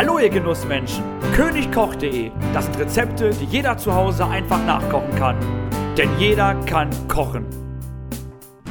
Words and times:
Hallo 0.00 0.16
ihr 0.18 0.30
Genussmenschen, 0.30 1.04
königkoch.de, 1.34 2.30
das 2.54 2.64
sind 2.64 2.78
Rezepte, 2.78 3.34
die 3.34 3.44
jeder 3.44 3.76
zu 3.76 3.94
Hause 3.94 4.26
einfach 4.26 4.64
nachkochen 4.64 5.14
kann. 5.14 5.36
Denn 5.94 6.08
jeder 6.18 6.54
kann 6.64 6.88
kochen. 7.06 7.44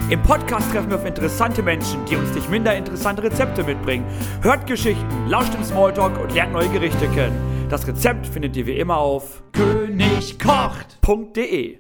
Im 0.10 0.24
Podcast 0.24 0.72
treffen 0.72 0.90
wir 0.90 0.98
auf 0.98 1.06
interessante 1.06 1.62
Menschen, 1.62 2.04
die 2.06 2.16
uns 2.16 2.34
nicht 2.34 2.50
minder 2.50 2.76
interessante 2.76 3.22
Rezepte 3.22 3.64
mitbringen. 3.64 4.06
Hört 4.42 4.66
Geschichten, 4.66 5.28
lauscht 5.28 5.54
im 5.54 5.64
Smalltalk 5.64 6.20
und 6.20 6.34
lernt 6.34 6.54
neue 6.54 6.70
Gerichte 6.70 7.08
kennen. 7.10 7.68
Das 7.70 7.86
Rezept 7.86 8.26
findet 8.26 8.58
ihr 8.58 8.66
wie 8.66 8.80
immer 8.80 8.98
auf 8.98 9.44
königkocht.de. 9.52 11.78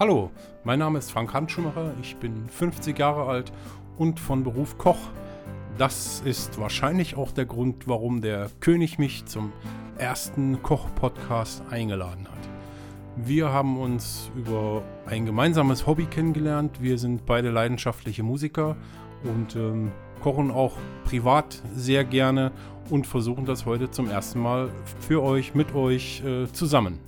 Hallo, 0.00 0.32
mein 0.64 0.80
Name 0.80 0.98
ist 0.98 1.12
Frank 1.12 1.32
Handschumacher, 1.32 1.92
ich 2.02 2.16
bin 2.16 2.48
50 2.48 2.98
Jahre 2.98 3.26
alt 3.26 3.52
und 3.98 4.18
von 4.18 4.42
Beruf 4.42 4.76
Koch. 4.78 4.98
Das 5.76 6.22
ist 6.24 6.60
wahrscheinlich 6.60 7.16
auch 7.16 7.32
der 7.32 7.46
Grund, 7.46 7.88
warum 7.88 8.20
der 8.20 8.48
König 8.60 9.00
mich 9.00 9.26
zum 9.26 9.52
ersten 9.98 10.62
Koch-Podcast 10.62 11.64
eingeladen 11.68 12.28
hat. 12.28 12.38
Wir 13.16 13.52
haben 13.52 13.76
uns 13.80 14.30
über 14.36 14.82
ein 15.06 15.26
gemeinsames 15.26 15.84
Hobby 15.84 16.06
kennengelernt. 16.06 16.80
Wir 16.80 16.96
sind 16.96 17.26
beide 17.26 17.50
leidenschaftliche 17.50 18.22
Musiker 18.22 18.76
und 19.24 19.56
ähm, 19.56 19.90
kochen 20.22 20.52
auch 20.52 20.74
privat 21.04 21.60
sehr 21.74 22.04
gerne 22.04 22.52
und 22.88 23.04
versuchen 23.04 23.44
das 23.44 23.66
heute 23.66 23.90
zum 23.90 24.08
ersten 24.08 24.38
Mal 24.38 24.68
für 25.00 25.24
euch, 25.24 25.56
mit 25.56 25.74
euch 25.74 26.22
äh, 26.24 26.46
zusammen. 26.52 27.00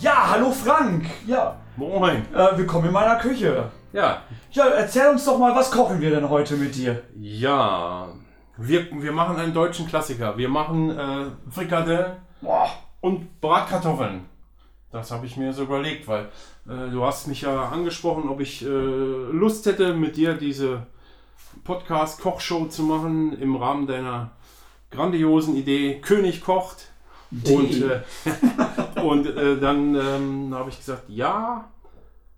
Ja, 0.00 0.32
hallo 0.32 0.50
Frank. 0.50 1.06
Ja, 1.24 1.56
Moin. 1.76 2.22
äh, 2.34 2.58
willkommen 2.58 2.86
in 2.86 2.92
meiner 2.92 3.16
Küche. 3.16 3.70
Ja, 3.92 4.22
Ja, 4.50 4.66
erzähl 4.68 5.08
uns 5.08 5.24
doch 5.24 5.38
mal, 5.38 5.54
was 5.54 5.70
kochen 5.70 6.00
wir 6.00 6.10
denn 6.10 6.28
heute 6.28 6.56
mit 6.56 6.74
dir? 6.74 7.02
ja. 7.18 8.08
Wir, 8.60 8.88
wir 8.90 9.12
machen 9.12 9.36
einen 9.36 9.54
deutschen 9.54 9.86
Klassiker. 9.86 10.36
Wir 10.36 10.48
machen 10.48 10.90
äh, 10.90 11.26
Frikadellen 11.48 12.16
Boah, 12.40 12.68
und 13.00 13.40
Bratkartoffeln. 13.40 14.24
Das 14.90 15.12
habe 15.12 15.26
ich 15.26 15.36
mir 15.36 15.52
so 15.52 15.62
überlegt, 15.62 16.08
weil 16.08 16.24
äh, 16.68 16.90
du 16.90 17.04
hast 17.04 17.28
mich 17.28 17.42
ja 17.42 17.68
angesprochen, 17.68 18.28
ob 18.28 18.40
ich 18.40 18.64
äh, 18.64 18.66
Lust 18.66 19.64
hätte, 19.66 19.94
mit 19.94 20.16
dir 20.16 20.34
diese 20.34 20.86
Podcast-Kochshow 21.62 22.66
zu 22.66 22.82
machen 22.82 23.38
im 23.38 23.54
Rahmen 23.54 23.86
deiner 23.86 24.32
grandiosen 24.90 25.54
Idee 25.54 26.00
König 26.00 26.40
kocht. 26.40 26.90
Und, 27.30 27.82
äh, 27.82 28.00
und 29.02 29.26
äh, 29.26 29.56
dann 29.60 29.94
ähm, 29.94 30.54
habe 30.54 30.70
ich 30.70 30.78
gesagt, 30.78 31.04
ja, 31.08 31.70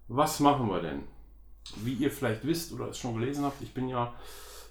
was 0.08 0.40
machen 0.40 0.68
wir 0.68 0.82
denn? 0.82 1.04
Wie 1.84 1.94
ihr 1.94 2.10
vielleicht 2.10 2.46
wisst 2.46 2.72
oder 2.72 2.88
es 2.88 2.98
schon 2.98 3.18
gelesen 3.18 3.44
habt, 3.44 3.60
ich 3.62 3.74
bin 3.74 3.88
ja 3.88 4.12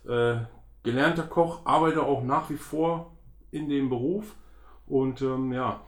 äh, 0.08 0.38
gelernter 0.84 1.24
Koch, 1.24 1.66
arbeite 1.66 2.04
auch 2.04 2.24
nach 2.24 2.50
wie 2.50 2.58
vor 2.58 3.12
in 3.52 3.70
dem 3.70 3.90
Beruf. 3.90 4.36
Und 4.88 5.22
ähm, 5.22 5.54
ja, 5.54 5.82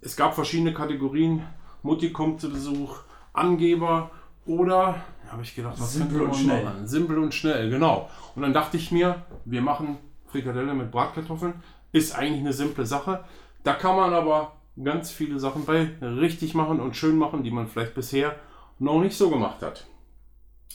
es 0.00 0.16
gab 0.16 0.34
verschiedene 0.34 0.72
Kategorien. 0.72 1.42
Mutti 1.82 2.12
kommt 2.12 2.40
zu 2.40 2.50
Besuch, 2.50 2.98
Angeber 3.32 4.10
oder, 4.46 5.02
habe 5.28 5.42
ich 5.42 5.54
gedacht, 5.54 5.74
was 5.78 5.94
Simpel 5.94 6.22
und 6.22 6.36
schnell. 6.36 6.64
machen? 6.64 6.86
Simpel 6.86 7.18
und 7.18 7.34
schnell, 7.34 7.68
genau. 7.70 8.08
Und 8.34 8.42
dann 8.42 8.52
dachte 8.52 8.76
ich 8.76 8.92
mir, 8.92 9.24
wir 9.44 9.60
machen 9.60 9.98
Frikadelle 10.26 10.74
mit 10.74 10.90
Bratkartoffeln. 10.90 11.54
Ist 11.92 12.14
eigentlich 12.14 12.40
eine 12.40 12.52
simple 12.52 12.86
Sache. 12.86 13.24
Da 13.64 13.74
kann 13.74 13.96
man 13.96 14.14
aber 14.14 14.52
ganz 14.82 15.10
viele 15.10 15.40
Sachen 15.40 15.64
bei 15.64 15.90
richtig 16.00 16.54
machen 16.54 16.80
und 16.80 16.96
schön 16.96 17.16
machen, 17.16 17.42
die 17.42 17.50
man 17.50 17.66
vielleicht 17.66 17.94
bisher 17.94 18.36
noch 18.78 19.00
nicht 19.00 19.16
so 19.16 19.30
gemacht 19.30 19.62
hat. 19.62 19.86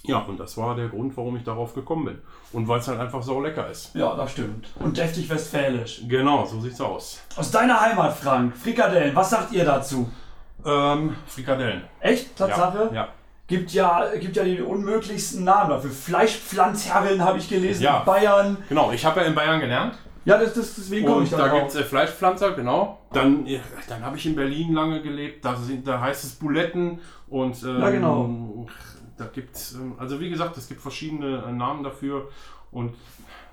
Ja, 0.03 0.17
und 0.19 0.39
das 0.39 0.57
war 0.57 0.75
der 0.75 0.87
Grund, 0.87 1.15
warum 1.15 1.37
ich 1.37 1.43
darauf 1.43 1.75
gekommen 1.75 2.05
bin. 2.05 2.17
Und 2.53 2.67
weil 2.67 2.79
es 2.79 2.87
halt 2.87 2.99
einfach 2.99 3.21
so 3.21 3.39
lecker 3.39 3.69
ist. 3.69 3.93
ja, 3.95 4.15
das 4.15 4.31
stimmt. 4.31 4.67
Und 4.79 4.97
deftig 4.97 5.29
westfälisch. 5.29 6.01
Genau, 6.07 6.43
so 6.45 6.59
sieht's 6.59 6.81
aus. 6.81 7.21
Aus 7.35 7.51
deiner 7.51 7.79
Heimat, 7.79 8.17
Frank, 8.17 8.57
Frikadellen, 8.57 9.15
was 9.15 9.29
sagt 9.29 9.51
ihr 9.53 9.63
dazu? 9.63 10.09
Ähm, 10.65 11.15
Frikadellen. 11.27 11.83
Echt? 11.99 12.35
Tatsache? 12.35 12.89
Ja, 12.91 12.95
ja. 12.95 13.07
Gibt 13.47 13.71
ja, 13.73 14.05
gibt 14.19 14.35
ja 14.37 14.43
die 14.43 14.61
unmöglichsten 14.61 15.43
Namen 15.43 15.69
dafür. 15.71 15.91
Fleischpflanzherren 15.91 17.23
habe 17.23 17.37
ich 17.37 17.49
gelesen, 17.49 17.83
Ja. 17.83 17.99
in 17.99 18.05
Bayern. 18.05 18.57
Genau, 18.69 18.91
ich 18.91 19.05
habe 19.05 19.19
ja 19.21 19.27
in 19.27 19.35
Bayern 19.35 19.59
gelernt. 19.59 19.97
Ja, 20.23 20.37
das, 20.37 20.53
das, 20.53 20.75
deswegen 20.75 21.05
komme 21.07 21.23
ich 21.23 21.31
da 21.31 21.37
da 21.37 21.47
gibt 21.59 21.69
es 21.69 21.75
äh, 21.75 21.83
Fleischpflanzer, 21.83 22.51
genau. 22.51 22.99
Dann, 23.11 23.45
äh, 23.45 23.59
dann 23.89 24.05
habe 24.05 24.17
ich 24.17 24.25
in 24.25 24.35
Berlin 24.35 24.73
lange 24.73 25.01
gelebt. 25.01 25.43
Da, 25.43 25.55
sind, 25.55 25.87
da 25.87 25.99
heißt 25.99 26.23
es 26.23 26.31
Buletten. 26.35 26.99
Und 27.27 27.61
ähm, 27.63 27.81
Ja, 27.81 27.89
genau. 27.89 28.67
Da 29.21 29.27
gibt 29.27 29.55
es, 29.55 29.73
ähm, 29.73 29.93
also 29.97 30.19
wie 30.19 30.29
gesagt, 30.29 30.57
es 30.57 30.67
gibt 30.67 30.81
verschiedene 30.81 31.43
äh, 31.47 31.51
Namen 31.51 31.83
dafür. 31.83 32.29
Und 32.71 32.95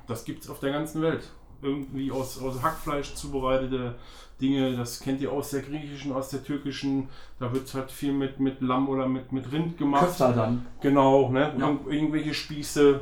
das 0.07 0.25
gibt 0.25 0.45
es 0.45 0.51
auf 0.51 0.61
der 0.61 0.73
ganzen 0.73 1.03
Welt. 1.03 1.31
Irgendwie 1.61 2.11
aus, 2.11 2.41
aus 2.41 2.63
Hackfleisch 2.63 3.15
zubereitete 3.15 3.97
Dinge, 4.41 4.77
das 4.77 5.01
kennt 5.01 5.21
ihr 5.21 5.33
aus 5.33 5.51
der 5.51 5.63
griechischen, 5.63 6.13
aus 6.13 6.31
der 6.31 6.45
türkischen. 6.45 7.09
Da 7.41 7.53
wird 7.53 7.73
halt 7.75 7.91
viel 7.91 8.13
mit, 8.13 8.39
mit 8.39 8.61
Lamm 8.61 8.89
oder 8.89 9.09
mit, 9.09 9.33
mit 9.33 9.51
Rind 9.51 9.77
gemacht. 9.77 10.07
Köfter 10.07 10.33
dann. 10.33 10.67
Genau, 10.81 11.31
ne? 11.31 11.53
Ja. 11.59 11.71
Ir 11.71 11.79
irgendwelche 11.91 12.33
Spieße. 12.33 13.01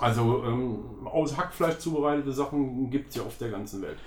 Also 0.00 0.44
ähm, 0.44 1.06
aus 1.06 1.36
Hackfleisch 1.36 1.78
zubereitete 1.78 2.32
Sachen 2.32 2.90
gibt 2.90 3.10
es 3.10 3.16
ja 3.16 3.22
auf 3.22 3.38
der 3.38 3.50
ganzen 3.50 3.82
Welt. 3.82 3.98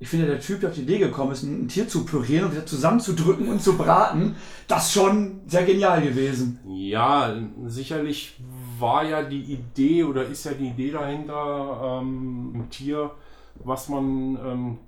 Ich 0.00 0.08
finde, 0.08 0.26
der 0.26 0.40
Typ, 0.40 0.60
der 0.60 0.70
auf 0.70 0.74
die 0.74 0.82
Idee 0.82 0.98
gekommen 0.98 1.32
ist, 1.32 1.44
ein 1.44 1.68
Tier 1.68 1.88
zu 1.88 2.04
pürieren 2.04 2.46
und 2.46 2.52
wieder 2.52 2.66
zusammenzudrücken 2.66 3.48
und 3.48 3.62
zu 3.62 3.78
braten, 3.78 4.36
das 4.66 4.92
schon 4.92 5.40
sehr 5.46 5.64
genial 5.64 6.02
gewesen. 6.02 6.58
Ja, 6.66 7.34
sicherlich 7.66 8.36
war 8.78 9.04
ja 9.04 9.22
die 9.22 9.42
Idee 9.42 10.04
oder 10.04 10.24
ist 10.24 10.44
ja 10.44 10.52
die 10.52 10.68
Idee 10.68 10.90
dahinter, 10.90 12.00
ähm, 12.02 12.52
ein 12.54 12.70
Tier, 12.70 13.12
was 13.62 13.88
man 13.88 14.38
ähm, 14.44 14.78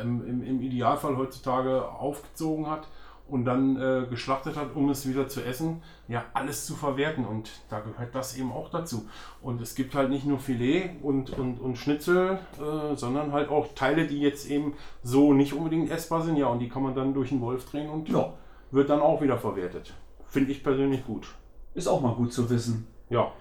im, 0.00 0.42
im 0.42 0.62
Idealfall 0.62 1.16
heutzutage 1.16 1.86
aufgezogen 1.88 2.68
hat 2.68 2.88
und 3.26 3.44
dann 3.46 3.76
äh, 3.76 4.06
geschlachtet 4.08 4.54
hat, 4.56 4.74
um 4.74 4.90
es 4.90 5.08
wieder 5.08 5.28
zu 5.28 5.42
essen, 5.42 5.82
ja, 6.08 6.24
alles 6.34 6.66
zu 6.66 6.74
verwerten. 6.74 7.24
Und 7.24 7.50
da 7.70 7.80
gehört 7.80 8.14
das 8.14 8.36
eben 8.36 8.52
auch 8.52 8.70
dazu. 8.70 9.06
Und 9.42 9.60
es 9.62 9.74
gibt 9.74 9.94
halt 9.94 10.10
nicht 10.10 10.26
nur 10.26 10.38
Filet 10.38 10.90
und, 11.02 11.30
und, 11.38 11.58
und 11.60 11.76
Schnitzel, 11.78 12.38
äh, 12.60 12.94
sondern 12.96 13.32
halt 13.32 13.48
auch 13.48 13.68
Teile, 13.74 14.06
die 14.06 14.20
jetzt 14.20 14.50
eben 14.50 14.74
so 15.02 15.32
nicht 15.32 15.54
unbedingt 15.54 15.90
essbar 15.90 16.22
sind. 16.22 16.36
Ja, 16.36 16.48
und 16.48 16.58
die 16.58 16.68
kann 16.68 16.82
man 16.82 16.94
dann 16.94 17.14
durch 17.14 17.30
den 17.30 17.40
Wolf 17.40 17.64
drehen 17.70 17.88
und 17.88 18.08
Ja, 18.10 18.34
wird 18.70 18.90
dann 18.90 19.00
auch 19.00 19.20
wieder 19.22 19.38
verwertet. 19.38 19.94
Finde 20.26 20.52
ich 20.52 20.62
persönlich 20.62 21.06
gut. 21.06 21.26
ist 21.74 21.86
auch 21.88 22.00
mal 22.02 22.14
gut 22.14 22.32
zu 22.32 22.48
wissen. 22.50 22.86
Ja. 23.08 23.32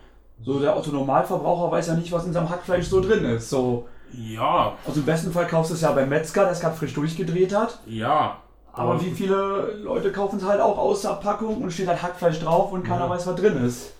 So, 0.41 0.59
der 0.59 0.75
Otto-Normalverbraucher 0.77 1.71
weiß 1.71 1.87
ja 1.87 1.95
nicht, 1.95 2.11
was 2.11 2.25
in 2.25 2.33
seinem 2.33 2.49
Hackfleisch 2.49 2.87
so 2.87 3.01
drin 3.01 3.23
ist. 3.25 3.49
So, 3.49 3.87
Ja, 4.11 4.77
also 4.85 4.99
im 4.99 5.05
besten 5.05 5.31
Fall 5.31 5.47
kaufst 5.47 5.71
du 5.71 5.75
es 5.75 5.81
ja 5.81 5.91
beim 5.91 6.09
Metzger, 6.09 6.43
der 6.43 6.51
es 6.51 6.59
gerade 6.61 6.75
frisch 6.75 6.93
durchgedreht 6.93 7.53
hat. 7.55 7.79
ja. 7.85 8.37
Aber 8.73 8.99
wie 9.01 9.11
viele 9.11 9.77
Leute 9.83 10.11
kaufen 10.11 10.37
es 10.39 10.45
halt 10.45 10.59
auch 10.59 10.77
aus 10.77 11.03
der 11.03 11.09
Packung 11.15 11.61
und 11.61 11.71
steht 11.71 11.87
halt 11.87 12.01
Hackfleisch 12.01 12.39
drauf 12.39 12.71
und 12.71 12.83
keiner 12.83 13.05
Ja. 13.05 13.09
weiß, 13.09 13.27
was 13.27 13.35
drin 13.35 13.57
ist. 13.63 13.93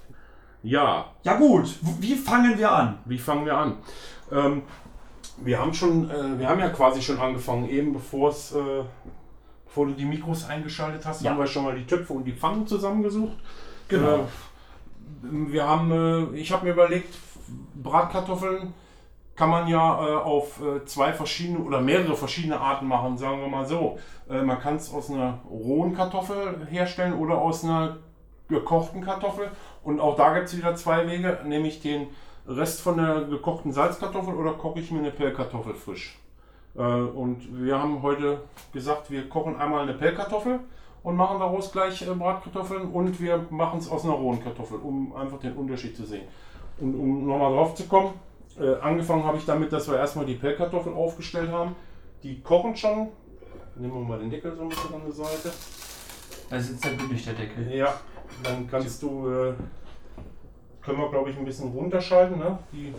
Ja, 0.64 1.06
Ja 1.24 1.36
gut, 1.36 1.76
wie 2.00 2.16
fangen 2.16 2.58
wir 2.58 2.72
an? 2.72 2.98
wie 3.06 3.18
fangen 3.20 3.46
wir 3.46 3.56
an? 3.58 3.78
Ähm, 4.32 4.64
wir 5.38 5.60
haben 5.60 5.74
schon, 5.74 6.10
äh, 6.10 6.40
wir 6.40 6.48
haben 6.50 6.60
ja 6.60 6.70
quasi 6.70 7.02
schon 7.02 7.20
angefangen, 7.20 7.70
eben 7.70 7.94
bevor 7.94 8.30
es, 8.30 8.54
äh, 8.54 8.84
bevor 9.66 9.88
du 9.88 9.92
die 9.94 10.06
Mikros 10.06 10.46
eingeschaltet 10.50 11.06
hast, 11.06 11.22
Ja. 11.22 11.32
haben 11.32 11.38
wir 11.40 11.48
schon 11.48 11.66
mal 11.66 11.76
die 11.76 11.86
Töpfe 11.86 12.14
und 12.14 12.24
die 12.24 12.32
Pfannen 12.34 12.66
zusammengesucht. 12.66 13.36
Genau. 13.90 14.16
Äh, 14.16 14.20
wir 15.22 15.68
haben, 15.68 15.92
äh, 15.92 16.36
ich 16.38 16.52
habe 16.52 16.66
mir 16.66 16.72
überlegt, 16.72 17.14
Bratkartoffeln 17.76 18.74
kann 19.36 19.50
man 19.50 19.68
ja 19.68 20.08
äh, 20.08 20.16
auf 20.16 20.62
äh, 20.62 20.86
zwei 20.86 21.12
verschiedene 21.14 21.60
oder 21.60 21.82
mehrere 21.82 22.16
verschiedene 22.16 22.60
Arten 22.60 22.88
machen, 22.88 23.18
sagen 23.18 23.42
wir 23.42 23.48
mal 23.48 23.66
so. 23.66 23.98
Äh, 24.30 24.42
man 24.42 24.60
kann 24.60 24.76
es 24.76 24.94
aus 24.94 25.10
einer 25.10 25.40
rohen 25.50 25.96
Kartoffel 25.96 26.68
herstellen 26.70 27.14
oder 27.14 27.38
aus 27.38 27.64
einer 27.64 27.98
gekochten 28.48 29.02
Kartoffel. 29.02 29.50
Und 29.84 30.00
auch 30.00 30.16
da 30.16 30.34
gibt 30.34 30.48
es 30.48 30.58
wieder 30.58 30.76
zwei 30.76 31.08
Wege, 31.08 31.40
nämlich 31.46 31.82
den 31.82 32.08
Rest 32.48 32.81
von 32.81 32.98
der 32.98 33.22
gekochten 33.22 33.72
Salzkartoffel 33.72 34.34
oder 34.36 34.54
koche 34.54 34.80
ich 34.80 34.92
mir 34.92 35.00
eine 35.00 35.12
Pellkartoffel 35.12 35.74
frisch. 35.74 36.19
Äh, 36.75 36.81
und 36.81 37.66
wir 37.66 37.80
haben 37.80 38.02
heute 38.02 38.42
gesagt, 38.72 39.10
wir 39.10 39.28
kochen 39.30 39.60
einmal 39.60 39.81
eine 39.81 39.94
Pellkartoffel 39.94 40.60
und 41.04 41.16
machen 41.16 41.40
daraus 41.40 41.72
gleich 41.72 42.02
äh, 42.02 42.13
Bratkartoffeln 42.13 42.90
und 42.92 43.19
wir 43.19 43.46
machen 43.50 43.80
es 43.80 43.90
aus 43.90 44.04
einer 44.04 44.13
rohen 44.13 44.44
Kartoffel, 44.44 44.80
um 44.80 45.16
einfach 45.16 45.40
den 45.40 45.54
Unterschied 45.54 45.96
zu 45.96 46.06
sehen. 46.06 46.28
Und 46.80 46.96
um 46.96 47.28
nochmal 47.28 47.54
drauf 47.54 47.75
zu 47.75 47.84
kommen, 47.86 48.13
äh, 48.60 48.76
angefangen 48.82 49.24
habe 49.24 49.38
ich 49.38 49.46
damit, 49.46 49.72
dass 49.74 49.88
wir 49.88 49.98
erstmal 49.98 50.26
die 50.26 50.36
Pellkartoffel 50.36 50.94
aufgestellt 50.94 51.52
haben. 51.52 51.76
Die 52.24 52.42
kochen 52.42 52.76
schon. 52.76 53.10
Nehmen 53.76 53.94
wir 53.94 54.02
mal 54.02 54.20
den 54.20 54.30
Deckel 54.30 54.56
so 54.56 54.64
ein 54.64 54.70
bisschen 54.70 54.94
an 54.94 55.02
die 55.06 55.12
Seite. 55.12 55.52
Da 56.50 56.60
sitzt 56.60 56.86
ja 56.86 56.92
wirklich 56.92 57.26
der 57.26 57.34
Deckel. 57.34 57.76
Ja, 57.76 57.94
dann 58.44 58.70
kannst 58.70 59.02
du, 59.02 59.30
äh, 59.30 59.54
können 60.84 61.00
wir 61.00 61.10
glaube 61.10 61.32
ich 61.32 61.38
ein 61.38 61.46
bisschen 61.46 61.72
runterschalten. 61.72 62.38
Ne? 62.38 62.60
Die, 62.72 62.94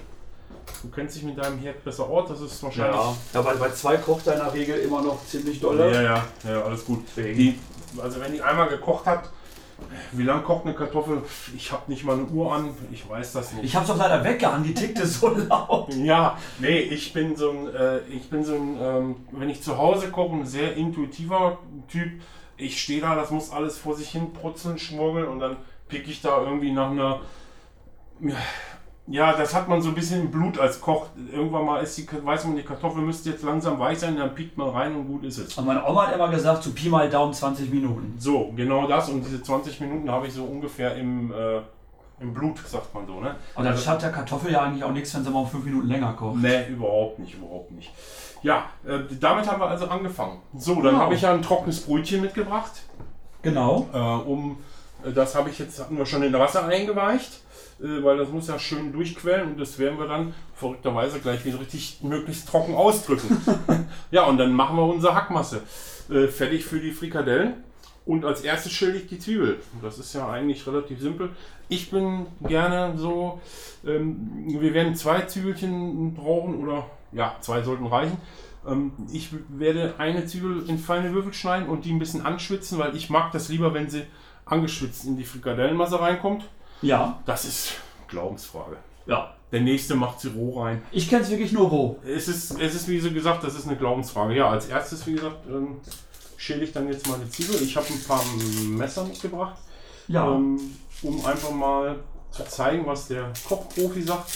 du 0.82 0.90
kennst 0.90 1.16
dich 1.16 1.22
mit 1.22 1.38
deinem 1.38 1.58
Herd 1.58 1.84
besser 1.84 2.08
aus, 2.08 2.28
das 2.28 2.40
ist 2.40 2.62
wahrscheinlich. 2.62 2.96
Ja, 2.96 3.14
ja 3.34 3.42
bei, 3.42 3.54
bei 3.54 3.70
zwei 3.70 3.96
kocht 3.98 4.26
er 4.26 4.34
in 4.34 4.40
der 4.40 4.52
Regel 4.52 4.78
immer 4.78 5.02
noch 5.02 5.24
ziemlich 5.24 5.60
dolle. 5.60 5.92
Ja, 5.92 6.02
ja, 6.02 6.24
ja, 6.44 6.62
alles 6.62 6.84
gut. 6.84 7.04
Die, 7.16 7.58
also 8.02 8.20
wenn 8.20 8.32
die 8.32 8.42
einmal 8.42 8.68
gekocht 8.68 9.06
hat, 9.06 9.30
Wie 10.12 10.22
lange 10.22 10.42
kocht 10.42 10.64
eine 10.64 10.74
Kartoffel? 10.74 11.22
Ich 11.56 11.72
habe 11.72 11.90
nicht 11.90 12.04
mal 12.04 12.14
eine 12.14 12.24
Uhr 12.24 12.52
an, 12.52 12.70
ich 12.92 13.08
weiß 13.08 13.32
das 13.32 13.52
nicht. 13.52 13.64
Ich 13.64 13.76
hab's 13.76 13.88
doch 13.88 13.96
leider 13.96 14.22
weggehangen, 14.24 14.64
die 14.64 14.74
tickte 14.74 15.06
so 15.06 15.28
laut. 15.28 15.92
Ja, 15.94 16.38
nee, 16.58 16.78
ich 16.78 17.12
bin 17.12 17.36
so 17.36 17.50
ein, 17.50 17.74
äh, 17.74 17.98
ich 18.08 18.28
bin 18.30 18.44
so 18.44 18.54
ein, 18.54 18.78
ähm, 18.80 19.16
wenn 19.32 19.48
ich 19.48 19.62
zu 19.62 19.78
Hause 19.78 20.10
koche, 20.10 20.34
ein 20.34 20.46
sehr 20.46 20.76
intuitiver 20.76 21.58
Typ. 21.88 22.20
Ich 22.56 22.80
stehe 22.80 23.00
da, 23.00 23.14
das 23.16 23.30
muss 23.30 23.50
alles 23.50 23.78
vor 23.78 23.96
sich 23.96 24.10
hin 24.10 24.32
brutzeln, 24.32 24.78
schmuggeln 24.78 25.26
und 25.26 25.40
dann 25.40 25.56
pick 25.88 26.08
ich 26.08 26.20
da 26.20 26.42
irgendwie 26.42 26.72
nach 26.72 26.90
einer. 26.90 27.20
Ja, 29.06 29.34
das 29.34 29.54
hat 29.54 29.68
man 29.68 29.82
so 29.82 29.90
ein 29.90 29.94
bisschen 29.94 30.22
im 30.22 30.30
Blut 30.30 30.58
als 30.58 30.80
Koch. 30.80 31.08
Irgendwann 31.30 31.66
mal 31.66 31.82
ist 31.82 31.96
die, 31.98 32.06
weiß 32.10 32.46
man, 32.46 32.56
die 32.56 32.62
Kartoffel 32.62 33.02
müsste 33.02 33.28
jetzt 33.30 33.42
langsam 33.42 33.78
weich 33.78 33.98
sein, 33.98 34.16
dann 34.16 34.34
piekt 34.34 34.56
man 34.56 34.70
rein 34.70 34.96
und 34.96 35.06
gut 35.06 35.24
ist 35.24 35.36
es. 35.36 35.58
Und 35.58 35.66
meine 35.66 35.84
Oma 35.86 36.06
hat 36.06 36.14
immer 36.14 36.28
gesagt, 36.30 36.62
zu 36.62 36.72
Pi 36.72 36.88
mal 36.88 37.10
Daumen 37.10 37.34
20 37.34 37.70
Minuten. 37.70 38.14
So, 38.18 38.50
genau 38.56 38.86
das. 38.86 39.10
Und 39.10 39.22
diese 39.22 39.42
20 39.42 39.78
Minuten 39.80 40.10
habe 40.10 40.26
ich 40.26 40.32
so 40.32 40.44
ungefähr 40.44 40.96
im, 40.96 41.30
äh, 41.32 41.60
im 42.20 42.32
Blut, 42.32 42.58
sagt 42.66 42.94
man 42.94 43.06
so, 43.06 43.20
ne? 43.20 43.34
Und 43.54 43.64
dann 43.64 43.76
schadet 43.76 44.02
der 44.04 44.12
Kartoffel 44.12 44.52
ja 44.52 44.62
eigentlich 44.62 44.84
auch 44.84 44.92
nichts, 44.92 45.14
wenn 45.14 45.22
sie 45.22 45.30
mal 45.30 45.44
5 45.44 45.62
Minuten 45.66 45.88
länger 45.88 46.14
kocht. 46.14 46.36
Nee, 46.36 46.68
überhaupt 46.68 47.18
nicht, 47.18 47.34
überhaupt 47.34 47.72
nicht. 47.72 47.92
Ja, 48.42 48.64
äh, 48.86 49.00
damit 49.20 49.46
haben 49.50 49.60
wir 49.60 49.68
also 49.68 49.86
angefangen. 49.86 50.40
So, 50.56 50.76
dann 50.76 50.84
Genau. 50.84 50.98
habe 50.98 51.14
ich 51.14 51.20
ja 51.20 51.32
ein 51.34 51.42
trockenes 51.42 51.80
Brötchen 51.82 52.22
mitgebracht. 52.22 52.72
Genau. 53.42 53.86
Äh, 53.92 53.98
um, 53.98 54.56
äh, 55.04 55.12
das 55.12 55.34
habe 55.34 55.50
ich 55.50 55.58
jetzt, 55.58 55.78
hatten 55.78 55.98
wir 55.98 56.06
schon 56.06 56.22
in 56.22 56.32
Wasser 56.32 56.66
eingeweicht, 56.66 57.42
weil 58.02 58.16
das 58.16 58.30
muss 58.30 58.48
ja 58.48 58.58
schön 58.58 58.92
durchquellen 58.92 59.52
und 59.52 59.60
das 59.60 59.78
werden 59.78 59.98
wir 59.98 60.06
dann 60.06 60.34
verrückterweise 60.54 61.20
gleich 61.20 61.44
wieder 61.44 61.60
richtig 61.60 61.98
möglichst 62.02 62.48
trocken 62.48 62.74
ausdrücken. 62.74 63.40
ja, 64.10 64.24
und 64.24 64.38
dann 64.38 64.52
machen 64.52 64.76
wir 64.76 64.84
unsere 64.84 65.14
Hackmasse 65.14 65.62
äh, 66.10 66.28
fertig 66.28 66.64
für 66.64 66.80
die 66.80 66.92
Frikadellen. 66.92 67.64
Und 68.06 68.24
als 68.24 68.42
erstes 68.42 68.72
schäle 68.72 68.96
ich 68.96 69.06
die 69.06 69.18
Zwiebel. 69.18 69.60
Das 69.80 69.98
ist 69.98 70.14
ja 70.14 70.28
eigentlich 70.28 70.66
relativ 70.66 71.00
simpel. 71.00 71.30
Ich 71.68 71.90
bin 71.90 72.26
gerne 72.42 72.98
so, 72.98 73.40
ähm, 73.86 74.44
wir 74.46 74.74
werden 74.74 74.94
zwei 74.94 75.22
Zwiebelchen 75.22 76.12
brauchen 76.12 76.62
oder 76.62 76.86
ja, 77.12 77.36
zwei 77.40 77.62
sollten 77.62 77.86
reichen. 77.86 78.18
Ähm, 78.66 78.92
ich 79.10 79.30
werde 79.48 79.94
eine 79.98 80.26
Zwiebel 80.26 80.68
in 80.68 80.78
feine 80.78 81.14
Würfel 81.14 81.32
schneiden 81.32 81.68
und 81.68 81.86
die 81.86 81.92
ein 81.92 81.98
bisschen 81.98 82.24
anschwitzen, 82.24 82.78
weil 82.78 82.94
ich 82.94 83.08
mag 83.08 83.32
das 83.32 83.48
lieber, 83.48 83.72
wenn 83.72 83.88
sie 83.88 84.02
angeschwitzt 84.44 85.06
in 85.06 85.16
die 85.16 85.24
Frikadellenmasse 85.24 85.98
reinkommt. 85.98 86.44
Ja. 86.82 87.22
Das 87.26 87.44
ist 87.44 87.72
Glaubensfrage. 88.08 88.76
Ja. 89.06 89.34
Der 89.52 89.60
nächste 89.60 89.94
macht 89.94 90.20
sie 90.20 90.28
roh 90.28 90.62
rein. 90.62 90.82
Ich 90.90 91.08
kenn's 91.08 91.30
wirklich 91.30 91.52
nur 91.52 91.68
roh. 91.68 91.98
Es 92.04 92.26
ist, 92.26 92.58
es 92.60 92.74
ist 92.74 92.88
wie 92.88 92.98
so 92.98 93.10
gesagt, 93.12 93.44
das 93.44 93.54
ist 93.54 93.68
eine 93.68 93.76
Glaubensfrage. 93.76 94.34
Ja, 94.34 94.50
als 94.50 94.66
erstes, 94.66 95.06
wie 95.06 95.12
gesagt, 95.12 95.46
ähm, 95.48 95.76
schäle 96.36 96.64
ich 96.64 96.72
dann 96.72 96.88
jetzt 96.88 97.06
mal 97.08 97.18
die 97.24 97.30
Zwiebel. 97.30 97.62
Ich 97.62 97.76
habe 97.76 97.86
ein 97.88 98.02
paar 98.02 98.22
Messer 98.66 99.04
mitgebracht, 99.04 99.56
Ja. 100.08 100.34
ähm, 100.34 100.58
um 101.02 101.24
einfach 101.24 101.52
mal 101.52 102.00
zu 102.32 102.44
zeigen, 102.46 102.84
was 102.86 103.06
der 103.06 103.32
Kochprofi 103.46 104.02
sagt, 104.02 104.32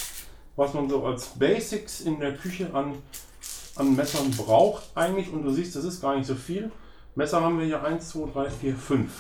was 0.55 0.73
man 0.75 0.89
so 0.89 1.05
als 1.05 1.27
Basics 1.31 2.01
in 2.03 2.21
der 2.21 2.35
Küche 2.37 2.71
an, 2.73 2.95
an 3.75 3.97
Messern 3.97 4.31
braucht 4.31 4.85
eigentlich. 4.95 5.33
Und 5.33 5.43
du 5.43 5.51
siehst, 5.51 5.75
das 5.75 5.83
ist 5.85 6.01
gar 6.01 6.15
nicht 6.17 6.27
so 6.27 6.37
viel. 6.37 6.71
Messer 7.17 7.41
haben 7.41 7.59
wir 7.59 7.67
hier 7.67 7.83
1, 7.83 8.11
2, 8.11 8.31
3, 8.33 8.51
4, 8.51 8.77
5. 8.77 9.11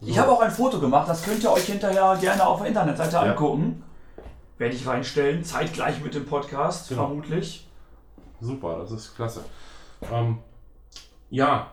Ich 0.00 0.18
habe 0.18 0.30
auch 0.30 0.40
ein 0.40 0.50
Foto 0.50 0.80
gemacht, 0.80 1.08
das 1.08 1.22
könnt 1.24 1.42
ihr 1.42 1.50
euch 1.52 1.64
hinterher 1.64 2.16
gerne 2.20 2.46
auf 2.46 2.58
der 2.58 2.68
Internetseite 2.68 3.18
angucken. 3.18 3.82
Werde 4.58 4.74
ich 4.74 4.86
reinstellen, 4.86 5.44
zeitgleich 5.44 6.02
mit 6.02 6.14
dem 6.14 6.26
Podcast, 6.26 6.88
Genau. 6.88 7.06
vermutlich. 7.06 7.66
Super, 8.40 8.78
das 8.80 8.90
ist 8.92 9.14
klasse. 9.16 9.44
Ähm, 10.12 10.38
ja, 11.30 11.72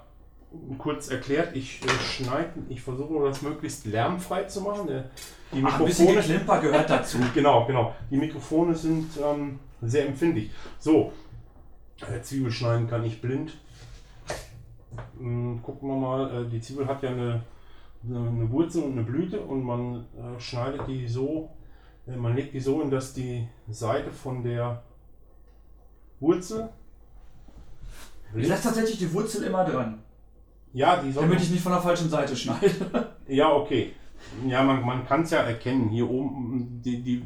kurz 0.77 1.09
erklärt, 1.09 1.55
ich 1.55 1.83
äh, 1.83 1.89
schneide, 1.89 2.53
ich 2.69 2.81
versuche 2.81 3.23
das 3.27 3.41
möglichst 3.41 3.85
lärmfrei 3.85 4.43
zu 4.45 4.61
machen. 4.61 4.87
Der, 4.87 5.09
die 5.51 5.61
Ach, 5.65 5.79
ein 5.79 5.85
bisschen 5.85 6.05
Mikrofone, 6.07 6.27
Geklimper 6.33 6.61
gehört 6.61 6.89
dazu. 6.89 7.17
genau, 7.33 7.65
genau. 7.65 7.93
Die 8.09 8.17
Mikrofone 8.17 8.73
sind 8.75 9.09
ähm, 9.23 9.59
sehr 9.81 10.07
empfindlich. 10.07 10.51
So, 10.79 11.11
äh, 12.01 12.21
Zwiebel 12.21 12.51
schneiden 12.51 12.89
kann 12.89 13.03
ich 13.03 13.21
blind. 13.21 13.57
Hm, 15.17 15.61
gucken 15.61 15.89
wir 15.89 15.95
mal, 15.95 16.43
äh, 16.45 16.49
die 16.49 16.61
Zwiebel 16.61 16.87
hat 16.87 17.03
ja 17.03 17.09
eine, 17.09 17.43
eine, 18.03 18.49
Wurzel 18.51 18.83
und 18.83 18.93
eine 18.93 19.03
Blüte 19.03 19.41
und 19.41 19.63
man 19.63 20.05
äh, 20.17 20.39
schneidet 20.39 20.87
die 20.87 21.07
so, 21.07 21.49
äh, 22.07 22.15
man 22.15 22.35
legt 22.35 22.53
die 22.53 22.59
so 22.59 22.81
hin, 22.81 22.89
dass 22.91 23.13
die 23.13 23.47
Seite 23.69 24.11
von 24.11 24.43
der 24.43 24.81
Wurzel 26.19 26.69
Ich 28.35 28.47
lasse 28.47 28.63
tatsächlich 28.63 28.99
die 28.99 29.13
Wurzel 29.13 29.43
immer 29.43 29.65
dran, 29.65 29.99
Ja, 30.73 30.97
die 31.01 31.11
soll. 31.11 31.23
damit 31.23 31.41
ich 31.41 31.51
nicht 31.51 31.61
von 31.63 31.71
der 31.73 31.81
falschen 31.81 32.09
Seite 32.09 32.35
schneide. 32.35 33.11
Ja, 33.27 33.53
okay. 33.53 33.93
Ja, 34.45 34.61
man, 34.61 34.83
man 34.85 35.05
kann 35.05 35.21
es 35.21 35.31
ja 35.31 35.39
erkennen. 35.39 35.87
Hier 35.89 36.09
oben, 36.09 36.81
die, 36.83 37.01
die, 37.01 37.23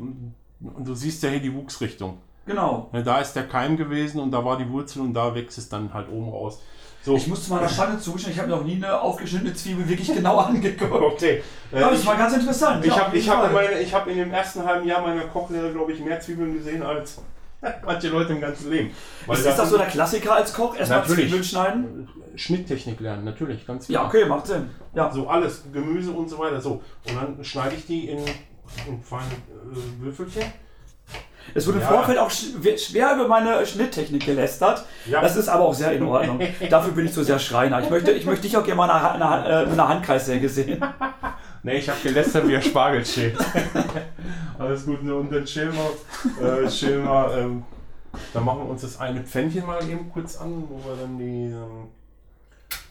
du 0.59 0.93
siehst 0.93 1.23
ja 1.23 1.29
hier 1.29 1.39
die 1.41 1.53
Wuchsrichtung. 1.53 2.19
genau. 2.45 2.89
Da 2.91 3.19
ist 3.19 3.33
der 3.33 3.47
Keim 3.47 3.75
gewesen 3.75 4.19
und 4.21 4.31
da 4.31 4.45
war 4.45 4.57
die 4.57 4.69
Wurzel 4.69 5.01
und 5.01 5.13
da 5.13 5.33
wächst 5.33 5.57
es 5.57 5.67
dann 5.67 5.93
halt 5.93 6.09
oben 6.09 6.29
raus. 6.29 6.61
So, 7.05 7.15
Ich 7.15 7.27
muss 7.27 7.45
zu 7.45 7.53
meiner 7.53 7.69
Schande 7.69 7.99
zugestehen, 7.99 8.33
ich 8.33 8.39
habe 8.39 8.49
noch 8.49 8.63
nie 8.63 8.77
eine 8.77 8.99
aufgeschnittene 8.99 9.53
Zwiebel 9.53 9.87
wirklich 9.87 10.11
genau 10.15 10.37
angeguckt. 10.39 10.91
okay. 10.91 11.43
Äh, 11.71 11.79
Aber 11.79 11.91
das 11.91 11.99
ich 12.01 12.07
war 12.07 12.15
ganz 12.17 12.33
interessant. 12.33 12.83
ich 12.83 12.99
habe 12.99 13.15
ich 13.15 13.29
hab 13.29 13.45
in, 13.45 13.51
Fall. 13.51 13.67
meine, 13.67 13.79
ich 13.79 13.93
hab 13.93 14.07
in 14.07 14.17
dem 14.17 14.33
ersten 14.33 14.65
halben 14.65 14.87
Jahr 14.87 15.01
meiner 15.01 15.25
Kochlehre, 15.25 15.71
glaube 15.71 15.91
ich, 15.93 15.99
mehr 15.99 16.19
Zwiebeln 16.19 16.55
gesehen 16.55 16.81
als 16.81 17.21
manche 17.85 18.07
Leute 18.07 18.33
im 18.33 18.41
ganzen 18.41 18.71
Leben. 18.71 18.89
Weil 19.27 19.37
ist, 19.37 19.45
ist 19.45 19.59
das 19.59 19.69
so 19.69 19.77
der 19.77 19.85
Klassiker 19.85 20.33
als 20.33 20.51
Koch? 20.51 20.75
Erstmal. 20.75 21.05
Zwiebeln 21.05 21.43
schneiden? 21.43 22.09
Schnitttechnik 22.35 22.99
lernen, 22.99 23.23
natürlich, 23.23 23.67
ganz 23.67 23.87
Ja, 23.87 24.07
okay, 24.07 24.25
macht 24.25 24.47
Sinn. 24.47 24.69
Ja. 24.95 25.11
So 25.11 25.27
alles, 25.27 25.63
Gemüse 25.71 26.09
und 26.11 26.27
so 26.27 26.39
weiter. 26.39 26.59
So. 26.59 26.81
Und 27.07 27.15
dann 27.15 27.43
schneide 27.43 27.75
ich 27.75 27.85
die 27.85 28.09
in, 28.09 28.17
in 28.87 29.01
feine 29.03 29.25
äh, 29.31 30.03
Würfelchen. 30.03 30.43
Es 31.53 31.67
wurde 31.67 31.77
im 31.77 31.83
Ja. 31.83 31.89
Vorfeld 31.89 32.17
auch 32.17 32.29
sch- 32.29 32.77
schwer 32.77 33.13
über 33.15 33.27
meine 33.27 33.65
Schnitttechnik 33.65 34.25
gelästert. 34.25 34.83
Ja. 35.05 35.21
Das 35.21 35.35
ist 35.35 35.47
aber 35.47 35.65
auch 35.65 35.73
sehr 35.73 35.91
in 35.93 36.03
Ordnung. 36.03 36.39
Dafür 36.69 36.91
bin 36.93 37.05
ich 37.05 37.13
so 37.13 37.23
sehr 37.23 37.39
Schreiner. 37.39 37.81
Ich 37.81 37.89
möchte, 37.89 38.11
ich 38.11 38.25
möchte 38.25 38.43
dich 38.43 38.57
auch 38.57 38.63
gerne 38.63 38.77
mal 38.77 38.85
in 38.85 38.91
einer, 38.91 39.15
in 39.15 39.21
einer, 39.21 39.45
äh, 39.45 39.63
in 39.63 39.71
einer 39.71 39.87
Handkreissäge 39.87 40.49
sehen. 40.49 40.83
Ne, 41.63 41.77
ich 41.77 41.89
habe 41.89 41.97
gelästert 42.03 42.47
wie 42.47 42.55
ein 42.55 42.61
Spargel 42.61 43.03
schält. 43.03 43.35
Alles 44.59 44.85
gut, 44.85 45.01
ne? 45.03 45.15
und 45.15 45.31
dann 45.33 45.47
schälen 45.47 45.73
wir, 45.73 46.65
äh, 46.65 46.69
schälen 46.69 47.03
wir 47.03 47.35
ähm, 47.39 47.63
dann 48.35 48.45
machen 48.45 48.59
wir 48.59 48.69
uns 48.69 48.83
das 48.83 48.99
eine 48.99 49.21
Pfännchen 49.21 49.65
mal 49.65 49.81
eben 49.89 50.11
kurz 50.13 50.37
an, 50.37 50.63
wo 50.69 50.77
wir 50.87 50.95
dann 50.95 51.17
die 51.17 51.45
ähm, 51.47 51.87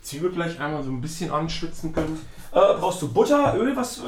Zwiebel 0.02 0.32
gleich 0.32 0.58
einmal 0.60 0.82
so 0.82 0.90
ein 0.90 1.00
bisschen 1.00 1.30
anschwitzen 1.30 1.92
können. 1.92 2.20
Äh, 2.52 2.58
brauchst 2.80 3.00
du 3.00 3.12
Butter, 3.12 3.54
Öl? 3.56 3.76
Was? 3.76 3.98
Äh, 3.98 4.02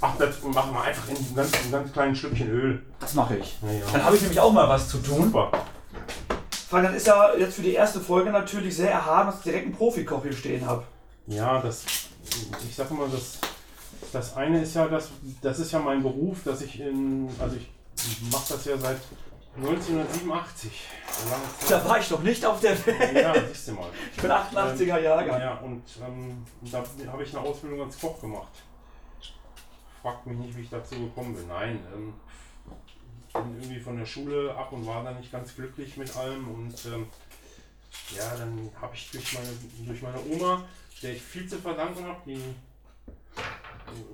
Ach, 0.00 0.16
das 0.18 0.42
machen 0.42 0.72
wir 0.72 0.82
einfach 0.82 1.08
in 1.08 1.16
einem 1.16 1.34
ganz, 1.34 1.54
einem 1.54 1.72
ganz 1.72 1.92
kleinen 1.92 2.16
Stückchen 2.16 2.50
Öl. 2.50 2.82
das 3.00 3.14
mache 3.14 3.36
ich. 3.38 3.58
Ja, 3.62 3.72
ja. 3.72 3.84
Dann 3.92 4.04
habe 4.04 4.16
ich 4.16 4.22
nämlich 4.22 4.40
auch 4.40 4.52
mal 4.52 4.68
was 4.68 4.88
zu 4.88 4.98
tun. 4.98 5.24
Super. 5.24 5.50
Weil 6.70 6.82
das 6.82 6.96
ist 6.96 7.06
ja 7.06 7.34
jetzt 7.36 7.54
für 7.54 7.62
die 7.62 7.74
erste 7.74 8.00
Folge 8.00 8.30
natürlich 8.30 8.76
sehr 8.76 8.90
erhaben, 8.90 9.30
dass 9.30 9.38
ich 9.38 9.44
direkt 9.44 9.66
einen 9.66 9.74
Profikoch 9.74 10.22
hier 10.22 10.32
stehen 10.32 10.66
habe. 10.66 10.82
Ja, 11.26 11.60
das, 11.60 11.84
ich 12.68 12.74
sag 12.74 12.90
mal, 12.90 13.08
das, 13.08 13.38
das 14.12 14.36
eine 14.36 14.62
ist 14.62 14.74
ja, 14.74 14.86
das, 14.86 15.08
das 15.40 15.58
ist 15.60 15.72
ja 15.72 15.78
mein 15.78 16.02
Beruf, 16.02 16.38
dass 16.44 16.60
ich 16.60 16.80
in, 16.80 17.30
also 17.38 17.56
ich 17.56 17.68
mache 18.30 18.52
das 18.52 18.64
ja 18.64 18.76
seit 18.76 18.98
1987. 19.56 20.70
So 21.08 21.30
lange 21.30 21.42
Zeit. 21.58 21.70
Da 21.70 21.88
war 21.88 21.98
ich 21.98 22.10
noch 22.10 22.22
nicht 22.22 22.44
auf 22.44 22.60
der 22.60 22.86
Welt. 22.86 23.14
Ja, 23.14 23.34
siehst 23.48 23.68
du 23.68 23.72
mal. 23.72 23.88
Ich 24.14 24.20
bin 24.20 24.30
88er 24.30 24.98
Jahrgang. 24.98 25.40
Ja, 25.40 25.54
und 25.58 25.82
ähm, 26.06 26.44
da 26.70 26.82
habe 27.10 27.22
ich 27.22 27.36
eine 27.36 27.46
Ausbildung 27.46 27.82
als 27.82 27.98
Koch 27.98 28.20
gemacht. 28.20 28.52
Fragt 30.02 30.26
mich 30.26 30.38
nicht, 30.38 30.56
wie 30.56 30.62
ich 30.62 30.70
dazu 30.70 30.94
gekommen 30.94 31.34
bin. 31.34 31.48
Nein, 31.48 31.80
ähm, 31.94 32.14
bin 33.32 33.60
irgendwie 33.60 33.80
von 33.80 33.96
der 33.96 34.06
Schule 34.06 34.54
ab 34.54 34.72
und 34.72 34.86
war 34.86 35.04
da 35.04 35.12
nicht 35.12 35.32
ganz 35.32 35.54
glücklich 35.54 35.96
mit 35.96 36.14
allem. 36.16 36.48
Und 36.48 36.86
ähm, 36.86 37.06
ja, 38.16 38.36
dann 38.36 38.70
habe 38.80 38.94
ich 38.94 39.10
durch 39.10 39.34
meine, 39.34 39.48
durch 39.86 40.02
meine 40.02 40.18
Oma, 40.30 40.64
der 41.02 41.12
ich 41.12 41.22
viel 41.22 41.48
zu 41.48 41.58
verdanken 41.58 42.04
habe, 42.04 42.20
die 42.26 42.40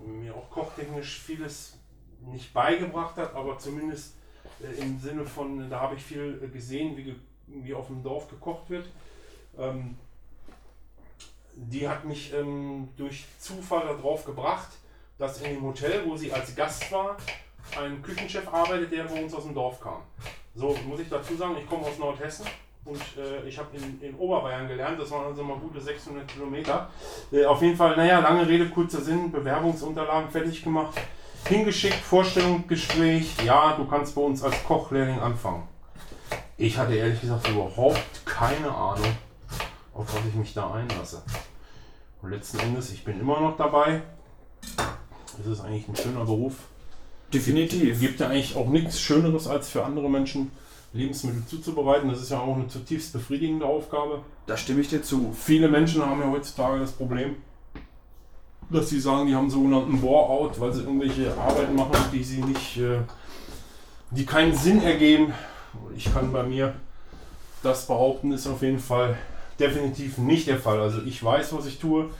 mir 0.06 0.34
auch 0.34 0.50
kochtechnisch 0.50 1.20
vieles 1.20 1.78
nicht 2.20 2.52
beigebracht 2.52 3.16
hat, 3.16 3.34
aber 3.34 3.58
zumindest 3.58 4.14
äh, 4.62 4.80
im 4.80 4.98
Sinne 4.98 5.24
von, 5.24 5.68
da 5.70 5.80
habe 5.80 5.96
ich 5.96 6.02
viel 6.02 6.40
äh, 6.42 6.48
gesehen, 6.48 6.96
wie, 6.96 7.16
wie 7.46 7.74
auf 7.74 7.88
dem 7.88 8.02
Dorf 8.02 8.28
gekocht 8.28 8.70
wird. 8.70 8.88
Ähm, 9.58 9.96
die 11.54 11.88
hat 11.88 12.04
mich 12.04 12.32
ähm, 12.32 12.88
durch 12.96 13.26
Zufall 13.38 13.86
darauf 13.86 14.24
gebracht, 14.24 14.70
dass 15.22 15.40
in 15.40 15.54
dem 15.54 15.62
Hotel, 15.62 16.02
wo 16.04 16.16
sie 16.16 16.32
als 16.32 16.54
Gast 16.56 16.90
war, 16.90 17.16
ein 17.80 18.02
Küchenchef 18.02 18.52
arbeitet, 18.52 18.90
der 18.90 19.04
bei 19.04 19.22
uns 19.22 19.32
aus 19.32 19.44
dem 19.44 19.54
Dorf 19.54 19.80
kam. 19.80 20.00
So 20.56 20.76
muss 20.84 20.98
ich 20.98 21.08
dazu 21.08 21.36
sagen, 21.36 21.56
ich 21.56 21.68
komme 21.68 21.86
aus 21.86 21.96
Nordhessen 21.96 22.44
und 22.84 23.00
äh, 23.16 23.46
ich 23.46 23.56
habe 23.56 23.68
in, 23.76 24.02
in 24.02 24.16
Oberbayern 24.16 24.66
gelernt, 24.66 25.00
das 25.00 25.12
waren 25.12 25.26
also 25.26 25.44
mal 25.44 25.58
gute 25.58 25.80
600 25.80 26.26
Kilometer. 26.26 26.90
Äh, 27.30 27.44
auf 27.44 27.62
jeden 27.62 27.76
Fall, 27.76 27.96
naja, 27.96 28.18
lange 28.18 28.48
Rede, 28.48 28.68
kurzer 28.68 29.00
Sinn, 29.00 29.30
Bewerbungsunterlagen 29.30 30.28
fertig 30.28 30.64
gemacht, 30.64 30.98
hingeschickt, 31.46 31.94
Vorstellungsgespräch, 31.94 33.44
ja, 33.44 33.76
du 33.76 33.86
kannst 33.86 34.16
bei 34.16 34.22
uns 34.22 34.42
als 34.42 34.60
Kochlehrling 34.64 35.20
anfangen. 35.20 35.68
Ich 36.56 36.76
hatte 36.76 36.96
ehrlich 36.96 37.20
gesagt 37.20 37.48
überhaupt 37.48 38.26
keine 38.26 38.74
Ahnung, 38.74 39.16
auf 39.94 40.12
was 40.12 40.26
ich 40.28 40.34
mich 40.34 40.52
da 40.52 40.72
einlasse. 40.72 41.22
letzten 42.24 42.58
Endes, 42.58 42.90
ich 42.90 43.04
bin 43.04 43.20
immer 43.20 43.38
noch 43.38 43.56
dabei. 43.56 44.02
Es 45.40 45.46
ist 45.46 45.60
eigentlich 45.60 45.88
ein 45.88 45.96
schöner 45.96 46.24
Beruf. 46.24 46.54
Definitiv. 47.32 47.94
Es 47.94 48.00
gibt 48.00 48.20
ja 48.20 48.28
eigentlich 48.28 48.56
auch 48.56 48.68
nichts 48.68 49.00
Schöneres, 49.00 49.46
als 49.46 49.68
für 49.70 49.84
andere 49.84 50.10
Menschen 50.10 50.50
Lebensmittel 50.92 51.44
zuzubereiten. 51.46 52.08
Das 52.08 52.20
ist 52.20 52.30
ja 52.30 52.40
auch 52.40 52.54
eine 52.54 52.68
zutiefst 52.68 53.12
befriedigende 53.12 53.64
Aufgabe. 53.64 54.22
Da 54.46 54.56
stimme 54.56 54.80
ich 54.80 54.88
dir 54.88 55.02
zu. 55.02 55.32
Viele 55.32 55.68
Menschen 55.68 56.04
haben 56.04 56.20
ja 56.20 56.30
heutzutage 56.30 56.80
das 56.80 56.92
Problem, 56.92 57.36
dass 58.70 58.90
sie 58.90 59.00
sagen, 59.00 59.26
die 59.26 59.34
haben 59.34 59.50
sogenannten 59.50 60.00
Bore-out, 60.00 60.60
weil 60.60 60.72
sie 60.72 60.82
irgendwelche 60.82 61.34
Arbeiten 61.38 61.74
machen, 61.74 61.96
die 62.12 62.22
sie 62.22 62.42
nicht, 62.42 62.76
äh, 62.78 62.98
die 64.10 64.26
keinen 64.26 64.54
Sinn 64.54 64.82
ergeben. 64.82 65.32
Ich 65.96 66.12
kann 66.12 66.32
bei 66.32 66.42
mir 66.42 66.74
das 67.62 67.86
behaupten, 67.86 68.32
ist 68.32 68.46
auf 68.46 68.62
jeden 68.62 68.78
Fall 68.78 69.16
definitiv 69.58 70.18
nicht 70.18 70.48
der 70.48 70.58
Fall. 70.58 70.80
Also 70.80 71.00
ich 71.02 71.22
weiß, 71.22 71.54
was 71.54 71.66
ich 71.66 71.78
tue 71.78 72.10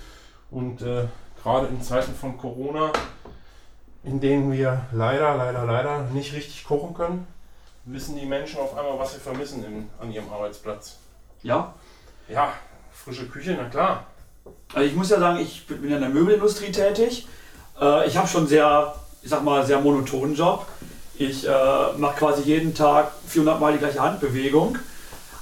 und 0.50 0.80
äh, 0.82 1.04
gerade 1.42 1.66
in 1.66 1.82
Zeiten 1.82 2.14
von 2.14 2.38
Corona, 2.38 2.92
in 4.04 4.20
denen 4.20 4.52
wir 4.52 4.82
leider, 4.92 5.36
leider, 5.36 5.64
leider 5.64 6.02
nicht 6.12 6.32
richtig 6.32 6.64
kochen 6.64 6.94
können, 6.94 7.26
wissen 7.84 8.16
die 8.16 8.26
Menschen 8.26 8.60
auf 8.60 8.76
einmal, 8.76 8.98
was 8.98 9.14
sie 9.14 9.20
vermissen 9.20 9.64
im, 9.64 9.88
an 10.00 10.12
ihrem 10.12 10.30
Arbeitsplatz. 10.32 10.98
Ja. 11.42 11.74
Ja, 12.28 12.52
frische 12.92 13.26
Küche, 13.26 13.56
na 13.60 13.68
klar. 13.68 14.06
Also 14.74 14.88
ich 14.88 14.94
muss 14.94 15.10
ja 15.10 15.18
sagen, 15.18 15.40
ich 15.40 15.66
bin 15.66 15.84
in 15.84 16.00
der 16.00 16.08
Möbelindustrie 16.08 16.70
tätig. 16.70 17.26
Äh, 17.80 18.06
ich 18.06 18.16
habe 18.16 18.28
schon 18.28 18.46
sehr, 18.46 18.94
ich 19.22 19.30
sag 19.30 19.42
mal, 19.42 19.66
sehr 19.66 19.80
monotonen 19.80 20.34
Job. 20.34 20.66
Ich 21.16 21.46
äh, 21.46 21.92
mache 21.96 22.18
quasi 22.18 22.42
jeden 22.42 22.74
Tag 22.74 23.12
400 23.26 23.60
Mal 23.60 23.72
die 23.72 23.78
gleiche 23.78 24.00
Handbewegung. 24.00 24.78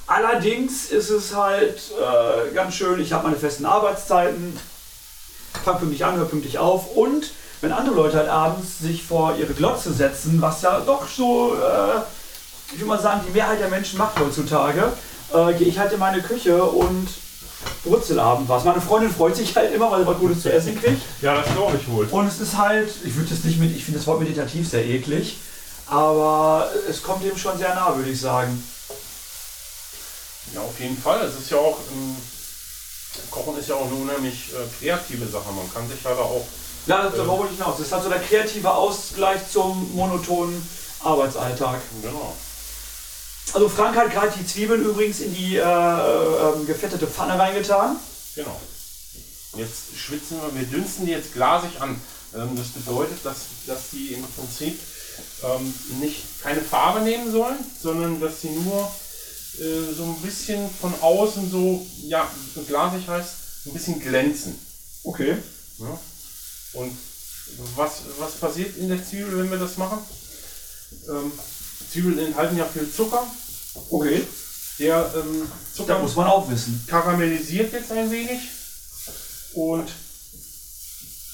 Allerdings 0.07 0.90
ist 0.90 1.11
es 1.11 1.35
halt 1.37 1.78
äh, 1.92 2.52
ganz 2.54 2.75
schön, 2.75 3.00
ich 3.00 3.12
habe 3.12 3.25
meine 3.25 3.37
festen 3.37 3.64
Arbeitszeiten, 3.64 4.59
fange 5.64 5.78
pünktlich 5.78 6.04
an, 6.04 6.16
höre 6.16 6.26
pünktlich 6.26 6.59
auf 6.59 6.97
und 6.97 7.30
wenn 7.61 7.73
andere 7.73 7.95
Leute 7.95 8.16
halt 8.16 8.28
abends 8.28 8.78
sich 8.78 9.02
vor 9.02 9.37
ihre 9.37 9.52
Glotze 9.52 9.92
setzen, 9.92 10.40
was 10.40 10.62
ja 10.62 10.80
doch 10.80 11.07
so, 11.07 11.54
äh, 11.54 12.00
ich 12.73 12.78
würde 12.80 12.87
mal 12.87 13.00
sagen, 13.00 13.21
die 13.26 13.33
Mehrheit 13.33 13.61
der 13.61 13.69
Menschen 13.69 13.99
macht 13.99 14.19
heutzutage, 14.19 14.92
äh, 15.35 15.52
gehe 15.54 15.69
ich 15.69 15.78
halt 15.78 15.92
in 15.92 15.99
meine 15.99 16.23
Küche 16.23 16.62
und 16.62 17.09
Brutzelabend 17.85 18.49
was. 18.49 18.64
Meine 18.64 18.80
Freundin 18.80 19.11
freut 19.11 19.37
sich 19.37 19.54
halt 19.54 19.75
immer, 19.75 19.90
weil 19.90 20.00
sie 20.00 20.07
was 20.07 20.19
Gutes 20.19 20.42
zu 20.42 20.52
essen 20.52 20.80
kriegt. 20.80 21.02
Ja, 21.21 21.35
das 21.35 21.52
glaube 21.54 21.78
ich 21.78 21.87
wohl. 21.90 22.07
Und 22.07 22.26
es 22.26 22.40
ist 22.40 22.57
halt, 22.57 22.90
ich 23.04 23.14
würde 23.14 23.28
das 23.28 23.45
nicht 23.45 23.61
mit, 23.61 23.76
ich 23.76 23.85
finde 23.85 23.99
das 23.99 24.07
Wort 24.07 24.21
meditativ 24.21 24.69
sehr 24.69 24.87
eklig, 24.87 25.37
aber 25.87 26.71
es 26.88 27.02
kommt 27.02 27.23
dem 27.25 27.37
schon 27.37 27.59
sehr 27.59 27.75
nah, 27.75 27.95
würde 27.95 28.11
ich 28.11 28.21
sagen. 28.21 28.62
Ja, 30.54 30.61
auf 30.61 30.80
jeden 30.80 30.97
Fall. 30.97 31.21
Es 31.21 31.38
ist 31.38 31.50
ja 31.50 31.59
auch, 31.59 31.78
ähm, 31.92 32.16
Kochen 33.31 33.59
ist 33.59 33.69
ja 33.69 33.75
auch 33.75 33.87
eine 33.87 33.95
unheimlich 33.95 34.50
äh, 34.52 34.79
kreative 34.79 35.26
Sache. 35.26 35.50
Man 35.52 35.73
kann 35.73 35.88
sich 35.88 36.02
ja 36.02 36.14
da 36.14 36.23
auch, 36.23 36.47
Ja, 36.87 37.09
darauf 37.09 37.38
wollte 37.38 37.52
ich 37.55 37.59
hinaus. 37.59 37.76
Das 37.79 37.87
ist 37.87 37.93
halt 37.93 38.05
so 38.05 38.09
der 38.09 38.21
kreative 38.21 38.73
Ausgleich 38.73 39.40
zum 39.52 39.95
monotonen 39.95 40.67
Arbeitsalltag. 41.02 41.81
genau. 42.02 42.35
Also 43.52 43.69
Frank 43.69 43.97
hat 43.97 44.12
gerade 44.12 44.33
die 44.38 44.47
Zwiebeln 44.47 44.85
übrigens 44.85 45.21
in 45.21 45.35
die 45.35 45.57
äh, 45.57 45.61
äh, 45.61 46.64
gefettete 46.67 47.07
Pfanne 47.07 47.37
reingetan. 47.38 47.97
Genau. 48.37 48.61
Jetzt 49.57 49.97
schwitzen 49.97 50.38
wir, 50.40 50.55
wir 50.61 50.67
dünsten 50.69 51.07
die 51.07 51.12
jetzt 51.12 51.33
glasig 51.33 51.81
an. 51.81 52.00
Ähm, 52.37 52.57
das 52.57 52.69
bedeutet, 52.69 53.19
dass, 53.25 53.37
dass 53.67 53.90
die 53.93 54.14
im 54.14 54.23
Prinzip 54.23 54.79
ähm, 55.43 55.75
nicht 56.00 56.23
keine 56.43 56.61
Farbe 56.61 57.00
nehmen 57.00 57.33
sollen, 57.33 57.59
sondern 57.83 58.21
dass 58.21 58.43
sie 58.43 58.50
nur 58.50 58.88
äh, 59.59 59.92
so 59.95 60.04
ein 60.04 60.21
bisschen 60.23 60.71
von 60.80 60.95
außen 61.00 61.50
so, 61.50 61.87
ja, 62.04 62.30
so 62.54 62.62
glasig 62.62 63.07
heißt, 63.09 63.33
ein 63.66 63.73
bisschen 63.73 64.00
glänzen. 64.00 64.59
Okay. 65.04 65.37
Ja? 65.78 65.99
Und 66.75 66.97
was, 67.76 68.02
was 68.19 68.35
passiert 68.37 68.76
in 68.76 68.88
der 68.88 69.04
Zwiebel, 69.04 69.38
wenn 69.38 69.50
wir 69.50 69.59
das 69.59 69.76
machen? 69.76 69.99
Ähm, 71.09 71.33
Zwiebeln 71.90 72.19
enthalten 72.19 72.57
ja 72.57 72.66
viel 72.66 72.90
Zucker. 72.90 73.26
Okay. 73.90 74.23
Der 74.78 75.12
ähm, 75.16 75.47
Da 75.49 75.76
Zucker 75.76 75.99
muss 75.99 76.16
man 76.16 76.26
auch 76.26 76.49
wissen. 76.50 76.83
karamellisiert 76.87 77.73
jetzt 77.73 77.92
ein 77.92 78.11
wenig 78.11 78.40
und 79.54 79.90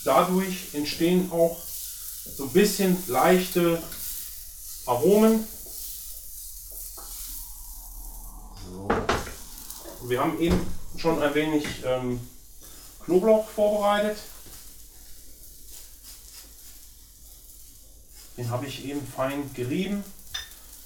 dadurch 0.04 0.56
entstehen 0.72 1.30
auch 1.30 1.60
so 2.36 2.44
ein 2.44 2.50
bisschen 2.50 2.96
leichte 3.06 3.80
Aromen. 4.86 5.46
So. 8.76 8.88
Wir 10.08 10.20
haben 10.20 10.38
eben 10.38 10.60
schon 10.98 11.22
ein 11.22 11.34
wenig 11.34 11.66
ähm, 11.84 12.20
Knoblauch 13.04 13.48
vorbereitet. 13.48 14.18
Den 18.36 18.50
habe 18.50 18.66
ich 18.66 18.86
eben 18.86 19.00
fein 19.06 19.50
gerieben. 19.54 20.04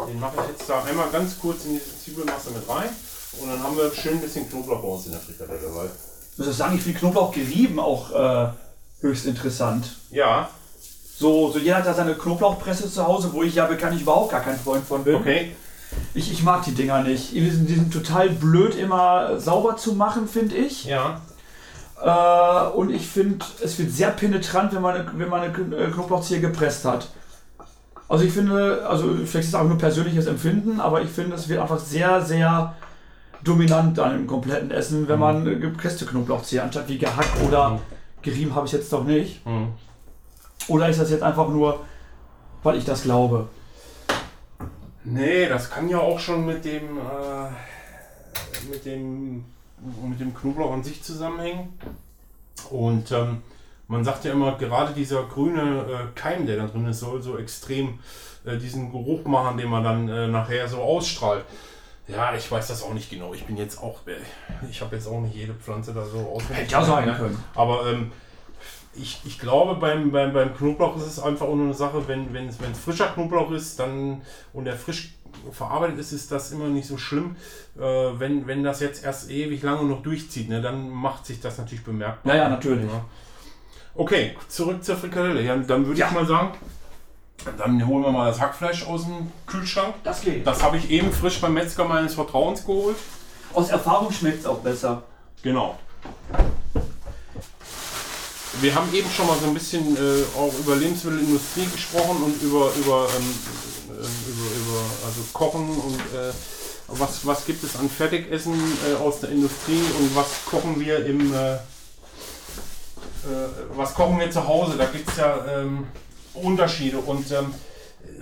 Den 0.06 0.20
mache 0.20 0.36
ich 0.42 0.56
jetzt 0.56 0.68
da 0.70 0.84
einmal 0.84 1.10
ganz 1.10 1.38
kurz 1.40 1.64
in 1.64 1.72
diese 1.74 1.98
Zwiebelmasse 2.04 2.50
mit 2.50 2.68
rein. 2.68 2.90
Und 3.40 3.48
dann 3.48 3.62
haben 3.62 3.76
wir 3.76 3.92
schön 3.92 4.14
ein 4.14 4.20
bisschen 4.20 4.48
Knoblauch 4.48 4.80
bei 4.80 4.88
uns 4.88 5.06
in 5.06 5.12
der 5.12 5.20
Frikadelle. 5.20 5.74
Weil, 5.74 5.90
Ich 6.32 6.38
muss 6.38 6.48
auch 6.48 6.52
sagen, 6.52 6.76
ich 6.76 6.82
finde 6.82 6.98
Knoblauch 7.00 7.32
gerieben 7.32 7.80
auch 7.80 8.12
äh, 8.12 8.52
höchst 9.00 9.26
interessant. 9.26 9.96
ja, 10.10 10.48
So, 11.18 11.50
so 11.50 11.58
jeder 11.58 11.76
hat 11.78 11.86
da 11.86 11.92
seine 11.94 12.14
Knoblauchpresse 12.14 12.90
zu 12.90 13.04
Hause, 13.06 13.32
wo 13.32 13.42
ich 13.42 13.56
ja 13.56 13.66
bekanntlich 13.66 14.02
überhaupt 14.02 14.30
gar 14.30 14.42
kein 14.42 14.58
Freund 14.58 14.86
von 14.86 15.02
bin. 15.04 15.16
okay. 15.16 15.56
Ich, 16.14 16.30
ich 16.32 16.42
mag 16.42 16.64
die 16.64 16.72
Dinger 16.74 17.02
nicht. 17.02 17.32
Die 17.32 17.48
sind, 17.50 17.68
die 17.68 17.74
sind 17.74 17.92
total 17.92 18.30
blöd 18.30 18.74
immer 18.76 19.38
sauber 19.40 19.76
zu 19.76 19.94
machen, 19.94 20.26
finde 20.28 20.56
ich. 20.56 20.84
Ja, 20.84 21.20
Äh, 22.02 22.68
und 22.76 22.90
ich 22.90 23.06
finde, 23.06 23.44
es 23.62 23.78
wird 23.78 23.90
sehr 23.92 24.10
penetrant, 24.10 24.74
wenn 24.74 24.80
man, 24.80 24.94
eine- 24.94 25.10
wenn 25.16 25.28
man 25.28 25.40
eine 25.42 25.76
äh, 25.76 25.90
Knoblauchzehe 25.90 26.40
gepresst 26.40 26.84
hat. 26.86 27.08
Also 28.08 28.24
ich 28.24 28.32
finde, 28.32 28.86
also 28.88 29.08
vielleicht 29.16 29.34
ist 29.36 29.48
es 29.48 29.54
auch 29.54 29.64
nur 29.68 29.76
persönliches 29.76 30.26
Empfinden, 30.26 30.80
aber 30.80 31.02
ich 31.02 31.10
finde, 31.10 31.36
es 31.36 31.48
wird 31.48 31.60
einfach 31.60 31.78
sehr, 31.78 32.22
sehr 32.22 32.74
dominant 33.44 33.98
dann 33.98 34.16
im 34.16 34.26
kompletten 34.26 34.70
Essen, 34.70 35.08
wenn 35.08 35.18
man 35.18 35.42
eine 35.42 35.58
gepresste 35.58 36.06
Knoblauchzehe 36.06 36.62
anstatt 36.62 36.88
wie 36.88 36.98
gehackt 36.98 37.40
oder 37.46 37.70
Mhm. 37.70 37.78
gerieben 38.22 38.54
habe 38.54 38.66
ich 38.66 38.72
jetzt 38.72 38.90
doch 38.92 39.04
nicht. 39.04 39.44
hm. 39.44 39.68
Oder 40.68 40.88
ist 40.88 41.00
das 41.00 41.10
jetzt 41.10 41.22
einfach 41.22 41.48
nur, 41.48 41.80
weil 42.62 42.76
ich 42.76 42.84
das 42.86 43.02
glaube? 43.02 43.48
Nee, 45.04 45.48
das 45.48 45.70
kann 45.70 45.88
ja 45.88 45.98
auch 45.98 46.18
schon 46.18 46.44
mit 46.44 46.64
dem, 46.64 46.98
äh, 46.98 47.50
mit 48.70 48.84
dem, 48.84 49.44
mit 50.08 50.20
dem 50.20 50.34
Knoblauch 50.34 50.72
an 50.72 50.84
sich 50.84 51.02
zusammenhängen. 51.02 51.78
Und 52.70 53.10
ähm, 53.12 53.42
man 53.88 54.04
sagt 54.04 54.24
ja 54.24 54.32
immer, 54.32 54.56
gerade 54.58 54.92
dieser 54.92 55.24
grüne 55.24 55.84
äh, 55.88 56.18
Keim, 56.18 56.46
der 56.46 56.56
da 56.56 56.66
drin 56.66 56.86
ist, 56.86 57.00
soll 57.00 57.22
so 57.22 57.38
extrem 57.38 57.98
äh, 58.44 58.56
diesen 58.56 58.92
Geruch 58.92 59.24
machen, 59.24 59.56
den 59.56 59.68
man 59.68 59.82
dann 59.82 60.08
äh, 60.08 60.28
nachher 60.28 60.68
so 60.68 60.78
ausstrahlt. 60.78 61.44
Ja, 62.06 62.34
ich 62.34 62.50
weiß 62.50 62.68
das 62.68 62.82
auch 62.82 62.92
nicht 62.92 63.08
genau. 63.08 63.34
Ich 63.34 63.44
bin 63.44 63.56
jetzt 63.56 63.80
auch, 63.80 64.06
äh, 64.06 64.16
ich 64.70 64.80
habe 64.80 64.96
jetzt 64.96 65.06
auch 65.06 65.20
nicht 65.20 65.34
jede 65.34 65.54
Pflanze 65.54 65.94
da 65.94 66.04
so 66.04 66.18
auswendig. 66.18 66.64
Hätte 66.64 66.72
ja 66.72 66.84
sein 66.84 67.06
ne? 67.06 67.14
können. 67.14 67.44
Aber 67.54 67.86
ähm, 67.86 68.12
ich, 68.94 69.20
ich 69.24 69.38
glaube, 69.38 69.74
beim, 69.76 70.10
beim, 70.10 70.32
beim 70.32 70.54
Knoblauch 70.54 70.96
ist 70.96 71.06
es 71.06 71.20
einfach 71.20 71.46
auch 71.46 71.54
nur 71.54 71.66
eine 71.66 71.74
Sache, 71.74 72.06
wenn 72.08 72.32
wenn 72.32 72.48
es 72.48 72.60
wenn 72.60 72.72
es 72.72 72.78
frischer 72.78 73.08
Knoblauch 73.08 73.50
ist 73.52 73.78
dann 73.78 74.22
und 74.52 74.64
der 74.64 74.76
frisch 74.76 75.14
verarbeitet 75.52 75.98
ist, 75.98 76.12
ist 76.12 76.32
das 76.32 76.50
immer 76.52 76.68
nicht 76.68 76.86
so 76.88 76.98
schlimm. 76.98 77.36
Äh, 77.78 77.82
wenn, 77.82 78.46
wenn 78.46 78.62
das 78.64 78.80
jetzt 78.80 79.04
erst 79.04 79.30
ewig 79.30 79.62
lange 79.62 79.84
noch 79.84 80.02
durchzieht, 80.02 80.48
ne, 80.48 80.60
dann 80.60 80.90
macht 80.90 81.24
sich 81.24 81.40
das 81.40 81.56
natürlich 81.56 81.84
bemerkbar. 81.84 82.34
Ja, 82.34 82.42
ja, 82.42 82.48
natürlich. 82.48 82.90
Ja. 82.90 83.04
Okay, 83.94 84.36
zurück 84.48 84.82
zur 84.84 84.96
Frikadelle. 84.96 85.42
Ja, 85.42 85.56
dann 85.56 85.86
würde 85.86 85.98
Ja. 86.00 86.08
ich 86.08 86.12
mal 86.12 86.26
sagen, 86.26 86.52
dann 87.56 87.86
holen 87.86 88.02
wir 88.04 88.10
mal 88.10 88.26
das 88.28 88.40
Hackfleisch 88.40 88.86
aus 88.86 89.04
dem 89.04 89.32
Kühlschrank. 89.46 89.94
Das 90.04 90.20
geht. 90.20 90.46
Das 90.46 90.62
habe 90.62 90.76
ich 90.76 90.90
eben 90.90 91.10
frisch 91.12 91.40
beim 91.40 91.54
Metzger 91.54 91.84
meines 91.84 92.14
Vertrauens 92.14 92.66
geholt. 92.66 92.96
Aus 93.54 93.70
Erfahrung 93.70 94.12
schmeckt 94.12 94.40
es 94.40 94.46
auch 94.46 94.58
besser. 94.58 95.04
Genau. 95.42 95.78
Wir 98.60 98.74
haben 98.74 98.92
eben 98.92 99.10
schon 99.10 99.26
mal 99.26 99.38
so 99.38 99.46
ein 99.46 99.54
bisschen 99.54 99.96
äh, 99.96 100.22
auch 100.36 100.52
über 100.58 100.76
Lebensmittelindustrie 100.76 101.66
gesprochen 101.66 102.22
und 102.22 102.42
über, 102.42 102.70
über, 102.74 103.08
ähm, 103.16 103.34
ähm, 103.88 104.10
über, 104.28 104.50
über 104.56 104.80
also 105.06 105.22
Kochen 105.32 105.68
und 105.70 105.98
äh, 105.98 106.32
was, 106.88 107.24
was 107.24 107.46
gibt 107.46 107.64
es 107.64 107.76
an 107.76 107.88
Fertigessen 107.88 108.54
äh, 108.86 108.96
aus 109.02 109.20
der 109.20 109.30
Industrie 109.30 109.80
und 109.98 110.14
was 110.14 110.26
kochen 110.44 110.78
wir 110.78 111.06
im 111.06 111.32
äh, 111.32 111.54
äh, 111.54 111.58
was 113.76 113.94
kochen 113.94 114.18
wir 114.18 114.30
zu 114.30 114.46
Hause? 114.46 114.76
Da 114.76 114.86
gibt 114.86 115.08
es 115.08 115.16
ja 115.16 115.42
ähm, 115.46 115.86
Unterschiede 116.34 116.98
und 116.98 117.30
ähm, 117.32 117.54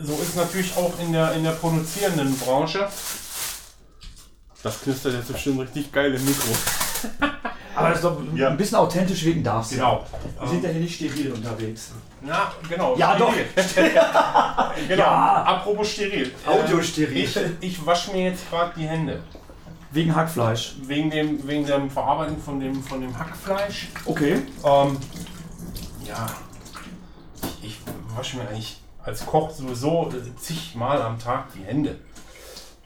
so 0.00 0.12
ist 0.23 0.37
natürlich 0.37 0.76
auch 0.76 0.92
in 1.00 1.12
der, 1.12 1.33
in 1.33 1.42
der 1.42 1.52
produzierenden 1.52 2.38
Branche. 2.38 2.88
Das 4.62 4.80
knistert 4.83 5.14
jetzt 5.14 5.33
bestimmt 5.33 5.61
richtig 5.61 5.90
geil 5.92 6.14
im 6.14 6.25
Mikro. 6.25 6.50
Aber 7.78 7.88
das 7.90 7.99
ist 7.99 8.04
doch 8.04 8.16
Ja. 8.35 8.49
ein 8.49 8.56
bisschen 8.56 8.78
authentisch 8.78 9.25
wegen 9.25 9.42
darfst 9.42 9.73
du. 9.73 9.76
Genau. 9.76 10.04
Wir 10.40 10.49
sind 10.49 10.64
ja 10.64 10.70
hier 10.70 10.80
nicht 10.80 10.94
steril 10.97 11.32
unterwegs. 11.32 11.92
Na, 12.20 12.52
genau. 12.68 12.97
Ja, 12.97 13.16
doch. 13.16 13.32
genau. 14.88 15.02
Ja. 15.02 15.42
Apropos 15.44 15.88
steril. 15.88 16.32
Audiosteril. 16.47 17.25
Ich, 17.25 17.38
ich 17.61 17.87
wasche 17.87 18.11
mir 18.12 18.25
jetzt 18.30 18.50
gerade 18.50 18.73
die 18.76 18.87
Hände. 18.87 19.23
Wegen 19.92 20.14
Hackfleisch. 20.14 20.76
Wegen 20.82 21.11
dem, 21.11 21.47
wegen 21.47 21.64
dem 21.64 21.88
Verarbeiten 21.90 22.40
von 22.42 22.61
dem, 22.61 22.82
von 22.82 23.00
dem 23.00 23.16
Hackfleisch. 23.18 23.88
Okay. 24.04 24.42
Ähm, 24.64 24.99
ja, 26.06 26.26
ich, 27.62 27.68
ich 27.68 27.78
wasche 28.14 28.37
mir 28.38 28.49
eigentlich 28.49 28.80
als 29.02 29.25
Koch 29.25 29.50
sowieso 29.50 30.12
zigmal 30.38 31.00
am 31.00 31.18
Tag 31.18 31.52
die 31.54 31.62
Hände. 31.64 31.99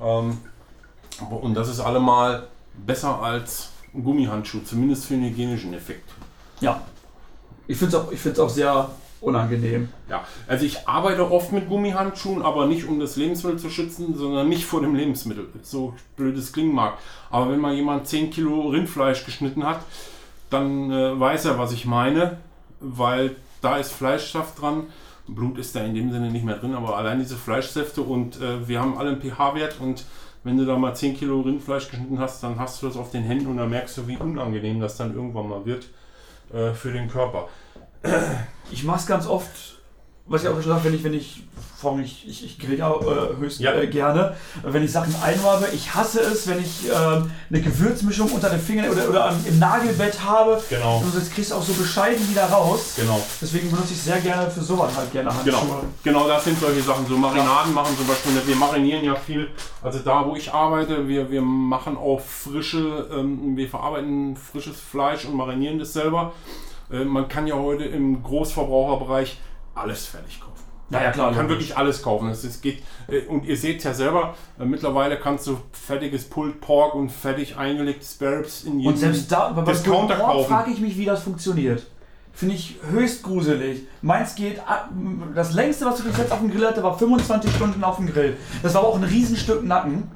Ähm, 0.01 0.39
und 1.31 1.55
das 1.55 1.69
ist 1.69 1.81
allemal 1.81 2.47
besser 2.75 3.21
als 3.21 3.71
Gummihandschuh, 3.93 4.61
zumindest 4.65 5.07
für 5.07 5.15
den 5.15 5.25
hygienischen 5.25 5.75
Effekt. 5.75 6.11
Ja. 6.61 6.83
Ich 7.67 7.77
finde 7.77 7.97
es 7.97 8.03
auch, 8.03 8.13
ich 8.13 8.21
find's 8.21 8.39
auch 8.41 8.49
sehr 8.49 8.91
unangenehm. 9.21 9.89
Ja, 10.09 10.25
also 10.47 10.65
ich 10.65 10.87
arbeite 10.87 11.31
oft 11.31 11.53
mit 11.53 11.69
Gummihandschuhen, 11.69 12.43
aber 12.43 12.67
nicht 12.67 12.87
um 12.89 12.99
das 12.99 13.17
Lebensmittel 13.17 13.59
zu 13.59 13.71
schützen, 13.71 14.17
sondern 14.17 14.49
nicht 14.49 14.65
vor 14.65 14.81
dem 14.81 14.95
Lebensmittel. 14.95 15.47
So 15.63 15.95
blöd 16.17 16.37
es 16.37 16.53
klingen 16.53 16.75
mag. 16.75 16.99
Aber 17.31 17.51
wenn 17.51 17.61
mal 17.61 17.75
jemand 17.75 18.09
10 18.09 18.31
Kilo 18.31 18.69
Rindfleisch 18.69 19.25
geschnitten 19.25 19.65
hat, 19.65 19.81
dann 20.51 20.91
äh, 20.91 21.19
weiß 21.19 21.47
er, 21.47 21.59
was 21.59 21.73
ich 21.73 21.87
meine, 21.87 22.39
weil 22.81 23.37
da 23.61 23.77
ist 23.79 23.93
Fleischsaft 23.93 24.61
dran. 24.61 24.85
Blut 25.29 25.57
ist 25.57 25.77
da 25.77 25.81
in 25.85 25.95
dem 25.95 26.11
Sinne 26.11 26.31
nicht 26.31 26.45
mehr 26.45 26.57
drin, 26.57 26.75
aber 26.75 26.97
allein 26.97 27.21
diese 27.21 27.37
Fleischsäfte 27.37 28.03
und 28.03 28.41
äh, 28.41 28.67
wir 28.67 28.81
haben 28.81 28.99
alle 28.99 29.11
einen 29.11 29.23
pH-Wert 29.23 29.77
und 29.81 30.05
wenn 30.45 30.57
du 30.57 30.65
da 30.65 30.77
mal 30.77 30.95
10 30.95 31.17
Kilo 31.17 31.41
Rindfleisch 31.41 31.89
geschnitten 31.89 32.19
hast, 32.19 32.43
dann 32.43 32.59
hast 32.59 32.83
du 32.83 32.87
das 32.87 32.97
auf 32.97 33.11
den 33.11 33.23
Händen 33.23 33.47
und 33.47 33.57
dann 33.57 33.71
merkst 33.71 33.97
du, 33.99 34.07
wie 34.09 34.17
unangenehm 34.17 34.81
das 34.81 34.97
dann 34.97 35.15
irgendwann 35.15 35.49
mal 35.49 35.65
wird 35.65 35.87
äh, 36.53 36.73
für 36.73 36.93
den 36.93 37.09
Körper. 37.09 37.49
Ich 38.71 38.85
mache 38.85 38.99
es 38.99 39.07
ganz 39.07 39.27
oft, 39.27 39.72
was 40.27 40.43
ich 40.43 40.49
auch 40.49 40.55
schon 40.55 40.63
sage, 40.73 40.85
wenn 40.85 40.95
ich, 40.95 41.05
wenn 41.05 41.15
ich, 41.15 41.43
vor 41.77 41.93
allem 41.93 42.03
ich, 42.05 42.27
ich, 42.29 42.45
ich 42.45 42.59
grill 42.61 42.79
ja 42.79 42.91
äh, 42.95 43.37
höchst 43.41 43.59
Ja. 43.59 43.73
äh, 43.75 43.89
gerne, 43.89 44.37
wenn 44.63 44.85
ich 44.85 44.93
Sachen 44.93 45.13
einräume. 45.21 45.67
Ich 45.75 45.93
hasse 45.93 46.21
es, 46.21 46.47
wenn 46.47 46.61
ich 46.61 46.85
ähm, 46.89 47.29
eine 47.51 47.61
Gewürzmischung 47.61 48.31
unter 48.31 48.49
den 48.49 48.61
Fingern 48.61 48.89
oder, 48.89 49.09
oder 49.11 49.29
am- 49.31 49.45
im 49.45 49.59
Nagelbett 49.59 50.23
habe. 50.23 50.63
Genau. 50.71 50.99
Und 50.99 51.13
das 51.15 51.29
kriegst 51.29 51.51
du 51.51 51.57
auch 51.57 51.63
so 51.63 51.73
bescheiden 51.73 52.27
wieder 52.31 52.45
raus. 52.45 52.93
Genau. 52.97 53.21
Deswegen 53.41 53.69
benutze 53.69 53.95
ich 53.95 54.01
sehr 54.01 54.21
gerne 54.21 54.49
für 54.49 54.63
sowas 54.63 54.93
halt 54.97 55.11
gerne 55.11 55.31
Handschuhe. 55.35 55.53
Genau, 55.53 55.83
genau, 56.05 56.29
das 56.29 56.45
sind 56.45 56.59
solche 56.61 56.83
Sachen. 56.83 57.05
So 57.07 57.17
Marinaden 57.17 57.75
machen 57.75 57.97
zum 57.97 58.07
Beispiel, 58.07 58.33
wir 58.47 58.57
marinieren 58.57 59.05
ja 59.05 59.17
viel. 59.17 59.49
Also 59.83 59.99
da, 59.99 60.25
wo 60.25 60.37
ich 60.37 60.55
arbeite, 60.55 61.09
wir, 61.09 61.29
wir 61.33 61.43
machen 61.43 61.97
auch 61.97 62.21
frische, 62.21 63.09
ähm, 63.13 63.57
wir 63.57 63.69
verarbeiten 63.69 64.37
frisches 64.37 64.77
Fleisch 64.79 65.25
und 65.25 65.35
marinieren 65.35 65.81
das 65.81 65.93
selber. 65.93 66.33
Äh, 66.93 67.05
man 67.05 67.27
kann 67.29 67.49
ja 67.49 67.57
heute 67.57 67.85
im 67.85 68.23
Großverbraucherbereich 68.23 69.39
alles 69.75 70.07
fertig 70.07 70.41
kaufen. 70.41 70.53
Ja, 70.91 71.03
ja, 71.05 71.11
klar. 71.11 71.27
Man 71.29 71.35
kann 71.37 71.49
logisch. 71.49 71.61
wirklich 71.69 71.77
alles 71.79 72.03
kaufen. 72.03 72.29
Es, 72.29 72.45
es 72.45 72.61
geht, 72.61 72.83
äh, 73.09 73.21
und 73.27 73.45
ihr 73.47 73.57
seht 73.57 73.83
ja 73.83 73.95
selber, 73.95 74.35
äh, 74.61 74.65
mittlerweile 74.65 75.19
kannst 75.19 75.47
du 75.47 75.59
fertiges 75.73 76.25
Pulled 76.29 76.61
Pork 76.61 76.95
und 76.95 77.11
fertig 77.11 77.57
eingelegte 77.57 78.05
Spare 78.05 78.39
Ribs 78.41 78.65
in 78.65 78.79
jedem 78.79 78.93
Und 78.93 78.99
selbst 78.99 79.33
da, 79.33 79.49
aber 79.49 79.63
bei 79.63 79.73
Discounter 79.73 80.15
Pulled 80.17 80.19
Pork 80.21 80.33
kaufen. 80.33 80.49
frage 80.49 80.71
ich 80.73 80.81
mich, 80.81 80.99
wie 80.99 81.07
das 81.07 81.23
funktioniert. 81.23 81.87
Finde 82.35 82.55
ich 82.55 82.77
höchst 82.91 83.23
gruselig. 83.23 83.83
Meins 84.03 84.35
geht, 84.35 84.59
ab- 84.67 84.91
das 85.35 85.53
längste, 85.55 85.85
was 85.87 85.99
ich 86.01 86.05
bis 86.07 86.17
jetzt 86.19 86.33
auf 86.33 86.39
dem 86.41 86.51
Grill 86.51 86.67
hatte, 86.67 86.83
war 86.83 86.99
25 86.99 87.55
Stunden 87.55 87.83
auf 87.85 87.97
dem 87.97 88.07
Grill. 88.13 88.37
Das 88.63 88.75
war 88.75 88.81
aber 88.83 88.89
auch 88.91 88.97
ein 88.97 89.05
Riesenstück 89.05 89.65
Nacken. 89.65 90.11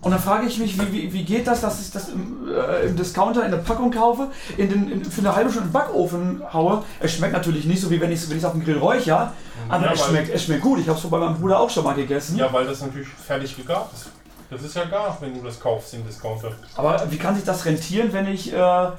Und 0.00 0.12
dann 0.12 0.20
frage 0.20 0.46
ich 0.46 0.58
mich, 0.58 0.78
wie, 0.80 0.92
wie, 0.92 1.12
wie 1.12 1.24
geht 1.24 1.46
das, 1.46 1.60
dass 1.60 1.80
ich 1.80 1.90
das 1.90 2.10
im, 2.10 2.48
äh, 2.48 2.86
im 2.86 2.96
Discounter 2.96 3.44
in 3.44 3.50
der 3.50 3.58
Packung 3.58 3.90
kaufe, 3.90 4.28
in 4.56 4.68
den, 4.68 4.92
in, 4.92 5.04
für 5.04 5.20
eine 5.20 5.34
halbe 5.34 5.50
Stunde 5.50 5.66
in 5.66 5.72
den 5.72 5.72
Backofen 5.72 6.42
haue. 6.52 6.84
Es 7.00 7.12
schmeckt 7.12 7.32
natürlich 7.32 7.64
nicht 7.64 7.80
so, 7.80 7.90
wie 7.90 8.00
wenn 8.00 8.12
ich 8.12 8.20
es 8.20 8.30
wenn 8.30 8.36
ich's 8.36 8.44
auf 8.44 8.52
dem 8.52 8.64
Grill 8.64 8.78
räucher, 8.78 9.32
aber 9.68 9.86
Ja, 9.86 9.92
es, 9.92 10.04
schmeckt, 10.06 10.32
es 10.32 10.44
schmeckt 10.44 10.62
gut. 10.62 10.78
Ich 10.78 10.88
habe 10.88 10.98
es 10.98 11.04
bei 11.04 11.18
meinem 11.18 11.38
Bruder 11.38 11.58
auch 11.58 11.68
schon 11.70 11.84
mal 11.84 11.94
gegessen. 11.94 12.36
Ja, 12.36 12.52
weil 12.52 12.66
das 12.66 12.80
natürlich 12.80 13.08
fertig 13.08 13.56
gegart 13.56 13.92
ist. 13.92 14.06
Das 14.50 14.62
ist 14.62 14.76
ja 14.76 14.84
gar, 14.84 15.16
wenn 15.20 15.34
du 15.34 15.42
das 15.42 15.60
kaufst 15.60 15.92
im 15.94 16.06
Discounter. 16.06 16.52
Aber 16.76 17.04
wie 17.10 17.18
kann 17.18 17.34
sich 17.34 17.44
das 17.44 17.64
rentieren, 17.64 18.12
wenn 18.12 18.28
ich. 18.28 18.52
Äh, 18.52 18.56
ja, 18.56 18.94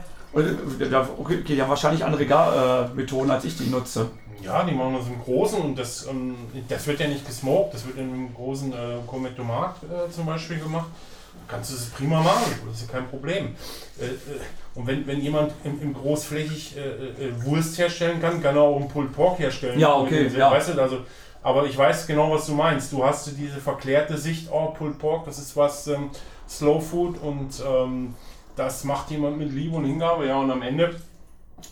okay, 1.18 1.42
die 1.42 1.60
haben 1.60 1.70
wahrscheinlich 1.70 2.06
andere 2.06 2.26
Gar, 2.28 2.86
äh, 2.86 2.96
Methoden, 2.96 3.32
als 3.32 3.46
ich 3.46 3.58
die 3.58 3.68
nutze. 3.68 4.12
Ja, 4.44 4.64
die 4.64 4.74
machen 4.74 4.96
das 4.96 5.08
im 5.08 5.22
Großen 5.22 5.62
und 5.62 5.78
das, 5.78 6.08
ähm, 6.08 6.36
das 6.68 6.88
wird 6.88 7.00
ja 7.00 7.08
nicht 7.08 7.26
gesmoked, 7.26 7.74
das 7.74 7.86
wird 7.86 7.98
in 7.98 8.14
einem 8.14 8.34
großen 8.34 8.72
äh, 8.72 8.76
Gourmet 9.06 9.36
Tomat 9.36 9.76
äh, 9.84 10.10
zum 10.12 10.26
Beispiel 10.26 10.60
gemacht. 10.60 10.90
Kannst 11.48 11.72
du 11.72 11.76
es 11.76 11.90
prima 11.90 12.22
machen, 12.22 12.54
das 12.68 12.82
ist 12.82 12.88
ja 12.88 13.00
kein 13.00 13.08
Problem. 13.08 13.56
Äh, 14.00 14.06
äh, 14.06 14.40
und 14.76 14.88
wenn, 14.88 15.06
wenn 15.08 15.20
jemand 15.22 15.52
im, 15.64 15.82
im 15.82 15.94
großflächig 15.94 16.78
äh, 16.78 16.80
äh, 16.82 17.44
Wurst 17.44 17.78
herstellen 17.78 18.22
kann, 18.22 18.42
kann 18.42 18.56
er 18.56 18.62
auch 18.62 18.78
einen 18.78 18.88
Pulled 18.88 19.14
Pork 19.14 19.40
herstellen. 19.40 19.80
Ja, 19.80 19.96
okay, 19.96 20.28
Und, 20.28 20.38
ja. 20.38 20.52
Weißt 20.52 20.70
du, 20.70 20.82
also, 20.82 21.00
aber 21.42 21.66
ich 21.66 21.78
weiß 21.78 22.08
genau, 22.08 22.32
was 22.32 22.46
du 22.46 22.54
meinst. 22.54 22.92
Du 22.92 23.04
hast 23.04 23.32
diese 23.38 23.60
verklärte 23.60 24.18
Sicht, 24.18 24.50
oh, 24.52 24.68
Pulled 24.68 25.00
Pork, 25.00 25.26
das 25.26 25.40
ist 25.40 25.56
was 25.56 25.88
ähm, 25.88 26.12
Slow 26.48 26.82
Food 26.82 27.22
und 27.22 27.52
ähm, 27.68 28.16
das 28.56 28.84
macht 28.84 29.10
jemand 29.12 29.38
mit 29.38 29.52
Liebe 29.52 29.76
und 29.76 29.86
Hingabe, 29.86 30.28
ja, 30.28 30.38
und 30.38 30.52
am 30.52 30.62
Ende 30.62 31.00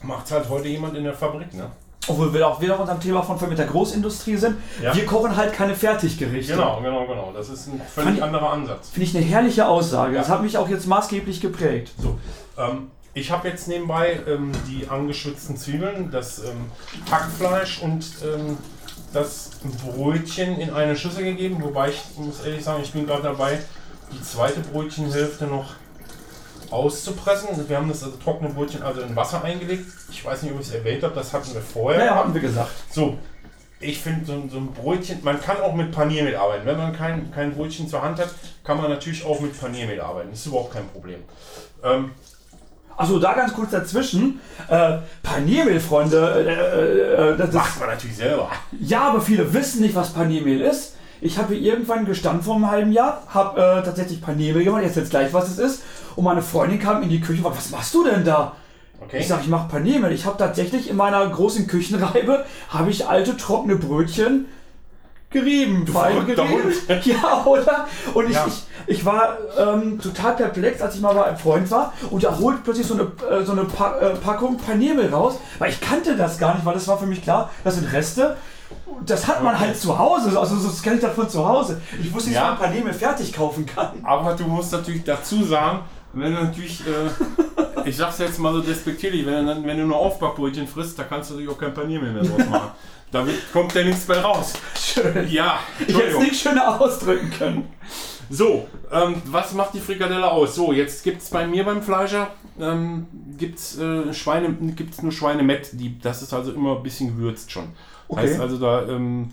macht 0.03 0.25
es 0.25 0.31
halt 0.31 0.49
heute 0.49 0.67
jemand 0.67 0.95
in 0.95 1.03
der 1.03 1.13
Fabrik, 1.13 1.53
ne? 1.53 1.69
Obwohl 2.07 2.33
wir 2.33 2.47
auch 2.47 2.61
wieder 2.61 2.73
auf 2.75 2.79
unserem 2.79 2.99
Thema 2.99 3.21
von 3.21 3.37
mit 3.49 3.57
der 3.57 3.65
Großindustrie 3.67 4.37
sind. 4.37 4.57
Ja. 4.81 4.95
Wir 4.95 5.05
kochen 5.05 5.35
halt 5.35 5.53
keine 5.53 5.75
Fertiggerichte. 5.75 6.53
Genau, 6.53 6.79
genau, 6.81 7.05
genau. 7.05 7.31
Das 7.35 7.49
ist 7.49 7.67
ein 7.67 7.79
Fand 7.79 7.89
völlig 7.89 8.17
ich- 8.17 8.23
anderer 8.23 8.51
Ansatz. 8.53 8.89
Finde 8.89 9.07
ich 9.09 9.15
eine 9.17 9.25
herrliche 9.25 9.67
Aussage. 9.67 10.15
Das 10.15 10.27
Ja. 10.27 10.35
hat 10.35 10.41
mich 10.43 10.57
auch 10.57 10.69
jetzt 10.69 10.87
maßgeblich 10.87 11.41
geprägt. 11.41 11.91
So, 12.01 12.17
ähm, 12.57 12.87
ich 13.13 13.31
habe 13.31 13.47
jetzt 13.49 13.67
nebenbei 13.67 14.19
ähm, 14.27 14.51
die 14.67 14.87
angeschwitzten 14.89 15.57
Zwiebeln, 15.57 16.09
das 16.11 16.39
ähm, 16.39 16.71
Hackfleisch 17.11 17.81
und 17.81 18.05
ähm, 18.23 18.57
das 19.13 19.51
Brötchen 19.85 20.59
in 20.59 20.69
eine 20.73 20.95
Schüssel 20.95 21.23
gegeben. 21.23 21.57
Wobei 21.61 21.89
ich 21.89 22.01
muss 22.17 22.41
ehrlich 22.45 22.63
sagen, 22.63 22.81
ich 22.83 22.91
bin 22.93 23.05
gerade 23.07 23.23
dabei, 23.23 23.59
die 24.11 24.21
zweite 24.21 24.59
Brötchenhälfte 24.59 25.45
noch 25.47 25.73
auszupressen. 26.71 27.47
Wir 27.67 27.77
haben 27.77 27.89
das 27.89 28.03
also 28.03 28.17
trockene 28.17 28.49
Brötchen 28.51 28.83
also 28.83 29.01
in 29.01 29.15
Wasser 29.15 29.43
eingelegt. 29.43 29.85
Ich 30.11 30.23
weiß 30.25 30.43
nicht, 30.43 30.53
ob 30.53 30.61
ich 30.61 30.67
es 30.67 30.73
erwähnt 30.73 31.03
habe, 31.03 31.13
das 31.15 31.33
hatten 31.33 31.53
wir 31.53 31.61
vorher. 31.61 31.99
Ja, 31.99 32.05
ja, 32.07 32.15
hatten 32.15 32.33
wir 32.33 32.41
gesagt. 32.41 32.69
So, 32.91 33.17
ich 33.79 33.99
finde 33.99 34.25
so, 34.25 34.33
ein- 34.33 34.49
so 34.49 34.57
ein 34.57 34.73
Brötchen, 34.73 35.19
man 35.23 35.39
kann 35.41 35.61
auch 35.61 35.73
mit 35.73 35.91
Paniermehl 35.91 36.35
arbeiten. 36.35 36.65
Wenn 36.65 36.77
man 36.77 36.93
kein, 36.95 37.31
kein 37.31 37.53
Brötchen 37.53 37.87
zur 37.87 38.01
Hand 38.01 38.19
hat, 38.19 38.29
kann 38.63 38.77
man 38.77 38.89
natürlich 38.89 39.23
auch 39.25 39.39
mit 39.39 39.59
Paniermehl 39.59 40.01
arbeiten. 40.01 40.29
Das 40.31 40.39
ist 40.39 40.47
überhaupt 40.47 40.73
kein 40.73 40.87
Problem. 40.89 41.19
Ähm, 41.83 42.11
Achso, 42.99 43.19
da 43.19 43.33
ganz 43.33 43.53
kurz 43.53 43.69
dazwischen. 43.69 44.39
Äh, 44.67 44.97
Paniermehl, 45.21 45.79
Freunde. 45.79 46.17
Äh, 46.17 47.27
äh, 47.29 47.33
äh, 47.33 47.37
das 47.37 47.49
ist, 47.49 47.53
macht 47.55 47.79
man 47.79 47.89
natürlich 47.89 48.17
selber. 48.17 48.49
ja, 48.79 49.01
aber 49.09 49.21
viele 49.21 49.53
wissen 49.53 49.81
nicht, 49.83 49.93
was 49.93 50.09
Paniermehl 50.13 50.61
ist. 50.61 50.95
Ich 51.21 51.37
habe 51.37 51.55
irgendwann 51.55 52.05
gestanden 52.05 52.41
vor 52.43 52.55
einem 52.55 52.69
halben 52.71 52.91
Jahr, 52.91 53.21
habe 53.27 53.59
äh, 53.61 53.83
tatsächlich 53.83 54.19
Paniermehl 54.19 54.63
gemacht, 54.63 54.81
jetzt 54.83 54.97
jetzt 54.97 55.11
gleich, 55.11 55.31
was 55.31 55.47
es 55.49 55.59
ist. 55.59 55.83
Und 56.17 56.23
meine 56.25 56.41
Freundin 56.41 56.79
kam 56.79 57.01
in 57.03 57.09
die 57.09 57.21
Küche 57.21 57.37
und 57.37 57.43
fragte, 57.43 57.59
was 57.59 57.69
machst 57.69 57.93
du 57.93 58.03
denn 58.03 58.25
da? 58.25 58.53
Okay. 58.99 59.19
Ich 59.19 59.27
sage, 59.27 59.43
ich 59.43 59.47
mache 59.49 59.69
Paniermehl. 59.69 60.11
Ich 60.11 60.25
habe 60.25 60.37
tatsächlich 60.37 60.89
in 60.89 60.97
meiner 60.97 61.25
großen 61.29 61.67
Küchenreibe 61.67 62.43
habe 62.69 62.89
ich 62.89 63.07
alte 63.07 63.37
trockene 63.37 63.75
Brötchen 63.75 64.47
gerieben, 65.29 65.85
fein 65.85 66.13
verrückter 66.13 66.45
gerieben. 66.45 66.73
Ja, 67.05 67.43
oder? 67.45 67.85
Und 68.13 68.27
ich, 68.29 68.33
Ja. 68.35 68.45
ich, 68.47 68.63
ich 68.87 69.05
war 69.05 69.37
ähm, 69.59 69.99
total 70.01 70.35
perplex, 70.35 70.81
als 70.81 70.95
ich 70.95 71.01
mal 71.01 71.13
bei 71.13 71.25
einem 71.25 71.37
Freund 71.37 71.69
war 71.69 71.93
und 72.09 72.23
er 72.23 72.39
holt 72.39 72.63
plötzlich 72.63 72.87
so 72.87 72.93
eine, 72.95 73.03
äh, 73.29 73.43
so 73.45 73.51
eine 73.51 73.65
pa 73.65 73.97
äh, 73.99 74.15
Packung 74.15 74.57
Paniermehl 74.57 75.13
raus, 75.13 75.35
weil 75.59 75.69
ich 75.69 75.81
kannte 75.81 76.15
das 76.15 76.37
gar 76.39 76.55
nicht, 76.55 76.65
weil 76.65 76.73
das 76.73 76.87
war 76.87 76.97
für 76.97 77.05
mich 77.05 77.21
klar, 77.21 77.49
das 77.63 77.75
sind 77.75 77.91
Reste. 77.91 78.37
Das 79.05 79.27
hat 79.27 79.43
man 79.43 79.53
Okay. 79.55 79.65
halt 79.65 79.77
zu 79.79 79.97
Hause, 79.97 80.37
also 80.39 80.55
das 80.55 80.81
kenne 80.81 80.95
ich 80.95 81.01
das 81.01 81.13
von 81.13 81.29
zu 81.29 81.45
Hause. 81.47 81.81
Ich 82.01 82.11
wusste 82.13 82.29
nicht, 82.29 82.37
Ja. 82.37 82.49
dass 82.51 82.59
man 82.59 82.69
Paniermehl 82.69 82.93
fertig 82.93 83.31
kaufen 83.33 83.65
kann. 83.65 83.99
Aber 84.03 84.33
du 84.33 84.45
musst 84.45 84.71
natürlich 84.71 85.03
dazu 85.03 85.43
sagen, 85.43 85.81
wenn 86.13 86.33
du 86.33 86.43
natürlich, 86.43 86.81
äh, 86.81 87.89
ich 87.89 87.95
sag's 87.95 88.19
jetzt 88.19 88.39
mal 88.39 88.53
so 88.53 88.61
despektierlich, 88.61 89.25
wenn 89.25 89.45
du, 89.45 89.63
wenn 89.63 89.77
du 89.77 89.85
nur 89.85 89.97
Aufbackbrötchen 89.97 90.67
frisst, 90.67 90.97
da 90.97 91.03
kannst 91.03 91.29
du 91.29 91.35
natürlich 91.35 91.53
auch 91.53 91.59
kein 91.59 91.73
Paniermehl 91.73 92.11
mehr 92.13 92.23
draus 92.23 92.49
machen. 92.49 92.71
Da 93.09 93.25
kommt 93.53 93.73
ja 93.73 93.83
nichts 93.85 94.05
bei 94.05 94.19
raus. 94.19 94.53
Schön. 94.75 95.29
Ja, 95.29 95.59
Ich 95.79 95.97
hätte 95.97 96.17
es 96.17 96.19
nicht 96.19 96.41
schöner 96.41 96.79
ausdrücken 96.81 97.31
können. 97.31 97.69
So, 98.29 98.67
ähm, 98.91 99.21
was 99.27 99.53
macht 99.53 99.73
die 99.73 99.79
Frikadelle 99.79 100.29
aus? 100.29 100.55
So, 100.55 100.73
jetzt 100.73 101.05
gibt 101.05 101.21
es 101.21 101.29
bei 101.29 101.47
mir 101.47 101.63
beim 101.63 101.81
Fleischer 101.81 102.31
ähm, 102.59 103.07
gibt's, 103.37 103.77
äh, 103.77 104.13
Schweine, 104.13 104.51
gibt's 104.75 105.01
nur 105.01 105.11
Schweinemett. 105.11 105.69
Die, 105.73 105.99
das 105.99 106.21
ist 106.21 106.33
also 106.33 106.51
immer 106.51 106.77
ein 106.77 106.83
bisschen 106.83 107.15
gewürzt 107.15 107.51
schon. 107.51 107.69
Okay. 108.07 108.21
Heißt 108.21 108.39
also 108.39 108.57
da, 108.57 108.87
ähm, 108.87 109.29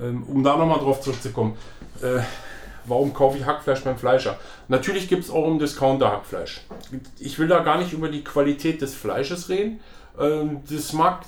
ähm, 0.00 0.22
um 0.24 0.42
da 0.42 0.56
nochmal 0.56 0.78
drauf 0.78 1.00
zurückzukommen, 1.00 1.56
äh, 2.02 2.20
warum 2.88 3.14
kaufe 3.14 3.38
ich 3.38 3.46
Hackfleisch 3.46 3.82
beim 3.84 3.98
Fleischer? 3.98 4.38
Natürlich 4.68 5.08
gibt 5.08 5.24
es 5.24 5.30
auch 5.30 5.46
im 5.46 5.58
Discounter 5.58 6.10
Hackfleisch. 6.10 6.62
Ich 7.18 7.38
will 7.38 7.48
da 7.48 7.60
gar 7.60 7.78
nicht 7.78 7.92
über 7.92 8.08
die 8.08 8.24
Qualität 8.24 8.82
des 8.82 8.94
Fleisches 8.94 9.48
reden. 9.48 9.80
Ähm, 10.18 10.60
das 10.68 10.92
mag 10.92 11.22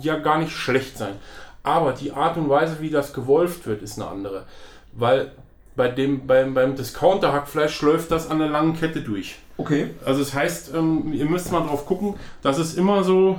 ja 0.00 0.18
gar 0.18 0.38
nicht 0.38 0.52
schlecht 0.52 0.98
sein. 0.98 1.14
Aber 1.62 1.92
die 1.92 2.12
Art 2.12 2.36
und 2.36 2.48
Weise, 2.48 2.78
wie 2.80 2.90
das 2.90 3.12
gewolft 3.12 3.66
wird, 3.66 3.82
ist 3.82 4.00
eine 4.00 4.10
andere. 4.10 4.46
Weil 4.92 5.32
bei 5.76 5.88
dem, 5.88 6.26
beim, 6.26 6.54
beim 6.54 6.76
Discounter-Hackfleisch 6.76 7.80
läuft 7.82 8.10
das 8.10 8.30
an 8.30 8.38
der 8.38 8.48
langen 8.48 8.76
Kette 8.76 9.00
durch. 9.00 9.36
Okay. 9.56 9.90
Also 10.04 10.20
das 10.20 10.34
heißt, 10.34 10.74
ähm, 10.74 11.12
ihr 11.12 11.24
müsst 11.24 11.52
mal 11.52 11.60
drauf 11.60 11.86
gucken, 11.86 12.14
das 12.42 12.58
ist 12.58 12.76
immer 12.76 13.04
so, 13.04 13.38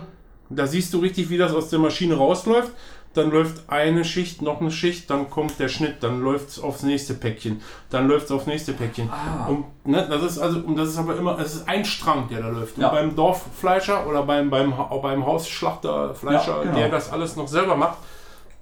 da 0.50 0.66
siehst 0.66 0.94
du 0.94 1.00
richtig, 1.00 1.30
wie 1.30 1.38
das 1.38 1.54
aus 1.54 1.70
der 1.70 1.80
Maschine 1.80 2.16
rausläuft. 2.16 2.72
Dann 3.14 3.30
läuft 3.32 3.70
eine 3.70 4.04
Schicht, 4.06 4.42
noch 4.42 4.60
eine 4.60 4.72
Schicht, 4.72 5.10
dann 5.10 5.30
kommt 5.30 5.60
der 5.60 5.68
Schnitt, 5.70 6.02
dann 6.02 6.22
läuft 6.22 6.50
es 6.50 6.60
aufs 6.60 6.82
nächste 6.84 7.14
Päckchen, 7.14 7.62
dann 7.90 8.08
läuft 8.08 8.26
es 8.26 8.32
aufs 8.32 8.48
nächste 8.48 8.74
Päckchen. 8.74 9.10
Ah. 9.12 9.48
Und 9.48 9.66
ne, 9.86 10.08
das 10.10 10.24
ist 10.24 10.40
also, 10.40 10.60
und 10.60 10.76
das 10.76 10.90
ist 10.90 10.98
aber 10.98 11.16
immer, 11.16 11.38
es 11.40 11.56
ist 11.56 11.68
ein 11.68 11.86
Strang, 11.86 12.28
der 12.30 12.42
da 12.42 12.50
läuft. 12.50 12.78
Und 12.78 12.84
Ja. 12.84 12.90
beim 12.90 13.16
Dorffleischer 13.16 14.08
oder 14.08 14.24
beim, 14.24 14.50
beim, 14.50 14.74
beim 15.02 15.26
Hausschlachterfleischer, 15.26 16.58
Ja, 16.58 16.64
genau. 16.64 16.76
der 16.78 16.90
das 16.90 17.12
alles 17.12 17.36
noch 17.36 17.48
selber 17.48 17.76
macht, 17.76 17.98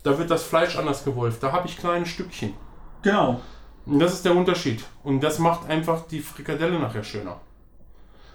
da 0.04 0.18
wird 0.18 0.30
das 0.30 0.44
Fleisch 0.44 0.76
anders 0.78 1.04
gewolft. 1.06 1.42
Da 1.44 1.52
habe 1.52 1.68
ich 1.68 1.78
kleine 1.78 2.06
Stückchen. 2.06 2.54
Genau. 3.04 3.40
Und 3.86 4.00
das 4.00 4.14
ist 4.14 4.26
der 4.26 4.36
Unterschied. 4.36 4.84
Und 5.04 5.22
das 5.22 5.40
macht 5.40 5.70
einfach 5.70 6.08
die 6.08 6.20
Frikadelle 6.20 6.78
nachher 6.80 7.04
schöner. 7.04 7.40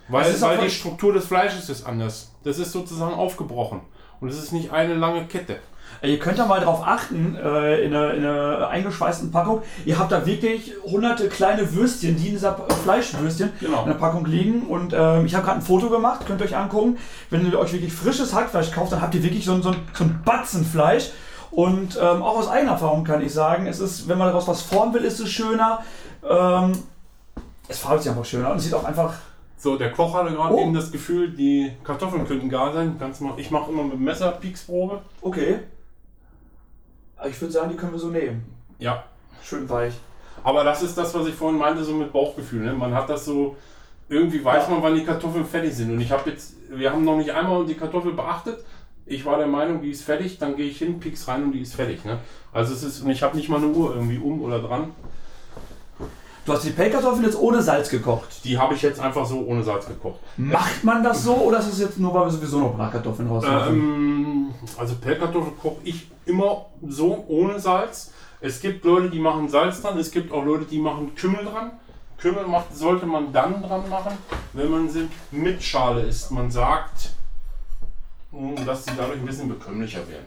Weil, 0.09 0.41
weil 0.41 0.59
die 0.59 0.71
Struktur 0.71 1.13
des 1.13 1.27
Fleisches 1.27 1.69
ist 1.69 1.85
anders. 1.85 2.33
Das 2.45 2.59
ist 2.59 2.73
sozusagen 2.73 3.15
aufgebrochen. 3.15 3.81
Und 4.21 4.29
es 4.29 4.39
ist 4.39 4.53
nicht 4.53 4.71
eine 4.73 4.95
lange 4.95 5.27
Kette. 5.27 5.59
Ihr 6.03 6.19
könnt 6.19 6.39
da 6.39 6.47
mal 6.47 6.61
drauf 6.61 6.83
achten, 6.87 7.37
äh, 7.37 7.81
in, 7.81 7.95
einer, 7.95 8.15
in 8.15 8.25
einer 8.25 8.69
eingeschweißten 8.69 9.31
Packung. 9.31 9.63
Ihr 9.85 9.99
habt 9.99 10.13
da 10.13 10.27
wirklich 10.27 10.73
hunderte 10.85 11.29
kleine 11.29 11.75
Würstchen, 11.75 12.17
die 12.17 12.27
in 12.27 12.33
dieser 12.35 12.59
äh, 12.69 12.73
Fleischwürstchen 12.73 13.51
Genau. 13.61 13.83
in 13.83 13.89
der 13.89 13.95
Packung 13.95 14.27
liegen. 14.27 14.63
Und 14.67 14.93
ähm, 14.97 15.25
ich 15.27 15.35
habe 15.35 15.45
gerade 15.47 15.59
ein 15.61 15.63
Foto 15.63 15.89
gemacht, 15.89 16.27
könnt 16.27 16.41
ihr 16.41 16.45
euch 16.45 16.57
angucken. 16.57 16.99
Wenn 17.31 17.51
ihr 17.51 17.59
euch 17.59 17.73
wirklich 17.73 17.93
frisches 17.93 18.35
Hackfleisch 18.35 18.71
kauft, 18.73 18.93
dann 18.93 19.01
habt 19.01 19.15
ihr 19.15 19.23
wirklich 19.23 19.45
so 19.45 19.53
ein, 19.55 19.63
so 19.63 19.71
ein, 19.71 19.77
so 19.95 20.05
ein 20.05 20.21
Batzen 20.25 20.65
Fleisch. 20.65 21.11
Und 21.51 21.97
ähm, 21.97 22.23
auch 22.23 22.39
aus 22.39 22.49
eigener 22.49 22.73
Erfahrung 22.73 23.03
kann 23.05 23.23
ich 23.25 23.33
sagen, 23.33 23.67
es 23.67 23.81
ist, 23.81 24.07
wenn 24.09 24.19
man 24.19 24.29
daraus 24.29 24.47
was 24.47 24.61
formen 24.63 24.93
will, 24.95 25.03
ist 25.05 25.19
es 25.21 25.31
schöner. 25.31 25.81
Ähm, 26.29 26.73
es 27.69 27.79
farbelt 27.79 28.03
sich 28.03 28.11
einfach 28.11 28.25
schöner 28.25 28.51
und 28.51 28.59
es 28.59 28.65
sieht 28.65 28.75
auch 28.75 28.85
einfach. 28.85 29.15
So, 29.59 29.77
der 29.77 29.91
Koch 29.91 30.13
hatte 30.15 30.33
gerade 30.33 30.55
Oh. 30.55 30.61
eben 30.61 30.75
das 30.75 30.93
Gefühl, 30.93 31.31
die 31.31 31.73
Kartoffeln 31.83 32.27
könnten 32.27 32.51
gar 32.51 32.75
sein. 32.75 32.97
Kannst 32.99 33.23
mal, 33.23 33.33
ich 33.39 33.51
mache 33.51 33.71
immer 33.71 33.85
mit 33.85 33.99
Messer 33.99 34.33
Pieksprobe. 34.33 35.01
Okay. 35.23 35.61
Ich 37.29 37.41
würde 37.41 37.53
sagen, 37.53 37.71
die 37.71 37.77
können 37.77 37.93
wir 37.93 37.99
so 37.99 38.09
nehmen. 38.09 38.45
Ja. 38.79 39.05
Schön 39.43 39.69
weich. 39.69 39.95
Aber 40.45 40.65
das 40.65 40.83
ist 40.83 40.97
das, 40.99 41.15
was 41.15 41.27
ich 41.27 41.35
vorhin 41.35 41.59
meinte, 41.59 41.83
so 41.83 41.93
mit 41.95 42.13
Bauchgefühl. 42.13 42.63
Ne? 42.65 42.73
Man 42.73 42.93
hat 42.95 43.09
das 43.09 43.25
so, 43.25 43.57
irgendwie 44.09 44.45
weiß 44.45 44.65
Ja. 44.69 44.75
man, 44.75 44.83
wann 44.83 44.95
die 44.95 45.05
Kartoffeln 45.05 45.45
fertig 45.45 45.75
sind. 45.75 45.93
Und 45.93 46.01
ich 46.01 46.11
habe 46.11 46.31
jetzt, 46.31 46.55
wir 46.71 46.93
haben 46.93 47.05
noch 47.05 47.17
nicht 47.17 47.33
einmal 47.33 47.65
die 47.65 47.75
Kartoffel 47.75 48.13
beachtet. 48.13 48.59
Ich 49.07 49.25
war 49.25 49.39
der 49.39 49.47
Meinung, 49.47 49.81
die 49.81 49.91
ist 49.91 50.03
fertig, 50.03 50.39
dann 50.39 50.57
gehe 50.57 50.67
ich 50.67 50.79
hin, 50.79 50.99
pieks 51.01 51.29
rein 51.29 51.45
und 51.45 51.53
die 51.53 51.61
ist 51.61 51.75
fertig. 51.75 52.05
Ne? 52.05 52.19
Also 52.53 52.75
es 52.75 52.83
ist, 52.83 53.01
und 53.03 53.11
ich 53.11 53.23
habe 53.23 53.37
nicht 53.37 53.49
mal 53.49 53.59
eine 53.59 53.69
Uhr 53.69 53.95
irgendwie 53.95 54.19
um 54.19 54.43
oder 54.43 54.59
dran. 54.61 54.91
Du 56.47 56.53
hast 56.53 56.65
die 56.65 56.71
Pellkartoffeln 56.71 57.25
jetzt 57.25 57.37
ohne 57.37 57.61
Salz 57.61 57.91
gekocht. 57.91 58.45
Die 58.45 58.57
habe 58.57 58.75
ich 58.75 58.83
jetzt 58.83 59.01
einfach 59.01 59.27
so 59.27 59.41
ohne 59.41 59.65
Salz 59.65 59.85
gekocht. 59.85 60.21
Macht 60.37 60.85
man 60.85 61.03
das 61.03 61.25
so 61.25 61.35
oder 61.35 61.59
ist 61.59 61.73
es 61.73 61.81
jetzt 61.81 61.99
nur, 61.99 62.15
weil 62.15 62.27
wir 62.27 62.31
sowieso 62.31 62.61
noch 62.61 62.77
Bratkartoffeln 62.77 63.29
raus 63.29 63.43
machen? 63.45 63.75
Ähm, 63.75 64.55
also 64.79 64.95
Pellkartoffel 64.95 65.55
koche 65.61 65.81
ich 65.83 66.09
immer 66.25 66.67
so 66.87 67.25
ohne 67.27 67.59
Salz. 67.59 68.13
Es 68.41 68.61
gibt 68.61 68.85
Leute, 68.85 69.11
die 69.11 69.19
machen 69.19 69.49
Salz 69.49 69.83
dran, 69.83 69.99
es 69.99 70.13
gibt 70.13 70.33
auch 70.33 70.45
Leute, 70.45 70.67
die 70.67 70.79
machen 70.79 71.17
Kümmel 71.17 71.45
dran. 71.45 71.73
Kümmel 72.17 72.47
macht, 72.47 72.77
sollte 72.77 73.07
man 73.07 73.33
dann 73.33 73.61
dran 73.61 73.89
machen, 73.91 74.17
wenn 74.53 74.71
man 74.71 74.89
sie 74.89 75.09
mit 75.33 75.61
Schale 75.61 76.03
isst. 76.03 76.31
Man 76.31 76.49
sagt, 76.49 77.11
mh, 78.31 78.65
dass 78.65 78.85
sie 78.85 78.93
dadurch 78.97 79.19
ein 79.19 79.27
bisschen 79.27 79.49
bekömmlicher 79.49 80.09
werden. 80.09 80.27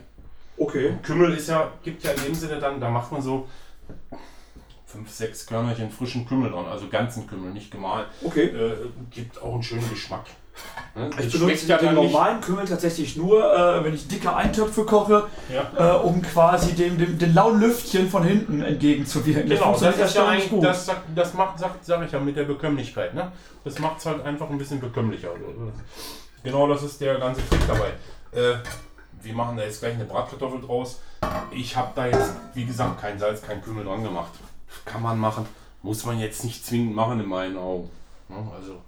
Okay. 0.58 0.98
Kümmel 1.02 1.32
ist 1.32 1.48
ja, 1.48 1.70
gibt 1.82 2.04
ja 2.04 2.10
in 2.10 2.24
dem 2.24 2.34
Sinne 2.34 2.58
dann, 2.58 2.78
da 2.78 2.90
macht 2.90 3.10
man 3.10 3.22
so 3.22 3.48
fünf, 4.90 5.10
sechs 5.10 5.46
Körnerchen 5.46 5.90
frischen 5.90 6.26
Kümmel 6.26 6.50
dran, 6.50 6.66
also 6.66 6.88
ganzen 6.88 7.26
Kümmel, 7.26 7.52
nicht 7.52 7.70
gemahlen. 7.70 8.06
Okay. 8.24 8.46
Äh, 8.46 8.88
gibt 9.10 9.40
auch 9.40 9.54
einen 9.54 9.62
schönen 9.62 9.88
Geschmack. 9.88 10.24
Ne? 10.94 11.08
Ich 11.18 11.32
benutze 11.32 11.66
ja 11.66 11.78
den 11.78 11.94
normalen 11.94 12.40
Kümmel 12.40 12.66
tatsächlich 12.66 13.16
nur, 13.16 13.38
äh, 13.54 13.84
wenn 13.84 13.94
ich 13.94 14.08
dicke 14.08 14.34
Eintöpfe 14.34 14.84
koche, 14.84 15.26
Ja. 15.48 15.96
äh, 15.96 15.98
um 16.00 16.20
quasi 16.20 16.74
dem, 16.74 16.98
dem, 16.98 17.18
den 17.18 17.34
lauen 17.34 17.60
Lüftchen 17.60 18.10
von 18.10 18.24
hinten 18.24 18.62
entgegenzuwirken. 18.62 19.48
Genau, 19.48 19.72
das 19.72 19.82
ist 19.82 19.96
ja 19.96 20.02
erstaunlich 20.02 20.50
eigentlich, 20.50 20.62
das, 20.62 20.90
das 21.14 21.34
macht, 21.34 21.58
sagt, 21.58 21.84
sag 21.84 22.04
ich 22.04 22.12
ja 22.12 22.18
mit 22.18 22.36
der 22.36 22.44
Bekömmlichkeit, 22.44 23.14
ne? 23.14 23.30
Das 23.64 23.78
macht 23.78 23.98
es 23.98 24.06
halt 24.06 24.24
einfach 24.24 24.50
ein 24.50 24.58
bisschen 24.58 24.80
bekömmlicher. 24.80 25.28
Genau 26.42 26.66
das 26.66 26.82
ist 26.82 27.00
der 27.00 27.18
ganze 27.18 27.48
Trick 27.48 27.60
dabei. 27.68 27.90
Äh, 28.32 28.56
wir 29.22 29.34
machen 29.34 29.56
da 29.56 29.62
jetzt 29.62 29.80
gleich 29.80 29.94
eine 29.94 30.04
Bratkartoffel 30.04 30.60
draus. 30.62 31.00
Ich 31.52 31.76
habe 31.76 31.92
da 31.94 32.06
jetzt, 32.06 32.32
wie 32.54 32.64
gesagt, 32.64 33.00
kein 33.00 33.18
Salz, 33.18 33.42
kein 33.42 33.62
Kümmel 33.62 33.84
dran 33.84 34.02
gemacht. 34.02 34.32
Kann 34.84 35.02
man 35.02 35.18
machen, 35.18 35.46
muss 35.82 36.04
man 36.06 36.18
jetzt 36.18 36.44
nicht 36.44 36.64
zwingend 36.64 36.94
machen 36.94 37.20
in 37.20 37.26
meinen 37.26 37.56
Augen. 37.58 37.90
Ne? 38.28 38.36
Also 38.56 38.80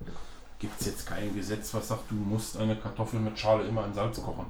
gibt 0.59 0.81
es 0.81 0.87
jetzt 0.87 1.07
kein 1.07 1.35
Gesetz, 1.35 1.75
was 1.75 1.89
sagt, 1.89 2.11
du 2.11 2.15
musst 2.15 2.57
eine 2.59 2.77
Kartoffel 2.77 3.19
mit 3.21 3.39
Schale 3.39 3.65
immer 3.65 3.85
in 3.87 3.95
Salz 3.95 4.23
kochen. 4.23 4.47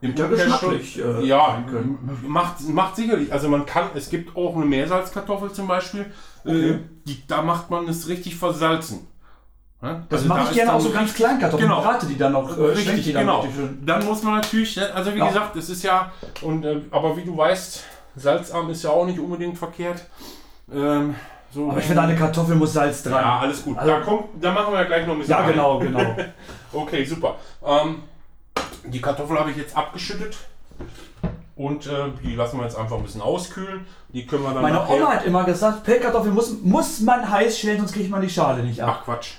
Im 0.00 0.14
Ja, 0.14 0.26
geschmacklich, 0.26 0.98
äh, 0.98 1.24
ja, 1.24 1.46
sein 1.46 1.66
können. 1.66 2.20
macht, 2.26 2.60
macht 2.68 2.96
sicherlich. 2.96 3.32
Also 3.32 3.48
man 3.48 3.64
kann, 3.64 3.88
es 3.94 4.10
gibt 4.10 4.36
auch 4.36 4.54
eine 4.54 4.66
Meersalzkartoffel 4.66 5.52
zum 5.52 5.66
Beispiel. 5.66 6.04
Okay. 6.44 6.70
Äh, 6.72 6.78
die, 7.06 7.26
da 7.26 7.40
macht 7.40 7.70
man 7.70 7.88
es 7.88 8.06
richtig 8.08 8.36
versalzen. 8.36 9.06
Ne? 9.80 10.04
Das 10.10 10.18
Also 10.20 10.28
mache 10.28 10.44
da 10.44 10.50
ich 10.50 10.56
gerne 10.56 10.72
auch 10.74 10.80
so 10.80 10.90
ganz 10.90 11.14
klein 11.14 11.38
Kartoffeln. 11.38 11.70
Genau. 11.70 11.80
Brate 11.80 12.06
die 12.06 12.18
dann 12.18 12.32
noch. 12.32 12.58
Äh, 12.58 12.62
Richtig, 12.62 13.04
die 13.04 13.12
dann 13.14 13.22
genau. 13.26 13.40
richtig. 13.40 13.64
Dann 13.86 14.04
muss 14.04 14.22
man 14.22 14.34
natürlich, 14.34 14.76
ne, 14.76 14.92
also 14.92 15.14
wie 15.14 15.18
Ja. 15.18 15.28
gesagt, 15.28 15.56
es 15.56 15.70
ist 15.70 15.82
ja, 15.82 16.12
und, 16.42 16.64
äh, 16.64 16.82
aber 16.90 17.16
wie 17.16 17.24
du 17.24 17.34
weißt, 17.34 17.82
salzarm 18.16 18.70
ist 18.70 18.82
ja 18.82 18.90
auch 18.90 19.06
nicht 19.06 19.18
unbedingt 19.18 19.58
verkehrt. 19.58 20.04
Ähm, 20.72 21.14
so, 21.52 21.70
Aber 21.70 21.78
ich 21.78 21.84
finde, 21.84 22.02
eine 22.02 22.16
Kartoffel 22.16 22.56
muss 22.56 22.72
Salz 22.72 23.02
dran. 23.02 23.12
Ja, 23.22 23.38
alles 23.40 23.62
gut. 23.62 23.78
Also- 23.78 23.90
da, 23.90 24.00
kommt, 24.00 24.24
da 24.40 24.52
machen 24.52 24.72
wir 24.72 24.80
ja 24.80 24.86
gleich 24.86 25.06
noch 25.06 25.12
ein 25.14 25.18
bisschen. 25.20 25.32
Ja, 25.32 25.40
rein. 25.40 25.52
genau, 25.52 25.78
genau. 25.78 26.16
Okay, 26.72 27.04
super. 27.04 27.36
Ähm, 27.64 28.02
die 28.86 29.00
Kartoffel 29.00 29.38
habe 29.38 29.52
ich 29.52 29.56
jetzt 29.56 29.76
abgeschüttet. 29.76 30.36
Und 31.56 31.86
äh, 31.86 31.90
die 32.24 32.34
lassen 32.34 32.58
wir 32.58 32.64
jetzt 32.64 32.76
einfach 32.76 32.96
ein 32.96 33.04
bisschen 33.04 33.20
auskühlen. 33.20 33.86
Die 34.08 34.26
können 34.26 34.42
wir 34.42 34.52
dann 34.52 34.62
Meine 34.62 34.84
Oma 34.88 35.12
hat 35.12 35.24
immer 35.24 35.44
gesagt, 35.44 35.84
Pellkartoffel 35.84 36.32
muss, 36.32 36.60
muss 36.62 36.98
man 37.00 37.30
heiß 37.30 37.56
stellen, 37.58 37.78
sonst 37.78 37.92
kriegt 37.92 38.10
man 38.10 38.20
die 38.20 38.28
Schale 38.28 38.64
nicht 38.64 38.82
ab. 38.82 38.98
Ach 38.98 39.04
Quatsch. 39.04 39.34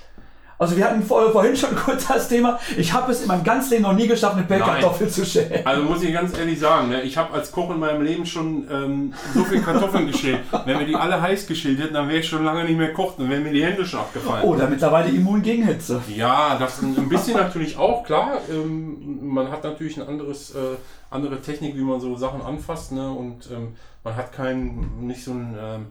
Also 0.58 0.76
wir 0.76 0.84
hatten 0.84 1.02
vor, 1.02 1.30
vorhin 1.32 1.56
schon 1.56 1.74
kurz 1.84 2.06
das 2.06 2.28
Thema, 2.28 2.58
ich 2.76 2.92
habe 2.92 3.12
es 3.12 3.22
in 3.22 3.28
meinem 3.28 3.44
ganzen 3.44 3.72
Leben 3.72 3.82
noch 3.82 3.92
nie 3.92 4.08
geschafft, 4.08 4.36
eine 4.36 4.44
Pellkartoffel 4.44 5.08
zu 5.08 5.24
schälen. 5.26 5.66
Also 5.66 5.82
muss 5.82 6.02
ich 6.02 6.12
ganz 6.12 6.36
ehrlich 6.36 6.58
sagen, 6.58 6.88
ne, 6.88 7.02
ich 7.02 7.16
habe 7.16 7.34
als 7.34 7.52
Koch 7.52 7.70
in 7.70 7.78
meinem 7.78 8.02
Leben 8.02 8.24
schon 8.24 8.66
ähm, 8.70 9.14
so 9.34 9.44
viel 9.44 9.60
Kartoffeln 9.60 10.06
geschält. 10.12 10.40
Wenn 10.64 10.78
wir 10.78 10.86
die 10.86 10.96
alle 10.96 11.20
heiß 11.20 11.46
geschält 11.46 11.78
hätten, 11.78 11.94
dann 11.94 12.08
wäre 12.08 12.20
ich 12.20 12.28
schon 12.28 12.44
lange 12.44 12.64
nicht 12.64 12.78
mehr 12.78 12.92
kocht, 12.92 13.18
dann 13.18 13.28
wären 13.28 13.42
mir 13.42 13.52
die 13.52 13.64
Hände 13.64 13.84
schon 13.84 14.00
abgefallen. 14.00 14.44
Oder 14.44 14.68
mittlerweile 14.68 15.10
immun 15.10 15.42
gegen 15.42 15.64
Hitze. 15.64 16.00
Ja, 16.14 16.56
das 16.58 16.80
ein 16.80 17.08
bisschen 17.08 17.36
natürlich 17.36 17.76
auch, 17.76 18.04
klar. 18.04 18.38
Ähm, 18.50 19.18
man 19.22 19.50
hat 19.50 19.64
natürlich 19.64 19.98
ein 19.98 20.08
anderes, 20.08 20.54
äh, 20.54 20.76
andere 21.10 21.40
Technik, 21.40 21.76
wie 21.76 21.82
man 21.82 22.00
so 22.00 22.16
Sachen 22.16 22.42
anfasst, 22.42 22.92
ne? 22.92 23.10
Und 23.10 23.50
ähm, 23.50 23.76
man 24.04 24.16
hat 24.16 24.32
kein, 24.32 25.06
nicht 25.06 25.24
so 25.24 25.32
ein, 25.32 25.56
ähm, 25.60 25.86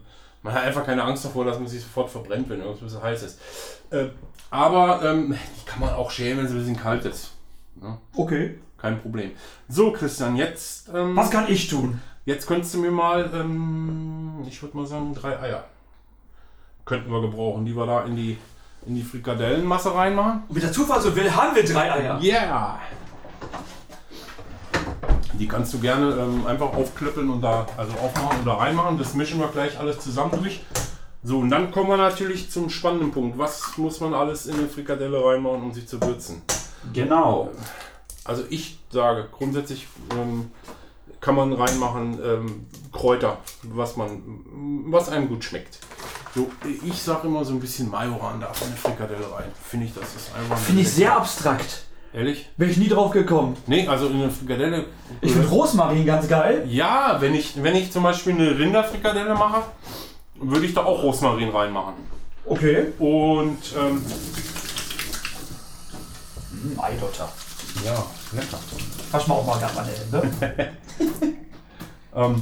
man 0.46 0.54
hat 0.54 0.64
einfach 0.64 0.86
keine 0.86 1.04
Angst 1.04 1.26
davor, 1.26 1.44
dass 1.44 1.58
man 1.58 1.68
sich 1.68 1.82
sofort 1.82 2.08
verbrennt, 2.08 2.48
wenn 2.50 2.60
irgendwas 2.60 2.80
ein 2.82 2.86
bisschen 2.86 3.02
heiß 3.02 3.24
ist. 3.24 3.40
Äh, 3.90 4.10
aber 4.52 5.02
ähm, 5.04 5.32
die 5.34 5.66
kann 5.66 5.80
man 5.80 5.90
auch 5.90 6.12
schälen, 6.12 6.38
wenn 6.38 6.46
es 6.46 6.52
ein 6.52 6.60
bisschen 6.60 6.78
kalt 6.78 7.04
ist. 7.04 7.32
Ne? 7.82 7.98
Okay. 8.16 8.60
Kein 8.78 9.02
Problem. 9.02 9.32
So, 9.68 9.92
Christian, 9.92 10.36
jetzt, 10.36 10.90
ähm, 10.94 11.16
Was 11.16 11.32
kann 11.32 11.46
ich 11.52 11.68
tun? 11.68 12.00
jetzt 12.26 12.46
könntest 12.46 12.76
du 12.76 12.78
mir 12.78 12.92
mal, 12.92 13.32
ähm, 13.34 14.46
ich 14.48 14.62
würde 14.62 14.78
mal 14.78 14.86
sagen, 14.86 15.16
drei 15.16 15.40
Eier 15.40 15.64
könnten 16.86 17.10
wir 17.10 17.22
gebrauchen, 17.22 17.66
die 17.66 17.76
wir 17.76 17.88
da 17.88 18.04
in 18.04 18.16
die, 18.16 18.38
in 18.86 18.94
die 18.94 19.02
Frikadellenmasse 19.02 19.96
reinmachen. 19.96 20.44
Und 20.48 20.56
wie 20.56 20.60
der 20.60 20.72
Zufall 20.72 21.02
so 21.02 21.16
will, 21.16 21.36
haben 21.36 21.56
wir 21.56 21.66
drei 21.66 21.92
Eier. 21.92 22.22
Yeah! 22.22 22.80
Die 25.40 25.48
kannst 25.48 25.74
du 25.74 25.80
gerne 25.80 26.16
ähm, 26.16 26.48
einfach 26.48 26.74
aufklöppeln 26.74 27.30
und 27.30 27.42
da 27.42 27.66
also 27.78 27.94
aufmachen 27.94 28.40
und 28.40 28.46
da 28.46 28.56
reinmachen. 28.56 28.98
Das 28.98 29.14
mischen 29.14 29.40
wir 29.40 29.48
gleich 29.48 29.80
alles 29.80 30.00
zusammen 30.00 30.32
durch. 30.42 30.62
So, 31.24 31.40
und 31.40 31.50
dann 31.50 31.72
kommen 31.72 31.90
wir 31.90 31.98
natürlich 31.98 32.52
zum 32.52 32.70
spannenden 32.70 33.12
Punkt. 33.12 33.38
Was 33.38 33.78
muss 33.78 34.00
man 34.00 34.14
alles 34.14 34.46
in 34.46 34.56
eine 34.56 34.68
Frikadelle 34.68 35.24
reinmachen, 35.26 35.64
um 35.64 35.74
sie 35.74 35.86
zu 35.86 36.00
würzen? 36.02 36.42
Genau. 36.94 37.50
Also 38.24 38.44
ich 38.50 38.80
sage, 38.92 39.28
grundsätzlich 39.32 39.88
ähm, 40.12 40.52
kann 41.20 41.36
man 41.36 41.54
reinmachen 41.54 42.20
ähm, 42.24 42.68
Kräuter, 42.92 43.38
was 43.64 43.98
man, 43.98 44.22
was 44.88 45.10
einem 45.10 45.28
gut 45.28 45.44
schmeckt. 45.44 45.80
So, 46.36 46.52
ich 46.84 47.02
sage 47.02 47.28
immer 47.28 47.44
so 47.46 47.54
ein 47.54 47.60
bisschen 47.60 47.90
Majoran 47.90 48.40
da 48.40 48.52
in 48.62 48.68
eine 48.68 48.76
Frikadelle 48.76 49.32
rein. 49.32 49.52
Finde 49.64 49.88
ich, 49.88 49.94
das 49.94 50.16
ist 50.16 50.36
einfach. 50.36 50.58
Finde 50.58 50.82
ich 50.82 50.92
sehr 50.92 51.16
abstrakt. 51.16 51.86
Ehrlich? 52.16 52.48
Bin 52.58 52.70
ich 52.70 52.78
nie 52.78 52.88
drauf 52.88 53.12
gekommen. 53.12 53.58
Nee, 53.68 53.88
also 53.88 54.08
in 54.08 54.16
eine 54.16 54.30
Frikadelle. 54.32 54.86
Ich 55.22 55.34
finde 55.34 55.48
Rosmarin 55.50 56.06
ganz 56.06 56.28
geil. 56.30 56.64
Ja, 56.70 57.18
wenn 57.20 57.36
ich, 57.36 57.62
wenn 57.62 57.76
ich 57.76 57.92
zum 57.92 58.04
Beispiel 58.04 58.34
eine 58.34 58.58
Rinderfrikadelle 58.58 59.34
mache, 59.36 59.64
würde 60.36 60.66
ich 60.66 60.74
da 60.74 60.86
auch 60.86 61.04
Rosmarin 61.04 61.50
reinmachen. 61.50 61.96
Okay. 62.46 62.94
Und 63.00 63.58
ähm, 63.78 64.02
Hm, 66.52 66.80
Eidotter. 66.80 67.30
ja, 67.84 67.92
lecker. 68.32 68.60
Wasch 69.12 69.28
mal 69.28 69.36
auch 69.36 69.46
mal 69.46 69.60
meine 69.76 69.92
Hände. 69.92 70.72
Ähm, 72.16 72.42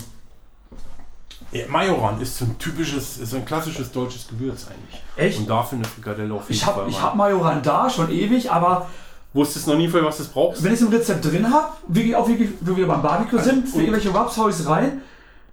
ja, 1.52 1.66
Majoran 1.68 2.22
ist 2.22 2.38
so 2.38 2.46
ein 2.46 2.58
typisches, 2.60 3.18
ist 3.18 3.34
ein 3.34 3.44
klassisches 3.46 3.92
deutsches 3.92 4.28
Gewürz 4.28 4.68
eigentlich. 4.68 5.02
Echt? 5.16 5.40
Und 5.40 5.50
dafür 5.50 5.80
eine 5.80 5.88
Frikadelle 5.88 6.34
auf 6.34 6.42
jeden 6.44 6.54
Ich 6.54 6.64
Fall 6.64 6.76
habe 6.76 6.90
ich 6.90 6.96
mal. 6.96 7.02
hab 7.04 7.16
Majoran 7.16 7.64
da 7.64 7.90
schon 7.90 8.12
ewig, 8.12 8.52
aber 8.52 8.88
Wusstest 9.34 9.68
noch 9.68 9.76
nie 9.76 9.88
vorher, 9.88 10.08
was 10.08 10.18
du 10.18 10.26
brauchst. 10.26 10.64
Wenn 10.64 10.74
ich 10.74 10.80
es 10.80 10.86
im 10.86 10.94
Rezept 10.94 11.26
drin 11.26 11.52
habe, 11.52 11.74
wie, 11.88 12.16
auch 12.16 12.28
wie, 12.28 12.54
wie 12.60 12.76
wir 12.78 12.88
beim 12.88 13.02
Barbecue 13.02 13.40
sind, 13.40 13.68
für 13.68 13.80
irgendwelche 13.80 14.10
Rubs 14.10 14.38
hau 14.38 14.48
ich's 14.48 14.66
rein. 14.68 15.02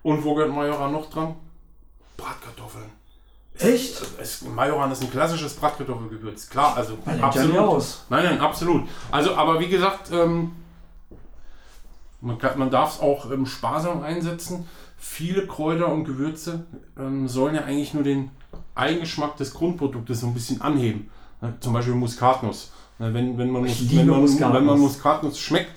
Und 0.03 0.23
wo 0.23 0.35
gehört 0.35 0.55
Majoran 0.55 0.93
noch 0.93 1.09
dran? 1.11 1.35
Bratkartoffeln. 2.17 2.85
Echt? 3.59 4.03
Es, 4.21 4.43
Majoran 4.43 4.91
ist 4.91 5.03
ein 5.03 5.11
klassisches 5.11 5.55
Bratkartoffelgewürz. 5.55 6.49
Klar, 6.49 6.77
also 6.77 6.99
Man 7.05 7.19
ja 7.19 7.25
absolut. 7.25 7.53
nie 7.53 7.59
aus. 7.59 8.05
Nein, 8.09 8.25
nein, 8.25 8.41
absolut. 8.41 8.89
Also, 9.11 9.35
aber 9.35 9.61
wie 9.61 9.69
gesagt, 9.69 10.11
ähm, 10.13 10.53
man, 12.21 12.39
man 12.57 12.71
darf 12.71 12.97
es 12.97 13.01
auch 13.01 13.31
ähm, 13.31 13.47
sparsam 13.47 14.03
einsetzen. 14.03 14.67
Viele 14.99 15.47
Kräuter 15.47 15.89
und 15.91 16.05
Gewürze 16.05 16.67
ähm, 16.99 17.29
sollen 17.29 17.55
ja 17.55 17.63
eigentlich 17.63 17.95
nur 17.95 18.03
den 18.03 18.31
Eigengeschmack 18.75 19.37
des 19.37 19.55
Grundproduktes 19.55 20.21
so 20.21 20.27
ein 20.27 20.35
bisschen 20.35 20.61
anheben. 20.61 21.11
Zum 21.61 21.73
Beispiel 21.73 21.95
Muskatnuss. 21.95 22.71
Wenn, 23.01 23.39
wenn, 23.39 23.51
man, 23.51 23.63
Mus- 23.63 23.91
wenn, 23.91 24.07
man, 24.07 24.21
Muskatnuss. 24.21 24.57
wenn 24.59 24.65
man 24.67 24.79
Muskatnuss 24.79 25.39
schmeckt, 25.39 25.73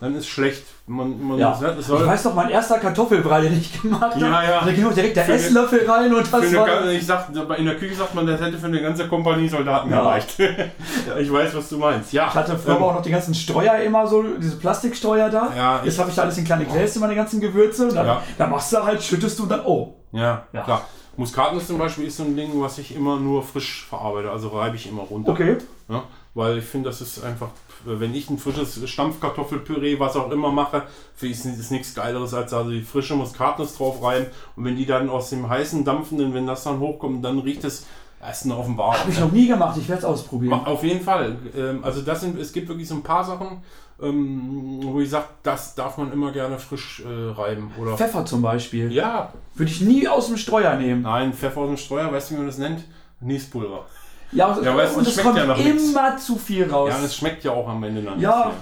dann 0.00 0.14
ist 0.14 0.28
schlecht. 0.28 0.62
Man, 0.86 1.20
man, 1.26 1.38
Ja. 1.38 1.58
das 1.60 1.88
Ich 1.88 1.90
weiß 1.90 2.22
doch, 2.22 2.34
mein 2.34 2.50
erster 2.50 2.78
Kartoffelbrei, 2.78 3.40
den 3.42 3.58
ich 3.58 3.82
gemacht 3.82 4.14
habe. 4.14 4.20
Ja, 4.20 4.42
ja. 4.44 4.64
Da 4.64 4.70
ging 4.72 4.86
auch 4.86 4.92
direkt 4.94 5.16
der 5.16 5.24
Für 5.24 5.32
eine- 5.32 5.40
Esslöffel 5.42 5.90
rein 5.90 6.14
und 6.14 6.32
das 6.32 6.40
eine, 6.40 6.56
war. 6.56 6.66
ganze- 6.66 6.92
ich 6.94 7.04
sag, 7.04 7.28
in 7.58 7.64
der 7.66 7.76
Küche 7.76 7.96
sagt 7.96 8.14
man, 8.14 8.24
das 8.26 8.40
hätte 8.40 8.56
für 8.58 8.66
eine 8.66 8.80
ganze 8.80 9.08
Kompanie 9.08 9.48
Soldaten 9.48 9.90
Ja. 9.90 10.00
gereicht. 10.02 10.36
ich 11.20 11.32
weiß, 11.32 11.54
was 11.56 11.68
du 11.68 11.78
meinst. 11.78 12.12
Ja, 12.12 12.28
Ich 12.28 12.34
hatte 12.34 12.56
früher 12.56 12.76
ähm, 12.76 12.82
auch 12.84 12.94
noch 12.94 13.02
die 13.02 13.10
ganzen 13.10 13.34
Streuer 13.34 13.74
immer 13.78 14.06
so, 14.06 14.22
diese 14.40 14.56
Plastikstreuer 14.56 15.28
da. 15.30 15.48
Ja, 15.56 15.80
Jetzt 15.84 15.98
habe 15.98 16.10
ich 16.10 16.14
da 16.14 16.22
alles 16.22 16.38
in 16.38 16.44
kleine 16.44 16.64
Gläser, 16.64 17.00
meine 17.00 17.16
ganzen 17.16 17.40
Gewürze. 17.40 17.88
Und 17.88 17.96
dann, 17.96 18.06
Ja. 18.06 18.22
dann 18.38 18.50
machst 18.50 18.72
du 18.72 18.76
halt, 18.82 19.02
schüttest 19.02 19.36
du 19.40 19.42
und 19.42 19.48
dann, 19.50 19.62
oh. 19.66 19.94
Ja, 20.12 20.44
Ja. 20.52 20.62
klar. 20.62 20.82
Muskatnuss 21.16 21.66
zum 21.66 21.78
Beispiel 21.78 22.06
ist 22.06 22.16
so 22.18 22.22
ein 22.22 22.36
Ding, 22.36 22.50
was 22.54 22.78
ich 22.78 22.94
immer 22.94 23.18
nur 23.18 23.42
frisch 23.42 23.84
verarbeite, 23.90 24.30
also 24.30 24.48
reibe 24.50 24.76
ich 24.76 24.88
immer 24.88 25.02
runter. 25.02 25.32
Okay. 25.32 25.56
Ja, 25.88 26.04
weil 26.38 26.58
ich 26.58 26.64
finde, 26.64 26.88
das 26.88 27.00
ist 27.00 27.24
einfach, 27.24 27.48
wenn 27.84 28.14
ich 28.14 28.30
ein 28.30 28.38
frisches 28.38 28.88
Stampfkartoffelpüree, 28.88 29.98
was 29.98 30.14
auch 30.14 30.30
immer 30.30 30.52
mache, 30.52 30.84
finde 31.16 31.34
ich, 31.34 31.44
ist 31.44 31.70
nichts 31.72 31.94
Geileres, 31.94 32.32
als 32.32 32.52
also 32.52 32.70
die 32.70 32.82
frische 32.82 33.16
Muskatnuss 33.16 33.76
drauf 33.76 34.00
reiben. 34.02 34.26
Und 34.54 34.64
wenn 34.64 34.76
die 34.76 34.86
dann 34.86 35.10
aus 35.10 35.30
dem 35.30 35.48
heißen, 35.48 35.84
dampfenden, 35.84 36.32
wenn 36.34 36.46
das 36.46 36.62
dann 36.62 36.78
hochkommt, 36.78 37.24
dann 37.24 37.40
riecht 37.40 37.64
es 37.64 37.86
erst 38.22 38.46
noch 38.46 38.58
offenbar. 38.58 39.00
Habe 39.00 39.10
ich 39.10 39.18
noch 39.18 39.32
nie 39.32 39.48
gemacht, 39.48 39.76
ich 39.80 39.88
werde 39.88 39.98
es 39.98 40.04
ausprobieren. 40.04 40.52
Auf 40.64 40.84
jeden 40.84 41.00
Fall. 41.00 41.36
Ähm, 41.56 41.82
Also 41.82 42.02
das 42.02 42.20
sind, 42.20 42.38
es 42.38 42.52
gibt 42.52 42.68
wirklich 42.68 42.86
so 42.86 42.94
ein 42.94 43.02
paar 43.02 43.24
Sachen, 43.24 43.62
ähm, 44.00 44.78
wo 44.82 45.00
ich 45.00 45.10
sage, 45.10 45.26
das 45.42 45.74
darf 45.74 45.98
man 45.98 46.12
immer 46.12 46.30
gerne 46.30 46.58
frisch 46.60 47.02
äh, 47.04 47.30
reiben. 47.32 47.72
Oder 47.80 47.96
Pfeffer 47.96 48.24
zum 48.24 48.42
Beispiel. 48.42 48.92
ja, 48.92 49.32
Würde 49.56 49.72
ich 49.72 49.80
nie 49.80 50.06
aus 50.06 50.28
dem 50.28 50.36
Streuer 50.36 50.76
nehmen. 50.76 51.02
nein, 51.02 51.32
Pfeffer 51.32 51.62
aus 51.62 51.68
dem 51.68 51.76
Streuer, 51.76 52.12
weißt 52.12 52.30
du, 52.30 52.34
wie 52.34 52.38
man 52.38 52.46
das 52.46 52.58
nennt? 52.58 52.84
Niespulver. 53.20 53.86
Ja, 54.32 54.58
Ja, 54.62 54.76
weißt 54.76 54.94
du, 54.94 54.98
und 54.98 55.06
das 55.06 55.14
es 55.16 55.20
schmeckt 55.22 55.26
kommt 55.26 55.38
ja 55.38 55.46
nach 55.46 55.56
nichts. 55.56 55.90
immer 55.90 56.16
zu 56.16 56.36
viel 56.36 56.70
raus. 56.70 56.90
Ja, 56.92 57.04
es 57.04 57.16
schmeckt 57.16 57.44
ja 57.44 57.52
auch 57.52 57.68
am 57.68 57.82
Ende 57.82 58.02
dann. 58.02 58.20
Ja. 58.20 58.36
nicht 58.36 58.46
mehr. 58.46 58.54